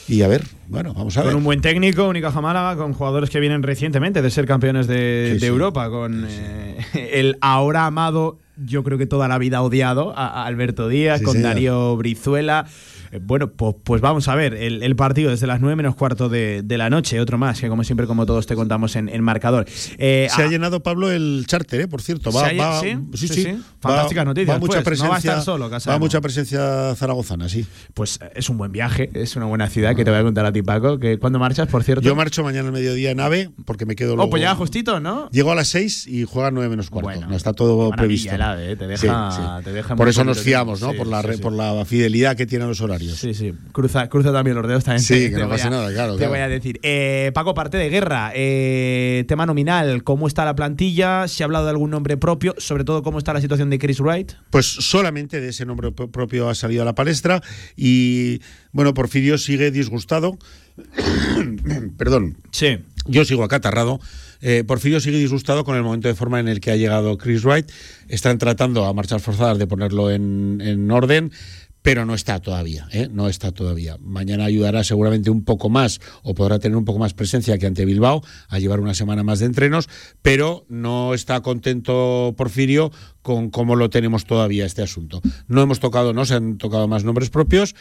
Y 0.08 0.22
a 0.22 0.28
ver, 0.28 0.44
bueno, 0.68 0.94
vamos 0.94 1.16
a 1.16 1.22
ver. 1.22 1.30
Con 1.32 1.38
un 1.38 1.44
buen 1.44 1.60
técnico, 1.60 2.08
Unicaja 2.08 2.40
Málaga, 2.40 2.76
con 2.76 2.94
jugadores 2.94 3.30
que 3.30 3.40
vienen 3.40 3.62
recientemente 3.62 4.22
de 4.22 4.30
ser 4.30 4.46
campeones 4.46 4.86
de, 4.86 5.26
Sí, 5.28 5.34
de 5.34 5.40
sí. 5.40 5.46
Europa, 5.46 5.90
con 5.90 6.26
eh, 6.28 6.78
el 7.12 7.36
ahora 7.40 7.86
amado, 7.86 8.38
yo 8.56 8.82
creo 8.84 8.98
que 8.98 9.06
toda 9.06 9.28
la 9.28 9.38
vida 9.38 9.62
odiado, 9.62 10.16
a, 10.16 10.26
a 10.42 10.46
Alberto 10.46 10.88
Díaz, 10.88 11.18
Sí, 11.18 11.24
con 11.24 11.34
señor. 11.34 11.50
Darío 11.50 11.96
Brizuela. 11.96 12.66
Eh, 13.12 13.20
Bueno, 13.22 13.50
pues, 13.50 13.76
pues 13.84 14.00
vamos 14.00 14.28
a 14.28 14.34
ver, 14.34 14.54
el, 14.54 14.82
el 14.82 14.96
partido 14.96 15.30
desde 15.30 15.46
las 15.46 15.60
9 15.60 15.76
menos 15.76 15.94
cuarto 15.94 16.28
de, 16.28 16.62
de 16.62 16.78
la 16.78 16.90
noche, 16.90 17.20
otro 17.20 17.38
más, 17.38 17.60
que 17.60 17.68
como 17.68 17.84
siempre, 17.84 18.06
como 18.06 18.26
todos 18.26 18.46
te 18.46 18.54
contamos 18.54 18.96
en, 18.96 19.08
en 19.08 19.22
marcador. 19.22 19.66
Eh, 19.98 20.28
Se 20.34 20.42
ha 20.42 20.46
llenado 20.48 20.82
Pablo 20.82 21.10
el 21.10 21.44
charter, 21.46 21.82
¿eh? 21.82 21.88
por 21.88 22.02
cierto. 22.02 22.30
Va, 22.32 22.48
¿Se 22.48 22.60
ha 22.60 22.64
va- 22.64 22.80
sí? 22.80 22.96
sí, 23.14 23.28
Sí. 23.28 23.44
Va- 23.52 23.58
Fantásticas 23.80 24.24
noticias, 24.26 24.56
Va 24.56 24.58
mucha 24.60 24.68
pues. 24.68 24.78
No 24.78 24.84
presencia, 24.84 25.08
va 25.10 25.14
a 25.14 25.18
estar 25.18 25.42
solo, 25.42 25.64
va 25.66 25.70
Casano. 25.70 25.98
mucha 26.00 26.20
presencia 26.20 26.94
zaragozana, 26.96 27.48
sí. 27.48 27.64
Pues 27.94 28.18
eh, 28.22 28.30
es 28.34 28.48
un 28.48 28.58
buen 28.58 28.72
viaje, 28.72 29.10
es 29.14 29.36
una 29.36 29.46
buena 29.46 29.68
ciudad 29.68 29.94
que 29.94 30.04
te 30.04 30.10
voy 30.10 30.18
a 30.20 30.22
contar 30.22 30.44
a 30.46 30.52
ti, 30.52 30.62
Paco. 30.62 30.98
Que 30.98 31.18
¿Cuándo 31.18 31.38
marchas, 31.38 31.68
por 31.68 31.84
cierto? 31.84 32.02
Yo 32.02 32.14
marcho 32.16 32.42
mañana 32.42 32.66
al 32.68 32.72
mediodía 32.72 33.10
en 33.10 33.20
AVE 33.20 33.50
porque 33.64 33.86
me 33.86 33.94
quedo 33.94 34.16
luego. 34.16 34.28
Oh, 34.28 34.30
pues 34.30 34.42
ya 34.42 34.54
justito, 34.54 34.98
¿no? 35.00 35.30
Llego 35.30 35.52
a 35.52 35.54
las 35.54 35.68
6 35.68 36.06
y 36.08 36.24
juega 36.24 36.50
9 36.50 36.68
menos 36.68 36.90
cuarto. 36.90 37.26
no 37.28 37.36
está 37.36 37.52
todo 37.52 37.90
previsto. 37.92 38.34
el 38.34 38.42
AVE. 38.42 38.76
Te 38.76 38.86
deja- 38.86 39.60
te 39.62 39.72
deja 39.72 39.94
por 39.96 40.08
eso 40.08 40.24
nos 40.24 40.40
fiamos. 40.40 40.80
¿no? 40.80 40.92
Por, 40.94 41.06
la, 41.06 41.22
por 41.40 41.52
la 41.52 41.84
fidelidad 41.84 42.36
que 42.36 42.46
tienen 42.46 42.68
los 42.68 42.80
horarios. 42.80 42.97
Sí, 43.00 43.34
sí. 43.34 43.52
Cruza, 43.72 44.08
cruza 44.08 44.32
también 44.32 44.56
los 44.56 44.66
dedos 44.66 44.84
también. 44.84 45.02
Sí, 45.02 45.14
te- 45.14 45.30
que 45.30 45.36
te 45.36 45.42
no 45.42 45.48
pase 45.48 45.66
a- 45.66 45.70
nada, 45.70 45.92
claro, 45.92 46.12
Te 46.14 46.18
claro. 46.18 46.32
voy 46.32 46.40
a 46.40 46.48
decir. 46.48 46.78
Eh, 46.82 47.30
Paco, 47.34 47.54
parte 47.54 47.76
de 47.76 47.88
guerra. 47.88 48.32
eh, 48.34 49.24
tema 49.28 49.46
nominal. 49.46 50.02
¿Cómo 50.04 50.26
está 50.26 50.44
la 50.44 50.54
plantilla? 50.54 51.26
¿Se 51.28 51.42
ha 51.42 51.46
hablado 51.46 51.64
de 51.64 51.70
algún 51.70 51.90
nombre 51.90 52.16
propio? 52.16 52.54
Sobre 52.58 52.84
todo, 52.84 53.02
¿cómo 53.02 53.18
está 53.18 53.32
la 53.32 53.40
situación 53.40 53.70
de 53.70 53.78
Chris 53.78 54.00
Wright? 54.00 54.32
Pues 54.50 54.66
solamente 54.66 55.40
de 55.40 55.48
ese 55.48 55.64
nombre 55.66 55.92
pro- 55.92 56.10
propio 56.10 56.48
ha 56.48 56.54
salido 56.54 56.82
a 56.82 56.84
la 56.84 56.94
palestra 56.94 57.42
y, 57.76 58.40
bueno, 58.72 58.94
Porfirio 58.94 59.38
sigue 59.38 59.70
disgustado. 59.70 60.38
Perdón. 61.96 62.36
Sí. 62.50 62.78
Yo 63.06 63.24
sigo 63.24 63.42
acatarrado. 63.44 64.00
Eh, 64.40 64.62
Porfirio 64.66 65.00
sigue 65.00 65.18
disgustado 65.18 65.64
con 65.64 65.76
el 65.76 65.82
momento 65.82 66.08
de 66.08 66.14
forma 66.14 66.38
en 66.40 66.46
el 66.48 66.60
que 66.60 66.70
ha 66.70 66.76
llegado 66.76 67.16
Chris 67.18 67.42
Wright. 67.44 67.70
Están 68.08 68.38
tratando 68.38 68.84
a 68.84 68.92
marchas 68.92 69.22
forzadas 69.22 69.58
de 69.58 69.66
ponerlo 69.66 70.10
en, 70.10 70.60
en 70.62 70.90
orden, 70.90 71.32
pero 71.82 72.04
no 72.04 72.14
está 72.14 72.40
todavía. 72.40 72.88
¿eh? 72.92 73.08
No 73.10 73.28
está 73.28 73.52
todavía. 73.52 73.96
Mañana 74.00 74.44
ayudará 74.44 74.84
seguramente 74.84 75.30
un 75.30 75.44
poco 75.44 75.68
más 75.68 76.00
o 76.22 76.34
podrá 76.34 76.58
tener 76.58 76.76
un 76.76 76.84
poco 76.84 76.98
más 76.98 77.14
presencia 77.14 77.58
que 77.58 77.66
ante 77.66 77.84
Bilbao 77.84 78.22
a 78.48 78.58
llevar 78.58 78.80
una 78.80 78.94
semana 78.94 79.22
más 79.22 79.38
de 79.38 79.46
entrenos, 79.46 79.88
pero 80.22 80.66
no 80.68 81.14
está 81.14 81.40
contento 81.40 82.34
Porfirio 82.36 82.90
con 83.22 83.50
cómo 83.50 83.76
lo 83.76 83.90
tenemos 83.90 84.24
todavía 84.24 84.64
este 84.64 84.82
asunto. 84.82 85.20
No 85.46 85.62
hemos 85.62 85.80
tocado, 85.80 86.12
no 86.12 86.24
se 86.24 86.34
han 86.34 86.58
tocado 86.58 86.88
más 86.88 87.04
nombres 87.04 87.30
propios. 87.30 87.74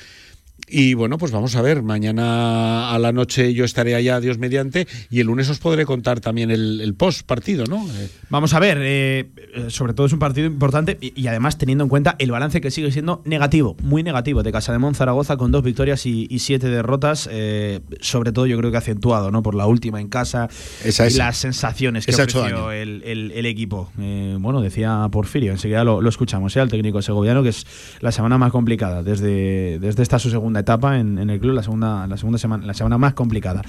Y 0.70 0.96
bueno, 0.96 1.18
pues 1.18 1.32
vamos 1.32 1.56
a 1.56 1.62
ver, 1.62 1.82
mañana 1.82 2.92
a 2.94 3.00
la 3.00 3.12
noche 3.14 3.54
yo 3.54 3.64
estaré 3.64 3.96
allá, 3.96 4.20
Dios 4.20 4.38
mediante, 4.38 4.86
y 5.10 5.20
el 5.22 5.28
lunes 5.28 5.50
os 5.50 5.60
podré 5.60 5.86
contar 5.86 6.20
también 6.20 6.52
el, 6.52 6.82
el 6.82 6.94
post 6.94 7.26
partido, 7.26 7.66
¿no? 7.66 7.88
Eh, 7.90 8.10
Vamos 8.30 8.54
a 8.54 8.60
ver, 8.60 8.78
eh, 8.82 9.30
eh, 9.56 9.66
sobre 9.70 9.94
todo 9.94 10.08
es 10.08 10.14
un 10.14 10.20
partido 10.20 10.46
importante 10.48 10.98
y, 11.00 11.14
y 11.20 11.28
además 11.28 11.58
teniendo 11.58 11.86
en 11.86 11.90
cuenta 11.90 12.16
el 12.20 12.32
balance 12.32 12.60
que 12.60 12.70
sigue 12.72 12.92
siendo 12.92 13.22
negativo, 13.24 13.78
muy 13.82 14.04
negativo, 14.04 14.44
de 14.44 14.52
Casa 14.52 14.74
de 14.74 14.80
Mon 14.80 14.94
Zaragoza 14.94 15.38
con 15.38 15.52
dos 15.52 15.64
victorias 15.64 16.06
y, 16.06 16.28
y 16.30 16.40
siete 16.40 16.68
derrotas, 16.68 17.30
eh, 17.32 17.80
sobre 18.02 18.34
todo 18.34 18.46
yo 18.46 18.58
creo 18.58 18.70
que 18.72 18.78
acentuado 18.78 19.32
¿no? 19.32 19.44
por 19.44 19.56
la 19.56 19.68
última 19.68 20.02
en 20.02 20.10
casa 20.10 20.50
Esa, 20.84 21.06
y 21.06 21.08
esa. 21.08 21.18
las 21.28 21.38
sensaciones 21.38 22.06
que 22.06 22.12
Esa 22.12 22.24
ofreció 22.24 22.72
el, 22.72 23.04
el- 23.06 23.32
el 23.32 23.46
equipo. 23.46 23.90
Eh, 24.00 24.36
bueno, 24.40 24.60
decía 24.62 25.08
Porfirio, 25.12 25.54
enseguida 25.54 25.86
lo, 25.86 26.02
lo 26.02 26.10
escuchamos, 26.10 26.58
al 26.58 26.70
técnico 26.70 27.02
segoviano, 27.02 27.42
que 27.44 27.50
es 27.50 27.66
la 28.02 28.12
semana 28.12 28.38
más 28.38 28.52
complicada 28.52 29.02
desde, 29.04 29.80
desde 29.80 30.04
esta 30.04 30.20
su 30.20 30.30
segunda 30.30 30.47
segunda 30.48 30.60
etapa 30.62 30.98
en, 31.00 31.18
en 31.20 31.30
el 31.30 31.40
club, 31.42 31.54
la 31.54 31.62
segunda, 31.64 32.08
la 32.08 32.16
segunda 32.16 32.38
semana, 32.40 32.66
la 32.66 32.74
semana 32.74 32.98
más 32.98 33.14
complicada 33.14 33.62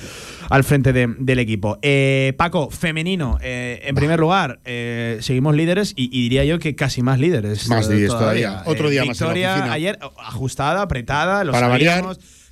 al 0.48 0.62
frente 0.62 0.92
de- 0.92 1.12
del 1.18 1.40
equipo. 1.40 1.78
Eh, 1.82 2.34
Paco, 2.38 2.70
femenino, 2.70 3.36
eh, 3.42 3.80
en 3.82 3.94
primer 3.96 4.20
lugar, 4.20 4.60
eh, 4.64 5.18
seguimos 5.20 5.56
líderes 5.56 5.92
y, 5.96 6.04
y 6.16 6.22
diría 6.22 6.44
yo 6.44 6.58
que 6.60 6.76
casi 6.76 7.02
más 7.02 7.18
líderes. 7.18 7.68
Más 7.68 7.88
eh, 7.88 7.94
líderes 7.94 8.10
todavía. 8.10 8.62
Otro 8.64 8.88
Eh, 8.88 8.92
día 8.92 9.04
más 9.04 9.20
en 9.20 9.26
la 9.26 9.32
victoria 9.34 9.72
ayer 9.72 9.98
ajustada, 10.24 10.82
apretada, 10.82 11.42
lo 11.42 11.50
Para 11.52 11.66
variar. 11.68 12.04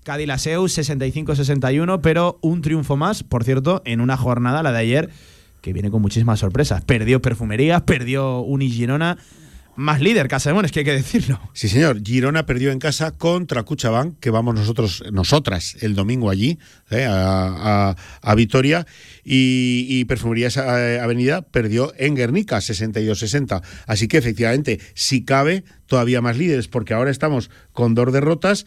Cádiz 0.03 0.27
Laseu 0.27 0.65
65-61, 0.65 2.01
pero 2.03 2.39
un 2.43 2.63
triunfo 2.63 2.97
más, 2.97 3.23
por 3.23 3.45
cierto, 3.45 3.83
en 3.85 4.01
una 4.01 4.17
jornada, 4.17 4.63
la 4.63 4.73
de 4.73 4.79
ayer, 4.79 5.11
que 5.61 5.73
viene 5.73 5.91
con 5.91 6.03
muchísimas 6.03 6.39
sorpresas. 6.41 6.85
Perdió 6.85 7.21
Perfumerías, 7.23 7.83
perdió 7.83 8.41
Uni 8.41 8.71
Girona, 8.71 9.19
más 9.77 10.01
líder, 10.01 10.29
Casademones, 10.29 10.73
que 10.73 10.81
hay 10.81 10.85
que 10.85 10.93
decirlo. 10.93 11.41
Sí, 11.53 11.69
señor. 11.69 12.03
Girona 12.03 12.47
perdió 12.47 12.71
en 12.73 12.79
casa 12.79 13.13
contra 13.13 13.63
Cuchabán, 13.63 14.13
que 14.21 14.31
vamos 14.31 14.55
nosotros, 14.55 15.05
nosotras, 15.13 15.77
el 15.81 15.95
domingo 15.95 16.31
allí, 16.31 16.59
eh, 16.91 17.05
a, 17.09 17.95
a- 18.23 18.35
Vitoria. 18.35 18.87
Y, 19.25 19.87
y 19.89 20.05
Perfumerías 20.07 20.57
eh, 20.57 20.99
Avenida 21.03 21.43
perdió 21.43 21.93
en 21.99 22.15
Guernica, 22.15 22.59
62-60. 22.59 23.63
Así 23.87 24.09
que 24.09 24.19
efectivamente, 24.19 24.81
si 24.95 25.25
cabe, 25.25 25.65
todavía 25.87 26.21
más 26.21 26.37
líderes, 26.37 26.69
porque 26.69 26.95
ahora 26.95 27.11
estamos 27.11 27.51
con 27.73 27.95
dos 27.95 28.13
derrotas. 28.13 28.67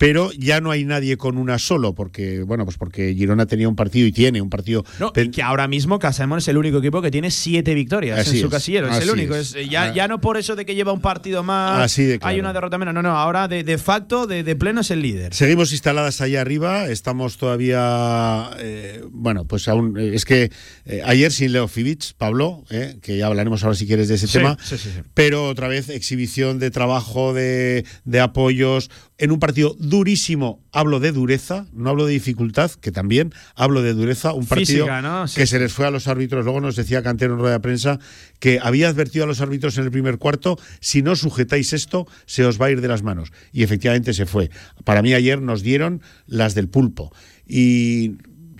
Pero 0.00 0.32
ya 0.32 0.62
no 0.62 0.70
hay 0.70 0.86
nadie 0.86 1.18
con 1.18 1.36
una 1.36 1.58
solo, 1.58 1.94
porque, 1.94 2.40
bueno, 2.42 2.64
pues 2.64 2.78
porque 2.78 3.14
Girona 3.14 3.44
tenía 3.44 3.68
un 3.68 3.76
partido 3.76 4.06
y 4.06 4.12
tiene 4.12 4.40
un 4.40 4.48
partido. 4.48 4.82
No, 4.98 5.12
y 5.14 5.30
que 5.30 5.42
ahora 5.42 5.68
mismo 5.68 5.98
Casademones 5.98 6.44
es 6.44 6.48
el 6.48 6.56
único 6.56 6.78
equipo 6.78 7.02
que 7.02 7.10
tiene 7.10 7.30
siete 7.30 7.74
victorias 7.74 8.18
Así 8.20 8.36
en 8.36 8.40
su 8.40 8.46
es, 8.46 8.50
casillero. 8.52 8.88
Es 8.88 9.02
el 9.02 9.10
único. 9.10 9.34
es. 9.34 9.50
Es, 9.50 9.56
eh, 9.56 9.68
ya, 9.68 9.82
Ah. 9.84 9.92
ya 9.94 10.08
no 10.08 10.18
por 10.22 10.38
eso 10.38 10.56
de 10.56 10.64
que 10.64 10.74
lleva 10.74 10.92
un 10.94 11.02
partido 11.02 11.42
más, 11.42 11.80
Así 11.82 12.04
de 12.04 12.18
claro. 12.18 12.32
hay 12.32 12.40
una 12.40 12.54
derrota 12.54 12.78
menos. 12.78 12.94
No, 12.94 13.02
no, 13.02 13.10
ahora 13.10 13.46
de, 13.46 13.62
de 13.62 13.76
facto, 13.76 14.26
de, 14.26 14.42
de 14.42 14.56
pleno 14.56 14.80
es 14.80 14.90
el 14.90 15.02
líder. 15.02 15.34
Seguimos 15.34 15.70
instaladas 15.72 16.22
allá 16.22 16.40
arriba, 16.40 16.86
estamos 16.88 17.36
todavía, 17.36 18.50
eh, 18.58 19.04
bueno, 19.10 19.44
pues 19.44 19.68
aún, 19.68 19.98
eh, 19.98 20.12
es 20.14 20.24
que 20.24 20.50
eh, 20.86 21.02
ayer 21.04 21.30
sin 21.32 21.52
Leo 21.52 21.68
Fibic, 21.68 22.14
Pablo, 22.16 22.64
eh, 22.70 22.96
que 23.02 23.16
ya 23.18 23.26
hablaremos 23.26 23.62
ahora 23.64 23.76
si 23.76 23.86
quieres 23.86 24.08
de 24.08 24.14
ese 24.14 24.26
Sí, 24.26 24.38
tema, 24.38 24.56
sí, 24.62 24.78
sí, 24.78 24.90
sí. 24.94 25.00
pero 25.14 25.46
otra 25.48 25.68
vez 25.68 25.88
exhibición 25.90 26.58
de 26.58 26.70
trabajo, 26.70 27.34
de, 27.34 27.84
de 28.04 28.20
apoyos, 28.20 28.90
en 29.20 29.32
un 29.32 29.38
partido 29.38 29.76
durísimo, 29.78 30.64
hablo 30.72 30.98
de 30.98 31.12
dureza, 31.12 31.66
no 31.74 31.90
hablo 31.90 32.06
de 32.06 32.14
dificultad, 32.14 32.70
que 32.70 32.90
también 32.90 33.34
hablo 33.54 33.82
de 33.82 33.92
dureza, 33.92 34.32
un 34.32 34.46
partido 34.46 34.86
Física, 34.86 35.02
¿no? 35.02 35.28
Sí, 35.28 35.36
que 35.36 35.46
se 35.46 35.58
les 35.58 35.74
fue 35.74 35.86
a 35.86 35.90
los 35.90 36.08
árbitros, 36.08 36.42
luego 36.46 36.62
nos 36.62 36.74
decía 36.74 37.02
Cantero 37.02 37.34
en 37.34 37.40
rueda 37.40 37.52
de 37.52 37.60
prensa 37.60 37.98
que 38.38 38.58
había 38.62 38.88
advertido 38.88 39.24
a 39.24 39.28
los 39.28 39.42
árbitros 39.42 39.76
en 39.76 39.84
el 39.84 39.90
primer 39.90 40.16
cuarto, 40.16 40.58
si 40.80 41.02
no 41.02 41.16
sujetáis 41.16 41.74
esto, 41.74 42.06
se 42.24 42.46
os 42.46 42.58
va 42.58 42.66
a 42.66 42.70
ir 42.70 42.80
de 42.80 42.88
las 42.88 43.02
manos. 43.02 43.30
Y 43.52 43.62
efectivamente 43.62 44.14
se 44.14 44.24
fue. 44.24 44.50
Para 44.84 45.02
mí 45.02 45.12
ayer 45.12 45.42
nos 45.42 45.62
dieron 45.62 46.00
las 46.26 46.54
del 46.54 46.68
pulpo. 46.68 47.12
Y 47.46 48.12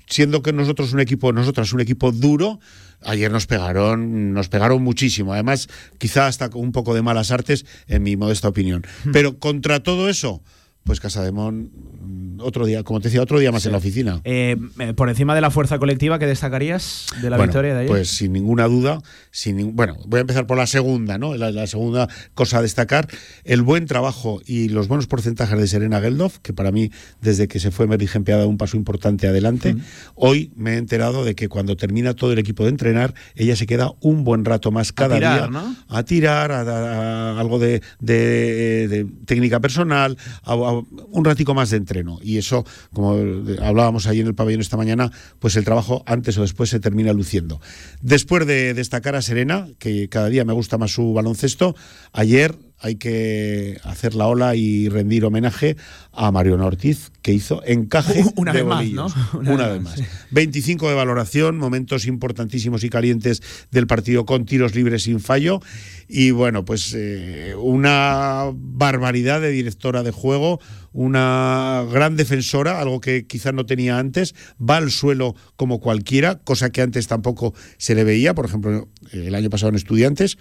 siendo 0.08 0.42
que 0.42 0.52
nosotros 0.52 0.92
un 0.92 1.00
equipo, 1.00 1.32
nosotras 1.32 1.72
un 1.72 1.80
equipo 1.80 2.12
duro, 2.12 2.60
ayer 3.02 3.30
nos 3.30 3.46
pegaron, 3.46 4.32
nos 4.32 4.48
pegaron 4.48 4.82
muchísimo. 4.82 5.32
Además, 5.32 5.68
quizá 5.98 6.26
hasta 6.26 6.50
con 6.50 6.62
un 6.62 6.72
poco 6.72 6.94
de 6.94 7.02
malas 7.02 7.30
artes, 7.30 7.66
en 7.86 8.02
mi 8.02 8.16
modesta 8.16 8.48
opinión. 8.48 8.86
Pero 9.12 9.38
contra 9.38 9.82
todo 9.82 10.08
eso, 10.08 10.42
pues 10.84 10.98
Casademón, 10.98 11.70
mm, 12.00 12.40
otro 12.40 12.64
día, 12.66 12.82
como 12.82 13.00
te 13.00 13.08
decía, 13.08 13.22
otro 13.22 13.38
día 13.38 13.52
más 13.52 13.64
en 13.66 13.72
la 13.72 13.78
oficina. 13.78 14.20
Eh, 14.24 14.56
eh, 14.78 14.94
por 14.94 15.08
encima 15.08 15.34
de 15.34 15.40
la 15.40 15.50
fuerza 15.50 15.78
colectiva, 15.78 16.18
¿qué 16.18 16.26
destacarías 16.26 17.06
de 17.20 17.28
la 17.30 17.36
Bueno, 17.36 17.50
victoria 17.50 17.74
de 17.74 17.80
ayer? 17.80 17.90
Pues 17.90 18.08
sin 18.08 18.32
ninguna 18.32 18.66
duda, 18.66 19.00
sin 19.30 19.76
bueno, 19.76 19.96
voy 20.06 20.18
a 20.18 20.20
empezar 20.22 20.46
por 20.46 20.56
la 20.56 20.66
segunda, 20.66 21.18
¿no? 21.18 21.36
La, 21.36 21.50
la 21.52 21.66
segunda 21.66 22.08
cosa 22.34 22.58
a 22.58 22.62
destacar, 22.62 23.06
el 23.44 23.62
buen 23.62 23.86
trabajo 23.86 24.40
y 24.46 24.68
los 24.70 24.88
buenos 24.88 25.06
porcentajes 25.06 25.58
de 25.58 25.66
Serena 25.68 26.00
Geldof, 26.00 26.38
que 26.38 26.52
para 26.52 26.72
mí, 26.72 26.90
desde 27.20 27.46
que 27.46 27.60
se 27.60 27.70
fue 27.70 27.86
Mary 27.86 28.06
Gempe, 28.06 28.32
ha 28.32 28.36
dado 28.38 28.48
un 28.48 28.58
paso 28.58 28.76
importante 28.76 29.28
adelante. 29.28 29.76
Hoy 30.14 30.50
me 30.56 30.74
he 30.74 30.76
enterado 30.78 31.24
de 31.24 31.34
que 31.34 31.48
cuando 31.48 31.76
termina 31.76 32.14
todo 32.14 32.32
el 32.32 32.38
equipo 32.38 32.64
de 32.64 32.70
entrenar, 32.70 33.14
ella 33.36 33.54
se 33.54 33.66
queda 33.66 33.92
un 34.00 34.24
buen 34.24 34.44
rato 34.44 34.70
más 34.70 34.92
cada 34.92 35.16
tirar, 35.16 35.38
día 35.40 35.48
¿no? 35.50 35.76
a 35.88 36.02
tirar, 36.04 36.50
a, 36.52 36.60
a- 36.62 37.36
a 37.36 37.40
algo 37.40 37.58
de, 37.58 37.82
de- 38.00 38.88
de 38.88 39.06
técnica 39.26 39.60
personal, 39.60 40.16
a 40.42 40.54
un 40.72 41.24
ratico 41.24 41.54
más 41.54 41.70
de 41.70 41.76
entreno. 41.76 42.18
Y 42.22 42.38
eso, 42.38 42.64
como 42.92 43.16
hablábamos 43.62 44.06
ahí 44.06 44.20
en 44.20 44.26
el 44.26 44.34
pabellón 44.34 44.60
esta 44.60 44.76
mañana, 44.76 45.10
pues 45.38 45.56
el 45.56 45.64
trabajo 45.64 46.02
antes 46.06 46.36
o 46.38 46.42
después 46.42 46.70
se 46.70 46.80
termina 46.80 47.12
luciendo. 47.12 47.60
Después 48.00 48.46
de 48.46 48.74
destacar 48.74 49.14
a 49.16 49.22
Serena, 49.22 49.68
que 49.78 50.08
cada 50.08 50.28
día 50.28 50.44
me 50.44 50.52
gusta 50.52 50.78
más 50.78 50.92
su 50.92 51.12
baloncesto, 51.12 51.74
ayer 52.12 52.56
hay 52.80 52.96
que 52.96 53.78
hacer 53.84 54.14
la 54.14 54.26
ola 54.26 54.54
y 54.56 54.88
rendir 54.88 55.24
homenaje 55.24 55.76
a 56.12 56.32
Mariona 56.32 56.66
Ortiz, 56.66 57.10
que 57.22 57.32
hizo 57.32 57.62
encaje 57.64 58.24
Una 58.36 58.52
de 58.52 58.62
vez 58.62 58.68
más. 58.68 58.90
¿no? 58.90 59.06
Una, 59.38 59.68
vez 59.68 59.82
más. 59.82 60.02
25 60.30 60.88
de 60.88 60.94
valoración, 60.94 61.58
momentos 61.58 62.06
importantísimos 62.06 62.82
y 62.82 62.90
calientes 62.90 63.42
del 63.70 63.86
partido 63.86 64.24
con 64.24 64.46
tiros 64.46 64.74
libres 64.74 65.04
sin 65.04 65.20
fallo. 65.20 65.60
Y 66.08 66.30
bueno, 66.30 66.64
pues 66.64 66.94
eh, 66.96 67.54
una 67.56 68.50
barbaridad 68.52 69.40
de 69.40 69.50
directora 69.50 70.02
de 70.02 70.10
juego, 70.10 70.60
una 70.92 71.84
gran 71.90 72.16
defensora, 72.16 72.80
algo 72.80 73.00
que 73.00 73.26
quizás 73.26 73.54
no 73.54 73.66
tenía 73.66 73.98
antes, 73.98 74.34
va 74.60 74.78
al 74.78 74.90
suelo 74.90 75.36
como 75.56 75.80
cualquiera, 75.80 76.38
cosa 76.38 76.70
que 76.70 76.82
antes 76.82 77.06
tampoco 77.06 77.54
se 77.78 77.94
le 77.94 78.04
veía, 78.04 78.34
por 78.34 78.46
ejemplo, 78.46 78.88
el 79.12 79.34
año 79.34 79.50
pasado 79.50 79.70
en 79.70 79.76
estudiantes. 79.76 80.38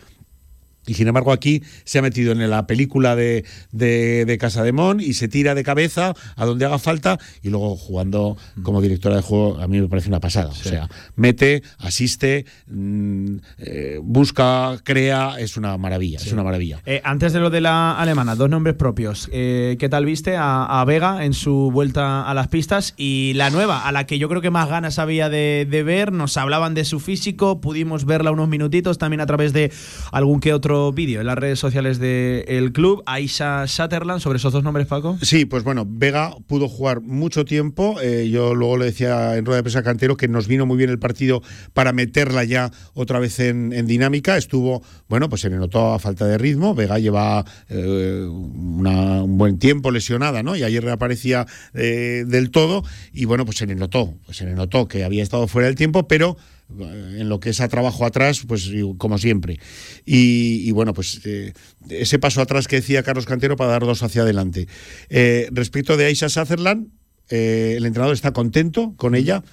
Y 0.90 0.96
sin 0.96 1.08
embargo 1.08 1.32
aquí 1.32 1.62
se 1.84 2.00
ha 2.00 2.02
metido 2.02 2.32
en 2.32 2.50
la 2.50 2.66
película 2.66 3.16
de, 3.16 3.46
de, 3.72 4.26
de 4.26 4.38
Casa 4.40 4.64
de 4.64 4.72
Mon 4.72 5.00
y 5.00 5.14
se 5.14 5.28
tira 5.28 5.54
de 5.54 5.64
cabeza 5.64 6.16
a 6.36 6.46
donde 6.46 6.66
haga 6.66 6.80
falta 6.80 7.20
y 7.44 7.50
luego 7.50 7.76
jugando 7.76 8.38
como 8.64 8.82
directora 8.82 9.18
de 9.18 9.22
juego 9.22 9.60
a 9.60 9.68
mí 9.68 9.80
me 9.80 9.88
parece 9.88 10.10
una 10.10 10.20
pasada. 10.20 10.50
O 10.50 10.56
sea, 10.56 10.90
mete, 11.16 11.62
asiste, 11.78 12.46
mm, 12.68 13.36
eh, 13.60 14.00
busca, 14.02 14.80
crea, 14.84 15.36
es 15.38 15.58
una 15.58 15.78
maravilla, 15.78 16.18
es 16.18 16.32
una 16.32 16.44
maravilla. 16.44 16.82
Eh, 16.88 17.02
antes 17.04 17.34
de 17.34 17.40
lo 17.40 17.52
de 17.52 17.62
la 17.62 17.92
alemana, 17.92 18.36
dos 18.36 18.50
nombres 18.50 18.76
propios. 18.76 19.30
Eh, 19.32 19.78
¿Qué 19.80 19.90
tal 19.90 20.06
viste 20.06 20.38
a, 20.38 20.82
a 20.82 20.86
Vega 20.86 21.24
en 21.24 21.34
su 21.34 21.70
vuelta 21.72 22.24
a 22.24 22.34
las 22.34 22.48
pistas? 22.48 22.96
Y 22.98 23.34
la 23.36 23.52
nueva, 23.52 23.86
a 23.88 23.92
la 23.92 24.08
que 24.08 24.18
yo 24.18 24.28
creo 24.28 24.42
que 24.42 24.50
más 24.50 24.70
ganas 24.70 24.98
había 24.98 25.30
de, 25.30 25.68
de 25.70 25.84
ver, 25.84 26.12
nos 26.12 26.36
hablaban 26.38 26.74
de 26.74 26.84
su 26.84 27.00
físico, 27.00 27.62
pudimos 27.62 28.06
verla 28.06 28.32
unos 28.32 28.50
minutitos 28.50 28.98
también 28.98 29.22
a 29.22 29.28
través 29.28 29.54
de 29.54 29.72
algún 30.12 30.40
que 30.40 30.52
otro 30.52 30.79
vídeo 30.94 31.20
en 31.22 31.28
las 31.28 31.38
redes 31.38 31.60
sociales 31.60 32.00
del 32.00 32.72
club. 32.74 33.04
Aisha 33.06 33.68
Sutherland, 33.68 34.22
sobre 34.22 34.38
esos 34.38 34.52
dos 34.54 34.64
nombres, 34.64 34.88
Paco. 34.88 35.18
Sí, 35.22 35.46
pues 35.46 35.64
bueno, 35.64 35.86
Vega 35.88 36.36
pudo 36.48 36.68
jugar 36.68 37.02
mucho 37.02 37.46
tiempo. 37.46 37.98
eh, 38.02 38.30
yo 38.32 38.56
luego 38.56 38.78
le 38.78 38.86
decía 38.86 39.38
en 39.38 39.46
rueda 39.46 39.58
de 39.58 39.64
prensa 39.64 39.84
Cantero 39.84 40.18
que 40.18 40.28
nos 40.28 40.48
vino 40.48 40.66
muy 40.66 40.78
bien 40.78 40.90
el 40.90 41.00
partido 41.00 41.42
para 41.74 41.94
meterla 41.94 42.44
ya 42.44 42.72
otra 42.94 43.20
vez 43.20 43.40
en, 43.40 43.70
dinámica. 43.88 44.38
Estuvo, 44.38 44.82
bueno, 45.08 45.30
pues 45.30 45.42
se 45.42 45.50
le 45.50 45.58
notó 45.58 45.94
a 45.94 46.00
falta 46.00 46.26
de 46.26 46.38
ritmo. 46.38 46.74
Vega 46.76 47.00
lleva 47.00 47.46
eh, 47.70 48.26
una- 48.30 49.24
un 49.24 49.38
buen 49.38 49.60
tiempo 49.60 49.92
lesionada, 49.92 50.44
¿no? 50.44 50.56
Y 50.56 50.64
ayer 50.64 50.84
reaparecía 50.84 51.46
eh, 51.74 52.24
del 52.28 52.52
todo. 52.52 52.84
Y 53.14 53.26
bueno, 53.26 53.46
pues 53.46 53.58
se 53.58 53.66
le 53.68 53.76
notó, 53.76 54.14
pues 54.26 54.38
se 54.38 54.46
le 54.46 54.54
notó 54.54 54.88
que 54.88 55.04
había 55.04 55.24
estado 55.24 55.48
fuera 55.48 55.68
del 55.68 55.76
tiempo, 55.76 56.08
pero 56.08 56.38
en 56.78 57.30
lo 57.30 57.40
que 57.40 57.50
es 57.50 57.62
a 57.62 57.68
trabajo 57.68 58.06
atrás, 58.06 58.44
pues 58.48 58.70
como 58.98 59.18
siempre. 59.18 59.60
Y, 60.06 60.72
bueno, 60.72 60.94
pues 60.94 61.22
eh, 61.26 61.54
ese 61.90 62.20
paso 62.20 62.42
atrás 62.42 62.68
que 62.68 62.78
decía 62.78 63.04
Carlos 63.04 63.26
Cantero 63.26 63.56
para 63.56 63.72
dar 63.72 63.86
dos 63.86 64.04
hacia 64.04 64.22
adelante. 64.22 64.68
Eh, 65.10 65.50
respecto 65.52 65.98
de 65.98 66.06
Aisha 66.06 66.30
Sutherland, 66.30 66.90
eh, 67.30 67.76
el 67.78 67.86
entrenador 67.86 68.14
está 68.14 68.32
contento 68.32 68.94
con 68.98 69.16
ella, 69.16 69.44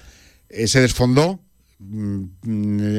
se 0.50 0.80
desfondó. 0.80 1.40
Mm, 1.78 2.24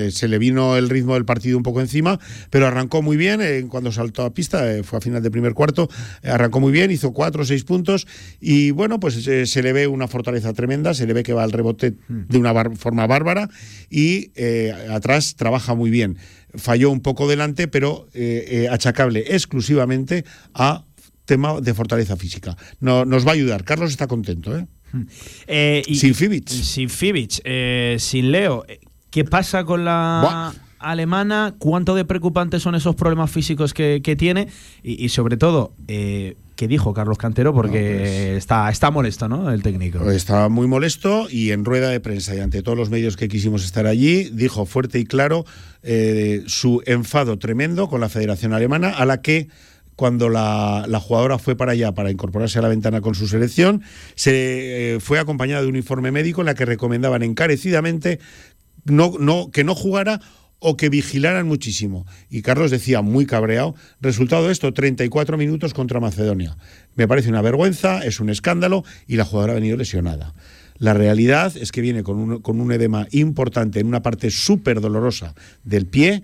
eh, 0.07 0.11
Se 0.11 0.27
le 0.27 0.37
vino 0.37 0.77
el 0.77 0.89
ritmo 0.89 1.13
del 1.15 1.25
partido 1.25 1.57
un 1.57 1.63
poco 1.63 1.81
encima, 1.81 2.19
pero 2.49 2.67
arrancó 2.67 3.01
muy 3.01 3.17
bien 3.17 3.41
eh, 3.41 3.65
cuando 3.69 3.91
saltó 3.91 4.23
a 4.23 4.33
pista, 4.33 4.71
eh, 4.73 4.83
fue 4.83 4.97
a 4.97 5.01
final 5.01 5.21
de 5.23 5.31
primer 5.31 5.53
cuarto, 5.53 5.89
eh, 6.23 6.29
arrancó 6.29 6.59
muy 6.59 6.71
bien, 6.71 6.91
hizo 6.91 7.11
cuatro 7.13 7.41
o 7.43 7.45
seis 7.45 7.63
puntos 7.63 8.07
y 8.39 8.71
bueno, 8.71 8.99
pues 8.99 9.15
se 9.23 9.63
le 9.63 9.73
ve 9.73 9.87
una 9.87 10.07
fortaleza 10.07 10.53
tremenda, 10.53 10.93
se 10.93 11.05
le 11.07 11.13
ve 11.13 11.23
que 11.23 11.33
va 11.33 11.43
al 11.43 11.51
rebote 11.51 11.95
de 12.07 12.37
una 12.37 12.51
bar- 12.53 12.75
forma 12.75 13.07
bárbara 13.07 13.49
y 13.89 14.31
atrás 14.91 15.35
trabaja 15.35 15.73
muy 15.75 15.89
bien. 15.89 16.17
Falló 16.55 16.89
un 16.91 17.01
poco 17.01 17.27
delante, 17.27 17.67
pero 17.67 18.07
achacable 18.71 19.23
exclusivamente 19.27 20.23
a 20.53 20.85
tema 21.25 21.59
de 21.59 21.73
fortaleza 21.73 22.15
física. 22.15 22.55
No, 22.79 23.03
nos 23.05 23.25
va 23.27 23.31
a 23.31 23.33
ayudar. 23.33 23.63
Carlos 23.65 23.91
está 23.91 24.07
contento, 24.07 24.57
¿eh? 24.57 24.65
Eh, 25.47 25.84
y- 25.88 25.95
Sin 25.95 26.15
Fibic. 26.15 26.47
Sin 26.49 26.89
Fibic, 26.89 27.39
eh, 27.43 27.97
sin 27.99 28.31
Leo. 28.31 28.64
Eh, 28.68 28.80
¿Qué 29.09 29.23
pasa 29.23 29.64
con 29.64 29.85
la 29.85 30.19
Buah. 30.22 30.91
alemana? 30.91 31.55
¿Cuánto 31.57 31.95
de 31.95 32.05
preocupantes 32.05 32.61
son 32.61 32.76
esos 32.76 32.95
problemas 32.95 33.31
físicos 33.31 33.73
que, 33.73 34.01
que 34.03 34.15
tiene? 34.15 34.47
Y, 34.84 35.03
y 35.03 35.09
sobre 35.09 35.38
todo, 35.38 35.73
eh, 35.88 36.35
¿qué 36.55 36.68
dijo 36.68 36.93
Carlos 36.93 37.18
Cantero? 37.18 37.53
Porque 37.53 38.35
está, 38.38 38.69
está 38.69 38.91
molesto, 38.91 39.27
¿no? 39.27 39.49
El 39.51 39.64
técnico. 39.64 40.11
Estaba 40.11 40.49
muy 40.49 40.68
molesto 40.68 41.27
y 41.30 41.51
en 41.51 41.65
rueda 41.65 41.89
de 41.89 41.99
prensa 41.99 42.35
y 42.35 42.39
ante 42.39 42.61
todos 42.61 42.77
los 42.77 42.89
medios 42.89 43.15
que 43.18 43.27
quisimos 43.27 43.64
estar 43.64 43.88
allí, 43.88 44.30
dijo 44.34 44.65
fuerte 44.65 44.99
y 44.99 45.05
claro 45.05 45.45
eh, 45.84 46.43
su 46.47 46.81
enfado 46.85 47.38
tremendo 47.39 47.88
con 47.88 48.01
la 48.01 48.09
Federación 48.09 48.53
Alemana, 48.53 48.89
a 48.89 49.05
la 49.05 49.22
que 49.22 49.47
cuando 49.98 50.30
la, 50.30 50.86
la 50.88 50.99
jugadora 50.99 51.40
fue 51.40 51.57
para 51.57 51.74
allá 51.74 51.91
para 51.91 52.11
incorporarse 52.11 52.60
a 52.60 52.61
la 52.61 52.69
ventana 52.69 53.02
con 53.02 53.15
su 53.15 53.28
selección, 53.28 53.82
se 54.14 54.95
eh, 54.95 54.99
fue 54.99 55.19
acompañada 55.19 55.64
de 55.64 55.68
un 55.68 55.76
informe 55.76 56.11
médico 56.11 56.41
en 56.41 56.45
la 56.45 56.53
que 56.53 56.65
recomendaban 56.65 57.24
encarecidamente 57.24 58.19
no, 58.86 59.14
no, 59.19 59.49
que 59.52 59.64
no 59.64 59.74
jugara 59.74 60.22
o 60.60 60.78
que 60.78 60.90
vigilaran 60.90 61.48
muchísimo. 61.48 62.06
Y 62.30 62.44
Carlos 62.44 62.69
decía, 62.69 63.02
muy 63.02 63.26
cabreado, 63.26 63.74
resultado 63.99 64.45
de 64.45 64.53
esto, 64.53 64.72
34 64.72 65.36
minutos 65.36 65.74
contra 65.74 65.99
Macedonia. 65.99 66.57
Me 66.95 67.07
parece 67.07 67.30
una 67.30 67.41
vergüenza, 67.41 68.06
es 68.06 68.19
un 68.19 68.30
escándalo 68.30 68.84
y 69.07 69.15
la 69.15 69.26
jugadora 69.26 69.53
ha 69.53 69.56
venido 69.56 69.78
lesionada. 69.78 70.36
La 70.78 70.94
realidad 70.94 71.57
es 71.57 71.72
que 71.72 71.82
viene 71.82 72.03
con 72.03 72.18
un, 72.18 72.41
con 72.41 72.61
un 72.61 72.72
edema 72.72 73.07
importante 73.10 73.80
en 73.80 73.88
una 73.88 74.03
parte 74.03 74.30
súper 74.30 74.80
dolorosa 74.80 75.34
del 75.64 75.88
pie 75.88 76.22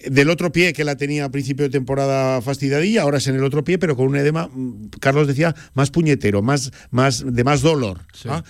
del 0.00 0.30
otro 0.30 0.52
pie 0.52 0.72
que 0.72 0.84
la 0.84 0.96
tenía 0.96 1.24
a 1.24 1.30
principio 1.30 1.64
de 1.64 1.70
temporada 1.70 2.40
fastidiadilla, 2.40 3.02
ahora 3.02 3.18
es 3.18 3.26
en 3.26 3.34
el 3.36 3.44
otro 3.44 3.64
pie, 3.64 3.78
pero 3.78 3.96
con 3.96 4.06
un 4.06 4.16
edema, 4.16 4.48
mm, 4.52 4.88
Carlos 5.00 5.26
decía, 5.26 5.54
más 5.74 5.90
puñetero, 5.90 6.40
más, 6.42 6.70
más, 6.90 7.24
de 7.26 7.44
más 7.44 7.62
dolor. 7.62 8.00
¿ah? 8.26 8.42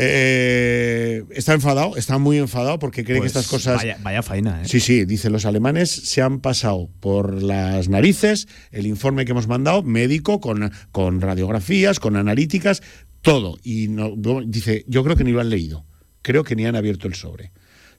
Eh, 0.00 1.24
está 1.30 1.54
enfadado, 1.54 1.96
está 1.96 2.18
muy 2.18 2.38
enfadado 2.38 2.78
porque 2.78 3.02
cree 3.04 3.18
Pues 3.18 3.32
que 3.32 3.38
estas 3.40 3.50
cosas. 3.50 3.76
Vaya, 3.78 3.98
vaya 4.02 4.22
faena, 4.22 4.62
¿eh? 4.62 4.68
Sí, 4.68 4.78
sí, 4.80 5.04
dicen 5.04 5.32
los 5.32 5.44
alemanes, 5.44 5.90
se 5.90 6.22
han 6.22 6.40
pasado 6.40 6.88
por 7.00 7.42
las 7.42 7.88
narices 7.88 8.46
el 8.70 8.86
informe 8.86 9.24
que 9.24 9.32
hemos 9.32 9.48
mandado, 9.48 9.82
médico, 9.82 10.40
con, 10.40 10.70
con 10.92 11.20
radiografías, 11.20 11.98
con 11.98 12.14
analíticas, 12.16 12.82
todo. 13.22 13.56
Y 13.64 13.88
no- 13.88 14.14
dice, 14.46 14.84
yo 14.86 15.02
creo 15.02 15.16
que 15.16 15.24
ni 15.24 15.32
lo 15.32 15.40
han 15.40 15.50
leído, 15.50 15.84
creo 16.22 16.44
que 16.44 16.54
ni 16.54 16.64
han 16.64 16.76
abierto 16.76 17.08
el 17.08 17.14
sobre. 17.14 17.50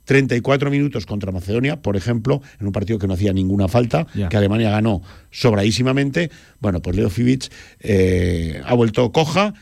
34 0.10 0.72
minutos 0.72 1.06
contra 1.06 1.32
Macedonia, 1.32 1.84
por 1.84 1.96
ejemplo, 1.96 2.42
en 2.60 2.66
un 2.66 2.72
partido 2.74 2.98
que 2.98 3.06
no 3.06 3.14
hacía 3.14 3.32
ninguna 3.32 3.68
falta, 3.68 4.08
que 4.28 4.38
Alemania 4.38 4.72
ganó 4.72 5.04
sobradísimamente. 5.30 6.32
Bueno, 6.60 6.82
pues 6.82 6.96
Leo 6.96 7.12
Fibic 7.12 7.52
eh, 7.80 8.60
ha 8.66 8.74
vuelto 8.74 9.12
coja 9.12 9.54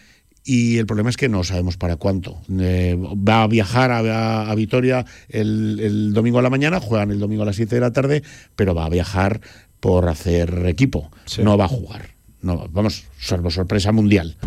y 0.45 0.77
el 0.77 0.85
problema 0.85 1.09
es 1.09 1.17
que 1.17 1.27
no 1.27 1.43
sabemos 1.43 1.75
para 1.75 1.97
cuánto. 1.97 2.39
Eh, 2.61 2.95
va 2.97 3.43
a 3.43 3.47
viajar 3.47 3.91
a, 3.91 3.99
a- 3.99 4.49
a 4.49 4.55
Vitoria 4.55 5.05
el, 5.27 5.81
el 5.81 6.13
domingo 6.13 6.39
a 6.39 6.41
la 6.41 6.49
mañana, 6.49 6.79
juegan 6.79 7.11
el 7.11 7.19
domingo 7.19 7.43
a 7.43 7.45
las 7.45 7.57
7 7.57 7.75
de 7.75 7.81
la 7.81 7.91
tarde, 7.91 8.23
pero 8.55 8.73
va 8.73 8.85
a 8.85 8.89
viajar 8.89 9.41
por 9.81 10.07
hacer 10.07 10.65
equipo. 10.67 11.11
No 11.43 11.57
va 11.57 11.65
a 11.65 11.67
jugar. 11.67 12.11
No, 12.41 12.67
vamos, 12.71 13.03
salvo 13.19 13.51
sorpresa 13.51 13.91
mundial. 13.91 14.37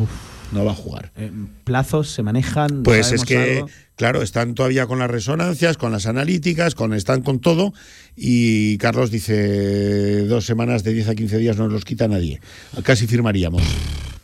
No 0.52 0.64
va 0.64 0.72
a 0.72 0.74
jugar. 0.74 1.12
Eh, 1.16 1.30
plazos 1.64 2.10
se 2.10 2.22
manejan. 2.22 2.82
Pues 2.82 3.12
es 3.12 3.20
¿sabemos 3.20 3.26
que, 3.26 3.52
algo? 3.58 3.68
Claro, 4.00 4.22
están 4.22 4.54
todavía 4.54 4.86
con 4.86 4.98
las 4.98 5.10
resonancias, 5.10 5.76
con 5.76 5.92
las 5.92 6.06
analíticas, 6.06 6.74
con 6.74 6.94
están 6.94 7.20
con 7.20 7.38
todo. 7.38 7.74
Y 8.16 8.78
Carlos 8.78 9.10
dice, 9.10 10.22
dos 10.22 10.46
semanas 10.46 10.82
de 10.84 10.94
10 10.94 11.08
a 11.10 11.14
15 11.14 11.36
días 11.36 11.58
no 11.58 11.64
nos 11.64 11.74
los 11.74 11.84
quita 11.84 12.08
nadie. 12.08 12.40
Casi 12.82 13.06
firmaríamos. 13.06 13.62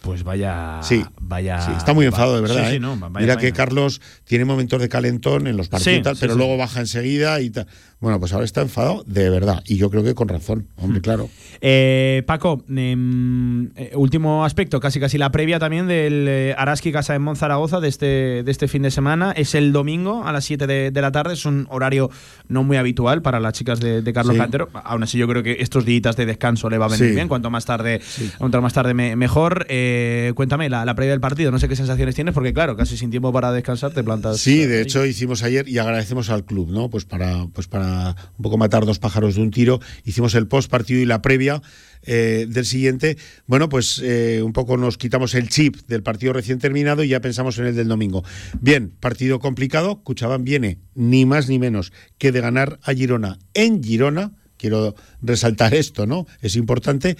Pues 0.07 0.23
vaya. 0.23 0.79
Sí, 0.85 1.05
vaya. 1.21 1.61
sí, 1.61 1.73
está 1.77 1.93
muy 1.93 2.07
enfadado, 2.07 2.37
de 2.37 2.41
verdad. 2.41 2.65
Sí, 2.67 2.71
sí, 2.71 2.77
¿eh? 2.77 2.81
no, 2.81 2.97
vaya 2.97 3.19
Mira 3.19 3.37
que. 3.39 3.53
Carlos 3.53 4.01
tiene 4.25 4.45
momentos 4.45 4.81
de 4.81 4.89
calentón 4.89 5.49
en 5.49 5.57
los 5.57 5.69
partidos, 5.69 6.03
tal, 6.05 6.17
pero 6.21 6.37
luego 6.37 6.57
baja 6.57 6.79
enseguida 6.79 7.41
y 7.41 7.51
tal. 7.51 7.67
Bueno, 7.99 8.21
pues 8.21 8.33
ahora 8.33 8.45
está 8.45 8.61
enfadado 8.61 9.03
de 9.05 9.31
verdad. 9.31 9.65
Y 9.67 9.79
yo 9.79 9.91
creo 9.91 10.05
que 10.05 10.15
con 10.15 10.29
razón, 10.29 10.69
hombre, 10.77 11.01
claro. 11.01 11.29
Eh, 11.61 12.23
Paco, 12.27 12.63
em, 12.69 13.71
eh, 13.75 13.93
último 13.95 14.45
aspecto, 14.45 14.79
casi 14.79 15.01
casi 15.01 15.19
la 15.19 15.33
previa 15.33 15.59
también 15.59 15.89
del 15.89 16.55
Araski 16.57 16.93
Casa 16.93 17.15
de 17.15 17.19
Monzaragoza 17.19 17.81
de 17.81 17.89
este, 17.89 18.43
de 18.45 18.51
este 18.51 18.69
fin 18.69 18.83
de 18.83 18.93
semana. 18.93 19.33
Es 19.33 19.57
el 19.57 19.66
domingo 19.73 20.25
a 20.25 20.33
las 20.33 20.45
7 20.45 20.67
de, 20.67 20.91
de 20.91 21.01
la 21.01 21.13
tarde. 21.13 21.35
Es 21.35 21.45
un 21.47 21.67
horario 21.71 22.11
no 22.49 22.63
muy 22.65 22.77
habitual 22.77 23.23
para 23.23 23.41
las 23.41 23.53
chicas 23.55 23.81
de, 23.81 24.03
de 24.03 24.13
Carlos 24.13 24.35
Sí. 24.35 24.41
Cantero. 24.41 24.69
Aún 24.73 25.03
así, 25.03 25.19
yo 25.19 25.27
creo 25.29 25.43
que 25.43 25.57
estos 25.61 25.85
días 25.85 26.17
de 26.17 26.27
descanso 26.27 26.69
le 26.71 26.79
va 26.79 26.87
a 26.87 26.89
venir 26.89 27.09
Sí. 27.09 27.15
bien. 27.15 27.29
Cuanto 27.29 27.51
más 27.51 27.65
tarde, 27.65 28.01
cuanto 28.39 28.61
más 28.63 28.73
tarde 28.73 28.95
me- 28.95 29.17
mejor. 29.17 29.67
Eh, 29.69 30.33
cuéntame 30.35 30.69
la, 30.69 30.85
la 30.85 30.95
previa 30.95 31.13
del 31.13 31.21
partido. 31.21 31.51
No 31.51 31.59
sé 31.59 31.69
qué 31.69 31.77
sensaciones 31.77 32.15
tienes, 32.15 32.35
porque 32.35 32.53
claro, 32.53 32.77
casi 32.77 32.97
sin 32.97 33.11
tiempo 33.11 33.33
para 33.33 33.53
descansar 33.53 33.93
te 33.93 34.03
plantas. 34.05 34.39
Sí, 34.39 34.65
de 34.67 34.83
hecho 34.83 35.05
hicimos 35.07 35.43
ayer 35.43 35.69
y 35.69 35.79
agradecemos 35.79 36.31
al 36.31 36.45
club, 36.45 36.71
¿no? 36.71 36.91
Pues 36.91 37.05
para, 37.05 37.47
pues 37.53 37.67
para 37.69 38.15
un 38.39 38.43
poco 38.43 38.57
matar 38.59 38.85
dos 38.87 38.99
pájaros 38.99 39.35
de 39.37 39.43
un 39.43 39.51
tiro, 39.51 39.81
hicimos 40.05 40.35
el 40.35 40.47
post 40.47 40.71
partido 40.71 41.01
y 41.01 41.07
la 41.07 41.23
previa 41.23 41.63
eh, 42.03 42.47
del 42.49 42.65
siguiente. 42.67 43.17
Bueno, 43.47 43.69
pues 43.69 44.01
eh, 44.05 44.41
un 44.45 44.53
poco 44.53 44.77
nos 44.77 44.97
quitamos 44.99 45.35
el 45.35 45.49
chip 45.49 45.77
del 45.89 46.03
partido 46.03 46.33
recién 46.33 46.59
terminado 46.59 47.03
y 47.03 47.09
ya 47.09 47.21
pensamos 47.21 47.59
en 47.59 47.67
el 47.67 47.75
del 47.77 47.89
domingo. 47.89 48.23
Bien, 48.61 48.93
partido 49.01 49.39
complicado. 49.47 50.03
Cuchabán 50.03 50.43
viene 50.43 50.81
ni 50.97 51.25
más 51.25 51.49
ni 51.49 51.61
menos 51.61 51.93
que 52.19 52.33
de 52.33 52.41
ganar 52.41 52.81
a 52.83 52.93
Girona 52.93 53.39
en 53.55 53.81
Girona. 53.81 54.33
Quiero 54.57 54.95
resaltar 55.23 55.75
esto, 55.75 56.07
¿no? 56.07 56.27
Es 56.41 56.57
importante. 56.57 57.17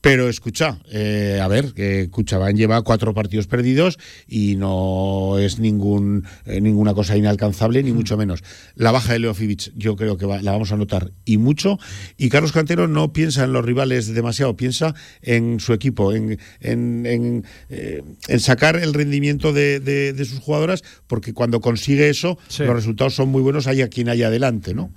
Pero 0.00 0.28
escucha, 0.28 0.78
eh, 0.92 1.40
a 1.42 1.48
ver, 1.48 1.72
que 1.74 2.08
Cuchabán 2.08 2.56
lleva 2.56 2.82
cuatro 2.82 3.14
partidos 3.14 3.48
perdidos 3.48 3.98
y 4.28 4.54
no 4.54 5.38
es 5.40 5.58
ningún 5.58 6.24
eh, 6.46 6.60
ninguna 6.60 6.94
cosa 6.94 7.16
inalcanzable, 7.16 7.82
ni 7.82 7.90
mucho 7.90 8.16
menos. 8.16 8.44
La 8.76 8.92
baja 8.92 9.12
de 9.14 9.18
Leo 9.18 9.34
Fibic 9.34 9.72
yo 9.76 9.96
creo 9.96 10.16
que 10.16 10.24
va- 10.24 10.40
la 10.40 10.52
vamos 10.52 10.70
a 10.70 10.76
notar 10.76 11.10
y 11.24 11.36
mucho. 11.38 11.80
Y 12.16 12.28
Carlos 12.28 12.52
Cantero 12.52 12.86
no 12.86 13.12
piensa 13.12 13.42
en 13.42 13.52
los 13.52 13.64
rivales 13.64 14.14
demasiado, 14.14 14.56
piensa 14.56 14.94
en 15.20 15.58
su 15.58 15.72
equipo, 15.72 16.12
en, 16.12 16.38
en, 16.60 17.04
en, 17.04 17.44
eh, 17.68 18.04
en 18.28 18.38
sacar 18.38 18.76
el 18.76 18.94
rendimiento 18.94 19.52
de, 19.52 19.80
de- 19.80 20.12
de 20.12 20.24
sus 20.26 20.38
jugadoras, 20.38 20.84
porque 21.08 21.34
cuando 21.34 21.60
consigue 21.60 22.08
eso, 22.08 22.38
Sí. 22.46 22.62
los 22.62 22.76
resultados 22.76 23.16
son 23.16 23.30
muy 23.30 23.42
buenos, 23.42 23.66
haya 23.66 23.88
quien 23.88 24.08
haya 24.08 24.28
adelante, 24.28 24.74
¿no? 24.74 24.92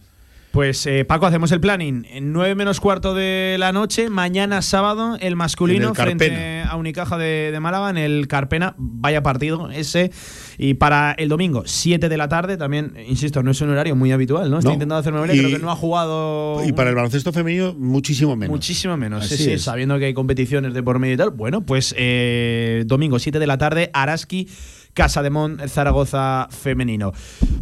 Pues 0.52 0.86
eh, 0.86 1.06
Paco, 1.06 1.26
hacemos 1.26 1.49
el 1.53 1.61
planning. 1.61 2.06
En 2.11 2.34
9 2.34 2.56
menos 2.56 2.82
cuarto 2.82 3.14
de 3.14 3.56
la 3.57 3.72
noche, 3.72 4.10
mañana 4.10 4.61
sábado, 4.61 5.15
el 5.22 5.38
masculino 5.38 5.90
el 5.90 5.95
frente 5.95 6.61
a 6.68 6.76
Unicaja 6.76 7.18
de, 7.18 7.52
de 7.53 7.60
Málaga 7.61 7.90
en 7.90 7.98
el 7.98 8.28
Carpena. 8.28 8.76
Vaya 8.78 9.23
partido 9.23 9.72
ese. 9.72 10.11
Y 10.57 10.73
para 10.73 11.14
el 11.14 11.30
domingo, 11.30 11.64
7 11.65 12.10
de 12.10 12.18
la 12.18 12.28
tarde, 12.28 12.57
también, 12.57 12.94
insisto, 13.07 13.41
no 13.44 13.52
es 13.52 13.61
un 13.61 13.69
horario 13.69 13.95
muy 13.95 14.11
habitual, 14.11 14.52
¿no? 14.52 14.57
Estoy 14.57 14.72
No. 14.72 14.73
intentando 14.73 14.99
hacer 14.99 15.14
memoria, 15.14 15.36
Y- 15.36 15.40
creo 15.40 15.52
que 15.57 15.60
no 15.64 15.72
ha 15.72 15.76
jugado. 15.78 16.61
Y 16.68 16.73
para 16.73 16.90
el 16.90 16.95
baloncesto 16.98 17.32
femenino, 17.32 17.73
muchísimo 17.73 18.36
menos. 18.36 18.52
Muchísimo 18.53 18.98
menos, 18.98 19.28
sí, 19.28 19.36
Así 19.36 19.44
sí, 19.45 19.57
sabiendo 19.57 19.98
que 19.99 20.06
hay 20.07 20.14
competiciones 20.14 20.73
de 20.73 20.84
por 20.84 20.99
medio 20.99 21.14
y 21.14 21.18
tal. 21.18 21.30
Bueno, 21.30 21.65
pues 21.65 21.95
eh, 21.98 22.84
domingo 22.88 23.19
7 23.19 23.40
de 23.40 23.48
la 23.48 23.57
tarde, 23.57 23.90
Araski, 23.94 24.49
Casa 24.93 25.22
de 25.23 25.30
Mon, 25.30 25.57
Zaragoza 25.69 26.47
femenino. 26.51 27.13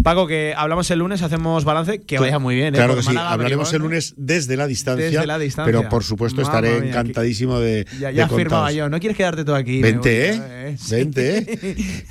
Paco, 0.04 0.26
que 0.28 0.54
hablamos 0.58 0.90
el 0.92 1.00
lunes, 1.00 1.22
hacemos 1.22 1.64
balance, 1.66 2.00
que 2.02 2.18
vaya 2.20 2.40
muy 2.40 2.56
bien. 2.56 2.74
¿eh? 2.74 2.78
Claro 2.78 2.96
que 2.96 3.02
sí. 3.04 3.10
Málaga, 3.10 3.32
Hablaremos 3.32 3.70
el 3.74 3.76
¿eh? 3.78 3.84
lunes 3.84 4.14
desde 4.18 4.58
la 4.58 4.66
distancia. 4.68 5.06
Desde 5.06 5.28
la 5.28 5.38
distancia. 5.38 5.72
Pero 5.78 5.90
por 5.90 6.04
supuesto 6.04 6.42
Mamma 6.42 6.56
estaré 6.58 6.82
mía, 6.82 6.90
encantadísimo 6.90 7.60
de. 7.60 7.86
Ya, 8.00 8.08
de 8.10 8.16
ya 8.16 8.28
firmaba 8.30 8.68
contaros. 8.68 8.74
yo. 8.76 8.90
¿No 8.90 9.00
quieres 9.00 9.18
quedarte 9.18 9.44
tú 9.46 9.54
aquí? 9.54 9.82
Vente, 9.82 10.32
voy, 10.32 10.40
¿eh? 10.72 10.78
Vente, 10.90 11.38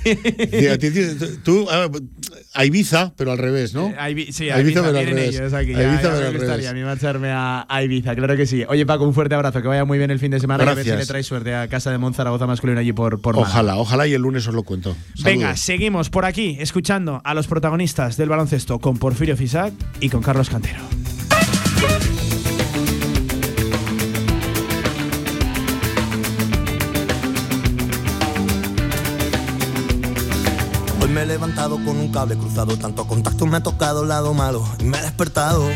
¿eh? 0.05 0.77
Tú- 1.43 1.65
Tú, 1.65 1.67
a, 2.53 2.65
Ibiza, 2.65 3.13
pero 3.15 3.31
al 3.31 3.37
revés, 3.37 3.73
¿no? 3.73 3.87
Eh, 3.89 3.95
a 3.97 4.09
Ibi- 4.09 4.31
sí, 4.31 4.49
A 4.49 4.59
Ibiza, 4.59 4.81
pero 4.83 4.97
al 4.99 5.05
revés. 5.05 5.35
ellos 5.35 5.53
aquí. 5.53 5.73
A 5.73 5.83
Ibiza, 5.83 6.01
ya 6.03 6.09
pero 6.09 6.19
me 6.21 6.27
al 6.27 6.33
revés. 6.49 6.67
a 6.67 6.73
mí 6.73 6.81
marcharme 6.83 7.31
a, 7.31 7.65
a 7.69 7.83
Ibiza, 7.83 8.15
claro 8.15 8.35
que 8.35 8.45
sí. 8.45 8.63
Oye, 8.67 8.85
Paco, 8.85 9.05
un 9.05 9.13
fuerte 9.13 9.35
abrazo, 9.35 9.61
que 9.61 9.67
vaya 9.67 9.85
muy 9.85 9.97
bien 9.97 10.11
el 10.11 10.19
fin 10.19 10.31
de 10.31 10.39
semana 10.39 10.63
y 10.63 10.67
a 10.67 10.73
ver 10.73 10.83
si 10.83 10.89
Gracias. 10.89 11.07
le 11.07 11.11
traes 11.11 11.25
suerte 11.25 11.55
a 11.55 11.67
Casa 11.67 11.91
de 11.91 11.97
Monzaragoza 11.97 12.45
masculino 12.47 12.79
allí 12.79 12.93
por, 12.93 13.21
por 13.21 13.35
Málaga. 13.35 13.51
Ojalá, 13.51 13.75
ojalá 13.77 14.07
y 14.07 14.13
el 14.13 14.21
lunes 14.21 14.47
os 14.47 14.53
lo 14.53 14.63
cuento. 14.63 14.95
Venga, 15.23 15.55
seguimos 15.57 16.09
por 16.09 16.25
aquí 16.25 16.57
escuchando 16.59 17.21
a 17.23 17.33
los 17.33 17.47
protagonistas 17.47 18.15
del 18.17 18.29
baloncesto 18.29 18.79
con 18.79 18.97
Porfirio 18.97 19.35
Fisac 19.35 19.73
y 19.99 20.09
con 20.09 20.21
Carlos 20.21 20.49
Cantero. 20.49 20.79
Hoy 31.01 31.09
me 31.09 31.23
he 31.23 31.25
levantado 31.25 31.75
con 31.83 31.97
un 31.97 32.11
cable 32.11 32.37
cruzado, 32.37 32.77
tanto 32.77 33.05
contacto 33.05 33.45
me 33.45 33.57
ha 33.57 33.63
tocado 33.63 34.03
el 34.03 34.09
lado 34.09 34.33
malo 34.33 34.63
y 34.79 34.85
me 34.85 34.97
he 34.97 35.01
despertado 35.01 35.67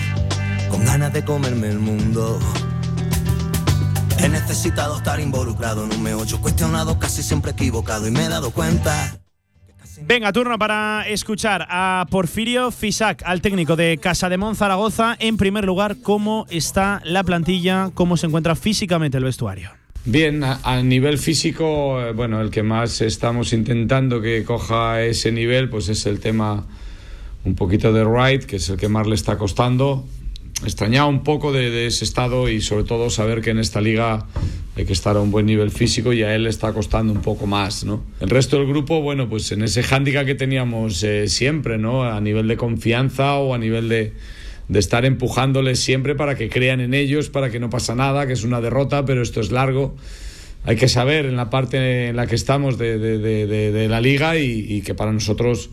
con 0.69 0.85
ganas 0.85 1.11
de 1.13 1.25
comerme 1.25 1.69
el 1.69 1.79
mundo. 1.79 2.39
He 4.19 4.29
necesitado 4.29 4.97
estar 4.97 5.19
involucrado, 5.19 5.85
no 5.85 5.97
me 5.97 6.11
he 6.11 6.13
ocho 6.13 6.39
cuestionado, 6.39 6.97
casi 6.97 7.21
siempre 7.21 7.51
equivocado 7.51 8.07
y 8.07 8.11
me 8.11 8.23
he 8.23 8.29
dado 8.29 8.51
cuenta. 8.51 9.19
Venga, 10.05 10.33
turno 10.33 10.59
para 10.59 11.07
escuchar 11.07 11.65
a 11.69 12.05
Porfirio 12.09 12.71
Fisac, 12.71 13.23
al 13.25 13.39
técnico 13.39 13.77
de 13.77 13.97
Casa 13.97 14.27
de 14.27 14.37
Mon 14.37 14.53
Zaragoza. 14.53 15.15
En 15.17 15.37
primer 15.37 15.63
lugar, 15.63 15.95
¿cómo 16.03 16.45
está 16.49 17.01
la 17.05 17.23
plantilla? 17.23 17.89
¿Cómo 17.93 18.17
se 18.17 18.27
encuentra 18.27 18.55
físicamente 18.55 19.17
el 19.17 19.23
vestuario? 19.23 19.69
Bien, 20.03 20.43
a, 20.43 20.81
nivel 20.83 21.17
físico, 21.17 22.01
eh, 22.01 22.11
bueno, 22.11 22.41
el 22.41 22.49
que 22.51 22.63
más 22.63 22.99
estamos 22.99 23.53
intentando 23.53 24.19
que 24.19 24.43
coja 24.43 25.01
ese 25.01 25.31
nivel, 25.31 25.69
pues 25.69 25.87
es 25.87 26.05
el 26.05 26.19
tema 26.19 26.65
un 27.45 27.55
poquito 27.55 27.93
de 27.93 28.03
Wright, 28.03 28.43
que 28.43 28.57
es 28.57 28.69
el 28.69 28.75
que 28.75 28.89
más 28.89 29.07
le 29.07 29.15
está 29.15 29.37
costando. 29.37 30.05
Extrañado 30.63 31.09
un 31.09 31.23
poco 31.23 31.51
de, 31.51 31.87
ese 31.87 32.05
estado 32.05 32.47
y 32.47 32.61
sobre 32.61 32.85
todo 32.85 33.09
saber 33.09 33.41
que 33.41 33.49
en 33.49 33.59
esta 33.59 33.81
liga 33.81 34.25
hay 34.77 34.85
que 34.85 34.93
estar 34.93 35.17
a 35.17 35.19
un 35.19 35.29
buen 35.29 35.45
nivel 35.45 35.71
físico 35.71 36.13
y 36.13 36.23
a 36.23 36.33
él 36.33 36.43
le 36.43 36.49
está 36.49 36.71
costando 36.71 37.11
un 37.11 37.21
poco 37.21 37.45
más, 37.47 37.83
¿no? 37.83 38.03
El 38.21 38.29
resto 38.29 38.57
del 38.57 38.67
grupo, 38.67 39.01
bueno, 39.01 39.27
pues 39.27 39.51
en 39.51 39.61
ese 39.61 39.83
hándicap 39.83 40.25
que 40.25 40.35
teníamos 40.35 41.03
eh, 41.03 41.27
siempre, 41.27 41.77
¿no? 41.77 42.03
A 42.05 42.21
nivel 42.21 42.47
de 42.47 42.55
confianza 42.55 43.35
o 43.35 43.53
a 43.53 43.57
nivel 43.57 43.89
de, 43.89 44.13
de 44.69 44.79
estar 44.79 45.03
empujándoles 45.03 45.79
siempre 45.79 46.15
para 46.15 46.35
que 46.35 46.49
crean 46.49 46.79
en 46.79 46.93
ellos, 46.93 47.29
para 47.29 47.49
que 47.49 47.59
no 47.59 47.69
pasa 47.69 47.93
nada, 47.93 48.25
que 48.25 48.33
es 48.33 48.45
una 48.45 48.61
derrota, 48.61 49.03
pero 49.03 49.21
esto 49.21 49.41
es 49.41 49.51
largo. 49.51 49.95
Hay 50.63 50.77
que 50.77 50.87
saber 50.87 51.25
en 51.25 51.35
la 51.35 51.49
parte 51.49 52.07
en 52.07 52.15
la 52.15 52.25
que 52.25 52.35
estamos 52.35 52.77
de, 52.77 52.97
de- 52.97 53.89
la 53.89 53.99
liga 53.99 54.37
y 54.37 54.81
que 54.81 54.95
para 54.95 55.11
nosotros, 55.11 55.69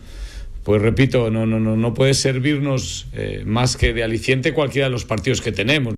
pues 0.70 0.82
repito, 0.82 1.32
no, 1.32 1.46
no, 1.46 1.58
no, 1.58 1.76
no 1.76 1.94
puede 1.94 2.14
servirnos 2.14 3.08
eh, 3.12 3.42
más 3.44 3.76
que 3.76 3.92
de 3.92 4.04
aliciente 4.04 4.54
cualquiera 4.54 4.86
de 4.86 4.92
los 4.92 5.04
partidos 5.04 5.40
que 5.40 5.50
tenemos. 5.50 5.96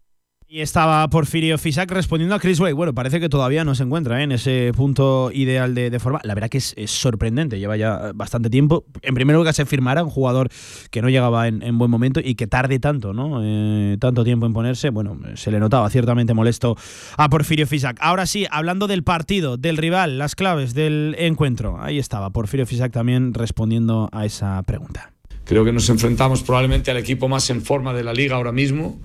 Y 0.54 0.60
estaba 0.60 1.08
Porfirio 1.08 1.56
Fisac 1.56 1.90
respondiendo 1.90 2.34
a 2.34 2.38
Chris 2.38 2.60
Way. 2.60 2.74
Bueno, 2.74 2.92
parece 2.92 3.20
que 3.20 3.30
todavía 3.30 3.64
no 3.64 3.74
se 3.74 3.84
encuentra 3.84 4.20
¿eh? 4.20 4.24
en 4.24 4.32
ese 4.32 4.70
punto 4.76 5.30
ideal 5.32 5.74
de, 5.74 5.98
forma. 5.98 6.20
La 6.24 6.34
verdad 6.34 6.50
que 6.50 6.58
es, 6.58 6.74
sorprendente, 6.90 7.58
lleva 7.58 7.78
ya 7.78 8.12
bastante 8.14 8.50
tiempo. 8.50 8.84
En 9.00 9.14
primer 9.14 9.34
lugar, 9.34 9.54
se 9.54 9.64
firmara 9.64 10.04
un 10.04 10.10
jugador 10.10 10.50
que 10.90 11.00
no 11.00 11.08
llegaba 11.08 11.48
en, 11.48 11.62
en 11.62 11.78
buen 11.78 11.90
momento 11.90 12.20
y 12.22 12.34
que 12.34 12.46
tarde 12.46 12.78
tanto, 12.80 13.14
¿no? 13.14 13.40
Eh, 13.42 13.96
tanto 13.98 14.24
tiempo 14.24 14.44
en 14.44 14.52
ponerse. 14.52 14.90
Bueno, 14.90 15.18
se 15.36 15.50
le 15.50 15.58
notaba 15.58 15.88
ciertamente 15.88 16.34
molesto 16.34 16.76
a 17.16 17.30
Porfirio 17.30 17.66
Fisac. 17.66 17.96
Ahora 18.02 18.26
sí, 18.26 18.44
hablando 18.50 18.88
del 18.88 19.04
partido, 19.04 19.56
del 19.56 19.78
rival, 19.78 20.18
las 20.18 20.34
claves 20.34 20.74
del 20.74 21.16
encuentro. 21.18 21.80
Ahí 21.80 21.98
estaba 21.98 22.28
Porfirio 22.28 22.66
Fisac 22.66 22.92
también 22.92 23.32
respondiendo 23.32 24.10
a 24.12 24.26
esa 24.26 24.62
pregunta. 24.64 25.14
Creo 25.44 25.64
que 25.64 25.72
nos 25.72 25.88
enfrentamos 25.88 26.42
probablemente 26.42 26.90
al 26.90 26.98
equipo 26.98 27.26
más 27.26 27.48
en 27.48 27.62
forma 27.62 27.94
de 27.94 28.04
la 28.04 28.12
liga 28.12 28.36
ahora 28.36 28.52
mismo. 28.52 29.00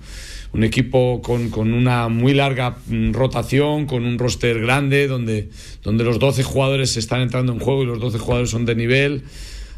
Un 0.52 0.64
equipo 0.64 1.20
con, 1.22 1.50
con 1.50 1.74
una 1.74 2.08
muy 2.08 2.34
larga 2.34 2.78
mm, 2.86 3.12
rotación, 3.12 3.86
con 3.86 4.04
un 4.04 4.18
roster 4.18 4.60
grande, 4.60 5.06
donde, 5.06 5.50
donde 5.82 6.04
los 6.04 6.18
12 6.18 6.42
jugadores 6.42 6.96
están 6.96 7.20
entrando 7.20 7.52
en 7.52 7.58
juego 7.58 7.82
y 7.82 7.86
los 7.86 8.00
12 8.00 8.18
jugadores 8.18 8.50
son 8.50 8.64
de 8.64 8.74
nivel. 8.74 9.22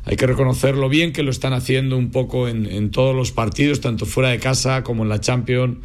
Hay 0.05 0.17
que 0.17 0.27
reconocerlo 0.27 0.89
bien 0.89 1.13
que 1.13 1.23
lo 1.23 1.31
están 1.31 1.53
haciendo 1.53 1.97
un 1.97 2.11
poco 2.11 2.49
en, 2.49 2.67
en 2.67 2.91
todos 2.91 3.15
los 3.15 3.33
partidos, 3.33 3.81
tanto 3.81 4.07
fuera 4.07 4.31
de 4.31 4.39
casa 4.39 4.83
como 4.83 5.03
en 5.03 5.09
la 5.09 5.21
Champions, 5.21 5.79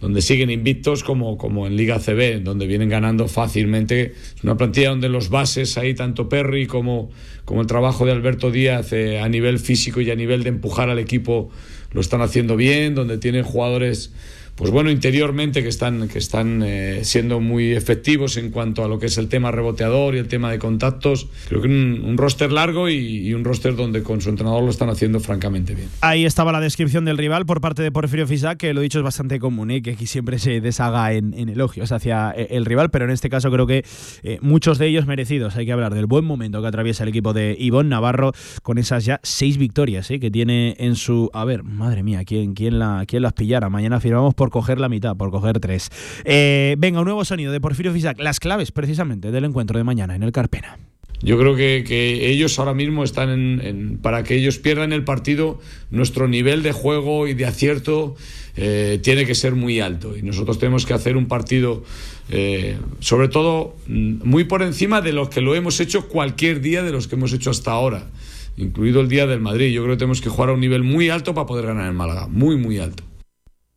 donde 0.00 0.20
siguen 0.20 0.50
invictos, 0.50 1.02
como, 1.02 1.38
como 1.38 1.66
en 1.66 1.76
Liga 1.76 1.98
CB, 1.98 2.42
donde 2.42 2.66
vienen 2.66 2.88
ganando 2.88 3.28
fácilmente. 3.28 4.12
Es 4.36 4.44
una 4.44 4.56
plantilla 4.56 4.90
donde 4.90 5.08
los 5.08 5.30
bases, 5.30 5.78
ahí 5.78 5.94
tanto 5.94 6.28
Perry 6.28 6.66
como, 6.66 7.10
como 7.44 7.62
el 7.62 7.66
trabajo 7.66 8.04
de 8.04 8.12
Alberto 8.12 8.50
Díaz 8.50 8.92
eh, 8.92 9.20
a 9.20 9.28
nivel 9.28 9.58
físico 9.58 10.00
y 10.00 10.10
a 10.10 10.14
nivel 10.14 10.42
de 10.42 10.50
empujar 10.50 10.90
al 10.90 10.98
equipo 10.98 11.50
lo 11.96 12.02
están 12.02 12.20
haciendo 12.20 12.56
bien, 12.56 12.94
donde 12.94 13.16
tienen 13.16 13.42
jugadores 13.42 14.10
pues 14.56 14.70
bueno, 14.70 14.90
interiormente 14.90 15.62
que 15.62 15.68
están, 15.68 16.08
que 16.08 16.18
están 16.18 16.62
eh, 16.64 17.00
siendo 17.04 17.40
muy 17.40 17.72
efectivos 17.72 18.38
en 18.38 18.50
cuanto 18.50 18.82
a 18.82 18.88
lo 18.88 18.98
que 18.98 19.06
es 19.06 19.18
el 19.18 19.28
tema 19.28 19.50
reboteador 19.50 20.14
y 20.14 20.18
el 20.18 20.28
tema 20.28 20.50
de 20.50 20.58
contactos. 20.58 21.28
Creo 21.48 21.60
que 21.60 21.68
un, 21.68 22.16
roster 22.16 22.50
largo 22.50 22.88
y, 22.88 23.34
un 23.34 23.44
roster 23.44 23.76
donde 23.76 24.02
con 24.02 24.22
su 24.22 24.30
entrenador 24.30 24.64
lo 24.64 24.70
están 24.70 24.88
haciendo 24.88 25.20
francamente 25.20 25.74
bien. 25.74 25.88
Ahí 26.00 26.24
estaba 26.24 26.52
la 26.52 26.60
descripción 26.60 27.04
del 27.04 27.18
rival 27.18 27.44
por 27.44 27.60
parte 27.60 27.82
de 27.82 27.92
Porfirio 27.92 28.26
Fisac, 28.26 28.56
que 28.56 28.72
lo 28.72 28.80
dicho 28.80 28.98
es 28.98 29.04
bastante 29.04 29.38
común, 29.38 29.70
¿eh? 29.70 29.82
que 29.82 29.90
aquí 29.90 30.06
siempre 30.06 30.38
se 30.38 30.62
deshaga 30.62 31.12
en, 31.12 31.34
elogios 31.34 31.92
hacia 31.92 32.32
eh, 32.34 32.48
el 32.50 32.64
rival, 32.64 32.90
pero 32.90 33.04
en 33.04 33.10
este 33.10 33.28
caso 33.28 33.50
creo 33.50 33.66
que 33.66 33.84
eh, 34.22 34.38
muchos 34.40 34.78
de 34.78 34.86
ellos 34.86 35.06
merecidos. 35.06 35.56
Hay 35.56 35.66
que 35.66 35.72
hablar 35.72 35.92
del 35.92 36.06
buen 36.06 36.24
momento 36.24 36.62
que 36.62 36.68
atraviesa 36.68 37.02
el 37.02 37.10
equipo 37.10 37.34
de 37.34 37.54
Ivonne 37.58 37.90
Navarro 37.90 38.32
con 38.62 38.78
esas 38.78 39.04
ya 39.04 39.20
seis 39.22 39.58
victorias 39.58 40.08
que 40.08 40.30
tiene 40.30 40.76
en 40.78 40.96
su... 40.96 41.28
A 41.34 41.44
ver, 41.44 41.62
madre 41.62 42.02
mía, 42.02 42.24
¿quién, 42.24 42.54
quién, 42.54 42.78
la, 42.78 43.04
quién 43.06 43.22
las 43.22 43.34
pillara? 43.34 43.68
Mañana 43.68 44.00
firmamos 44.00 44.34
por 44.34 44.45
coger 44.50 44.80
la 44.80 44.88
mitad, 44.88 45.16
por 45.16 45.30
coger 45.30 45.60
tres. 45.60 45.90
Eh, 46.24 46.76
venga, 46.78 47.00
un 47.00 47.06
nuevo 47.06 47.24
sonido 47.24 47.52
de 47.52 47.60
Porfirio 47.60 47.92
Fisac, 47.92 48.18
las 48.18 48.40
claves 48.40 48.72
precisamente 48.72 49.30
del 49.30 49.44
encuentro 49.44 49.78
de 49.78 49.84
mañana 49.84 50.16
en 50.16 50.22
el 50.22 50.32
Carpena. 50.32 50.78
Yo 51.22 51.38
creo 51.38 51.56
que, 51.56 51.82
que 51.86 52.30
ellos 52.30 52.58
ahora 52.58 52.74
mismo 52.74 53.02
están 53.02 53.30
en, 53.30 53.98
para 53.98 54.22
que 54.22 54.34
ellos 54.34 54.58
pierdan 54.58 54.92
el 54.92 55.02
partido, 55.02 55.58
nuestro 55.90 56.28
nivel 56.28 56.62
de 56.62 56.72
juego 56.72 57.26
y 57.26 57.32
de 57.32 57.46
acierto 57.46 58.16
eh, 58.56 59.00
tiene 59.02 59.24
que 59.24 59.34
ser 59.34 59.54
muy 59.54 59.80
alto 59.80 60.16
y 60.16 60.22
nosotros 60.22 60.58
tenemos 60.58 60.84
que 60.84 60.92
hacer 60.92 61.16
un 61.16 61.26
partido 61.26 61.84
eh, 62.28 62.76
sobre 63.00 63.28
todo 63.28 63.76
mm, 63.86 64.28
muy 64.28 64.44
por 64.44 64.62
encima 64.62 65.00
de 65.00 65.12
lo 65.12 65.30
que 65.30 65.40
lo 65.40 65.54
hemos 65.54 65.80
hecho 65.80 66.08
cualquier 66.08 66.60
día 66.60 66.82
de 66.82 66.92
los 66.92 67.08
que 67.08 67.14
hemos 67.14 67.32
hecho 67.32 67.50
hasta 67.50 67.70
ahora, 67.70 68.10
incluido 68.56 69.00
el 69.00 69.08
día 69.08 69.26
del 69.26 69.40
Madrid. 69.40 69.72
Yo 69.72 69.82
creo 69.82 69.94
que 69.94 70.00
tenemos 70.00 70.20
que 70.20 70.28
jugar 70.28 70.50
a 70.50 70.52
un 70.52 70.60
nivel 70.60 70.82
muy 70.82 71.08
alto 71.08 71.34
para 71.34 71.46
poder 71.46 71.66
ganar 71.66 71.88
en 71.88 71.94
Málaga, 71.94 72.28
muy 72.28 72.56
muy 72.56 72.78
alto. 72.78 73.04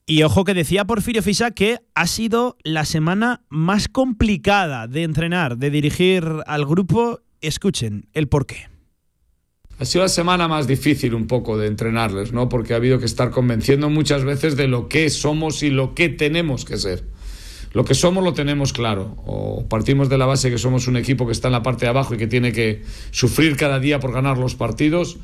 Y 0.10 0.24
ojo 0.24 0.44
que 0.44 0.56
decía 0.56 0.86
Porfirio 0.86 1.22
Fisac 1.22 1.54
que 1.54 1.78
ha 1.94 2.08
sido 2.08 2.58
la 2.64 2.84
semana 2.86 3.44
más 3.48 3.88
complicada 3.88 4.88
de 4.88 5.04
entrenar, 5.04 5.58
de 5.58 5.70
dirigir 5.70 6.24
al 6.48 6.66
grupo. 6.66 7.20
Escuchen 7.42 8.08
el 8.14 8.28
porqué. 8.28 8.70
Ha 9.78 9.86
sido 9.86 10.06
la 10.06 10.10
semana 10.10 10.48
más 10.48 10.66
difícil 10.66 11.14
un 11.14 11.28
poco 11.28 11.60
de 11.60 11.68
entrenarles, 11.68 12.34
¿no? 12.34 12.50
Porque 12.50 12.74
ha 12.74 12.78
habido 12.78 12.98
que 12.98 13.06
estar 13.06 13.30
convenciendo 13.30 13.92
muchas 13.92 14.24
veces 14.24 14.58
de 14.58 14.68
lo 14.68 14.90
que 14.90 15.12
somos 15.12 15.62
y 15.62 15.70
lo 15.70 15.94
que 15.94 16.10
tenemos 16.10 16.66
que 16.66 16.78
ser. 16.78 17.04
Lo 17.74 17.86
que 17.86 17.94
somos 17.94 18.24
lo 18.24 18.34
tenemos 18.34 18.74
claro. 18.74 19.16
O 19.28 19.68
partimos 19.70 20.10
de 20.10 20.18
la 20.18 20.26
base 20.26 20.50
que 20.50 20.58
somos 20.58 20.88
un 20.88 20.98
equipo 20.98 21.28
que 21.28 21.34
está 21.34 21.50
en 21.50 21.52
la 21.52 21.62
parte 21.62 21.86
de 21.86 21.90
abajo 21.90 22.16
y 22.16 22.18
que 22.18 22.26
tiene 22.26 22.52
que 22.52 22.82
sufrir 23.12 23.56
cada 23.58 23.80
día 23.80 24.00
por 24.00 24.12
ganar 24.12 24.40
los 24.40 24.56
partidos. 24.56 25.20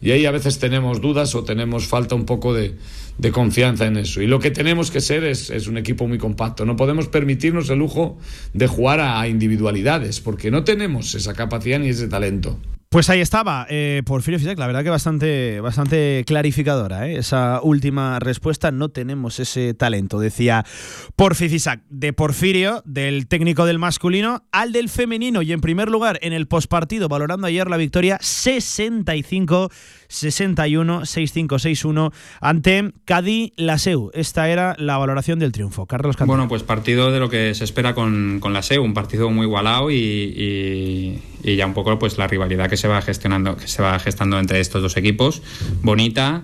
Y 0.00 0.12
ahí 0.12 0.24
a 0.26 0.30
veces 0.30 0.58
tenemos 0.58 1.00
dudas 1.00 1.34
o 1.34 1.44
tenemos 1.44 1.86
falta 1.86 2.14
un 2.14 2.24
poco 2.24 2.54
de, 2.54 2.76
de 3.18 3.32
confianza 3.32 3.86
en 3.86 3.98
eso. 3.98 4.22
Y 4.22 4.26
lo 4.26 4.40
que 4.40 4.50
tenemos 4.50 4.90
que 4.90 5.00
ser 5.00 5.24
es, 5.24 5.50
es 5.50 5.66
un 5.66 5.76
equipo 5.76 6.08
muy 6.08 6.18
compacto. 6.18 6.64
No 6.64 6.76
podemos 6.76 7.08
permitirnos 7.08 7.68
el 7.68 7.78
lujo 7.78 8.18
de 8.54 8.66
jugar 8.66 9.00
a, 9.00 9.20
a 9.20 9.28
individualidades 9.28 10.20
porque 10.20 10.50
no 10.50 10.64
tenemos 10.64 11.14
esa 11.14 11.34
capacidad 11.34 11.78
ni 11.78 11.88
ese 11.88 12.08
talento. 12.08 12.58
Pues 12.92 13.08
ahí 13.08 13.20
estaba, 13.20 13.68
eh, 13.70 14.02
Porfirio 14.04 14.40
Fisac, 14.40 14.58
la 14.58 14.66
verdad 14.66 14.82
que 14.82 14.90
bastante, 14.90 15.60
bastante 15.60 16.24
clarificadora 16.26 17.06
¿eh? 17.06 17.18
esa 17.18 17.60
última 17.62 18.18
respuesta. 18.18 18.72
No 18.72 18.88
tenemos 18.88 19.38
ese 19.38 19.74
talento, 19.74 20.18
decía 20.18 20.66
Porfirio 21.14 21.52
Fisac. 21.52 21.82
De 21.88 22.12
Porfirio, 22.12 22.82
del 22.84 23.28
técnico 23.28 23.64
del 23.64 23.78
masculino, 23.78 24.42
al 24.50 24.72
del 24.72 24.88
femenino. 24.88 25.40
Y 25.42 25.52
en 25.52 25.60
primer 25.60 25.88
lugar, 25.88 26.18
en 26.20 26.32
el 26.32 26.48
postpartido, 26.48 27.08
valorando 27.08 27.46
ayer 27.46 27.70
la 27.70 27.76
victoria 27.76 28.18
65 28.20 29.70
61 30.10 31.06
6561 31.06 32.12
ante 32.40 32.92
Cadi 33.04 33.52
Laseu. 33.56 34.10
Esta 34.14 34.48
era 34.48 34.74
la 34.78 34.98
valoración 34.98 35.38
del 35.38 35.52
triunfo. 35.52 35.86
Carlos 35.86 36.16
Cantero. 36.16 36.36
Bueno, 36.36 36.48
pues 36.48 36.62
partido 36.62 37.10
de 37.12 37.18
lo 37.20 37.28
que 37.30 37.54
se 37.54 37.64
espera 37.64 37.94
con, 37.94 38.38
con 38.40 38.52
la 38.52 38.60
un 38.78 38.94
partido 38.94 39.30
muy 39.30 39.46
igualado 39.46 39.90
y, 39.90 39.96
y- 41.42 41.56
ya 41.56 41.66
un 41.66 41.74
poco 41.74 41.98
pues 41.98 42.18
la 42.18 42.26
rivalidad 42.26 42.68
que 42.68 42.76
se 42.76 42.86
va 42.88 43.00
gestionando, 43.02 43.56
que 43.56 43.66
se 43.66 43.82
va 43.82 43.98
gestando 43.98 44.38
entre 44.38 44.60
estos 44.60 44.82
dos 44.82 44.96
equipos, 44.96 45.42
bonita. 45.82 46.42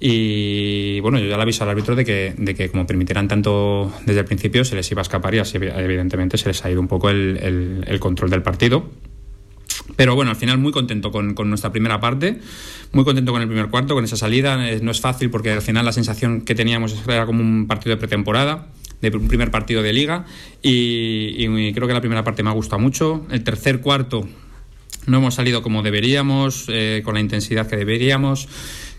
Y 0.00 0.98
bueno, 1.00 1.18
yo 1.20 1.26
ya 1.26 1.36
le 1.36 1.42
aviso 1.42 1.62
al 1.62 1.70
árbitro 1.70 1.94
de 1.94 2.04
que, 2.04 2.34
de 2.36 2.54
que 2.54 2.68
como 2.70 2.86
permitieran 2.86 3.28
tanto 3.28 3.92
desde 4.04 4.20
el 4.20 4.26
principio, 4.26 4.64
se 4.64 4.74
les 4.74 4.90
iba 4.90 5.00
a 5.00 5.04
escapar 5.04 5.34
y 5.34 5.38
así 5.38 5.58
evidentemente 5.58 6.38
se 6.38 6.48
les 6.48 6.64
ha 6.64 6.70
ido 6.70 6.80
un 6.80 6.88
poco 6.88 7.10
el- 7.10 7.84
el 7.86 8.00
control 8.00 8.30
del 8.30 8.42
partido. 8.42 8.90
Pero 9.96 10.14
bueno, 10.14 10.30
al 10.30 10.36
final 10.36 10.58
muy 10.58 10.72
contento 10.72 11.10
con, 11.10 11.34
con 11.34 11.48
nuestra 11.48 11.70
primera 11.72 12.00
parte, 12.00 12.38
muy 12.92 13.04
contento 13.04 13.32
con 13.32 13.42
el 13.42 13.48
primer 13.48 13.68
cuarto, 13.68 13.94
con 13.94 14.04
esa 14.04 14.16
salida. 14.16 14.68
Eh, 14.70 14.80
no 14.82 14.90
es 14.90 15.00
fácil 15.00 15.30
porque 15.30 15.50
al 15.50 15.62
final 15.62 15.84
la 15.84 15.92
sensación 15.92 16.42
que 16.42 16.54
teníamos 16.54 16.94
era 17.06 17.26
como 17.26 17.40
un 17.40 17.66
partido 17.66 17.94
de 17.94 18.00
pretemporada, 18.00 18.68
de 19.00 19.16
un 19.16 19.28
primer 19.28 19.50
partido 19.50 19.82
de 19.82 19.92
liga. 19.92 20.24
Y, 20.62 21.72
creo 21.72 21.88
que 21.88 21.94
la 21.94 22.00
primera 22.00 22.24
parte 22.24 22.42
me 22.42 22.50
ha 22.50 22.52
gustado 22.52 22.80
mucho. 22.80 23.26
El 23.30 23.42
tercer 23.44 23.80
cuarto 23.80 24.26
no 25.06 25.18
hemos 25.18 25.34
salido 25.34 25.62
como 25.62 25.82
deberíamos, 25.82 26.66
eh, 26.68 27.02
con 27.04 27.14
la 27.14 27.20
intensidad 27.20 27.66
que 27.66 27.76
deberíamos, 27.76 28.48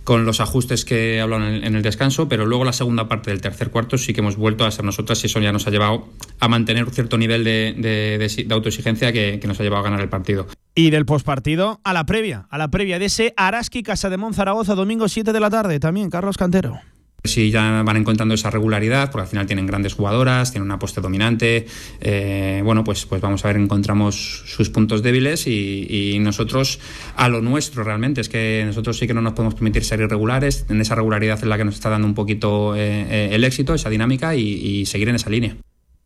con 0.03 0.25
los 0.25 0.41
ajustes 0.41 0.83
que 0.83 1.15
he 1.15 1.21
hablado 1.21 1.47
en 1.47 1.75
el, 1.75 1.81
descanso, 1.81 2.27
pero 2.27 2.45
luego 2.45 2.65
la 2.65 2.73
segunda 2.73 3.07
parte 3.07 3.31
del 3.31 3.39
tercer 3.39 3.69
cuarto 3.69 3.97
sí 3.97 4.13
que 4.13 4.19
hemos 4.19 4.35
vuelto 4.35 4.65
a 4.65 4.71
ser 4.71 4.83
nosotras 4.83 5.23
y 5.23 5.27
eso 5.27 5.39
ya 5.39 5.53
nos 5.53 5.65
ha 5.65 5.71
llevado 5.71 6.09
a 6.41 6.49
mantener 6.49 6.83
un 6.83 6.91
cierto 6.91 7.17
nivel 7.17 7.45
de, 7.45 7.73
de- 7.77 8.17
de- 8.17 8.53
autoexigencia 8.53 9.13
que 9.13 9.39
nos 9.47 9.57
ha 9.61 9.63
llevado 9.63 9.79
a 9.79 9.83
ganar 9.85 10.01
el 10.01 10.09
partido. 10.09 10.45
Y 10.75 10.89
del 10.89 11.05
postpartido 11.05 11.79
a 11.83 11.93
la 11.93 12.05
previa, 12.05 12.47
a 12.49 12.57
la 12.57 12.69
previa 12.69 12.97
de 12.97 13.05
ese 13.05 13.33
Araski 13.37 13.83
Casa 13.83 14.09
de 14.09 14.17
Zaragoza, 14.33 14.73
domingo 14.73 15.07
7 15.07 15.31
de 15.31 15.39
la 15.39 15.51
tarde. 15.51 15.79
También, 15.79 16.09
Carlos 16.09 16.35
Cantero. 16.35 16.79
Si 17.23 17.51
ya 17.51 17.83
van 17.83 17.95
encontrando 17.95 18.33
esa 18.33 18.49
regularidad, 18.49 19.11
porque 19.11 19.21
al 19.21 19.27
final 19.27 19.45
tienen 19.45 19.67
grandes 19.67 19.93
jugadoras, 19.93 20.51
tienen 20.51 20.65
una 20.65 20.79
poste 20.79 20.99
dominante, 20.99 21.67
eh, 22.01 22.61
bueno, 22.65 22.83
pues, 22.83 23.05
pues 23.05 23.21
vamos 23.21 23.45
a 23.45 23.47
ver, 23.47 23.57
encontramos 23.57 24.43
sus 24.45 24.69
puntos 24.69 25.03
débiles 25.03 25.47
y, 25.47 26.17
nosotros 26.19 26.79
a 27.15 27.29
lo 27.29 27.41
nuestro 27.41 27.83
realmente, 27.83 28.19
es 28.19 28.27
que 28.27 28.63
nosotros 28.65 28.97
sí 28.97 29.07
que 29.07 29.13
no 29.13 29.21
nos 29.21 29.33
podemos 29.33 29.53
permitir 29.53 29.85
ser 29.85 30.01
irregulares, 30.01 30.65
en 30.69 30.81
esa 30.81 30.95
regularidad 30.95 31.37
es 31.37 31.45
la 31.45 31.57
que 31.57 31.63
nos 31.63 31.75
está 31.75 31.89
dando 31.89 32.07
un 32.07 32.13
poquito 32.13 32.75
eh, 32.75 33.05
eh, 33.09 33.29
el 33.31 33.43
éxito, 33.45 33.73
esa 33.73 33.89
dinámica 33.89 34.35
y 34.35 34.85
seguir 34.85 35.07
en 35.07 35.15
esa 35.15 35.29
línea. 35.29 35.55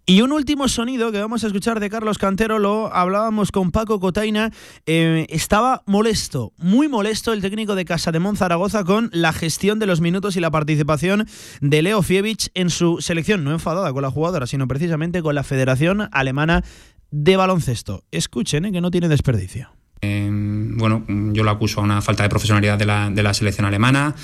Y 0.10 0.22
un 0.22 0.32
último 0.32 0.70
sonido 0.70 1.12
que 1.12 1.20
vamos 1.20 1.44
a 1.44 1.48
escuchar 1.48 1.82
de 1.82 1.90
Carlos 1.90 2.18
Cantero, 2.18 2.60
lo 2.60 2.96
hablábamos 2.96 3.52
con 3.52 3.72
Paco 3.72 4.00
Cotaina. 4.00 4.54
eh, 4.86 5.28
estaba 5.28 5.84
molesto, 5.86 6.54
muy 6.56 6.88
molesto 6.88 7.34
el 7.34 7.42
técnico 7.42 7.76
de 7.76 7.84
Casa 7.84 8.14
de 8.14 8.22
Zaragoza 8.38 8.86
con 8.86 9.10
la 9.12 9.34
gestión 9.34 9.80
de 9.80 9.86
los 9.86 10.00
minutos 10.00 10.38
y 10.38 10.40
la 10.40 10.50
participación 10.50 11.28
de 11.60 11.82
Leo 11.82 12.02
Fievich 12.04 12.52
en 12.54 12.70
su 12.70 13.02
selección. 13.02 13.44
No 13.44 13.52
enfadada 13.52 13.92
con 13.92 14.02
la 14.02 14.10
jugadora, 14.10 14.48
sino 14.48 14.66
precisamente 14.66 15.22
con 15.22 15.36
la 15.36 15.44
Federación 15.44 16.08
Alemana 16.14 16.64
de 17.12 17.36
Baloncesto. 17.36 18.06
Escuchen, 18.10 18.64
eh, 18.64 18.72
que 18.72 18.80
no 18.80 18.92
tiene 18.92 19.10
desperdicio. 19.10 19.72
Eh, 20.00 20.30
bueno, 20.32 21.04
yo 21.34 21.44
lo 21.44 21.52
acuso 21.52 21.82
a 21.82 21.84
una 21.84 22.02
falta 22.02 22.24
de 22.24 22.30
profesionalidad 22.30 22.78
de 22.78 23.24
la 23.24 23.34
selección 23.34 23.66
alemana 23.66 24.16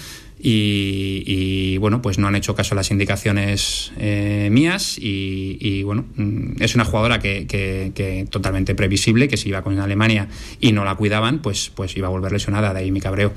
y, 0.45 1.77
bueno, 1.77 2.01
pues 2.01 2.19
no 2.19 2.27
han 2.27 2.35
hecho 2.35 2.53
caso 2.53 2.75
a 2.75 2.77
las 2.77 2.91
indicaciones 2.91 3.93
eh, 3.97 4.49
mías 4.51 4.97
y, 4.99 5.83
bueno, 5.83 6.05
mm, 6.15 6.61
es 6.61 6.75
una 6.75 6.83
jugadora 6.83 7.19
que, 7.19 7.47
que, 7.47 7.93
que, 7.95 8.27
totalmente 8.29 8.75
previsible, 8.75 9.29
que 9.29 9.37
si 9.37 9.49
iba 9.49 9.61
con 9.61 9.79
Alemania 9.79 10.27
y 10.59 10.73
no 10.73 10.83
la 10.83 10.95
cuidaban, 10.95 11.39
pues, 11.39 11.71
pues 11.73 11.95
iba 11.95 12.07
a 12.07 12.11
volver 12.11 12.33
lesionada, 12.33 12.73
de 12.73 12.81
ahí 12.81 12.91
mi 12.91 12.99
cabreo. 12.99 13.31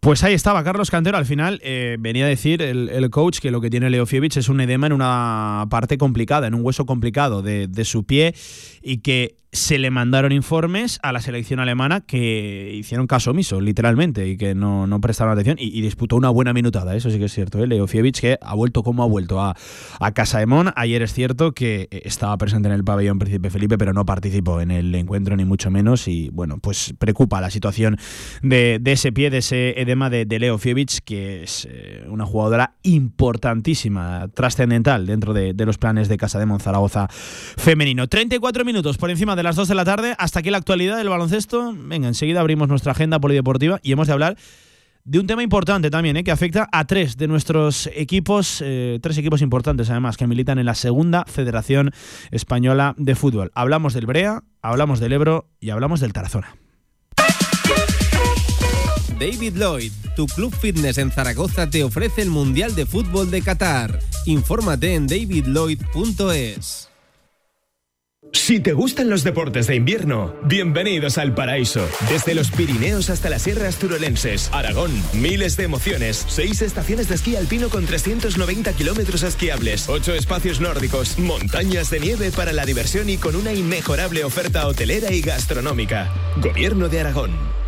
Pues 0.00 0.22
ahí 0.22 0.32
estaba 0.32 0.62
Carlos 0.62 0.90
Cantero. 0.90 1.18
Al 1.18 1.26
final 1.26 1.60
eh, 1.62 1.96
venía 1.98 2.24
a 2.24 2.28
decir 2.28 2.62
el, 2.62 2.88
el, 2.88 3.10
coach 3.10 3.40
que 3.40 3.50
lo 3.50 3.60
que 3.60 3.68
tiene 3.68 3.90
Leo 3.90 4.06
Fievich 4.06 4.36
es 4.36 4.48
un 4.48 4.60
edema 4.60 4.86
en 4.86 4.92
una 4.92 5.66
parte 5.70 5.98
complicada, 5.98 6.46
en 6.46 6.54
un 6.54 6.64
hueso 6.64 6.86
complicado 6.86 7.42
de, 7.42 7.66
de 7.66 7.84
su 7.84 8.04
pie 8.04 8.34
y 8.80 8.98
que 8.98 9.34
se 9.52 9.78
le 9.78 9.90
mandaron 9.90 10.32
informes 10.32 10.98
a 11.02 11.12
la 11.12 11.20
selección 11.20 11.58
alemana 11.58 12.02
que 12.02 12.72
hicieron 12.74 13.06
caso 13.06 13.30
omiso, 13.30 13.60
literalmente, 13.60 14.28
y 14.28 14.36
que 14.36 14.54
no, 14.54 14.86
no 14.86 15.00
prestaron 15.00 15.32
atención 15.32 15.56
y, 15.58 15.80
disputó 15.80 16.16
una 16.16 16.28
buena 16.28 16.52
minutada, 16.52 16.94
eso 16.94 17.10
sí 17.10 17.18
que 17.18 17.24
es 17.26 17.32
cierto. 17.32 17.62
¿eh? 17.62 17.66
Leo 17.66 17.86
Fievich 17.86 18.20
que 18.20 18.38
ha 18.42 18.54
vuelto 18.54 18.82
como 18.82 19.02
ha 19.02 19.06
vuelto 19.06 19.40
a, 19.40 19.56
a 20.00 20.12
Casa 20.12 20.38
de 20.38 20.46
Mon. 20.46 20.70
Ayer 20.76 21.02
es 21.02 21.14
cierto 21.14 21.52
que 21.52 21.88
estaba 21.90 22.36
presente 22.36 22.68
en 22.68 22.74
el 22.74 22.84
pabellón 22.84 23.18
Príncipe 23.18 23.50
Felipe, 23.50 23.78
pero 23.78 23.92
no 23.92 24.04
participó 24.04 24.60
en 24.60 24.70
el 24.70 24.94
encuentro 24.94 25.36
ni 25.36 25.44
mucho 25.44 25.70
menos 25.70 26.08
y 26.08 26.28
bueno, 26.30 26.58
pues 26.58 26.94
preocupa 26.98 27.40
la 27.40 27.50
situación 27.50 27.96
de, 28.42 28.78
de 28.80 28.92
ese 28.92 29.12
pie, 29.12 29.30
de 29.30 29.38
ese 29.38 29.80
edema 29.80 30.10
de, 30.10 30.26
de 30.26 30.38
Leo 30.38 30.58
Fievich, 30.58 31.00
que 31.04 31.44
es 31.44 31.66
eh, 31.70 32.04
una 32.08 32.26
jugadora 32.26 32.74
importantísima, 32.82 34.28
trascendental 34.34 35.06
dentro 35.06 35.32
de, 35.32 35.54
de, 35.54 35.66
los 35.66 35.78
planes 35.78 36.08
de 36.08 36.16
Casa 36.16 36.38
de 36.38 36.46
Mon 36.46 36.60
Zaragoza 36.60 37.08
femenino. 37.08 38.06
34 38.08 38.64
minutos 38.64 38.98
por 38.98 39.10
encima 39.10 39.36
de 39.36 39.37
las 39.42 39.56
2 39.56 39.68
de 39.68 39.74
la 39.74 39.84
tarde. 39.84 40.14
Hasta 40.18 40.40
aquí 40.40 40.50
la 40.50 40.58
actualidad 40.58 40.96
del 40.96 41.08
baloncesto. 41.08 41.74
Venga, 41.76 42.08
enseguida 42.08 42.40
abrimos 42.40 42.68
nuestra 42.68 42.92
agenda 42.92 43.18
polideportiva 43.18 43.80
y 43.82 43.92
hemos 43.92 44.06
de 44.06 44.12
hablar 44.12 44.36
de 45.08 45.18
un 45.18 45.26
tema 45.26 45.42
importante 45.42 45.90
también, 45.90 46.18
¿eh? 46.18 46.24
que 46.24 46.30
afecta 46.30 46.68
a 46.70 46.86
tres 46.86 47.16
de 47.16 47.28
nuestros 47.28 47.88
equipos, 47.94 48.62
eh, 48.62 48.98
tres 49.02 49.16
equipos 49.16 49.40
importantes 49.40 49.88
además, 49.88 50.18
que 50.18 50.26
militan 50.26 50.58
en 50.58 50.66
la 50.66 50.74
segunda 50.74 51.24
Federación 51.24 51.92
Española 52.30 52.94
de 52.98 53.14
Fútbol. 53.14 53.50
Hablamos 53.54 53.94
del 53.94 54.04
Brea, 54.04 54.42
hablamos 54.60 55.00
del 55.00 55.14
Ebro 55.14 55.48
y 55.60 55.70
hablamos 55.70 56.00
del 56.00 56.12
Tarazona. 56.12 56.54
David 59.18 59.56
Lloyd, 59.56 59.92
tu 60.14 60.26
club 60.26 60.54
fitness 60.54 60.98
en 60.98 61.10
Zaragoza, 61.10 61.68
te 61.70 61.82
ofrece 61.82 62.22
el 62.22 62.30
Mundial 62.30 62.74
de 62.74 62.84
Fútbol 62.86 63.30
de 63.30 63.42
Qatar. 63.42 63.98
Infórmate 64.26 64.94
en 64.94 65.06
davidlloyd.es. 65.06 66.87
Si 68.32 68.60
te 68.60 68.72
gustan 68.72 69.10
los 69.10 69.24
deportes 69.24 69.66
de 69.66 69.76
invierno, 69.76 70.34
bienvenidos 70.44 71.18
al 71.18 71.34
paraíso. 71.34 71.86
Desde 72.08 72.34
los 72.34 72.50
Pirineos 72.50 73.10
hasta 73.10 73.30
las 73.30 73.42
sierras 73.42 73.76
turolenses, 73.76 74.50
Aragón, 74.52 74.90
miles 75.14 75.56
de 75.56 75.64
emociones, 75.64 76.24
seis 76.28 76.62
estaciones 76.62 77.08
de 77.08 77.14
esquí 77.14 77.36
alpino 77.36 77.68
con 77.68 77.86
390 77.86 78.72
kilómetros 78.74 79.22
esquiables, 79.22 79.88
ocho 79.88 80.14
espacios 80.14 80.60
nórdicos, 80.60 81.18
montañas 81.18 81.90
de 81.90 82.00
nieve 82.00 82.30
para 82.30 82.52
la 82.52 82.64
diversión 82.64 83.08
y 83.08 83.16
con 83.16 83.36
una 83.36 83.52
inmejorable 83.52 84.24
oferta 84.24 84.66
hotelera 84.66 85.12
y 85.12 85.20
gastronómica. 85.20 86.10
Gobierno 86.40 86.88
de 86.88 87.00
Aragón. 87.00 87.67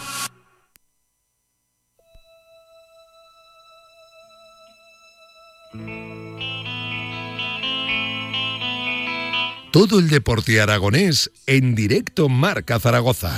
Todo 9.71 9.99
el 9.99 10.09
deporte 10.09 10.59
aragonés 10.59 11.31
en 11.47 11.75
directo 11.75 12.27
Marca 12.27 12.77
Zaragoza. 12.77 13.31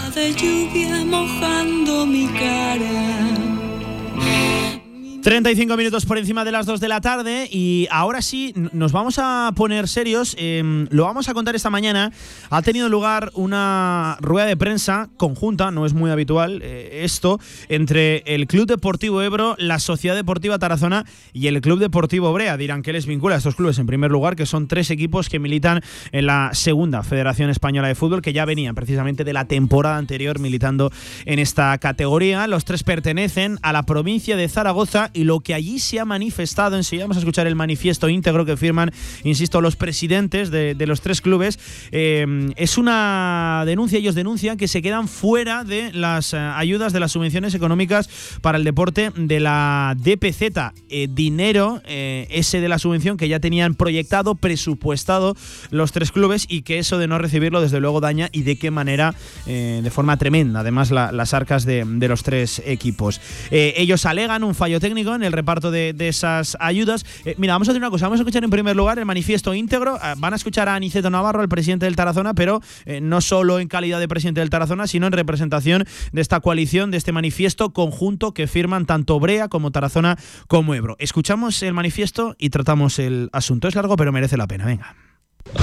35 5.24 5.78
minutos 5.78 6.06
por 6.06 6.18
encima 6.18 6.44
de 6.44 6.52
las 6.52 6.66
2 6.66 6.82
de 6.82 6.90
la 6.90 7.00
tarde 7.00 7.48
y 7.50 7.88
ahora 7.92 8.22
sí 8.22 8.54
nos 8.74 8.92
vamos 8.92 9.20
a 9.20 9.54
poner 9.56 9.88
serios. 9.88 10.36
Eh, 10.38 10.86
lo 10.90 11.06
vamos 11.06 11.30
a 11.30 11.34
contar 11.34 11.56
esta 11.56 11.70
mañana. 11.70 12.12
Ha 12.50 12.62
tenido 12.62 12.90
lugar 12.90 13.32
una 13.34 14.18
rueda 14.20 14.48
de 14.48 14.58
prensa 14.58 15.10
conjunta, 15.16 15.72
no 15.72 15.86
es 15.86 15.94
muy 15.94 16.12
habitual 16.12 16.60
eh, 16.62 17.04
esto, 17.04 17.40
entre 17.70 18.18
el 18.26 18.48
Club 18.48 18.68
Deportivo 18.68 19.22
Ebro, 19.22 19.56
la 19.58 19.80
Sociedad 19.80 20.14
Deportiva 20.14 20.60
Tarazona 20.60 21.06
y 21.32 21.48
el 21.48 21.62
Club 21.62 21.80
Deportivo 21.80 22.34
Brea. 22.34 22.58
Dirán 22.58 22.82
que 22.82 22.92
les 22.92 23.06
vincula 23.06 23.36
a 23.36 23.38
estos 23.38 23.56
clubes 23.56 23.80
en 23.80 23.88
primer 23.88 24.12
lugar, 24.12 24.36
que 24.36 24.46
son 24.46 24.68
tres 24.68 24.92
equipos 24.92 25.30
que 25.30 25.40
militan 25.40 25.80
en 26.12 26.26
la 26.26 26.50
segunda 26.52 27.02
Federación 27.02 27.50
Española 27.50 27.88
de 27.88 27.96
Fútbol, 27.96 28.22
que 28.22 28.34
ya 28.34 28.44
venían 28.44 28.76
precisamente 28.76 29.24
de 29.24 29.32
la 29.32 29.46
temporada 29.46 29.96
anterior 29.96 30.40
militando 30.40 30.92
en 31.24 31.40
esta 31.40 31.78
categoría. 31.78 32.46
Los 32.48 32.66
tres 32.66 32.84
pertenecen 32.84 33.58
a 33.62 33.72
la 33.72 33.84
provincia 33.84 34.36
de 34.36 34.50
Zaragoza 34.50 35.12
y 35.14 35.24
lo 35.24 35.40
que 35.40 35.54
allí 35.54 35.80
se 35.80 36.00
ha 36.00 36.06
manifestado, 36.06 36.76
enseguida 36.76 37.06
vamos 37.06 37.18
a 37.18 37.20
escuchar 37.20 37.48
el 37.48 37.56
manifiesto 37.56 38.10
íntegro 38.10 38.46
que 38.46 38.58
firman, 38.58 38.92
insisto, 39.24 39.62
los 39.62 39.76
presidentes 39.76 40.52
de, 40.52 40.76
los 40.88 41.02
tres 41.02 41.22
clubes, 41.22 41.60
eh, 41.92 42.26
es 42.56 42.78
una 42.78 43.64
denuncia, 43.66 44.00
ellos 44.00 44.16
denuncian 44.16 44.58
que 44.58 44.68
se 44.68 44.82
quedan 44.82 45.08
fuera 45.08 45.64
de 45.64 45.94
las 45.94 46.34
eh, 46.34 46.38
ayudas 46.38 46.94
de 46.94 47.00
las 47.00 47.12
subvenciones 47.12 47.54
económicas 47.56 48.10
para 48.42 48.58
el 48.58 48.64
deporte 48.64 49.12
de 49.16 49.40
la 49.40 49.96
DPZ, 49.98 50.74
eh, 50.90 51.08
dinero 51.10 51.82
ese 51.86 52.62
de 52.62 52.70
la 52.70 52.80
subvención 52.80 53.18
que 53.18 53.28
ya 53.28 53.40
tenían 53.40 53.76
proyectado, 53.76 54.36
presupuestado 54.36 55.36
los 55.70 55.92
tres 55.92 56.12
clubes 56.12 56.46
y 56.50 56.64
que 56.64 56.80
eso 56.80 56.98
de 56.98 57.08
no 57.08 57.18
recibirlo 57.18 57.62
desde 57.62 57.80
luego 57.80 58.02
daña 58.02 58.30
y 58.32 58.44
de 58.44 58.58
qué 58.58 58.72
manera, 58.72 59.16
de 59.46 59.90
forma 59.92 60.18
tremenda, 60.18 60.62
además 60.62 60.92
la, 60.92 61.12
las 61.12 61.34
arcas 61.34 61.66
de, 61.66 61.86
los 62.08 62.24
tres 62.24 62.62
equipos. 62.66 63.22
ellos 63.52 64.06
alegan 64.06 64.44
un 64.44 64.56
fallo 64.56 64.80
técnico 64.80 65.03
en 65.12 65.24
el 65.24 65.34
reparto 65.34 65.72
de, 65.72 65.94
de 65.94 66.08
esas 66.08 66.58
ayudas. 66.60 67.06
Eh, 67.26 67.36
mira, 67.38 67.54
vamos 67.54 67.68
a 67.68 67.72
hacer 67.72 67.82
una 67.82 67.90
cosa, 67.90 68.06
vamos 68.06 68.20
a 68.20 68.24
escuchar 68.24 68.44
en 68.44 68.50
primer 68.50 68.76
lugar 68.76 69.00
el 69.00 69.06
manifiesto 69.06 69.54
íntegro. 69.54 69.98
Eh, 69.98 70.14
van 70.18 70.34
a 70.34 70.36
escuchar 70.36 70.70
a 70.70 70.76
Aniceto 70.76 71.10
Navarro, 71.10 71.42
el 71.42 71.50
presidente 71.50 71.86
del 71.86 71.96
Tarazona, 71.96 72.34
pero 72.34 72.62
eh, 72.86 73.02
no 73.02 73.22
solo 73.22 73.60
en 73.60 73.68
calidad 73.68 74.00
de 74.00 74.08
presidente 74.08 74.40
del 74.40 74.50
Tarazona, 74.50 74.88
sino 74.88 75.08
en 75.08 75.14
representación 75.14 75.86
de 76.12 76.22
esta 76.22 76.40
coalición, 76.40 76.92
de 76.92 76.98
este 76.98 77.12
manifiesto 77.12 77.74
conjunto 77.74 78.34
que 78.34 78.48
firman 78.48 78.86
tanto 78.86 79.20
Brea 79.20 79.48
como 79.50 79.72
Tarazona 79.72 80.18
como 80.48 80.76
Ebro. 80.76 80.96
Escuchamos 81.00 81.62
el 81.64 81.74
manifiesto 81.74 82.36
y 82.40 82.50
tratamos 82.50 83.00
el 83.00 83.30
asunto. 83.34 83.68
Es 83.68 83.76
largo, 83.76 83.96
pero 83.96 84.12
merece 84.12 84.38
la 84.38 84.48
pena. 84.48 84.66
Venga. 84.66 84.96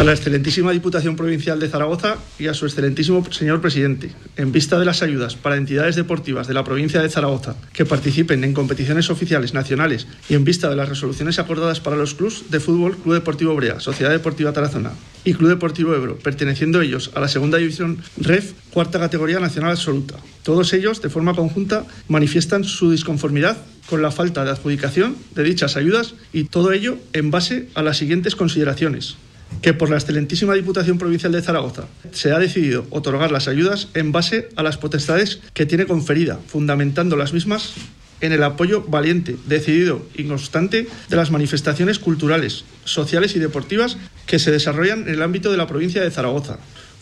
A 0.01 0.03
la 0.03 0.13
excelentísima 0.13 0.73
Diputación 0.73 1.15
Provincial 1.15 1.61
de 1.61 1.69
Zaragoza 1.69 2.17
y 2.39 2.47
a 2.47 2.55
su 2.55 2.65
excelentísimo 2.65 3.23
señor 3.31 3.61
presidente, 3.61 4.11
en 4.39 4.51
vista 4.51 4.79
de 4.79 4.87
las 4.87 5.03
ayudas 5.03 5.37
para 5.37 5.59
entidades 5.59 5.95
deportivas 5.95 6.49
de 6.49 6.55
la 6.55 6.65
provincia 6.65 7.03
de 7.03 7.11
Zaragoza 7.11 7.57
que 7.75 7.85
participen 7.85 8.43
en 8.43 8.55
competiciones 8.55 9.11
oficiales 9.11 9.53
nacionales 9.53 10.07
y 10.27 10.37
en 10.37 10.45
vista 10.45 10.71
de 10.71 10.77
las 10.77 10.89
resoluciones 10.89 11.39
acordadas 11.39 11.81
para 11.81 11.97
los 11.97 12.15
clubes 12.15 12.45
de 12.51 12.61
fútbol 12.61 12.97
Club 12.97 13.13
Deportivo 13.13 13.55
Brea, 13.55 13.79
Sociedad 13.79 14.11
Deportiva 14.11 14.55
Tarazona 14.55 14.93
y 15.23 15.35
Club 15.35 15.51
Deportivo 15.51 15.95
Ebro, 15.95 16.17
perteneciendo 16.17 16.81
ellos 16.81 17.11
a 17.15 17.21
la 17.21 17.29
segunda 17.29 17.59
división 17.59 17.99
REF, 18.17 18.55
cuarta 18.71 19.01
categoría 19.01 19.39
nacional 19.39 19.73
absoluta. 19.73 20.15
Todos 20.45 20.73
ellos, 20.73 21.03
de 21.03 21.11
forma 21.11 21.35
conjunta, 21.35 21.85
manifiestan 22.09 22.65
su 22.65 22.91
disconformidad 22.91 23.59
con 23.85 24.01
la 24.01 24.11
falta 24.11 24.47
de 24.47 24.51
adjudicación 24.53 25.15
de 25.35 25.43
dichas 25.43 25.77
ayudas 25.77 26.15
y 26.33 26.45
todo 26.45 26.73
ello 26.73 26.97
en 27.13 27.31
base 27.31 27.69
a 27.75 27.83
las 27.83 27.99
siguientes 27.99 28.35
consideraciones 28.35 29.19
que 29.63 29.75
por 29.75 29.91
la 29.91 29.97
excelentísima 29.97 30.55
Diputación 30.55 30.99
Provincial 30.99 31.33
de 31.33 31.43
Zaragoza 31.43 31.87
se 32.13 32.33
ha 32.33 32.39
decidido 32.39 32.87
otorgar 32.91 33.31
las 33.31 33.49
ayudas 33.49 33.89
en 33.95 34.13
base 34.13 34.49
a 34.57 34.63
las 34.63 34.79
potestades 34.79 35.41
que 35.55 35.67
tiene 35.67 35.87
conferida, 35.87 36.39
fundamentando 36.47 37.17
las 37.17 37.33
mismas 37.33 37.75
en 38.21 38.33
el 38.33 38.43
apoyo 38.43 38.83
valiente, 38.83 39.37
decidido 39.47 40.07
y 40.15 40.25
constante 40.25 40.87
de 41.09 41.17
las 41.17 41.31
manifestaciones 41.31 41.99
culturales, 41.99 42.65
sociales 42.85 43.35
y 43.37 43.39
deportivas 43.39 43.97
que 44.27 44.39
se 44.39 44.51
desarrollan 44.51 45.03
en 45.03 45.15
el 45.15 45.23
ámbito 45.23 45.51
de 45.51 45.57
la 45.57 45.67
provincia 45.67 46.03
de 46.03 46.11
Zaragoza. 46.11 46.59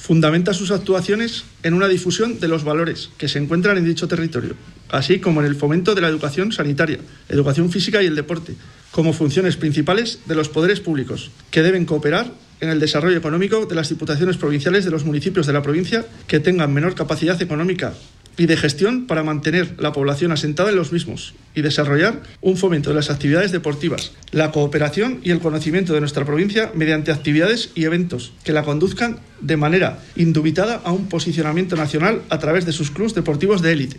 Fundamenta 0.09 0.55
sus 0.55 0.71
actuaciones 0.71 1.45
en 1.63 1.75
una 1.75 1.87
difusión 1.87 2.41
de 2.41 2.49
los 2.49 2.65
valores 2.65 3.11
que 3.19 3.29
se 3.29 3.39
encuentran 3.39 3.77
en 3.77 3.85
dicho 3.85 4.09
territorio, 4.09 4.55
así 4.89 5.19
como 5.19 5.41
en 5.41 5.47
el 5.47 5.55
fomento 5.55 5.95
de 5.95 6.01
la 6.01 6.09
educación 6.09 6.51
sanitaria, 6.51 7.01
educación 7.29 7.71
física 7.71 8.03
y 8.03 8.07
el 8.07 8.17
deporte, 8.17 8.55
como 8.91 9.13
funciones 9.13 9.59
principales 9.59 10.21
de 10.25 10.35
los 10.35 10.49
poderes 10.49 10.81
públicos, 10.81 11.31
que 11.51 11.63
deben 11.63 11.85
cooperar 11.85 12.33
en 12.63 12.71
el 12.71 12.81
desarrollo 12.81 13.19
económico 13.19 13.67
de 13.67 13.75
las 13.75 13.91
diputaciones 13.91 14.39
provinciales 14.39 14.87
de 14.87 14.91
los 14.91 15.05
municipios 15.05 15.47
de 15.47 15.53
la 15.53 15.63
provincia 15.63 16.07
que 16.27 16.41
tengan 16.41 16.73
menor 16.73 16.95
capacidad 16.95 17.43
económica 17.43 17.93
y 18.39 18.47
de 18.47 18.57
gestión 18.57 19.07
para 19.07 19.25
mantener 19.25 19.75
la 19.79 19.93
población 19.93 20.33
asentada 20.33 20.71
en 20.71 20.77
los 20.77 20.93
mismos 20.93 21.35
y 21.55 21.61
desarrollar 21.61 22.23
un 22.41 22.57
fomento 22.57 22.91
de 22.91 22.97
las 22.97 23.11
actividades 23.11 23.53
deportivas, 23.53 24.13
la 24.31 24.53
cooperación 24.53 25.21
y 25.25 25.31
el 25.31 25.41
conocimiento 25.41 25.93
de 25.93 26.01
nuestra 26.01 26.25
provincia 26.25 26.71
mediante 26.75 27.13
actividades 27.13 27.71
y 27.75 27.85
eventos 27.85 28.33
que 28.45 28.53
la 28.53 28.63
conduzcan 28.63 29.19
de 29.41 29.57
manera 29.57 29.99
indubitada 30.17 30.81
a 30.85 30.93
un 30.93 31.09
posicionamiento 31.09 31.77
nacional 31.77 32.23
a 32.31 32.39
través 32.39 32.65
de 32.65 32.73
sus 32.73 32.91
clubes 32.91 33.15
deportivos 33.15 33.61
de 33.61 33.73
élite. 33.73 33.97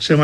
Se, 0.00 0.16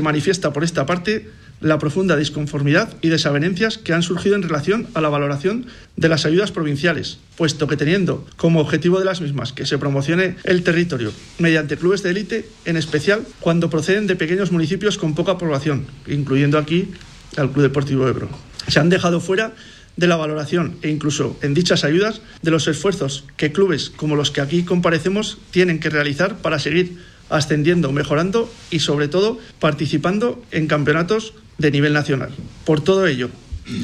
manifiesta 0.00 0.52
por 0.52 0.64
esta 0.64 0.86
parte 0.86 1.28
la 1.60 1.78
profunda 1.78 2.16
disconformidad 2.16 2.94
y 3.02 3.08
desavenencias 3.08 3.78
que 3.78 3.92
han 3.92 4.02
surgido 4.02 4.36
en 4.36 4.42
relación 4.42 4.86
a 4.94 5.00
la 5.00 5.08
valoración 5.08 5.66
de 5.96 6.08
las 6.08 6.24
ayudas 6.24 6.52
provinciales, 6.52 7.18
puesto 7.36 7.66
que 7.66 7.76
teniendo 7.76 8.26
como 8.36 8.60
objetivo 8.60 8.98
de 8.98 9.04
las 9.04 9.20
mismas 9.20 9.52
que 9.52 9.66
se 9.66 9.78
promocione 9.78 10.36
el 10.44 10.62
territorio 10.62 11.12
mediante 11.38 11.76
clubes 11.76 12.02
de 12.02 12.10
élite, 12.10 12.48
en 12.64 12.76
especial 12.76 13.26
cuando 13.40 13.70
proceden 13.70 14.06
de 14.06 14.16
pequeños 14.16 14.52
municipios 14.52 14.98
con 14.98 15.14
poca 15.14 15.38
población, 15.38 15.86
incluyendo 16.06 16.58
aquí 16.58 16.88
al 17.36 17.50
Club 17.50 17.62
Deportivo 17.62 18.08
Ebro. 18.08 18.28
Se 18.68 18.80
han 18.80 18.90
dejado 18.90 19.20
fuera 19.20 19.54
de 19.96 20.06
la 20.06 20.16
valoración 20.16 20.76
e 20.82 20.90
incluso 20.90 21.36
en 21.42 21.54
dichas 21.54 21.82
ayudas 21.84 22.22
de 22.42 22.52
los 22.52 22.68
esfuerzos 22.68 23.24
que 23.36 23.50
clubes 23.50 23.90
como 23.90 24.14
los 24.14 24.30
que 24.30 24.40
aquí 24.40 24.62
comparecemos 24.62 25.38
tienen 25.50 25.80
que 25.80 25.90
realizar 25.90 26.36
para 26.38 26.60
seguir 26.60 26.98
ascendiendo, 27.30 27.92
mejorando 27.92 28.50
y 28.70 28.78
sobre 28.78 29.08
todo 29.08 29.38
participando 29.58 30.42
en 30.52 30.68
campeonatos 30.68 31.34
de 31.58 31.70
nivel 31.70 31.92
nacional. 31.92 32.30
Por 32.64 32.80
todo 32.80 33.06
ello, 33.06 33.28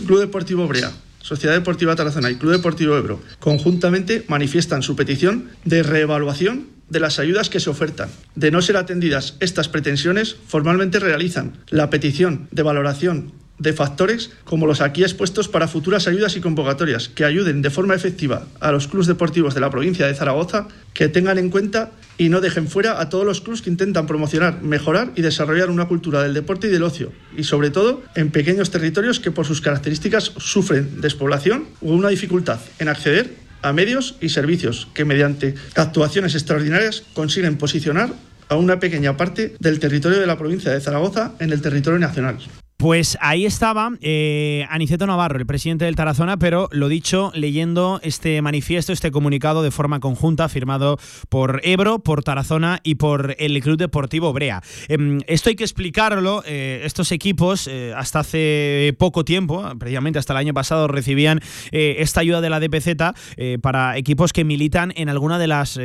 Club 0.06 0.20
Deportivo 0.20 0.66
Brea, 0.66 0.92
Sociedad 1.20 1.54
Deportiva 1.54 1.96
Tarazona 1.96 2.30
y 2.30 2.36
Club 2.36 2.52
Deportivo 2.52 2.96
Ebro 2.96 3.20
conjuntamente 3.38 4.24
manifiestan 4.28 4.82
su 4.82 4.96
petición 4.96 5.50
de 5.64 5.82
reevaluación 5.82 6.68
de 6.88 7.00
las 7.00 7.18
ayudas 7.18 7.48
que 7.48 7.60
se 7.60 7.70
ofertan. 7.70 8.10
De 8.34 8.50
no 8.50 8.62
ser 8.62 8.76
atendidas 8.76 9.36
estas 9.40 9.68
pretensiones, 9.68 10.36
formalmente 10.46 11.00
realizan 11.00 11.54
la 11.70 11.90
petición 11.90 12.48
de 12.50 12.62
valoración 12.62 13.32
de 13.58 13.72
factores 13.72 14.30
como 14.44 14.66
los 14.66 14.80
aquí 14.80 15.02
expuestos 15.02 15.48
para 15.48 15.68
futuras 15.68 16.06
ayudas 16.08 16.36
y 16.36 16.40
convocatorias 16.40 17.08
que 17.08 17.24
ayuden 17.24 17.62
de 17.62 17.70
forma 17.70 17.94
efectiva 17.94 18.46
a 18.60 18.72
los 18.72 18.88
clubes 18.88 19.06
deportivos 19.06 19.54
de 19.54 19.60
la 19.60 19.70
provincia 19.70 20.06
de 20.06 20.14
Zaragoza, 20.14 20.68
que 20.92 21.08
tengan 21.08 21.38
en 21.38 21.50
cuenta 21.50 21.92
y 22.18 22.28
no 22.28 22.40
dejen 22.40 22.68
fuera 22.68 23.00
a 23.00 23.08
todos 23.08 23.24
los 23.24 23.40
clubes 23.40 23.62
que 23.62 23.70
intentan 23.70 24.06
promocionar, 24.06 24.62
mejorar 24.62 25.12
y 25.16 25.22
desarrollar 25.22 25.70
una 25.70 25.86
cultura 25.86 26.22
del 26.22 26.34
deporte 26.34 26.68
y 26.68 26.70
del 26.70 26.82
ocio, 26.82 27.12
y 27.36 27.44
sobre 27.44 27.70
todo 27.70 28.02
en 28.14 28.30
pequeños 28.30 28.70
territorios 28.70 29.20
que 29.20 29.30
por 29.30 29.46
sus 29.46 29.60
características 29.60 30.32
sufren 30.38 31.00
despoblación 31.00 31.64
o 31.80 31.92
una 31.92 32.08
dificultad 32.08 32.60
en 32.78 32.88
acceder 32.88 33.34
a 33.62 33.72
medios 33.72 34.16
y 34.20 34.28
servicios 34.28 34.88
que 34.94 35.04
mediante 35.04 35.54
actuaciones 35.74 36.34
extraordinarias 36.34 37.02
consiguen 37.14 37.56
posicionar 37.56 38.12
a 38.48 38.56
una 38.56 38.78
pequeña 38.78 39.16
parte 39.16 39.54
del 39.58 39.80
territorio 39.80 40.20
de 40.20 40.26
la 40.26 40.36
provincia 40.36 40.70
de 40.70 40.80
Zaragoza 40.80 41.32
en 41.40 41.50
el 41.50 41.62
territorio 41.62 41.98
nacional. 41.98 42.38
Pues 42.76 43.16
ahí 43.20 43.46
estaba 43.46 43.92
eh, 44.00 44.66
Aniceto 44.68 45.06
Navarro, 45.06 45.38
el 45.38 45.46
presidente 45.46 45.84
del 45.84 45.94
Tarazona, 45.94 46.38
pero 46.38 46.68
lo 46.72 46.88
dicho, 46.88 47.30
leyendo 47.32 48.00
este 48.02 48.42
manifiesto, 48.42 48.92
este 48.92 49.12
comunicado 49.12 49.62
de 49.62 49.70
forma 49.70 50.00
conjunta, 50.00 50.48
firmado 50.48 50.98
por 51.28 51.60
Ebro, 51.62 52.00
por 52.00 52.24
Tarazona 52.24 52.80
y 52.82 52.96
por 52.96 53.36
el 53.38 53.62
Club 53.62 53.78
Deportivo 53.78 54.32
Brea. 54.32 54.60
Em, 54.88 55.20
esto 55.28 55.50
hay 55.50 55.56
que 55.56 55.64
explicarlo. 55.64 56.42
eh, 56.46 56.82
estos 56.84 57.12
equipos, 57.12 57.68
eh, 57.68 57.92
hasta 57.96 58.20
hace 58.20 58.94
poco 58.98 59.24
tiempo, 59.24 59.64
precisamente 59.78 60.18
hasta 60.18 60.32
el 60.32 60.38
año 60.38 60.52
pasado, 60.52 60.88
recibían 60.88 61.40
esta 61.70 62.20
ayuda 62.20 62.40
de 62.40 62.50
la 62.50 62.60
DPZ 62.60 63.14
para 63.62 63.96
equipos 63.96 64.32
que 64.32 64.44
militan 64.44 64.92
en 64.96 65.08
alguna 65.08 65.38
de 65.38 65.46
las 65.46 65.78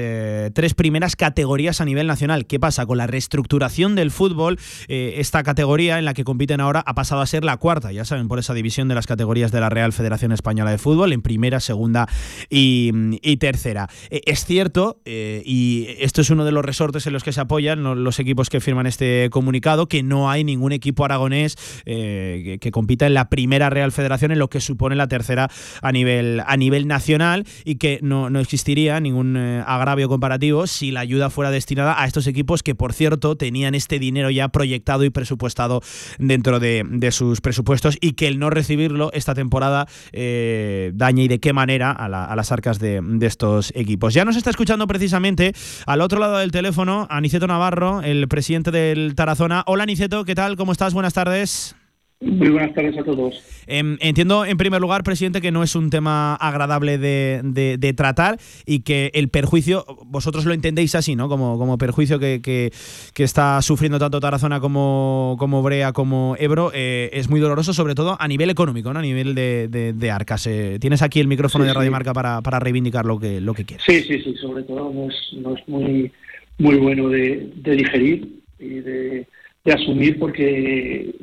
tres 0.54 0.74
primeras 0.74 1.16
categorías 1.16 1.82
a 1.82 1.86
nivel 1.86 2.08
nacional. 2.08 2.46
¿Qué 2.46 2.60
pasa? 2.60 2.86
Con 2.86 2.98
la 2.98 3.08
reestructuración 3.08 3.96
del 3.96 4.12
fútbol, 4.12 4.60
esta 4.88 5.44
categoría 5.44 6.00
en 6.00 6.06
la 6.06 6.14
que 6.14 6.24
compiten 6.24 6.62
ahora 6.62 6.79
ha 6.86 6.94
pasado 6.96 7.22
a 7.22 7.26
ser 7.26 7.44
la 7.44 7.58
cuarta, 7.58 7.92
ya 7.92 8.06
saben, 8.06 8.28
por 8.28 8.40
esa 8.40 8.54
división 8.54 8.88
de 8.88 8.96
las 8.96 9.08
categorías 9.08 9.52
de 9.52 9.60
la 9.60 9.70
Real 9.70 9.94
Federación 9.94 10.32
Española 10.32 10.72
de 10.72 10.78
Fútbol, 10.78 11.14
en 11.14 11.22
primera, 11.22 11.60
segunda 11.60 12.08
y, 12.50 12.92
tercera. 13.38 13.88
Eh, 14.10 14.22
es 14.26 14.46
cierto, 14.46 15.00
eh, 15.06 15.42
y 15.46 15.88
esto 16.00 16.22
es 16.22 16.30
uno 16.30 16.46
de 16.46 16.52
los 16.52 16.66
resortes 16.66 17.08
en 17.08 17.14
los 17.14 17.24
que 17.24 17.32
se 17.32 17.42
apoyan 17.42 17.84
lo- 17.84 17.96
los 17.96 18.20
equipos 18.20 18.50
que 18.50 18.60
firman 18.60 18.86
este 18.88 19.30
comunicado, 19.32 19.88
que 19.88 20.04
no 20.04 20.30
hay 20.30 20.44
ningún 20.44 20.72
equipo 20.72 21.06
aragonés 21.06 21.56
eh, 21.86 22.42
que, 22.44 22.60
que 22.60 22.72
compita 22.72 23.06
en 23.08 23.14
la 23.14 23.30
primera 23.30 23.70
Real 23.70 23.92
Federación, 23.92 24.32
en 24.32 24.40
lo 24.40 24.50
que 24.50 24.60
supone 24.62 24.96
la 24.96 25.08
tercera 25.08 25.50
a 25.82 25.92
nivel, 25.92 26.42
a 26.46 26.58
nivel 26.58 26.88
nacional, 26.88 27.46
y 27.66 27.76
que 27.76 28.00
no, 28.02 28.30
no 28.30 28.40
existiría 28.40 29.00
ningún 29.00 29.38
eh, 29.38 29.64
agravio 29.66 30.10
comparativo 30.10 30.68
si 30.68 30.92
la 30.92 31.00
ayuda 31.02 31.30
fuera 31.30 31.52
destinada 31.52 32.02
a 32.02 32.06
estos 32.06 32.28
equipos 32.28 32.64
que, 32.64 32.76
por 32.76 32.94
cierto, 32.94 33.36
tenían 33.36 33.76
este 33.76 34.00
dinero 34.00 34.30
ya 34.30 34.50
proyectado 34.50 35.04
y 35.04 35.10
presupuestado 35.10 35.82
dentro 36.18 36.60
de, 36.60 36.69
de 36.90 37.12
sus 37.12 37.42
presupuestos 37.42 37.98
y 38.02 38.14
que 38.14 38.28
el 38.28 38.40
no 38.40 38.50
recibirlo 38.50 39.12
esta 39.14 39.34
temporada 39.34 39.88
eh, 40.12 40.92
daña 40.94 41.24
y 41.24 41.28
de 41.28 41.40
qué 41.40 41.54
manera 41.54 41.92
a, 41.92 42.08
la- 42.10 42.26
a 42.26 42.36
las 42.36 42.52
arcas 42.52 42.80
de, 42.80 43.02
de 43.04 43.26
estos 43.28 43.72
equipos. 43.76 44.14
Ya 44.14 44.26
nos 44.26 44.36
está 44.36 44.50
escuchando 44.50 44.88
precisamente 44.88 45.54
al 45.86 46.02
otro 46.02 46.20
lado 46.20 46.38
del 46.38 46.52
teléfono 46.52 47.08
Aniceto 47.10 47.48
Navarro, 47.48 48.02
el 48.02 48.28
presidente 48.28 48.72
del 48.72 49.16
Tarazona. 49.16 49.64
Hola 49.68 49.84
Aniceto, 49.84 50.26
¿qué 50.26 50.36
tal? 50.36 50.56
¿Cómo 50.58 50.72
estás? 50.72 50.94
Buenas 50.94 51.14
tardes. 51.14 51.76
Muy 52.22 52.50
buenas 52.50 52.74
tardes 52.74 52.98
a 52.98 53.04
todos. 53.06 53.42
Em, 53.66 53.98
entiendo, 54.02 54.44
en 54.44 54.58
primer 54.58 54.82
lugar, 54.82 55.04
presidente, 55.04 55.40
que 55.40 55.52
no 55.52 55.64
es 55.64 55.74
un 55.78 55.90
tema 55.90 56.36
agradable 56.36 56.98
de, 56.98 57.40
de- 57.46 57.78
de 57.78 57.94
tratar 57.94 58.38
y 58.66 58.82
que 58.82 59.10
el 59.14 59.30
perjuicio, 59.30 59.86
vosotros 60.06 60.44
lo 60.44 60.54
entendéis 60.54 60.96
así, 60.96 61.16
¿no? 61.16 61.30
Como, 61.30 61.58
como 61.58 61.78
perjuicio 61.78 62.20
que, 62.20 62.42
que- 62.42 62.72
que 63.14 63.24
está 63.24 63.62
sufriendo 63.62 64.00
tanto 64.00 64.20
Tarazona 64.20 64.60
como, 64.60 65.38
como 65.40 65.64
Brea 65.64 65.94
como 65.94 66.36
Ebro, 66.38 66.72
eh, 66.74 67.10
es 67.14 67.30
muy 67.30 67.40
doloroso, 67.40 67.74
sobre 67.74 67.96
todo 67.96 68.18
a 68.20 68.28
nivel 68.28 68.50
económico, 68.50 68.92
¿no? 68.92 69.00
A 69.00 69.04
nivel 69.04 69.34
de, 69.34 69.70
de- 69.70 69.94
de 69.94 70.12
arcas. 70.12 70.46
Eh, 70.48 70.78
tienes 70.82 71.02
aquí 71.02 71.22
el 71.22 71.28
micrófono 71.28 71.64
Sí, 71.64 71.70
de 71.70 71.74
Radio. 71.74 71.92
Marca 71.92 72.12
para, 72.12 72.42
para 72.42 72.60
reivindicar 72.60 73.06
lo 73.06 73.18
que, 73.18 73.40
lo 73.40 73.54
que 73.54 73.64
quieras. 73.64 73.86
Sí, 73.88 74.02
sí, 74.02 74.22
sí, 74.22 74.36
sobre 74.42 74.64
todo 74.64 74.92
no 74.94 75.10
es, 75.10 75.16
no 75.38 75.56
es 75.56 75.66
muy, 75.70 76.12
muy 76.58 76.76
bueno 76.76 77.08
de, 77.08 77.50
de 77.56 77.72
digerir 77.78 78.42
y 78.60 78.68
de, 78.82 79.28
asumir 79.74 80.18
porque 80.20 81.14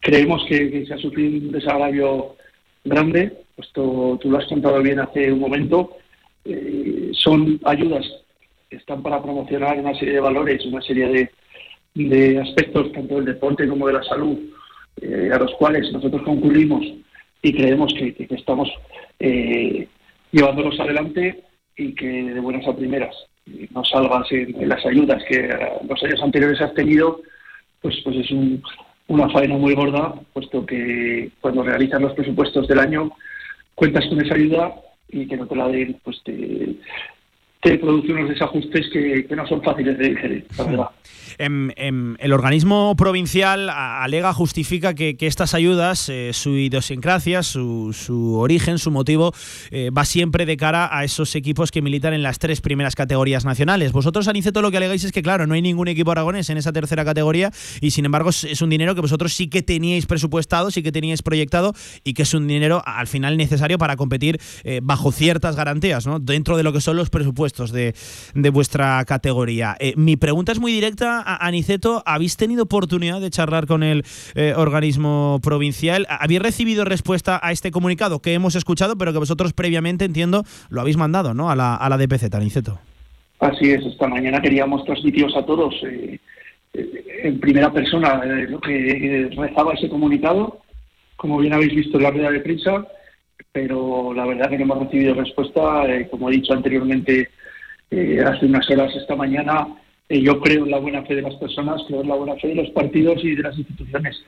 creemos 0.00 0.44
que, 0.48 0.84
se 0.86 0.94
ha 0.94 0.98
sufrido 0.98 1.46
un 1.46 1.52
desagravio 1.52 2.36
grande, 2.84 3.32
puesto 3.56 4.18
tú 4.20 4.30
lo 4.30 4.38
has 4.38 4.46
contado 4.46 4.80
bien 4.82 5.00
hace 5.00 5.32
un 5.32 5.40
momento, 5.40 5.96
eh, 6.44 7.10
son 7.12 7.60
ayudas 7.64 8.06
que 8.68 8.76
están 8.76 9.02
para 9.02 9.22
promocionar 9.22 9.78
una 9.78 9.94
serie 9.94 10.14
de 10.14 10.20
valores, 10.20 10.64
una 10.64 10.80
serie 10.82 11.08
de, 11.08 11.30
de 11.94 12.40
aspectos 12.40 12.92
tanto 12.92 13.16
del 13.16 13.26
deporte 13.26 13.68
como 13.68 13.86
de 13.86 13.94
la 13.94 14.02
salud, 14.04 14.38
eh, 15.00 15.30
a 15.32 15.38
los 15.38 15.52
cuales 15.54 15.92
nosotros 15.92 16.22
concurrimos 16.22 16.84
y 17.42 17.52
creemos 17.52 17.92
que, 17.94 18.14
estamos 18.30 18.70
eh, 19.18 19.88
llevándolos 20.30 20.78
adelante 20.78 21.42
y 21.76 21.94
que 21.94 22.06
de 22.06 22.40
buenas 22.40 22.66
a 22.66 22.76
primeras 22.76 23.14
no 23.74 23.84
salgas 23.84 24.30
en, 24.32 24.68
las 24.68 24.84
ayudas 24.86 25.22
que 25.28 25.48
los 25.88 26.02
años 26.02 26.22
anteriores 26.22 26.60
has 26.60 26.74
tenido, 26.74 27.20
pues, 27.80 27.96
pues 28.04 28.16
es 28.16 28.30
un- 28.30 28.62
una 29.10 29.28
faena 29.28 29.58
muy 29.58 29.74
gorda, 29.74 30.14
puesto 30.32 30.64
que 30.64 31.30
cuando 31.40 31.64
realizas 31.64 32.00
los 32.00 32.14
presupuestos 32.14 32.68
del 32.68 32.78
año 32.78 33.10
cuentas 33.74 34.06
con 34.08 34.20
esa 34.20 34.36
ayuda 34.36 34.72
y 35.08 35.26
que 35.26 35.36
no 35.36 35.48
te 35.48 35.56
la 35.56 35.66
den, 35.66 35.98
pues 36.04 36.22
te, 36.22 36.76
te 37.60 37.76
produce 37.78 38.12
unos 38.12 38.28
desajustes 38.30 38.88
que, 38.90 39.26
que 39.26 39.36
no 39.36 39.46
son 39.46 39.62
fáciles 39.62 39.98
de 39.98 40.08
digerir. 40.08 40.46
Em, 41.38 41.70
em, 41.76 42.16
el 42.18 42.32
organismo 42.32 42.94
provincial 42.96 43.70
alega, 43.70 44.32
justifica 44.32 44.94
que, 44.94 45.16
que 45.16 45.26
estas 45.26 45.54
ayudas, 45.54 46.08
eh, 46.08 46.30
su 46.32 46.50
idiosincrasia, 46.56 47.42
su, 47.42 47.92
su 47.92 48.36
origen, 48.36 48.78
su 48.78 48.90
motivo, 48.90 49.32
eh, 49.70 49.90
va 49.90 50.04
siempre 50.04 50.46
de 50.46 50.56
cara 50.56 50.88
a 50.90 51.04
esos 51.04 51.34
equipos 51.36 51.70
que 51.70 51.82
militan 51.82 52.14
en 52.14 52.22
las 52.22 52.38
tres 52.38 52.60
primeras 52.60 52.94
categorías 52.94 53.44
nacionales. 53.44 53.92
Vosotros, 53.92 54.28
Aniceto, 54.28 54.62
lo 54.62 54.70
que 54.70 54.78
alegáis 54.78 55.04
es 55.04 55.12
que, 55.12 55.22
claro, 55.22 55.46
no 55.46 55.54
hay 55.54 55.62
ningún 55.62 55.88
equipo 55.88 56.10
aragonés 56.10 56.50
en 56.50 56.56
esa 56.56 56.72
tercera 56.72 57.04
categoría 57.04 57.50
y, 57.80 57.90
sin 57.92 58.04
embargo, 58.06 58.30
es, 58.30 58.60
un 58.62 58.70
dinero 58.70 58.94
que 58.94 59.00
vosotros 59.00 59.32
sí 59.32 59.48
que 59.48 59.62
teníais 59.62 60.06
presupuestado, 60.06 60.70
sí 60.70 60.82
que 60.82 60.92
teníais 60.92 61.22
proyectado 61.22 61.74
y 62.04 62.14
que 62.14 62.22
es 62.22 62.34
un 62.34 62.48
dinero, 62.48 62.82
al 62.84 63.06
final, 63.06 63.36
necesario 63.36 63.78
para 63.78 63.96
competir 63.96 64.38
eh, 64.64 64.80
bajo 64.82 65.12
ciertas 65.12 65.56
garantías, 65.56 66.06
¿no? 66.06 66.18
Dentro 66.18 66.56
de 66.56 66.62
lo 66.62 66.72
que 66.72 66.80
son 66.80 66.96
los 66.96 67.10
presupuestos 67.10 67.49
de, 67.50 67.94
de 68.34 68.50
vuestra 68.50 69.04
categoría. 69.04 69.76
Eh, 69.80 69.94
mi 69.96 70.16
pregunta 70.16 70.52
es 70.52 70.60
muy 70.60 70.72
directa 70.72 71.20
a 71.20 71.46
Aniceto. 71.46 72.02
¿Habéis 72.06 72.36
tenido 72.36 72.62
oportunidad 72.62 73.20
de 73.20 73.30
charlar 73.30 73.66
con 73.66 73.82
el 73.82 74.04
eh, 74.34 74.54
organismo 74.56 75.40
provincial? 75.42 76.06
¿Habéis 76.08 76.40
recibido 76.40 76.84
respuesta 76.84 77.40
a 77.42 77.52
este 77.52 77.70
comunicado 77.70 78.20
que 78.20 78.34
hemos 78.34 78.54
escuchado, 78.54 78.96
pero 78.96 79.12
que 79.12 79.18
vosotros 79.18 79.52
previamente, 79.52 80.04
entiendo, 80.04 80.44
lo 80.70 80.80
habéis 80.80 80.96
mandado 80.96 81.34
¿no? 81.34 81.50
a, 81.50 81.56
la, 81.56 81.74
a 81.74 81.88
la 81.88 81.98
DPZ, 81.98 82.32
Aniceto? 82.34 82.78
Así 83.40 83.70
es, 83.70 83.84
esta 83.84 84.06
mañana 84.06 84.40
queríamos 84.40 84.84
transmitiros 84.84 85.34
a 85.36 85.44
todos 85.44 85.74
eh, 85.82 86.18
en 86.72 87.40
primera 87.40 87.72
persona 87.72 88.22
lo 88.24 88.60
que 88.60 89.28
rezaba 89.36 89.74
ese 89.74 89.88
comunicado, 89.88 90.60
como 91.16 91.38
bien 91.38 91.52
habéis 91.52 91.74
visto 91.74 91.96
en 91.96 92.04
la 92.04 92.10
rueda 92.10 92.30
de 92.30 92.40
prensa, 92.40 92.86
pero 93.52 94.14
la 94.14 94.26
verdad 94.26 94.48
que 94.48 94.58
no 94.58 94.64
hemos 94.64 94.84
recibido 94.84 95.14
respuesta, 95.14 95.84
como 96.10 96.28
he 96.28 96.34
dicho 96.34 96.52
anteriormente, 96.52 97.28
eh, 97.90 98.22
hace 98.24 98.46
unas 98.46 98.68
horas 98.70 98.94
esta 98.94 99.16
mañana 99.16 99.66
eh, 100.08 100.20
yo 100.20 100.40
creo 100.40 100.64
en 100.64 100.72
la 100.72 100.78
buena 100.78 101.02
fe 101.04 101.14
de 101.14 101.22
las 101.22 101.34
personas, 101.36 101.82
creo 101.86 102.02
en 102.02 102.08
la 102.08 102.16
buena 102.16 102.34
fe 102.36 102.48
de 102.48 102.56
los 102.56 102.70
partidos 102.70 103.24
y 103.24 103.36
de 103.36 103.42
las 103.42 103.56
instituciones. 103.56 104.20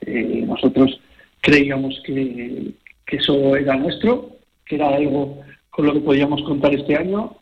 Eh, 0.00 0.44
nosotros 0.46 0.98
creíamos 1.42 2.00
que, 2.04 2.72
que 3.06 3.16
eso 3.16 3.54
era 3.54 3.76
nuestro, 3.76 4.30
que 4.64 4.76
era 4.76 4.88
algo 4.88 5.40
con 5.70 5.86
lo 5.86 5.92
que 5.92 6.00
podíamos 6.00 6.42
contar 6.42 6.74
este 6.74 6.96
año 6.96 7.36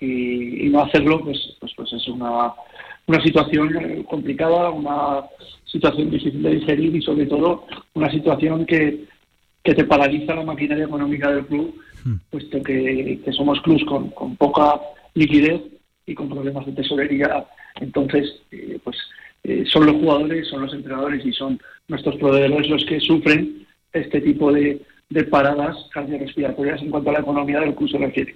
y, 0.00 0.66
y 0.66 0.70
no 0.70 0.80
hacerlo 0.80 1.20
pues, 1.22 1.38
pues, 1.60 1.72
pues 1.76 1.92
es 1.92 2.08
una, 2.08 2.52
una 3.06 3.22
situación 3.22 4.04
complicada, 4.04 4.70
una 4.70 5.24
situación 5.66 6.10
difícil 6.10 6.42
de 6.42 6.54
digerir 6.56 6.96
y 6.96 7.02
sobre 7.02 7.26
todo 7.26 7.66
una 7.92 8.10
situación 8.10 8.64
que, 8.64 9.04
que 9.62 9.74
te 9.74 9.84
paraliza 9.84 10.34
la 10.34 10.44
maquinaria 10.44 10.84
económica 10.84 11.30
del 11.30 11.46
club, 11.46 11.74
puesto 12.30 12.62
que, 12.62 13.20
que 13.22 13.32
somos 13.32 13.60
clubs 13.60 13.84
con, 13.84 14.10
con 14.10 14.36
poca 14.36 14.80
liquidez 15.14 15.62
y 16.06 16.14
con 16.14 16.28
problemas 16.28 16.66
de 16.66 16.72
tesorería. 16.72 17.46
Entonces, 17.80 18.40
eh, 18.50 18.78
pues 18.82 18.96
eh, 19.44 19.64
son 19.66 19.86
los 19.86 19.96
jugadores, 19.96 20.48
son 20.48 20.62
los 20.62 20.74
entrenadores 20.74 21.24
y 21.24 21.32
son 21.32 21.60
nuestros 21.88 22.16
proveedores 22.16 22.68
los 22.68 22.84
que 22.84 23.00
sufren 23.00 23.66
este 23.92 24.20
tipo 24.20 24.52
de, 24.52 24.80
de 25.10 25.24
paradas 25.24 25.76
cardiorrespiratorias 25.92 26.80
en 26.82 26.90
cuanto 26.90 27.10
a 27.10 27.12
la 27.14 27.20
economía 27.20 27.60
del 27.60 27.74
club 27.74 27.90
se 27.90 27.98
refiere. 27.98 28.34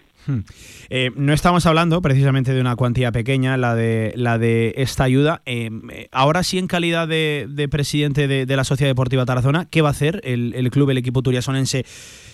Eh, 0.91 1.11
no 1.17 1.33
estamos 1.33 1.65
hablando 1.65 2.03
precisamente 2.03 2.53
de 2.53 2.61
una 2.61 2.77
cuantía 2.77 3.11
pequeña, 3.13 3.57
la 3.57 3.75
de, 3.75 4.13
la 4.15 4.37
de 4.37 4.75
esta 4.77 5.05
ayuda. 5.05 5.41
Eh, 5.47 5.71
ahora 6.13 6.43
sí, 6.43 6.59
en 6.59 6.67
calidad 6.67 7.09
de, 7.09 7.47
de 7.49 7.69
presidente 7.69 8.29
de, 8.29 8.57
la 8.57 8.65
Sociedad 8.65 8.91
Deportiva 8.91 9.25
Tarazona, 9.25 9.67
¿qué 9.71 9.81
va 9.81 9.89
a 9.89 9.93
hacer 9.93 10.21
el, 10.25 10.53
el 10.55 10.71
club, 10.71 10.91
el 10.91 10.99
equipo 10.99 11.23
turiasonense, 11.23 11.85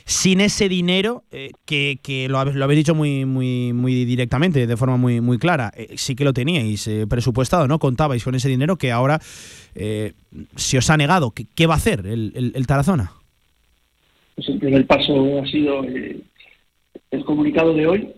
sin 0.04 0.40
ese 0.40 0.68
dinero 0.68 1.22
eh, 1.30 1.50
que, 1.64 2.00
que 2.02 2.28
lo, 2.28 2.44
lo 2.44 2.64
habéis 2.64 2.78
dicho 2.78 2.94
muy, 2.96 3.24
muy, 3.26 3.72
muy 3.72 4.04
directamente, 4.04 4.66
de 4.66 4.76
forma 4.76 4.96
muy, 4.96 5.20
muy 5.20 5.38
clara? 5.38 5.70
Eh, 5.76 5.94
sí 5.96 6.16
que 6.16 6.24
lo 6.24 6.32
teníais 6.32 6.86
eh, 6.88 7.06
presupuestado, 7.08 7.68
¿no? 7.68 7.78
Contabais 7.78 8.24
con 8.24 8.34
ese 8.34 8.48
dinero 8.48 8.76
que 8.76 8.90
ahora 8.90 9.20
eh, 9.76 10.14
se 10.56 10.78
os 10.78 10.90
ha 10.90 10.96
negado. 10.96 11.32
¿Qué, 11.32 11.66
va 11.68 11.74
a 11.74 11.76
hacer 11.76 12.06
el- 12.06 12.52
el 12.54 12.66
Tarazona? 12.66 13.12
Pues 14.34 14.48
el 14.48 14.58
primer 14.58 14.86
paso 14.86 15.40
ha 15.40 15.46
sido 15.46 15.84
eh, 15.84 16.20
el 17.10 17.24
comunicado 17.24 17.74
de 17.74 17.86
hoy. 17.86 18.08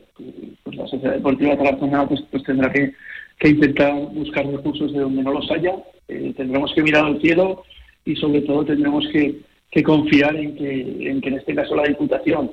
Pues 0.62 0.76
la 0.76 0.86
Sociedad 0.86 1.14
Deportiva 1.14 1.56
Tarazona 1.56 2.08
pues, 2.08 2.22
pues 2.30 2.42
tendrá 2.44 2.72
que, 2.72 2.92
que 3.38 3.48
intentar 3.50 3.94
buscar 4.12 4.46
recursos 4.46 4.92
de 4.92 5.00
donde 5.00 5.22
no 5.22 5.32
los 5.32 5.50
haya. 5.50 5.74
Eh, 6.08 6.32
tendremos 6.36 6.72
que 6.74 6.82
mirar 6.82 7.04
al 7.04 7.20
cielo 7.20 7.64
y 8.04 8.16
sobre 8.16 8.40
todo 8.42 8.64
tendremos 8.64 9.06
que, 9.12 9.40
que 9.70 9.82
confiar 9.82 10.36
en 10.36 10.56
que, 10.56 11.10
en 11.10 11.20
que 11.20 11.28
en 11.28 11.38
este 11.38 11.54
caso 11.54 11.76
la 11.76 11.84
Diputación 11.84 12.50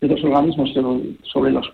de 0.00 0.08
los 0.08 0.22
organismos 0.22 0.70
sobre, 1.22 1.52
los 1.52 1.72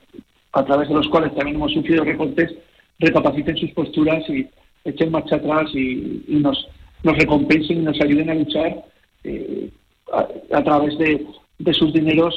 a 0.52 0.65
través 0.65 0.89
de 0.89 0.94
los 0.94 1.09
cuales 1.09 1.35
también 1.35 1.56
hemos 1.56 1.73
sufrido 1.73 2.05
recortes 2.05 2.55
recapaciten 2.98 3.56
sus 3.56 3.70
posturas 3.73 4.23
y 4.28 4.47
echen 4.85 5.11
marcha 5.11 5.36
atrás 5.36 5.70
y, 5.74 6.23
y 6.28 6.36
nos, 6.36 6.69
nos 7.02 7.19
recompensen 7.19 7.78
y 7.78 7.85
nos 7.85 8.01
ayuden 8.01 8.31
a 8.31 8.35
luchar 8.35 8.85
eh, 9.24 9.70
a, 10.12 10.62
través 10.62 10.97
de, 10.98 11.26
de 11.59 11.74
sus 11.74 11.93
dineros 11.93 12.35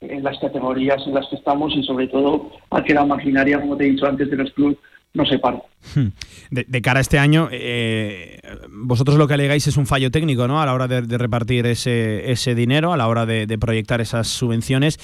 en 0.00 0.22
las 0.22 0.38
categorías 0.38 1.02
en 1.06 1.14
las 1.14 1.26
que 1.28 1.36
estamos 1.36 1.74
y 1.76 1.82
sobre 1.82 2.08
todo 2.08 2.50
a 2.70 2.82
que 2.82 2.94
la 2.94 3.04
maquinaria, 3.04 3.60
como 3.60 3.76
te 3.76 3.84
he 3.84 3.90
dicho 3.90 4.06
antes, 4.06 4.30
de 4.30 4.36
los 4.36 4.52
clubes 4.52 4.76
no 5.14 5.24
se 5.24 5.38
pare. 5.38 5.58
Hmm. 5.94 6.08
De, 6.50 6.82
cara 6.82 6.98
a 6.98 7.00
este 7.00 7.18
año, 7.18 7.48
eh, 7.50 8.40
vosotros 8.70 9.16
lo 9.16 9.26
que 9.26 9.34
alegáis 9.34 9.66
es 9.66 9.76
un 9.76 9.86
fallo 9.86 10.10
técnico, 10.10 10.46
¿no? 10.46 10.60
A 10.60 10.66
la 10.66 10.74
hora 10.74 10.86
de, 10.86 11.18
repartir 11.18 11.66
ese, 11.66 12.30
ese 12.30 12.54
dinero, 12.54 12.92
a 12.92 12.96
la 12.96 13.08
hora 13.08 13.26
de 13.26 13.58
proyectar 13.58 14.00
esas 14.00 14.28
subvenciones, 14.28 14.98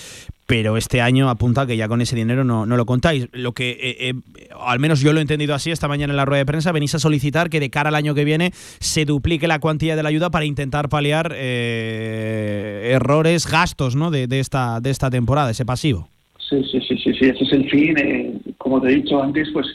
pero 0.46 0.76
este 0.76 1.00
año 1.00 1.30
apunta 1.30 1.66
que 1.66 1.76
ya 1.76 1.88
con 1.88 2.00
ese 2.00 2.16
dinero 2.16 2.44
no, 2.44 2.66
no 2.66 2.76
lo 2.76 2.84
contáis. 2.86 3.28
Lo 3.32 3.52
que, 3.52 3.70
eh, 3.70 4.10
eh, 4.10 4.14
al 4.60 4.78
menos 4.78 5.00
yo 5.00 5.12
lo 5.12 5.18
he 5.18 5.22
entendido 5.22 5.54
así 5.54 5.70
esta 5.70 5.88
mañana 5.88 6.12
en 6.12 6.16
la 6.16 6.24
rueda 6.24 6.40
de 6.40 6.46
prensa, 6.46 6.72
venís 6.72 6.94
a 6.94 6.98
solicitar 6.98 7.48
que 7.48 7.60
de 7.60 7.70
cara 7.70 7.88
al 7.88 7.94
año 7.94 8.14
que 8.14 8.24
viene 8.24 8.50
se 8.52 9.04
duplique 9.04 9.48
la 9.48 9.58
cuantía 9.58 9.96
de 9.96 10.02
la 10.02 10.10
ayuda 10.10 10.30
para 10.30 10.44
intentar 10.44 10.88
paliar 10.88 11.32
eh, 11.34 12.90
errores, 12.92 13.50
gastos, 13.50 13.96
¿no? 13.96 14.10
De, 14.10 14.26
de 14.26 14.40
esta, 14.40 14.80
de 14.80 14.90
esta 14.90 15.10
temporada, 15.10 15.50
ese 15.50 15.64
pasivo. 15.64 16.08
Sí, 16.48 16.62
sí, 16.70 16.80
sí, 16.86 16.98
sí, 16.98 17.12
sí, 17.14 17.24
ese 17.24 17.44
es 17.44 17.52
el 17.52 17.70
fin. 17.70 17.98
eh, 17.98 18.34
como 18.58 18.80
te 18.80 18.88
he 18.88 18.96
dicho 18.96 19.22
antes, 19.22 19.48
pues, 19.52 19.66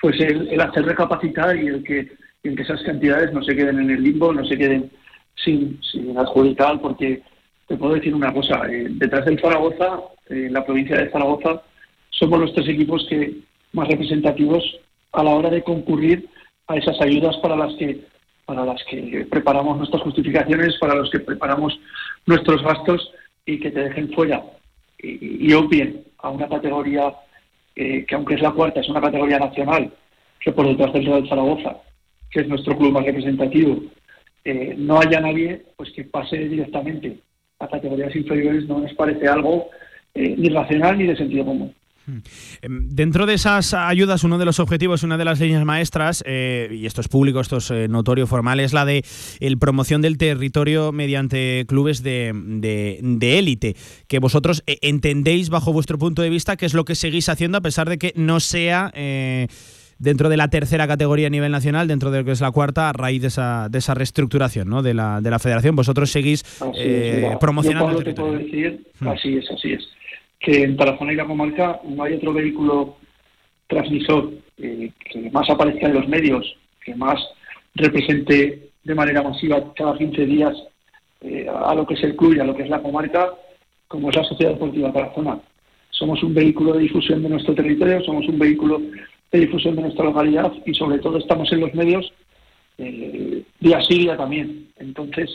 pues 0.00 0.20
el, 0.20 0.60
hacer 0.60 0.84
recapacitar 0.84 1.56
y 1.56 1.68
el 1.68 1.82
que, 1.82 2.12
el 2.42 2.54
que 2.54 2.62
esas 2.62 2.82
cantidades 2.82 3.32
no 3.32 3.42
se 3.42 3.56
queden 3.56 3.78
en 3.80 3.90
el 3.90 4.02
limbo, 4.02 4.32
no 4.32 4.44
se 4.44 4.58
queden 4.58 4.90
sin, 5.42 5.80
sin 5.90 6.16
adjudicar, 6.18 6.80
porque 6.80 7.22
te 7.66 7.76
puedo 7.76 7.94
decir 7.94 8.14
una 8.14 8.32
cosa, 8.32 8.62
eh, 8.68 8.86
detrás 8.90 9.24
del 9.24 9.40
Zaragoza, 9.40 10.00
eh, 10.28 10.48
la 10.50 10.64
provincia 10.64 10.96
de 10.96 11.10
Zaragoza, 11.10 11.62
somos 12.10 12.40
los 12.40 12.54
tres 12.54 12.68
equipos 12.68 13.06
que 13.08 13.38
más 13.72 13.88
representativos 13.88 14.62
a 15.12 15.22
la 15.24 15.30
hora 15.30 15.50
de 15.50 15.62
concurrir 15.62 16.28
a 16.66 16.76
esas 16.76 17.00
ayudas 17.00 17.36
para 17.38 17.56
las 17.56 17.74
que 17.74 18.00
para 18.44 18.64
las 18.64 18.82
que 18.90 19.26
preparamos 19.30 19.78
nuestras 19.78 20.02
justificaciones, 20.02 20.76
para 20.80 20.96
los 20.96 21.08
que 21.10 21.20
preparamos 21.20 21.78
nuestros 22.26 22.62
gastos 22.62 23.12
y 23.46 23.60
que 23.60 23.70
te 23.70 23.84
dejen 23.84 24.12
fuera. 24.12 24.42
Y, 24.98 25.48
y 25.48 25.52
obvien 25.54 26.04
a 26.18 26.28
una 26.28 26.48
categoría 26.48 27.14
eh, 27.74 28.04
que 28.06 28.14
aunque 28.14 28.34
es 28.34 28.42
la 28.42 28.52
cuarta, 28.52 28.80
es 28.80 28.88
una 28.88 29.00
categoría 29.00 29.38
nacional, 29.38 29.92
que 30.40 30.52
por 30.52 30.66
detrás 30.66 30.92
del 30.92 31.06
Real 31.06 31.28
Zaragoza, 31.28 31.78
que 32.30 32.40
es 32.40 32.48
nuestro 32.48 32.76
club 32.76 32.92
más 32.92 33.04
representativo, 33.04 33.82
eh, 34.44 34.74
no 34.76 34.98
haya 34.98 35.20
nadie 35.20 35.64
pues 35.76 35.90
que 35.92 36.04
pase 36.04 36.36
directamente 36.36 37.18
a 37.62 37.68
categorías 37.68 38.14
inferiores, 38.16 38.66
no 38.66 38.80
nos 38.80 38.92
parece 38.94 39.28
algo 39.28 39.68
eh, 40.14 40.34
ni 40.36 40.48
racional 40.48 40.98
ni 40.98 41.06
de 41.06 41.16
sentido 41.16 41.44
común. 41.44 41.72
Em, 42.62 42.88
Dentro 42.88 43.26
de 43.26 43.34
esas 43.34 43.74
ayudas, 43.74 44.24
uno 44.24 44.36
de 44.36 44.44
los 44.44 44.58
objetivos, 44.58 45.04
una 45.04 45.16
de 45.16 45.24
las 45.24 45.38
líneas 45.38 45.64
maestras, 45.64 46.24
eh, 46.26 46.68
y 46.72 46.86
esto 46.86 47.00
es 47.00 47.06
público, 47.06 47.38
esto 47.40 47.58
es 47.58 47.70
eh, 47.70 47.86
notorio, 47.88 48.26
formal, 48.26 48.58
es 48.58 48.72
la 48.72 48.84
de 48.84 49.04
el 49.38 49.56
promoción 49.56 50.02
del 50.02 50.18
territorio 50.18 50.90
mediante 50.90 51.64
clubes 51.68 52.02
de, 52.02 52.32
de- 52.34 53.38
élite, 53.38 53.76
que 54.08 54.18
vosotros 54.18 54.64
eh, 54.66 54.78
entendéis 54.82 55.48
bajo 55.48 55.72
vuestro 55.72 55.96
punto 55.96 56.22
de 56.22 56.30
vista 56.30 56.56
qué 56.56 56.66
es 56.66 56.74
lo 56.74 56.84
que 56.84 56.96
seguís 56.96 57.28
haciendo 57.28 57.58
a 57.58 57.60
pesar 57.60 57.88
de 57.88 57.98
que 57.98 58.12
no 58.16 58.40
sea 58.40 58.90
dentro 60.02 60.28
de 60.28 60.36
la 60.36 60.48
tercera 60.48 60.88
categoría 60.88 61.28
a 61.28 61.30
nivel 61.30 61.52
nacional, 61.52 61.86
dentro 61.86 62.10
de 62.10 62.18
lo 62.18 62.24
que 62.24 62.32
es 62.32 62.40
la 62.40 62.50
cuarta, 62.50 62.88
a 62.88 62.92
raíz 62.92 63.22
de 63.22 63.28
esa, 63.28 63.68
de 63.70 63.78
esa 63.78 63.94
reestructuración 63.94 64.68
¿no? 64.68 64.82
de, 64.82 64.94
la, 64.94 65.20
de 65.20 65.30
la 65.30 65.38
federación. 65.38 65.76
Vosotros 65.76 66.10
seguís 66.10 66.42
es, 66.42 66.60
eh, 66.76 67.20
mira, 67.22 67.38
promocionando 67.38 67.92
yo, 67.92 67.98
el 67.98 68.14
Pablo, 68.14 68.14
te 68.14 68.20
puedo 68.20 68.44
decir, 68.44 68.86
así 69.00 69.36
es, 69.36 69.50
así 69.50 69.72
es, 69.72 69.88
que 70.40 70.64
en 70.64 70.76
Tarazona 70.76 71.12
y 71.12 71.16
la 71.16 71.24
comarca 71.24 71.80
no 71.88 72.02
hay 72.02 72.14
otro 72.14 72.32
vehículo 72.32 72.96
transmisor 73.68 74.32
eh, 74.58 74.90
que 75.08 75.30
más 75.30 75.48
aparezca 75.48 75.86
en 75.86 75.94
los 75.94 76.08
medios, 76.08 76.52
que 76.84 76.96
más 76.96 77.20
represente 77.76 78.70
de 78.82 78.94
manera 78.94 79.22
masiva 79.22 79.72
cada 79.74 79.96
15 79.96 80.26
días 80.26 80.54
eh, 81.20 81.46
a 81.48 81.74
lo 81.76 81.86
que 81.86 81.94
es 81.94 82.02
el 82.02 82.16
club 82.16 82.34
y 82.34 82.40
a 82.40 82.44
lo 82.44 82.56
que 82.56 82.64
es 82.64 82.68
la 82.68 82.82
comarca, 82.82 83.30
como 83.86 84.10
es 84.10 84.16
la 84.16 84.24
Sociedad 84.24 84.54
Deportiva 84.54 84.92
Tarazona. 84.92 85.38
Somos 85.90 86.20
un 86.24 86.34
vehículo 86.34 86.72
de 86.72 86.80
difusión 86.80 87.22
de 87.22 87.28
nuestro 87.28 87.54
territorio, 87.54 88.02
somos 88.02 88.26
un 88.26 88.38
vehículo 88.38 88.82
de 89.32 89.40
difusión 89.40 89.74
de 89.76 89.82
nuestra 89.82 90.04
localidad 90.04 90.52
y 90.64 90.74
sobre 90.74 90.98
todo 90.98 91.18
estamos 91.18 91.50
en 91.52 91.60
los 91.60 91.74
medios 91.74 92.12
eh, 92.78 93.42
día 93.60 93.80
sí, 93.82 93.98
día 93.98 94.16
también. 94.16 94.68
Entonces, 94.76 95.30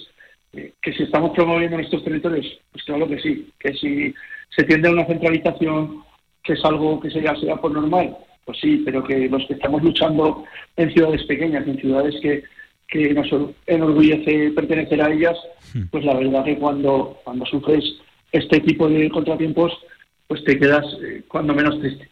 eh, 0.53 0.74
que 0.82 0.94
si 0.94 1.03
estamos 1.03 1.32
promoviendo 1.32 1.78
nuestros 1.78 2.03
territorios, 2.03 2.45
pues 2.72 2.84
claro 2.86 3.07
que 3.07 3.19
sí, 3.19 3.49
que 3.60 3.74
si 3.74 4.14
se 4.56 4.64
tiende 4.64 4.90
a 4.90 4.91
una 4.91 5.06
centralización, 5.06 6.03
que 6.44 6.53
es 6.53 6.65
algo 6.65 6.99
que 6.99 7.10
sería, 7.10 7.36
sea 7.36 7.57
por 7.57 7.72
normal, 7.72 8.18
pues 8.45 8.60
sí, 8.60 8.82
pero 8.86 9.03
que 9.03 9.28
los 9.30 9.45
que 9.45 9.53
estamos 9.56 9.84
luchando 9.84 10.45
en 10.78 10.91
ciudades 10.94 11.24
pequeñas, 11.26 11.68
en 11.68 11.78
ciudades 11.80 12.15
que, 12.22 12.44
que 12.88 13.14
nos 13.14 13.28
enorgullece 13.65 14.52
pertenecer 14.52 15.02
a 15.02 15.11
ellas, 15.11 15.38
pues 15.91 16.06
la 16.06 16.14
verdad 16.14 16.45
que 16.45 16.57
cuando, 16.57 17.19
cuando 17.24 17.45
sufres 17.45 17.84
este 18.32 18.61
tipo 18.61 18.88
de 18.88 19.10
contratiempos, 19.10 19.74
pues 20.28 20.44
te 20.44 20.57
quedas 20.57 20.86
eh, 21.03 21.24
cuando 21.28 21.53
menos 21.53 21.80
triste. 21.80 22.10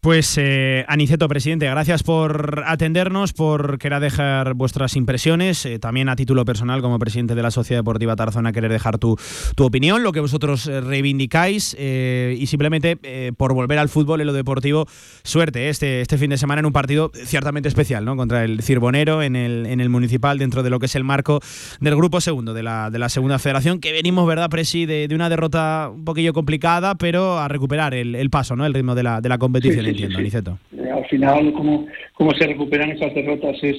Pues 0.00 0.38
eh, 0.38 0.86
Aniceto, 0.88 1.28
presidente, 1.28 1.66
gracias 1.66 2.02
por 2.02 2.64
atendernos, 2.66 3.34
por 3.34 3.76
querer 3.76 4.00
dejar 4.00 4.54
vuestras 4.54 4.96
impresiones, 4.96 5.66
eh, 5.66 5.78
también 5.78 6.08
a 6.08 6.16
título 6.16 6.46
personal 6.46 6.80
como 6.80 6.98
presidente 6.98 7.34
de 7.34 7.42
la 7.42 7.50
Sociedad 7.50 7.80
Deportiva 7.80 8.16
Tarazona, 8.16 8.50
querer 8.50 8.72
dejar 8.72 8.96
tu, 8.96 9.18
tu 9.56 9.64
opinión, 9.66 10.02
lo 10.02 10.12
que 10.12 10.20
vosotros 10.20 10.66
eh, 10.68 10.80
reivindicáis 10.80 11.76
eh, 11.78 12.34
y 12.40 12.46
simplemente 12.46 12.96
por 13.36 13.52
volver 13.52 13.78
al 13.78 13.90
fútbol 13.90 14.22
en 14.22 14.28
lo 14.28 14.32
deportivo, 14.32 14.86
suerte 15.22 15.68
este, 15.68 16.00
este 16.00 16.16
fin 16.16 16.30
de 16.30 16.38
semana 16.38 16.60
en 16.60 16.66
un 16.66 16.72
partido 16.72 17.12
ciertamente 17.14 17.68
especial, 17.68 18.06
¿no? 18.06 18.16
Contra 18.16 18.42
el 18.44 18.62
Cirbonero 18.62 19.22
en 19.22 19.36
el, 19.36 19.66
en 19.66 19.82
el 19.82 19.90
Municipal, 19.90 20.38
dentro 20.38 20.62
de 20.62 20.70
lo 20.70 20.78
que 20.78 20.86
es 20.86 20.94
el 20.94 21.04
marco 21.04 21.40
del 21.78 21.94
grupo 21.94 22.22
segundo 22.22 22.54
de 22.54 22.62
la, 22.62 22.88
de 22.88 22.98
la 22.98 23.10
Segunda 23.10 23.38
Federación, 23.38 23.80
que 23.80 23.92
venimos, 23.92 24.26
¿verdad, 24.26 24.48
Presi, 24.48 24.86
de, 24.86 25.08
de 25.08 25.14
una 25.14 25.28
derrota 25.28 25.90
un 25.92 26.06
poquillo 26.06 26.32
complicada, 26.32 26.94
pero 26.94 27.38
a 27.38 27.48
recuperar 27.48 27.92
el, 27.92 28.30
paso, 28.30 28.56
¿no? 28.56 28.64
El 28.64 28.72
ritmo 28.72 28.94
de 28.94 29.02
la, 29.02 29.20
de 29.20 29.28
la 29.28 29.36
competición, 29.36 29.89
entiendo, 29.90 30.16
sí. 30.16 30.20
Aniceto. 30.20 30.58
Eh, 30.76 30.90
al 30.90 31.06
final, 31.06 31.52
cómo, 31.52 31.86
cómo 32.14 32.32
se 32.32 32.46
recuperan 32.46 32.90
esas 32.90 33.14
derrotas 33.14 33.56
es 33.62 33.76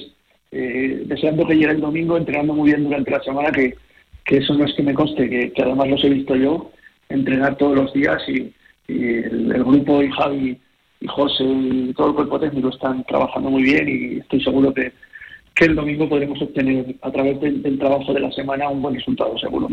eh, 0.50 1.02
deseando 1.06 1.46
que 1.46 1.54
llegue 1.54 1.72
el 1.72 1.80
domingo, 1.80 2.16
entrenando 2.16 2.54
muy 2.54 2.70
bien 2.70 2.84
durante 2.84 3.10
la 3.10 3.22
semana, 3.22 3.50
que, 3.50 3.74
que 4.24 4.36
eso 4.36 4.54
no 4.54 4.64
es 4.64 4.74
que 4.74 4.82
me 4.82 4.94
conste, 4.94 5.28
que, 5.28 5.52
que 5.52 5.62
además 5.62 5.88
los 5.88 6.04
he 6.04 6.10
visto 6.10 6.36
yo, 6.36 6.70
entrenar 7.08 7.56
todos 7.56 7.76
los 7.76 7.92
días 7.92 8.22
y, 8.28 8.52
y 8.88 9.04
el, 9.04 9.52
el 9.52 9.64
grupo 9.64 10.02
y 10.02 10.10
Javi 10.10 10.58
y 11.00 11.06
José 11.06 11.44
y 11.44 11.92
todo 11.94 12.08
el 12.08 12.14
cuerpo 12.14 12.38
técnico 12.40 12.68
están 12.68 13.04
trabajando 13.04 13.50
muy 13.50 13.62
bien 13.62 13.88
y 13.88 14.18
estoy 14.18 14.42
seguro 14.42 14.72
que, 14.72 14.92
que 15.54 15.64
el 15.64 15.74
domingo 15.74 16.08
podremos 16.08 16.40
obtener 16.40 16.94
a 17.02 17.10
través 17.10 17.40
del, 17.40 17.62
del 17.62 17.78
trabajo 17.78 18.12
de 18.12 18.20
la 18.20 18.30
semana 18.32 18.68
un 18.68 18.82
buen 18.82 18.94
resultado, 18.94 19.36
seguro. 19.38 19.68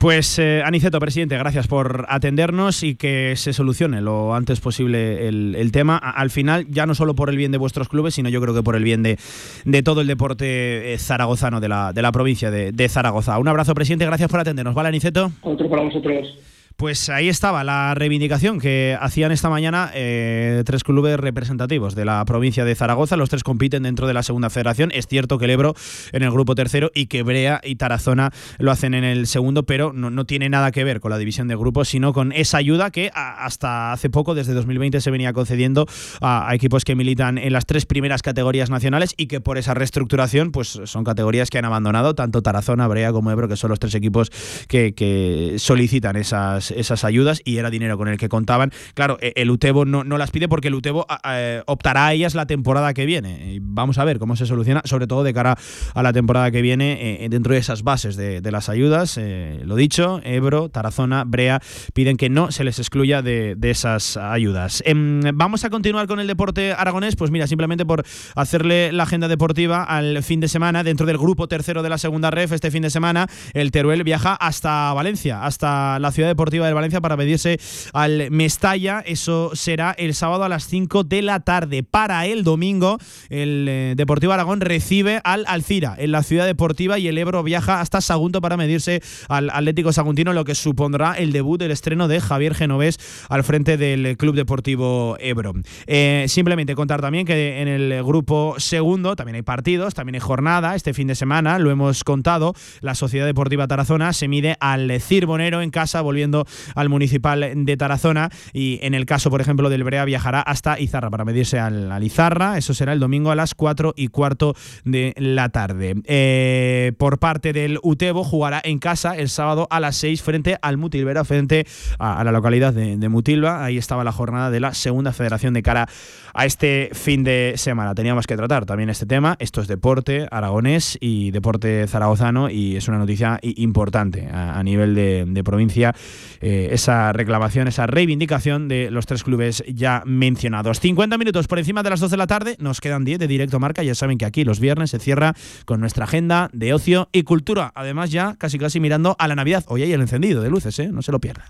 Pues 0.00 0.38
eh, 0.38 0.62
Aniceto, 0.64 0.98
presidente, 0.98 1.36
gracias 1.36 1.68
por 1.68 2.06
atendernos 2.08 2.82
y 2.82 2.94
que 2.94 3.36
se 3.36 3.52
solucione 3.52 4.00
lo 4.00 4.34
antes 4.34 4.58
posible 4.58 5.28
el, 5.28 5.72
tema. 5.72 5.98
Al 5.98 6.30
final, 6.30 6.66
ya 6.70 6.86
no 6.86 6.94
solo 6.94 7.14
por 7.14 7.28
el 7.28 7.36
bien 7.36 7.52
de 7.52 7.58
vuestros 7.58 7.90
clubes, 7.90 8.14
sino 8.14 8.30
yo 8.30 8.40
creo 8.40 8.54
que 8.54 8.62
por 8.62 8.76
el 8.76 8.82
bien 8.82 9.02
de, 9.02 9.18
de 9.66 9.82
todo 9.82 10.00
el 10.00 10.06
deporte 10.06 10.94
eh, 10.94 10.98
zaragozano 10.98 11.60
de 11.60 11.68
la, 11.68 11.92
de 11.92 12.00
la 12.00 12.12
provincia 12.12 12.50
de, 12.50 12.72
de 12.72 12.88
Zaragoza. 12.88 13.38
Un 13.38 13.48
abrazo, 13.48 13.74
presidente, 13.74 14.06
gracias 14.06 14.30
por 14.30 14.40
atendernos. 14.40 14.74
¿Vale, 14.74 14.88
Aniceto? 14.88 15.32
Otro 15.42 15.68
para 15.68 15.82
vosotros. 15.82 16.34
Pues 16.80 17.10
ahí 17.10 17.28
estaba 17.28 17.62
la 17.62 17.94
reivindicación 17.94 18.58
que 18.58 18.96
hacían 18.98 19.32
esta 19.32 19.50
mañana 19.50 19.90
eh, 19.92 20.62
tres 20.64 20.82
clubes 20.82 21.20
representativos 21.20 21.94
de 21.94 22.06
la 22.06 22.24
provincia 22.24 22.64
de 22.64 22.74
Zaragoza. 22.74 23.18
Los 23.18 23.28
tres 23.28 23.44
compiten 23.44 23.82
dentro 23.82 24.06
de 24.06 24.14
la 24.14 24.22
segunda 24.22 24.48
federación. 24.48 24.90
Es 24.94 25.06
cierto 25.06 25.36
que 25.36 25.44
el 25.44 25.50
Ebro 25.50 25.74
en 26.12 26.22
el 26.22 26.30
grupo 26.30 26.54
tercero 26.54 26.90
y 26.94 27.04
que 27.04 27.22
Brea 27.22 27.60
y 27.62 27.76
Tarazona 27.76 28.30
lo 28.56 28.70
hacen 28.70 28.94
en 28.94 29.04
el 29.04 29.26
segundo, 29.26 29.64
pero 29.64 29.92
no, 29.92 30.08
no 30.08 30.24
tiene 30.24 30.48
nada 30.48 30.72
que 30.72 30.82
ver 30.82 31.00
con 31.00 31.10
la 31.10 31.18
división 31.18 31.48
de 31.48 31.56
grupos, 31.56 31.90
sino 31.90 32.14
con 32.14 32.32
esa 32.32 32.56
ayuda 32.56 32.90
que 32.90 33.10
hasta 33.14 33.92
hace 33.92 34.08
poco, 34.08 34.34
desde 34.34 34.54
2020, 34.54 35.02
se 35.02 35.10
venía 35.10 35.34
concediendo 35.34 35.86
a, 36.22 36.48
equipos 36.54 36.86
que 36.86 36.94
militan 36.94 37.36
en 37.36 37.52
las 37.52 37.66
tres 37.66 37.84
primeras 37.84 38.22
categorías 38.22 38.70
nacionales 38.70 39.12
y 39.18 39.26
que 39.26 39.42
por 39.42 39.58
esa 39.58 39.74
reestructuración 39.74 40.50
pues 40.50 40.80
son 40.84 41.04
categorías 41.04 41.50
que 41.50 41.58
han 41.58 41.66
abandonado 41.66 42.14
tanto 42.14 42.40
Tarazona, 42.40 42.88
Brea 42.88 43.12
como 43.12 43.30
Ebro, 43.30 43.48
que 43.48 43.56
son 43.56 43.68
los 43.68 43.78
tres 43.78 43.94
equipos 43.94 44.30
que 44.66 45.56
solicitan 45.58 46.16
esas, 46.16 46.69
esas 46.70 47.04
ayudas 47.04 47.42
y 47.44 47.58
era 47.58 47.70
dinero 47.70 47.96
con 47.98 48.08
el 48.08 48.16
que 48.18 48.28
contaban. 48.28 48.72
Claro, 48.94 49.18
e- 49.20 49.32
el 49.36 49.50
Utebo 49.50 49.84
no, 49.84 50.04
no 50.04 50.18
las 50.18 50.30
pide 50.30 50.48
porque 50.48 50.68
el 50.68 50.74
Utebo 50.74 51.06
a- 51.08 51.62
optará 51.66 52.06
a 52.08 52.12
ellas 52.12 52.34
la 52.34 52.46
temporada 52.46 52.94
que 52.94 53.06
viene. 53.06 53.58
Vamos 53.62 53.98
a 53.98 54.04
ver 54.04 54.18
cómo 54.18 54.36
se 54.36 54.46
soluciona, 54.46 54.82
sobre 54.84 55.06
todo 55.06 55.22
de 55.22 55.32
cara 55.34 55.56
a 55.94 56.02
la 56.02 56.12
temporada 56.12 56.50
que 56.50 56.62
viene, 56.62 57.24
eh, 57.24 57.28
dentro 57.28 57.52
de 57.54 57.58
esas 57.60 57.82
bases 57.82 58.16
de, 58.16 58.40
de 58.40 58.50
las 58.52 58.68
ayudas. 58.68 59.16
Eh, 59.18 59.60
lo 59.64 59.76
dicho, 59.76 60.20
Ebro, 60.24 60.68
Tarazona, 60.68 61.24
Brea 61.24 61.60
piden 61.94 62.16
que 62.16 62.28
no 62.28 62.50
se 62.50 62.64
les 62.64 62.78
excluya 62.78 63.22
de, 63.22 63.54
de 63.56 63.70
esas 63.70 64.16
ayudas. 64.16 64.82
Em, 64.86 65.20
vamos 65.34 65.64
a 65.64 65.70
continuar 65.70 66.06
con 66.06 66.20
el 66.20 66.26
deporte 66.26 66.72
aragonés, 66.72 67.16
pues 67.16 67.30
mira, 67.30 67.46
simplemente 67.46 67.84
por 67.86 68.04
hacerle 68.34 68.92
la 68.92 69.04
agenda 69.04 69.28
deportiva 69.28 69.84
al 69.84 70.22
fin 70.22 70.40
de 70.40 70.48
semana, 70.48 70.82
dentro 70.82 71.06
del 71.06 71.18
grupo 71.18 71.48
tercero 71.48 71.82
de 71.82 71.88
la 71.88 71.98
segunda 71.98 72.30
ref, 72.30 72.52
este 72.52 72.70
fin 72.70 72.82
de 72.82 72.90
semana, 72.90 73.26
el 73.54 73.70
Teruel 73.70 74.04
viaja 74.04 74.34
hasta 74.34 74.92
Valencia, 74.92 75.44
hasta 75.44 75.98
la 75.98 76.12
ciudad 76.12 76.28
deportiva 76.28 76.59
de 76.66 76.72
Valencia 76.72 77.00
para 77.00 77.16
medirse 77.16 77.58
al 77.92 78.30
Mestalla. 78.30 79.02
Eso 79.06 79.52
será 79.54 79.92
el 79.98 80.14
sábado 80.14 80.44
a 80.44 80.48
las 80.48 80.66
5 80.66 81.04
de 81.04 81.22
la 81.22 81.40
tarde. 81.40 81.82
Para 81.82 82.26
el 82.26 82.44
domingo, 82.44 82.98
el 83.28 83.66
eh, 83.68 83.94
Deportivo 83.96 84.32
Aragón 84.32 84.60
recibe 84.60 85.20
al 85.24 85.44
Alcira 85.46 85.94
en 85.98 86.12
la 86.12 86.22
ciudad 86.22 86.46
deportiva 86.46 86.98
y 86.98 87.08
el 87.08 87.18
Ebro 87.18 87.42
viaja 87.42 87.80
hasta 87.80 88.00
Sagunto 88.00 88.40
para 88.40 88.56
medirse 88.56 89.02
al 89.28 89.50
Atlético 89.50 89.92
Saguntino, 89.92 90.32
lo 90.32 90.44
que 90.44 90.54
supondrá 90.54 91.14
el 91.14 91.32
debut, 91.32 91.60
el 91.62 91.70
estreno 91.70 92.08
de 92.08 92.20
Javier 92.20 92.54
Genovés 92.54 92.98
al 93.28 93.44
frente 93.44 93.76
del 93.76 94.16
Club 94.16 94.34
Deportivo 94.34 95.16
Ebro. 95.20 95.52
Eh, 95.86 96.26
simplemente 96.28 96.74
contar 96.74 97.00
también 97.00 97.26
que 97.26 97.60
en 97.60 97.68
el 97.68 98.02
grupo 98.04 98.54
segundo 98.58 99.16
también 99.16 99.36
hay 99.36 99.42
partidos, 99.42 99.94
también 99.94 100.16
hay 100.16 100.20
jornada 100.20 100.74
este 100.74 100.94
fin 100.94 101.06
de 101.06 101.14
semana, 101.14 101.58
lo 101.58 101.70
hemos 101.70 102.04
contado, 102.04 102.54
la 102.80 102.94
Sociedad 102.94 103.26
Deportiva 103.26 103.66
Tarazona 103.66 104.12
se 104.12 104.28
mide 104.28 104.56
al 104.60 105.00
Cirbonero 105.00 105.62
en 105.62 105.70
casa, 105.70 106.00
volviendo 106.00 106.46
al 106.74 106.88
Municipal 106.88 107.52
de 107.54 107.76
Tarazona 107.76 108.30
y 108.52 108.78
en 108.82 108.94
el 108.94 109.06
caso, 109.06 109.30
por 109.30 109.40
ejemplo, 109.40 109.68
del 109.70 109.84
Brea 109.84 110.04
viajará 110.04 110.40
hasta 110.40 110.78
Izarra 110.78 111.10
para 111.10 111.24
medirse 111.24 111.58
al, 111.58 112.02
Izarra, 112.02 112.58
eso 112.58 112.74
será 112.74 112.92
el 112.92 113.00
domingo 113.00 113.30
a 113.30 113.34
las 113.34 113.54
4 113.54 113.94
y 113.96 114.08
cuarto 114.08 114.54
de 114.84 115.14
la 115.16 115.48
tarde. 115.48 115.94
Eh, 116.04 116.92
por 116.98 117.18
parte 117.18 117.52
del 117.52 117.78
Utebo 117.82 118.24
jugará 118.24 118.60
en 118.64 118.78
casa 118.78 119.16
el 119.16 119.28
sábado 119.28 119.66
a 119.70 119.80
las 119.80 119.96
6 119.96 120.22
frente 120.22 120.56
al 120.62 120.76
Mutilvera, 120.76 121.24
frente 121.24 121.66
a, 121.98 122.20
a 122.20 122.24
la 122.24 122.32
localidad 122.32 122.72
de, 122.72 122.96
de 122.96 123.08
Mutilva, 123.08 123.64
ahí 123.64 123.78
estaba 123.78 124.04
la 124.04 124.12
jornada 124.12 124.50
de 124.50 124.60
la 124.60 124.74
segunda 124.74 125.12
federación 125.12 125.54
de 125.54 125.62
cara 125.62 125.88
a 126.34 126.46
este 126.46 126.90
fin 126.92 127.24
de 127.24 127.54
semana. 127.56 127.94
Teníamos 127.94 128.26
que 128.26 128.36
tratar 128.36 128.66
también 128.66 128.90
este 128.90 129.06
tema, 129.06 129.36
esto 129.38 129.60
es 129.60 129.68
deporte 129.68 130.28
aragonés 130.30 130.98
y 131.00 131.30
deporte 131.30 131.86
zaragozano 131.86 132.50
y 132.50 132.76
es 132.76 132.88
una 132.88 132.98
noticia 132.98 133.38
importante 133.42 134.28
a, 134.32 134.62
nivel 134.62 134.94
de, 134.94 135.24
de 135.26 135.44
provincia, 135.44 135.94
eh, 136.40 136.68
esa 136.72 137.12
reclamación, 137.12 137.68
esa 137.68 137.86
reivindicación 137.86 138.68
de 138.68 138.90
los 138.90 139.06
tres 139.06 139.22
clubes 139.22 139.64
ya 139.68 140.02
mencionados. 140.06 140.80
50 140.80 141.18
minutos 141.18 141.46
por 141.48 141.58
encima 141.58 141.82
de 141.82 141.90
las 141.90 142.00
2 142.00 142.10
de 142.10 142.16
la 142.16 142.26
tarde, 142.26 142.56
nos 142.58 142.80
quedan 142.80 143.04
10 143.04 143.18
de 143.18 143.26
directo 143.26 143.58
marca, 143.58 143.82
ya 143.82 143.94
saben 143.94 144.18
que 144.18 144.24
aquí 144.24 144.44
los 144.44 144.60
viernes 144.60 144.90
se 144.90 144.98
cierra 144.98 145.34
con 145.64 145.80
nuestra 145.80 146.04
agenda 146.04 146.50
de 146.52 146.74
ocio 146.74 147.08
y 147.12 147.22
cultura, 147.22 147.72
además 147.74 148.10
ya 148.10 148.36
casi 148.38 148.58
casi 148.58 148.80
mirando 148.80 149.16
a 149.18 149.28
la 149.28 149.34
Navidad, 149.34 149.64
hoy 149.68 149.82
hay 149.82 149.92
el 149.92 150.00
encendido 150.00 150.42
de 150.42 150.50
luces, 150.50 150.78
¿eh? 150.78 150.90
no 150.92 151.02
se 151.02 151.12
lo 151.12 151.20
pierdan. 151.20 151.46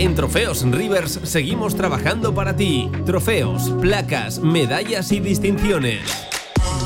En 0.00 0.14
Trofeos 0.14 0.62
Rivers 0.62 1.20
seguimos 1.24 1.76
trabajando 1.76 2.34
para 2.34 2.56
ti. 2.56 2.90
Trofeos, 3.04 3.70
placas, 3.82 4.38
medallas 4.38 5.12
y 5.12 5.20
distinciones. 5.20 6.00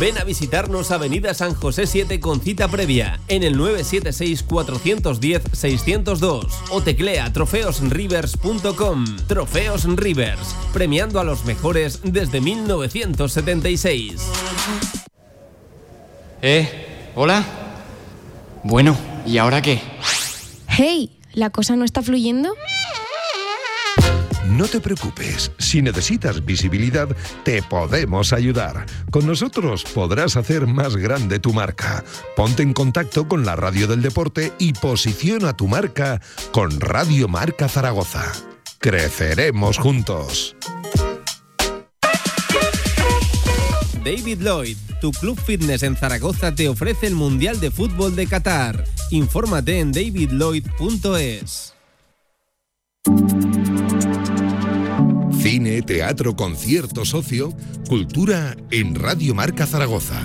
Ven 0.00 0.18
a 0.18 0.24
visitarnos 0.24 0.90
Avenida 0.90 1.32
San 1.32 1.54
José 1.54 1.86
7 1.86 2.18
con 2.18 2.40
cita 2.40 2.66
previa 2.66 3.20
en 3.28 3.44
el 3.44 3.56
976-410-602 3.56 6.48
o 6.72 6.82
teclea 6.82 7.32
trofeosrivers.com. 7.32 9.04
Trofeos 9.28 9.84
Rivers, 9.94 10.56
premiando 10.72 11.20
a 11.20 11.24
los 11.24 11.44
mejores 11.44 12.00
desde 12.02 12.40
1976. 12.40 14.22
¿Eh? 16.42 17.12
¿Hola? 17.14 17.44
Bueno, 18.64 18.96
¿y 19.24 19.38
ahora 19.38 19.62
qué? 19.62 19.80
Hey, 20.66 21.16
¿la 21.32 21.50
cosa 21.50 21.76
no 21.76 21.84
está 21.84 22.02
fluyendo? 22.02 22.56
No 24.50 24.66
te 24.68 24.78
preocupes, 24.78 25.50
si 25.58 25.80
necesitas 25.80 26.44
visibilidad, 26.44 27.08
te 27.44 27.62
podemos 27.62 28.32
ayudar. 28.32 28.84
Con 29.10 29.26
nosotros 29.26 29.84
podrás 29.84 30.36
hacer 30.36 30.66
más 30.66 30.96
grande 30.96 31.38
tu 31.38 31.54
marca. 31.54 32.04
Ponte 32.36 32.62
en 32.62 32.74
contacto 32.74 33.26
con 33.26 33.46
la 33.46 33.56
Radio 33.56 33.86
del 33.86 34.02
Deporte 34.02 34.52
y 34.58 34.74
posiciona 34.74 35.56
tu 35.56 35.66
marca 35.66 36.20
con 36.52 36.78
Radio 36.78 37.26
Marca 37.26 37.68
Zaragoza. 37.68 38.32
Creceremos 38.78 39.78
juntos. 39.78 40.54
David 44.04 44.42
Lloyd, 44.42 44.76
tu 45.00 45.10
club 45.12 45.40
fitness 45.40 45.82
en 45.82 45.96
Zaragoza 45.96 46.54
te 46.54 46.68
ofrece 46.68 47.06
el 47.06 47.14
Mundial 47.14 47.60
de 47.60 47.70
Fútbol 47.70 48.14
de 48.14 48.26
Qatar. 48.26 48.84
Infórmate 49.10 49.80
en 49.80 49.92
davidlloyd.es. 49.92 51.74
Cine, 55.44 55.82
teatro, 55.82 56.34
concierto, 56.36 57.04
socio, 57.04 57.52
cultura 57.86 58.56
en 58.70 58.94
Radio 58.94 59.34
Marca 59.34 59.66
Zaragoza. 59.66 60.22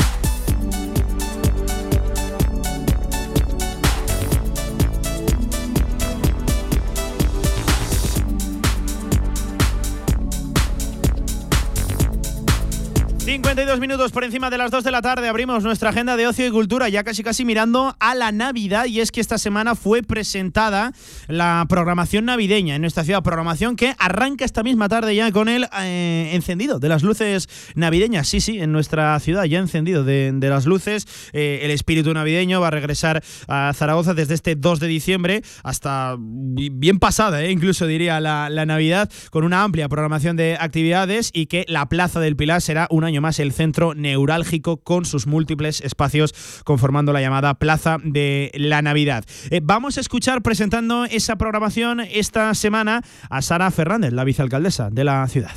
52 13.30 13.80
minutos 13.80 14.11
por 14.11 14.23
encima 14.23 14.49
de 14.49 14.57
las 14.57 14.72
2 14.72 14.84
de 14.84 14.89
la 14.89 15.03
tarde 15.03 15.27
abrimos 15.27 15.64
nuestra 15.64 15.91
agenda 15.91 16.18
de 16.18 16.26
ocio 16.26 16.47
y 16.47 16.49
cultura, 16.49 16.89
ya 16.89 17.03
casi 17.03 17.22
casi 17.22 17.45
mirando 17.45 17.95
a 17.99 18.15
la 18.15 18.31
Navidad 18.31 18.85
y 18.85 19.01
es 19.01 19.11
que 19.11 19.22
esta 19.22 19.38
semana 19.38 19.76
fue 19.76 20.01
presentada 20.01 20.93
la 21.27 21.64
programación 21.69 22.26
navideña 22.26 22.73
en 22.73 22.81
nuestra 22.81 23.03
ciudad, 23.03 23.22
programación 23.22 23.76
que 23.76 23.93
arranca 23.99 24.45
esta 24.45 24.64
misma 24.64 24.89
tarde 24.89 25.14
ya 25.14 25.31
con 25.31 25.47
el 25.47 25.68
eh, 25.80 26.31
encendido 26.34 26.80
de 26.80 26.89
las 26.89 27.03
luces 27.03 27.47
navideñas, 27.76 28.27
sí, 28.27 28.41
sí, 28.41 28.60
en 28.60 28.72
nuestra 28.72 29.19
ciudad 29.19 29.43
ya 29.43 29.60
encendido 29.60 30.03
de, 30.03 30.34
las 30.41 30.65
luces, 30.65 31.06
Eh, 31.31 31.60
el 31.61 31.69
espíritu 31.69 32.11
navideño 32.11 32.60
va 32.60 32.69
a 32.69 32.72
regresar 32.72 33.22
a 33.47 33.72
Zaragoza 33.76 34.15
desde 34.15 34.34
este 34.34 34.56
2 34.56 34.80
de 34.80 34.88
diciembre 34.88 35.43
hasta 35.64 36.15
bi- 36.18 36.72
bien 36.73 36.97
pasada, 36.97 37.43
eh, 37.43 37.51
incluso 37.51 37.85
diría 37.85 38.19
la, 38.19 38.49
la 38.49 38.65
Navidad, 38.65 39.07
con 39.30 39.43
una 39.43 39.61
amplia 39.61 39.88
programación 39.88 40.35
de 40.35 40.57
actividades 40.60 41.30
y 41.31 41.45
que 41.45 41.65
la 41.68 41.88
Plaza 41.88 42.19
del 42.19 42.35
Pilar 42.35 42.64
será 42.64 42.88
un 42.89 43.03
año 43.03 43.18
más 43.21 43.39
el 43.39 43.51
centro 43.51 43.93
neurálgico 43.93 44.77
con 44.77 45.05
sus 45.05 45.27
múltiples 45.27 45.81
espacios 45.81 46.33
conformando 46.63 47.13
la 47.13 47.21
llamada 47.21 47.55
Plaza 47.55 47.97
de 48.03 48.51
la 48.55 48.81
Navidad. 48.81 49.25
Eh, 49.49 49.61
vamos 49.63 49.97
a 49.97 50.01
escuchar 50.01 50.41
presentando 50.41 51.05
esa 51.05 51.37
programación 51.37 51.99
esta 51.99 52.53
semana 52.53 53.03
a 53.29 53.41
Sara 53.41 53.71
Fernández, 53.71 54.13
la 54.13 54.23
vicealcaldesa 54.23 54.89
de 54.89 55.03
la 55.03 55.27
ciudad. 55.27 55.55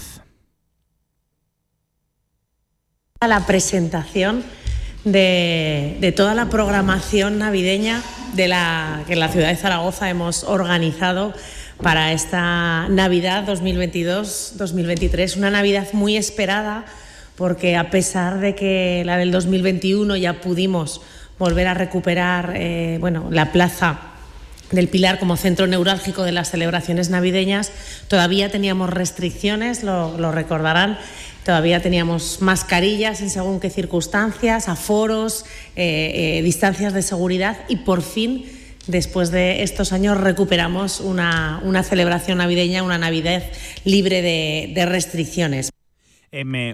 a 3.23 3.29
la 3.29 3.47
presentación 3.47 4.43
de, 5.05 5.97
de 6.01 6.11
toda 6.11 6.35
la 6.35 6.51
programación 6.51 7.39
navideña 7.39 8.03
de 8.35 8.49
la, 8.49 9.05
que 9.07 9.13
en 9.13 9.21
la 9.21 9.29
ciudad 9.29 9.47
de 9.47 9.55
Zaragoza 9.55 10.11
hemos 10.11 10.43
organizado 10.43 11.33
para 11.81 12.13
esta 12.13 12.89
Navidad 12.89 13.47
2022-2023, 13.47 15.37
una 15.37 15.51
Navidad 15.51 15.87
muy 15.93 16.17
esperada 16.17 16.85
porque 17.43 17.75
a 17.75 17.91
pesar 17.91 18.39
de 18.39 18.55
que 18.55 19.03
la 19.05 19.17
del 19.17 19.33
2021 19.33 20.15
ya 20.15 20.41
pudimos 20.41 21.01
volver 21.41 21.67
a 21.67 21.75
recuperar 21.75 22.53
eh, 22.55 22.99
bueno, 23.01 23.31
la 23.33 23.51
plaza 23.51 23.99
del 24.71 24.87
Pilar 24.87 25.19
como 25.19 25.37
centro 25.37 25.67
neurálgico 25.67 26.23
de 26.23 26.31
las 26.31 26.53
celebraciones 26.53 27.11
navideñas, 27.11 27.73
todavía 28.07 28.49
teníamos 28.49 28.91
restricciones, 28.91 29.83
lo, 29.83 30.31
recordarán, 30.31 31.01
todavía 31.45 31.83
teníamos 31.83 32.41
mascarillas 32.43 33.21
en 33.23 33.29
según 33.29 33.59
qué 33.59 33.71
circunstancias, 33.71 34.69
aforos, 34.69 35.45
eh, 35.75 36.39
eh, 36.39 36.43
distancias 36.45 36.93
de 36.93 37.03
seguridad 37.03 37.57
y 37.69 37.79
por 37.79 38.03
fin, 38.03 38.47
después 38.87 39.33
de 39.33 39.65
estos 39.65 39.93
años, 39.93 40.17
recuperamos 40.17 41.01
una, 41.01 41.61
una 41.65 41.83
celebración 41.83 42.39
navideña, 42.39 42.85
una 42.85 42.99
Navidad 42.99 43.43
libre 43.85 44.23
de 44.23 44.87
restricciones 44.87 45.72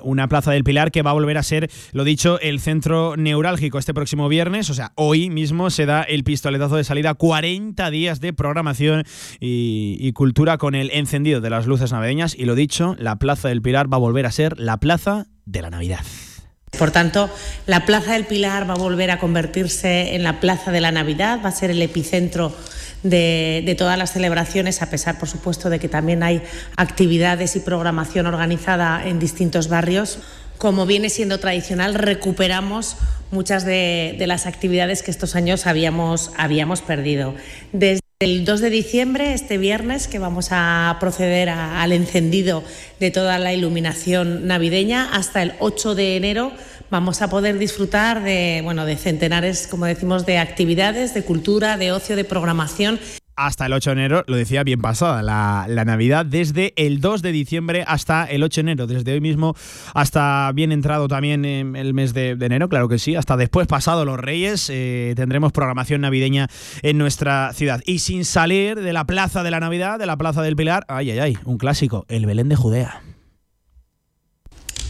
una 0.03 0.29
plaza 0.29 0.53
del 0.53 0.65
Pilar 0.65 0.91
que 0.91 1.03
va 1.03 1.11
a 1.11 1.15
volver 1.15 1.39
a 1.39 1.43
ser, 1.43 1.71
lo 1.93 2.05
dicho, 2.05 2.39
el 2.41 2.61
centro 2.61 3.17
neurálgico 3.17 3.79
este 3.79 3.95
próximo 3.95 4.29
viernes. 4.29 4.71
O 4.71 4.75
sea, 4.75 4.93
hoy 4.95 5.31
mismo 5.31 5.71
se 5.71 5.87
da 5.87 6.03
el 6.03 6.25
pistoletazo 6.25 6.77
de 6.77 6.85
salida. 6.85 7.15
40 7.15 7.91
días 7.91 8.21
de 8.21 8.33
programación 8.33 9.05
y, 9.41 9.97
y 10.01 10.13
cultura 10.13 10.59
con 10.59 10.75
el 10.75 10.91
encendido 10.93 11.41
de 11.41 11.51
las 11.51 11.67
luces 11.67 11.93
navideñas. 11.93 12.35
Y 12.35 12.45
lo 12.45 12.55
dicho, 12.55 12.97
la 12.99 13.17
plaza 13.17 13.49
del 13.49 13.63
Pilar 13.63 13.93
va 13.93 13.97
a 13.97 14.01
volver 14.01 14.27
a 14.27 14.33
ser 14.33 14.59
la 14.59 14.79
plaza 14.79 15.27
de 15.45 15.63
la 15.63 15.71
Navidad. 15.71 16.01
Por 16.77 16.91
tanto, 16.91 17.31
la 17.67 17.87
Plaza 17.87 18.13
del 18.13 18.27
Pilar 18.27 18.69
va 18.69 18.75
a 18.75 18.79
volver 18.79 19.11
a 19.11 19.19
convertirse 19.19 20.15
en 20.15 20.23
la 20.23 20.41
Plaza 20.41 20.71
de 20.71 20.81
la 20.81 20.93
Navidad, 20.93 21.41
va 21.45 21.49
a 21.49 21.53
ser 21.53 21.71
el 21.71 21.81
epicentro 21.83 22.53
de, 23.03 23.75
todas 23.79 23.99
las 23.99 24.13
celebraciones, 24.13 24.83
a 24.83 24.91
pesar, 24.91 25.19
por 25.19 25.29
supuesto, 25.29 25.71
de 25.71 25.79
que 25.79 25.89
también 25.89 26.23
hay 26.23 26.43
actividades 26.77 27.57
y 27.57 27.61
programación 27.61 28.27
organizada 28.27 29.07
en 29.07 29.19
distintos 29.19 29.69
barrios. 29.69 30.19
Como 30.57 30.87
viene 30.87 31.09
siendo 31.09 31.39
tradicional, 31.39 31.95
recuperamos 31.95 32.97
muchas 33.31 33.65
de, 33.65 34.17
las 34.27 34.47
actividades 34.47 35.03
que 35.03 35.11
estos 35.11 35.37
años 35.37 35.67
habíamos, 35.67 36.33
habíamos 36.37 36.81
perdido. 36.81 37.35
El 38.21 38.45
2 38.45 38.61
de 38.63 38.71
diciembre, 38.71 39.33
este 39.33 39.59
viernes, 39.59 40.09
que 40.09 40.19
vamos 40.19 40.49
a 40.51 40.97
proceder 40.99 41.49
al 41.51 41.93
encendido 41.93 42.65
de 42.99 43.13
toda 43.13 43.39
la 43.39 43.55
iluminación 43.55 44.49
navideña, 44.49 45.09
hasta 45.13 45.41
el 45.41 45.53
8 45.61 45.95
de 45.95 46.17
enero 46.17 46.51
vamos 46.91 47.23
a 47.23 47.31
poder 47.31 47.59
disfrutar 47.59 48.25
de, 48.25 48.61
bueno, 48.65 48.87
de 48.87 48.97
centenares, 48.97 49.69
como 49.69 49.87
decimos, 49.87 50.27
de 50.27 50.39
actividades, 50.39 51.15
de 51.15 51.23
cultura, 51.23 51.77
de 51.77 51.93
ocio, 51.93 52.17
de 52.17 52.25
programación 52.25 52.99
hasta 53.39 53.67
el 53.67 53.73
8 53.73 53.91
de 53.91 53.93
enero, 53.95 54.25
lo 54.27 54.37
decía 54.37 54.65
bien 54.65 54.81
pasada, 54.81 55.23
la, 55.23 55.85
Navidad, 55.85 56.27
desde 56.27 56.75
el 56.77 57.01
2 57.01 57.23
de 57.23 57.33
diciembre 57.33 57.85
hasta 57.87 58.25
el 58.25 58.43
8 58.43 58.59
de 58.59 58.61
enero, 58.61 58.87
desde 58.89 59.13
hoy 59.13 59.21
mismo 59.21 59.55
hasta 59.95 60.51
bien 60.53 60.73
entrado 60.73 61.07
también 61.07 61.45
en 61.45 61.77
el 61.77 61.95
mes 61.95 62.13
de, 62.15 62.31
enero, 62.31 62.69
claro 62.69 62.89
que 62.89 62.99
sí, 62.99 63.15
hasta 63.15 63.37
después 63.37 63.69
pasado 63.69 64.05
los 64.05 64.19
Reyes, 64.19 64.69
eh, 64.71 65.15
tendremos 65.17 65.53
programación 65.53 66.01
navideña 66.01 66.49
en 66.83 66.99
nuestra 66.99 67.53
ciudad. 67.55 67.81
Y 67.87 68.01
sin 68.01 68.25
salir 68.25 68.81
de 68.81 68.93
la 68.93 69.05
Plaza 69.05 69.45
de 69.45 69.53
la 69.53 69.61
Navidad, 69.61 70.01
de 70.01 70.07
la 70.07 70.17
Plaza 70.17 70.43
del 70.43 70.57
Pilar, 70.57 70.85
ay, 70.89 71.13
ay, 71.13 71.19
ay, 71.21 71.39
un 71.45 71.59
clásico, 71.59 72.05
el 72.09 72.27
Belén 72.27 72.49
de 72.49 72.57
Judea. 72.57 73.03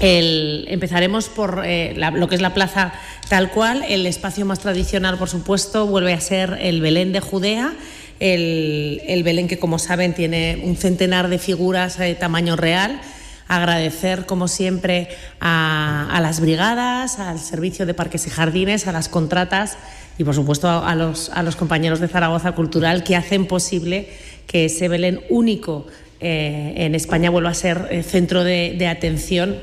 Empezaremos 0.00 1.28
por 1.28 1.62
eh, 1.64 1.94
lo 2.14 2.28
que 2.28 2.36
es 2.36 2.40
la 2.40 2.54
plaza 2.54 2.92
tal 3.28 3.50
cual. 3.50 3.84
El 3.88 4.06
espacio 4.06 4.46
más 4.46 4.60
tradicional, 4.60 5.18
por 5.18 5.28
supuesto, 5.28 5.86
vuelve 5.86 6.12
a 6.12 6.20
ser 6.20 6.56
el 6.60 6.80
Belén 6.80 7.12
de 7.12 7.20
Judea. 7.20 7.72
El, 8.20 9.02
el 9.06 9.22
Belén 9.22 9.48
que, 9.48 9.58
como 9.58 9.78
saben, 9.78 10.14
tiene 10.14 10.60
un 10.64 10.76
centenar 10.76 11.28
de 11.28 11.38
figuras 11.38 11.98
de 11.98 12.14
tamaño 12.14 12.56
real. 12.56 13.00
Agradecer, 13.46 14.26
como 14.26 14.48
siempre, 14.48 15.08
a, 15.40 16.18
las 16.20 16.40
brigadas, 16.40 17.18
al 17.18 17.38
servicio 17.38 17.86
de 17.86 17.94
parques 17.94 18.26
y 18.26 18.30
jardines, 18.30 18.86
a 18.86 18.92
las 18.92 19.08
contratas 19.08 19.78
y, 20.18 20.24
por 20.24 20.34
supuesto, 20.34 20.68
a, 20.68 20.90
a, 20.90 20.94
los, 20.94 21.30
a 21.30 21.42
los 21.42 21.56
compañeros 21.56 22.00
de 22.00 22.08
Zaragoza 22.08 22.52
Cultural 22.52 23.04
que 23.04 23.16
hacen 23.16 23.46
posible 23.46 24.08
que 24.46 24.66
ese 24.66 24.88
Belén 24.88 25.20
único 25.30 25.86
eh, 26.20 26.74
en 26.76 26.96
España 26.96 27.30
vuelva 27.30 27.50
a 27.50 27.54
ser 27.54 27.86
eh, 27.90 28.02
centro 28.02 28.42
de, 28.42 28.74
de 28.76 28.88
atención 28.88 29.56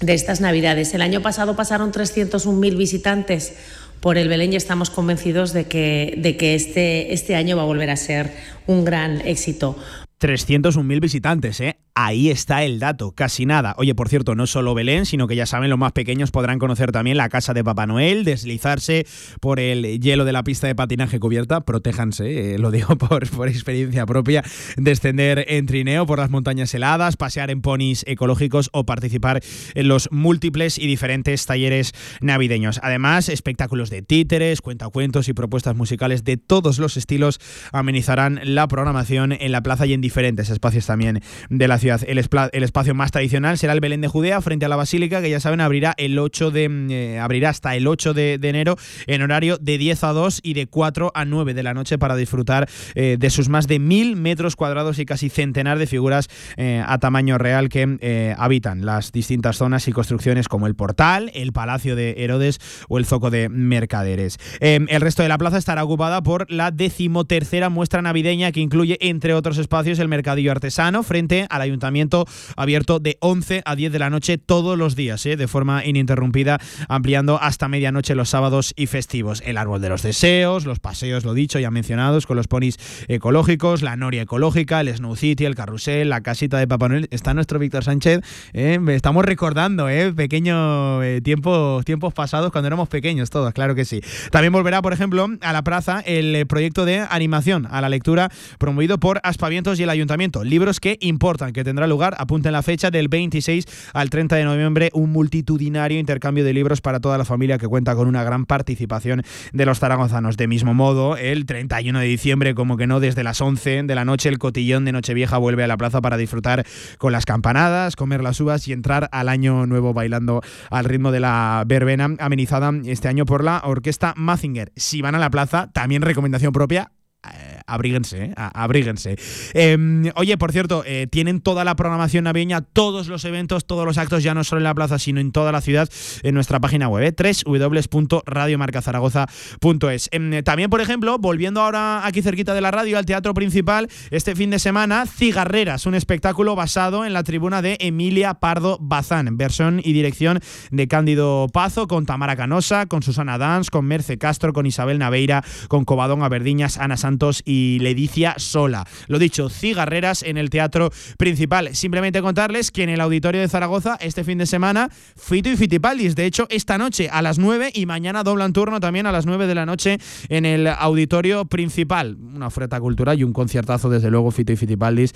de 0.00 0.14
estas 0.14 0.40
Navidades. 0.40 0.94
El 0.94 1.02
año 1.02 1.20
pasado 1.20 1.56
pasaron 1.56 1.92
301.000 1.92 2.76
visitantes 2.76 3.54
por 4.00 4.18
el 4.18 4.28
Belén 4.28 4.52
y 4.52 4.56
estamos 4.56 4.90
convencidos 4.90 5.52
de 5.52 5.64
que, 5.64 6.14
de 6.18 6.36
que 6.36 6.54
este, 6.54 7.12
este 7.12 7.34
año 7.34 7.56
va 7.56 7.62
a 7.62 7.66
volver 7.66 7.90
a 7.90 7.96
ser 7.96 8.32
un 8.66 8.84
gran 8.84 9.20
éxito. 9.22 9.76
301.000 10.20 11.00
visitantes, 11.00 11.60
¿eh? 11.60 11.76
Ahí 11.96 12.28
está 12.28 12.64
el 12.64 12.80
dato, 12.80 13.12
casi 13.12 13.46
nada. 13.46 13.76
Oye, 13.78 13.94
por 13.94 14.08
cierto, 14.08 14.34
no 14.34 14.48
solo 14.48 14.74
Belén, 14.74 15.06
sino 15.06 15.28
que 15.28 15.36
ya 15.36 15.46
saben, 15.46 15.70
los 15.70 15.78
más 15.78 15.92
pequeños 15.92 16.32
podrán 16.32 16.58
conocer 16.58 16.90
también 16.90 17.16
la 17.16 17.28
casa 17.28 17.54
de 17.54 17.62
Papá 17.62 17.86
Noel, 17.86 18.24
deslizarse 18.24 19.06
por 19.38 19.60
el 19.60 20.00
hielo 20.00 20.24
de 20.24 20.32
la 20.32 20.42
pista 20.42 20.66
de 20.66 20.74
patinaje 20.74 21.20
cubierta, 21.20 21.60
protéjanse, 21.60 22.54
eh, 22.54 22.58
lo 22.58 22.72
digo 22.72 22.96
por, 22.98 23.30
por, 23.30 23.48
experiencia 23.48 24.06
propia, 24.06 24.42
descender 24.76 25.44
en 25.46 25.66
trineo 25.66 26.04
por 26.04 26.18
las 26.18 26.30
montañas 26.30 26.74
heladas, 26.74 27.16
pasear 27.16 27.52
en 27.52 27.60
ponis 27.60 28.02
ecológicos 28.08 28.70
o 28.72 28.84
participar 28.84 29.40
en 29.76 29.86
los 29.86 30.08
múltiples 30.10 30.78
y 30.78 30.88
diferentes 30.88 31.46
talleres 31.46 31.92
navideños. 32.20 32.80
Además, 32.82 33.28
espectáculos 33.28 33.88
de 33.90 34.02
títeres, 34.02 34.62
cuentacuentos 34.62 35.28
y 35.28 35.32
propuestas 35.32 35.76
musicales 35.76 36.24
de 36.24 36.38
todos 36.38 36.80
los 36.80 36.96
estilos 36.96 37.38
amenizarán 37.70 38.40
la 38.42 38.66
programación 38.66 39.30
en 39.30 39.52
la 39.52 39.62
plaza 39.62 39.86
y 39.86 39.92
en 39.92 40.00
diferentes 40.00 40.50
espacios 40.50 40.86
también 40.86 41.22
de 41.50 41.68
la 41.68 41.78
ciudad. 41.78 41.83
El, 41.84 42.18
espacio 42.18 42.94
más 42.94 43.10
tradicional 43.10 43.58
será 43.58 43.74
el 43.74 43.80
Belén 43.80 44.00
de 44.00 44.08
Judea 44.08 44.40
frente 44.40 44.64
a 44.64 44.68
la 44.68 44.76
Basílica, 44.76 45.20
que 45.20 45.28
ya 45.28 45.40
saben 45.40 45.60
abrirá 45.60 45.94
el 45.98 46.18
8 46.18 46.50
de 46.50 46.64
eh, 46.90 47.18
abrirá 47.18 47.50
hasta 47.50 47.76
el 47.76 47.86
8 47.86 48.14
de, 48.14 48.34
enero 48.42 48.76
en 49.06 49.22
horario 49.22 49.58
de 49.58 49.76
10 49.76 50.04
a 50.04 50.12
2 50.12 50.40
y 50.42 50.54
de 50.54 50.66
4 50.66 51.12
a 51.14 51.24
9 51.24 51.52
de 51.52 51.62
la 51.62 51.74
noche 51.74 51.98
para 51.98 52.16
disfrutar 52.16 52.68
eh, 52.94 53.16
de 53.18 53.30
sus 53.30 53.48
más 53.48 53.66
de 53.66 53.78
mil 53.78 54.16
metros 54.16 54.56
cuadrados 54.56 54.98
y 54.98 55.04
casi 55.04 55.28
centenar 55.28 55.78
de 55.78 55.86
figuras 55.86 56.28
eh, 56.56 56.82
a 56.86 56.98
tamaño 56.98 57.36
real 57.38 57.68
que 57.68 58.34
habitan 58.38 58.86
las 58.86 59.12
distintas 59.12 59.56
zonas 59.56 59.86
y 59.88 59.92
construcciones 59.92 60.48
como 60.48 60.66
el 60.66 60.74
portal, 60.74 61.30
el 61.34 61.52
Palacio 61.52 61.96
de 61.96 62.14
Herodes 62.18 62.60
o 62.88 62.98
el 62.98 63.04
Zoco 63.04 63.30
de 63.30 63.48
Mercaderes. 63.48 64.38
Em, 64.60 64.86
el 64.88 65.00
resto 65.00 65.22
de 65.22 65.28
la 65.28 65.38
plaza 65.38 65.58
estará 65.58 65.84
ocupada 65.84 66.22
por 66.22 66.50
la 66.50 66.70
decimotercera 66.70 67.68
muestra 67.68 68.02
navideña 68.02 68.52
que 68.52 68.60
incluye 68.60 68.96
entre 69.00 69.34
otros 69.34 69.58
espacios 69.58 69.98
el 69.98 70.08
mercadillo 70.08 70.52
artesano 70.52 71.02
frente 71.02 71.46
a 71.50 71.58
la 71.58 71.66
ayuntamiento 71.74 72.26
abierto 72.56 73.00
de 73.00 73.16
11 73.20 73.62
a 73.64 73.76
10 73.76 73.92
de 73.92 73.98
la 73.98 74.10
noche 74.10 74.38
todos 74.38 74.78
los 74.78 74.96
días, 74.96 75.26
¿eh? 75.26 75.36
de 75.36 75.48
forma 75.48 75.84
ininterrumpida, 75.84 76.58
ampliando 76.88 77.38
hasta 77.40 77.68
medianoche 77.68 78.14
los 78.14 78.30
sábados 78.30 78.72
y 78.76 78.86
festivos. 78.86 79.42
El 79.44 79.58
árbol 79.58 79.80
de 79.80 79.88
los 79.88 80.02
deseos, 80.02 80.64
los 80.64 80.78
paseos, 80.78 81.24
lo 81.24 81.34
dicho, 81.34 81.58
ya 81.58 81.70
mencionados, 81.70 82.26
con 82.26 82.36
los 82.36 82.48
ponis 82.48 82.78
ecológicos, 83.08 83.82
la 83.82 83.96
noria 83.96 84.22
ecológica, 84.22 84.80
el 84.80 84.94
Snow 84.94 85.16
City, 85.16 85.44
el 85.44 85.54
carrusel, 85.54 86.08
la 86.08 86.20
casita 86.20 86.58
de 86.58 86.68
Papá 86.68 86.88
Noel. 86.88 87.08
Está 87.10 87.34
nuestro 87.34 87.58
Víctor 87.58 87.84
Sánchez. 87.84 88.20
¿eh? 88.52 88.78
Estamos 88.88 89.24
recordando, 89.24 89.88
¿eh? 89.88 90.12
pequeños 90.12 91.02
eh, 91.04 91.20
tiempos, 91.22 91.84
tiempos 91.84 92.14
pasados 92.14 92.52
cuando 92.52 92.68
éramos 92.68 92.88
pequeños 92.88 93.30
todos, 93.30 93.52
claro 93.52 93.74
que 93.74 93.84
sí. 93.84 94.00
También 94.30 94.52
volverá, 94.52 94.80
por 94.82 94.92
ejemplo, 94.92 95.28
a 95.40 95.52
la 95.52 95.62
plaza 95.62 96.00
el 96.06 96.34
eh, 96.36 96.46
proyecto 96.46 96.84
de 96.84 97.04
animación 97.08 97.66
a 97.70 97.80
la 97.80 97.88
lectura 97.88 98.30
promovido 98.58 98.98
por 98.98 99.20
Aspavientos 99.22 99.80
y 99.80 99.82
el 99.82 99.90
Ayuntamiento. 99.90 100.44
Libros 100.44 100.80
que 100.80 100.98
importan, 101.00 101.52
que 101.52 101.63
tendrá 101.64 101.86
lugar, 101.86 102.14
apunten 102.18 102.52
la 102.52 102.62
fecha, 102.62 102.90
del 102.90 103.08
26 103.08 103.64
al 103.92 104.10
30 104.10 104.36
de 104.36 104.44
noviembre, 104.44 104.90
un 104.94 105.10
multitudinario 105.10 105.98
intercambio 105.98 106.44
de 106.44 106.52
libros 106.52 106.80
para 106.80 107.00
toda 107.00 107.18
la 107.18 107.24
familia 107.24 107.58
que 107.58 107.66
cuenta 107.66 107.94
con 107.96 108.06
una 108.06 108.22
gran 108.22 108.46
participación 108.46 109.22
de 109.52 109.66
los 109.66 109.80
zaragozanos. 109.80 110.36
De 110.36 110.46
mismo 110.46 110.74
modo, 110.74 111.16
el 111.16 111.46
31 111.46 111.98
de 111.98 112.06
diciembre, 112.06 112.54
como 112.54 112.76
que 112.76 112.86
no, 112.86 113.00
desde 113.00 113.24
las 113.24 113.40
11 113.40 113.84
de 113.84 113.94
la 113.94 114.04
noche, 114.04 114.28
el 114.28 114.38
cotillón 114.38 114.84
de 114.84 114.92
Nochevieja 114.92 115.38
vuelve 115.38 115.64
a 115.64 115.66
la 115.66 115.76
plaza 115.76 116.00
para 116.00 116.16
disfrutar 116.16 116.64
con 116.98 117.12
las 117.12 117.24
campanadas, 117.24 117.96
comer 117.96 118.22
las 118.22 118.40
uvas 118.40 118.68
y 118.68 118.72
entrar 118.72 119.08
al 119.12 119.28
año 119.28 119.66
nuevo 119.66 119.92
bailando 119.92 120.42
al 120.70 120.84
ritmo 120.84 121.10
de 121.10 121.20
la 121.20 121.64
verbena, 121.66 122.10
amenizada 122.18 122.72
este 122.84 123.08
año 123.08 123.24
por 123.24 123.42
la 123.42 123.62
orquesta 123.64 124.14
Mazinger. 124.16 124.72
Si 124.76 125.02
van 125.02 125.14
a 125.14 125.18
la 125.18 125.30
plaza, 125.30 125.70
también 125.72 126.02
recomendación 126.02 126.52
propia, 126.52 126.92
eh, 127.32 127.60
abríguense, 127.66 128.24
eh, 128.24 128.34
abríguense. 128.36 129.16
Eh, 129.54 130.12
oye, 130.16 130.36
por 130.38 130.52
cierto, 130.52 130.82
eh, 130.86 131.06
tienen 131.10 131.40
toda 131.40 131.64
la 131.64 131.74
programación 131.76 132.24
navideña, 132.24 132.60
todos 132.60 133.08
los 133.08 133.24
eventos, 133.24 133.64
todos 133.66 133.86
los 133.86 133.96
actos, 133.98 134.22
ya 134.22 134.34
no 134.34 134.44
solo 134.44 134.60
en 134.60 134.64
la 134.64 134.74
plaza, 134.74 134.98
sino 134.98 135.20
en 135.20 135.32
toda 135.32 135.52
la 135.52 135.60
ciudad, 135.60 135.88
en 136.22 136.34
nuestra 136.34 136.60
página 136.60 136.88
web, 136.88 137.04
eh, 137.04 137.14
www.radiomarcazaragoza.es. 137.44 140.08
Em, 140.12 140.42
también, 140.42 140.70
por 140.70 140.80
ejemplo, 140.80 141.18
volviendo 141.18 141.60
ahora 141.60 142.06
aquí 142.06 142.22
cerquita 142.22 142.54
de 142.54 142.60
la 142.60 142.70
radio, 142.70 142.96
al 142.98 143.06
teatro 143.06 143.34
principal, 143.34 143.88
este 144.10 144.34
fin 144.34 144.50
de 144.50 144.58
semana, 144.58 145.06
Cigarreras, 145.06 145.86
un 145.86 145.94
espectáculo 145.94 146.56
basado 146.56 147.04
en 147.04 147.12
la 147.12 147.22
tribuna 147.22 147.62
de 147.62 147.76
Emilia 147.80 148.34
Pardo 148.34 148.78
Bazán, 148.80 149.36
versión 149.36 149.80
y 149.82 149.92
dirección 149.92 150.40
de 150.70 150.88
Cándido 150.88 151.48
Pazo, 151.52 151.86
con 151.86 152.06
Tamara 152.06 152.36
Canosa, 152.36 152.86
con 152.86 153.02
Susana 153.02 153.38
Dans, 153.38 153.70
con 153.70 153.84
Merce 153.86 154.18
Castro, 154.18 154.52
con 154.52 154.66
Isabel 154.66 154.98
Naveira, 154.98 155.44
con 155.68 155.84
Cobadón 155.84 156.22
Averdiñas, 156.22 156.78
Ana 156.78 156.96
Santos 156.96 157.42
y 157.44 157.53
y 157.54 157.78
Ledicia 157.80 158.34
Sola. 158.38 158.86
Lo 159.08 159.18
dicho, 159.18 159.48
cigarreras 159.48 160.22
en 160.22 160.36
el 160.36 160.50
teatro 160.50 160.90
principal. 161.18 161.74
Simplemente 161.74 162.20
contarles 162.22 162.70
que 162.70 162.82
en 162.82 162.88
el 162.88 163.00
auditorio 163.00 163.40
de 163.40 163.48
Zaragoza 163.48 163.96
este 164.00 164.24
fin 164.24 164.38
de 164.38 164.46
semana 164.46 164.88
Fito 165.16 165.48
y 165.50 165.56
Fitipaldis. 165.56 166.16
De 166.16 166.26
hecho, 166.26 166.46
esta 166.50 166.78
noche 166.78 167.08
a 167.10 167.22
las 167.22 167.38
9 167.38 167.70
y 167.74 167.86
mañana 167.86 168.22
doblan 168.24 168.52
turno 168.52 168.80
también 168.80 169.06
a 169.06 169.12
las 169.12 169.26
9 169.26 169.46
de 169.46 169.54
la 169.54 169.66
noche 169.66 169.98
en 170.28 170.44
el 170.46 170.66
auditorio 170.66 171.44
principal. 171.44 172.16
Una 172.34 172.46
oferta 172.48 172.80
cultural 172.80 173.18
y 173.18 173.24
un 173.24 173.32
conciertazo, 173.32 173.88
desde 173.90 174.10
luego, 174.10 174.30
Fito 174.30 174.52
y 174.52 174.56
Fitipaldis. 174.56 175.12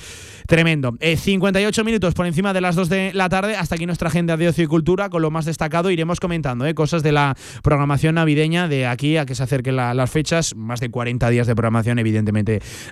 Tremendo. 0.47 0.97
Eh, 1.01 1.17
58 1.17 1.85
minutos 1.85 2.15
por 2.15 2.27
encima 2.27 2.53
de 2.53 2.61
las 2.61 2.77
2 2.77 2.89
de 2.89 3.11
la 3.15 3.29
tarde. 3.29 3.57
Hasta 3.57 3.75
aquí 3.75 3.87
nuestra 3.87 4.09
agenda 4.09 4.37
de 4.37 4.49
ocio 4.49 4.65
y 4.65 4.67
cultura 4.67 5.09
con 5.11 5.23
lo 5.23 5.31
más 5.31 5.45
destacado. 5.45 5.91
Iremos 5.91 6.21
comentando 6.21 6.67
eh, 6.67 6.75
cosas 6.75 7.03
de 7.03 7.13
la 7.13 7.37
programación 7.63 8.15
navideña 8.15 8.69
de 8.69 8.87
aquí 8.87 9.17
a 9.17 9.27
que 9.27 9.35
se 9.35 9.43
acerquen 9.43 9.77
la- 9.77 9.95
las 9.95 10.11
fechas. 10.11 10.55
Más 10.57 10.81
de 10.81 10.91
40 10.91 11.29
días 11.31 11.47
de 11.47 11.55
programación, 11.55 11.99
evidentemente, 11.99 12.28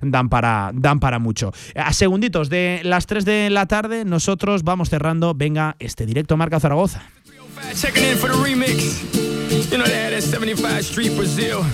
dan 0.03 0.29
para, 0.29 0.71
dan 0.75 1.01
para 1.01 1.19
mucho. 1.19 1.53
A 1.75 1.93
segunditos 1.93 2.49
de 2.49 2.81
las 2.85 3.07
3 3.07 3.25
de 3.25 3.51
la 3.51 3.67
tarde, 3.67 4.05
nosotros 4.05 4.63
vamos 4.63 4.91
cerrando. 4.91 5.35
Venga, 5.35 5.77
este 5.79 6.07
directo 6.07 6.37
Marca 6.37 6.61
Zaragoza. 6.61 7.03
You 9.71 9.79
know 9.79 9.85
they 9.85 9.95
had 9.95 10.13
that 10.13 10.23
75 10.23 10.85
Street 10.85 11.17
Brazil. 11.17 11.65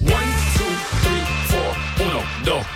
One, 0.00 0.28
two, 0.54 0.72
three, 1.02 1.24
four. 1.48 2.06
Uno, 2.06 2.22
dos, 2.44 2.66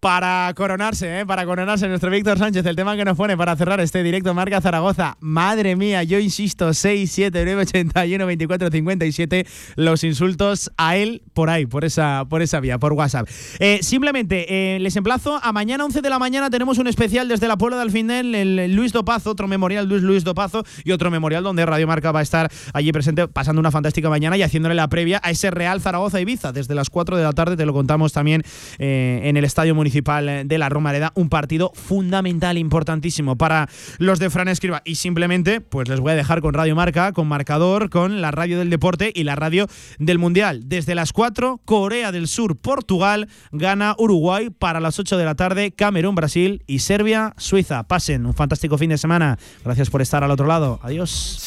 Para 0.00 0.52
coronarse, 0.54 1.20
¿eh? 1.20 1.26
para 1.26 1.44
coronarse 1.46 1.88
nuestro 1.88 2.10
Víctor 2.10 2.38
Sánchez, 2.38 2.64
el 2.66 2.76
tema 2.76 2.96
que 2.96 3.04
nos 3.04 3.16
pone 3.16 3.36
para 3.36 3.56
cerrar 3.56 3.80
este 3.80 4.02
directo 4.02 4.34
Marca 4.34 4.60
Zaragoza. 4.60 5.16
Madre 5.20 5.76
mía, 5.76 6.02
yo 6.02 6.18
insisto, 6.18 6.72
6, 6.74 7.10
7, 7.10 7.42
9, 7.44 7.62
81, 7.62 8.26
24, 8.26 8.70
57, 8.70 9.46
los 9.76 10.04
insultos 10.04 10.70
a 10.76 10.96
él 10.96 11.22
por 11.32 11.50
ahí, 11.50 11.66
por 11.66 11.84
esa, 11.84 12.26
por 12.28 12.42
esa 12.42 12.60
vía, 12.60 12.78
por 12.78 12.92
WhatsApp. 12.92 13.28
Eh, 13.58 13.80
simplemente, 13.82 14.74
eh, 14.76 14.78
les 14.80 14.96
emplazo 14.96 15.40
a 15.42 15.52
mañana 15.52 15.84
11 15.84 16.02
de 16.02 16.10
la 16.10 16.18
mañana 16.18 16.50
tenemos 16.50 16.78
un 16.78 16.86
especial 16.86 17.28
desde 17.28 17.48
la 17.48 17.56
Puebla 17.56 17.76
de 17.76 17.82
Alfinel, 17.82 18.34
el 18.34 18.74
Luis 18.74 18.92
Dopazo, 18.92 19.30
otro 19.30 19.48
memorial 19.48 19.88
Luis 19.88 20.02
Luis 20.02 20.24
Dopazo 20.24 20.64
y 20.84 20.92
otro 20.92 21.10
memorial 21.10 21.42
donde 21.42 21.64
Radio 21.66 21.86
Marca 21.86 22.12
va 22.12 22.20
a 22.20 22.22
estar 22.22 22.50
allí 22.72 22.92
presente 22.92 23.26
pasando 23.28 23.60
una 23.60 23.70
fantástica 23.70 24.08
mañana 24.10 24.36
y 24.36 24.42
haciéndole 24.42 24.74
la 24.74 24.88
previa 24.88 25.20
a 25.22 25.30
ese 25.30 25.50
Real 25.50 25.80
Zaragoza 25.80 26.20
Ibiza 26.20 26.52
desde 26.52 26.74
las 26.74 26.90
4 26.90 27.16
de 27.16 27.22
la 27.22 27.32
tarde, 27.32 27.56
te 27.56 27.66
lo 27.66 27.72
contamos 27.72 28.12
también 28.12 28.42
eh, 28.78 28.97
en 29.22 29.36
el 29.36 29.44
Estadio 29.44 29.74
Municipal 29.74 30.46
de 30.46 30.58
la 30.58 30.68
Romareda, 30.68 31.12
un 31.14 31.28
partido 31.28 31.72
fundamental, 31.74 32.58
importantísimo 32.58 33.36
para 33.36 33.68
los 33.98 34.18
de 34.18 34.30
Fran 34.30 34.48
Escriba 34.48 34.82
y 34.84 34.96
simplemente 34.96 35.60
pues 35.60 35.88
les 35.88 36.00
voy 36.00 36.12
a 36.12 36.16
dejar 36.16 36.40
con 36.40 36.54
Radio 36.54 36.74
Marca, 36.74 37.12
con 37.12 37.28
marcador, 37.28 37.90
con 37.90 38.20
la 38.20 38.30
radio 38.30 38.58
del 38.58 38.70
deporte 38.70 39.12
y 39.14 39.24
la 39.24 39.36
radio 39.36 39.66
del 39.98 40.18
Mundial. 40.18 40.62
Desde 40.66 40.94
las 40.94 41.12
4, 41.12 41.60
Corea 41.64 42.12
del 42.12 42.28
Sur, 42.28 42.56
Portugal, 42.56 43.28
gana 43.52 43.94
Uruguay 43.98 44.50
para 44.50 44.80
las 44.80 44.98
8 44.98 45.16
de 45.16 45.24
la 45.24 45.34
tarde, 45.34 45.72
Camerún, 45.72 46.14
Brasil 46.14 46.62
y 46.66 46.80
Serbia, 46.80 47.34
Suiza. 47.36 47.84
Pasen 47.84 48.26
un 48.26 48.34
fantástico 48.34 48.78
fin 48.78 48.90
de 48.90 48.98
semana. 48.98 49.38
Gracias 49.64 49.90
por 49.90 50.02
estar 50.02 50.24
al 50.24 50.30
otro 50.30 50.46
lado. 50.46 50.80
Adiós. 50.82 51.46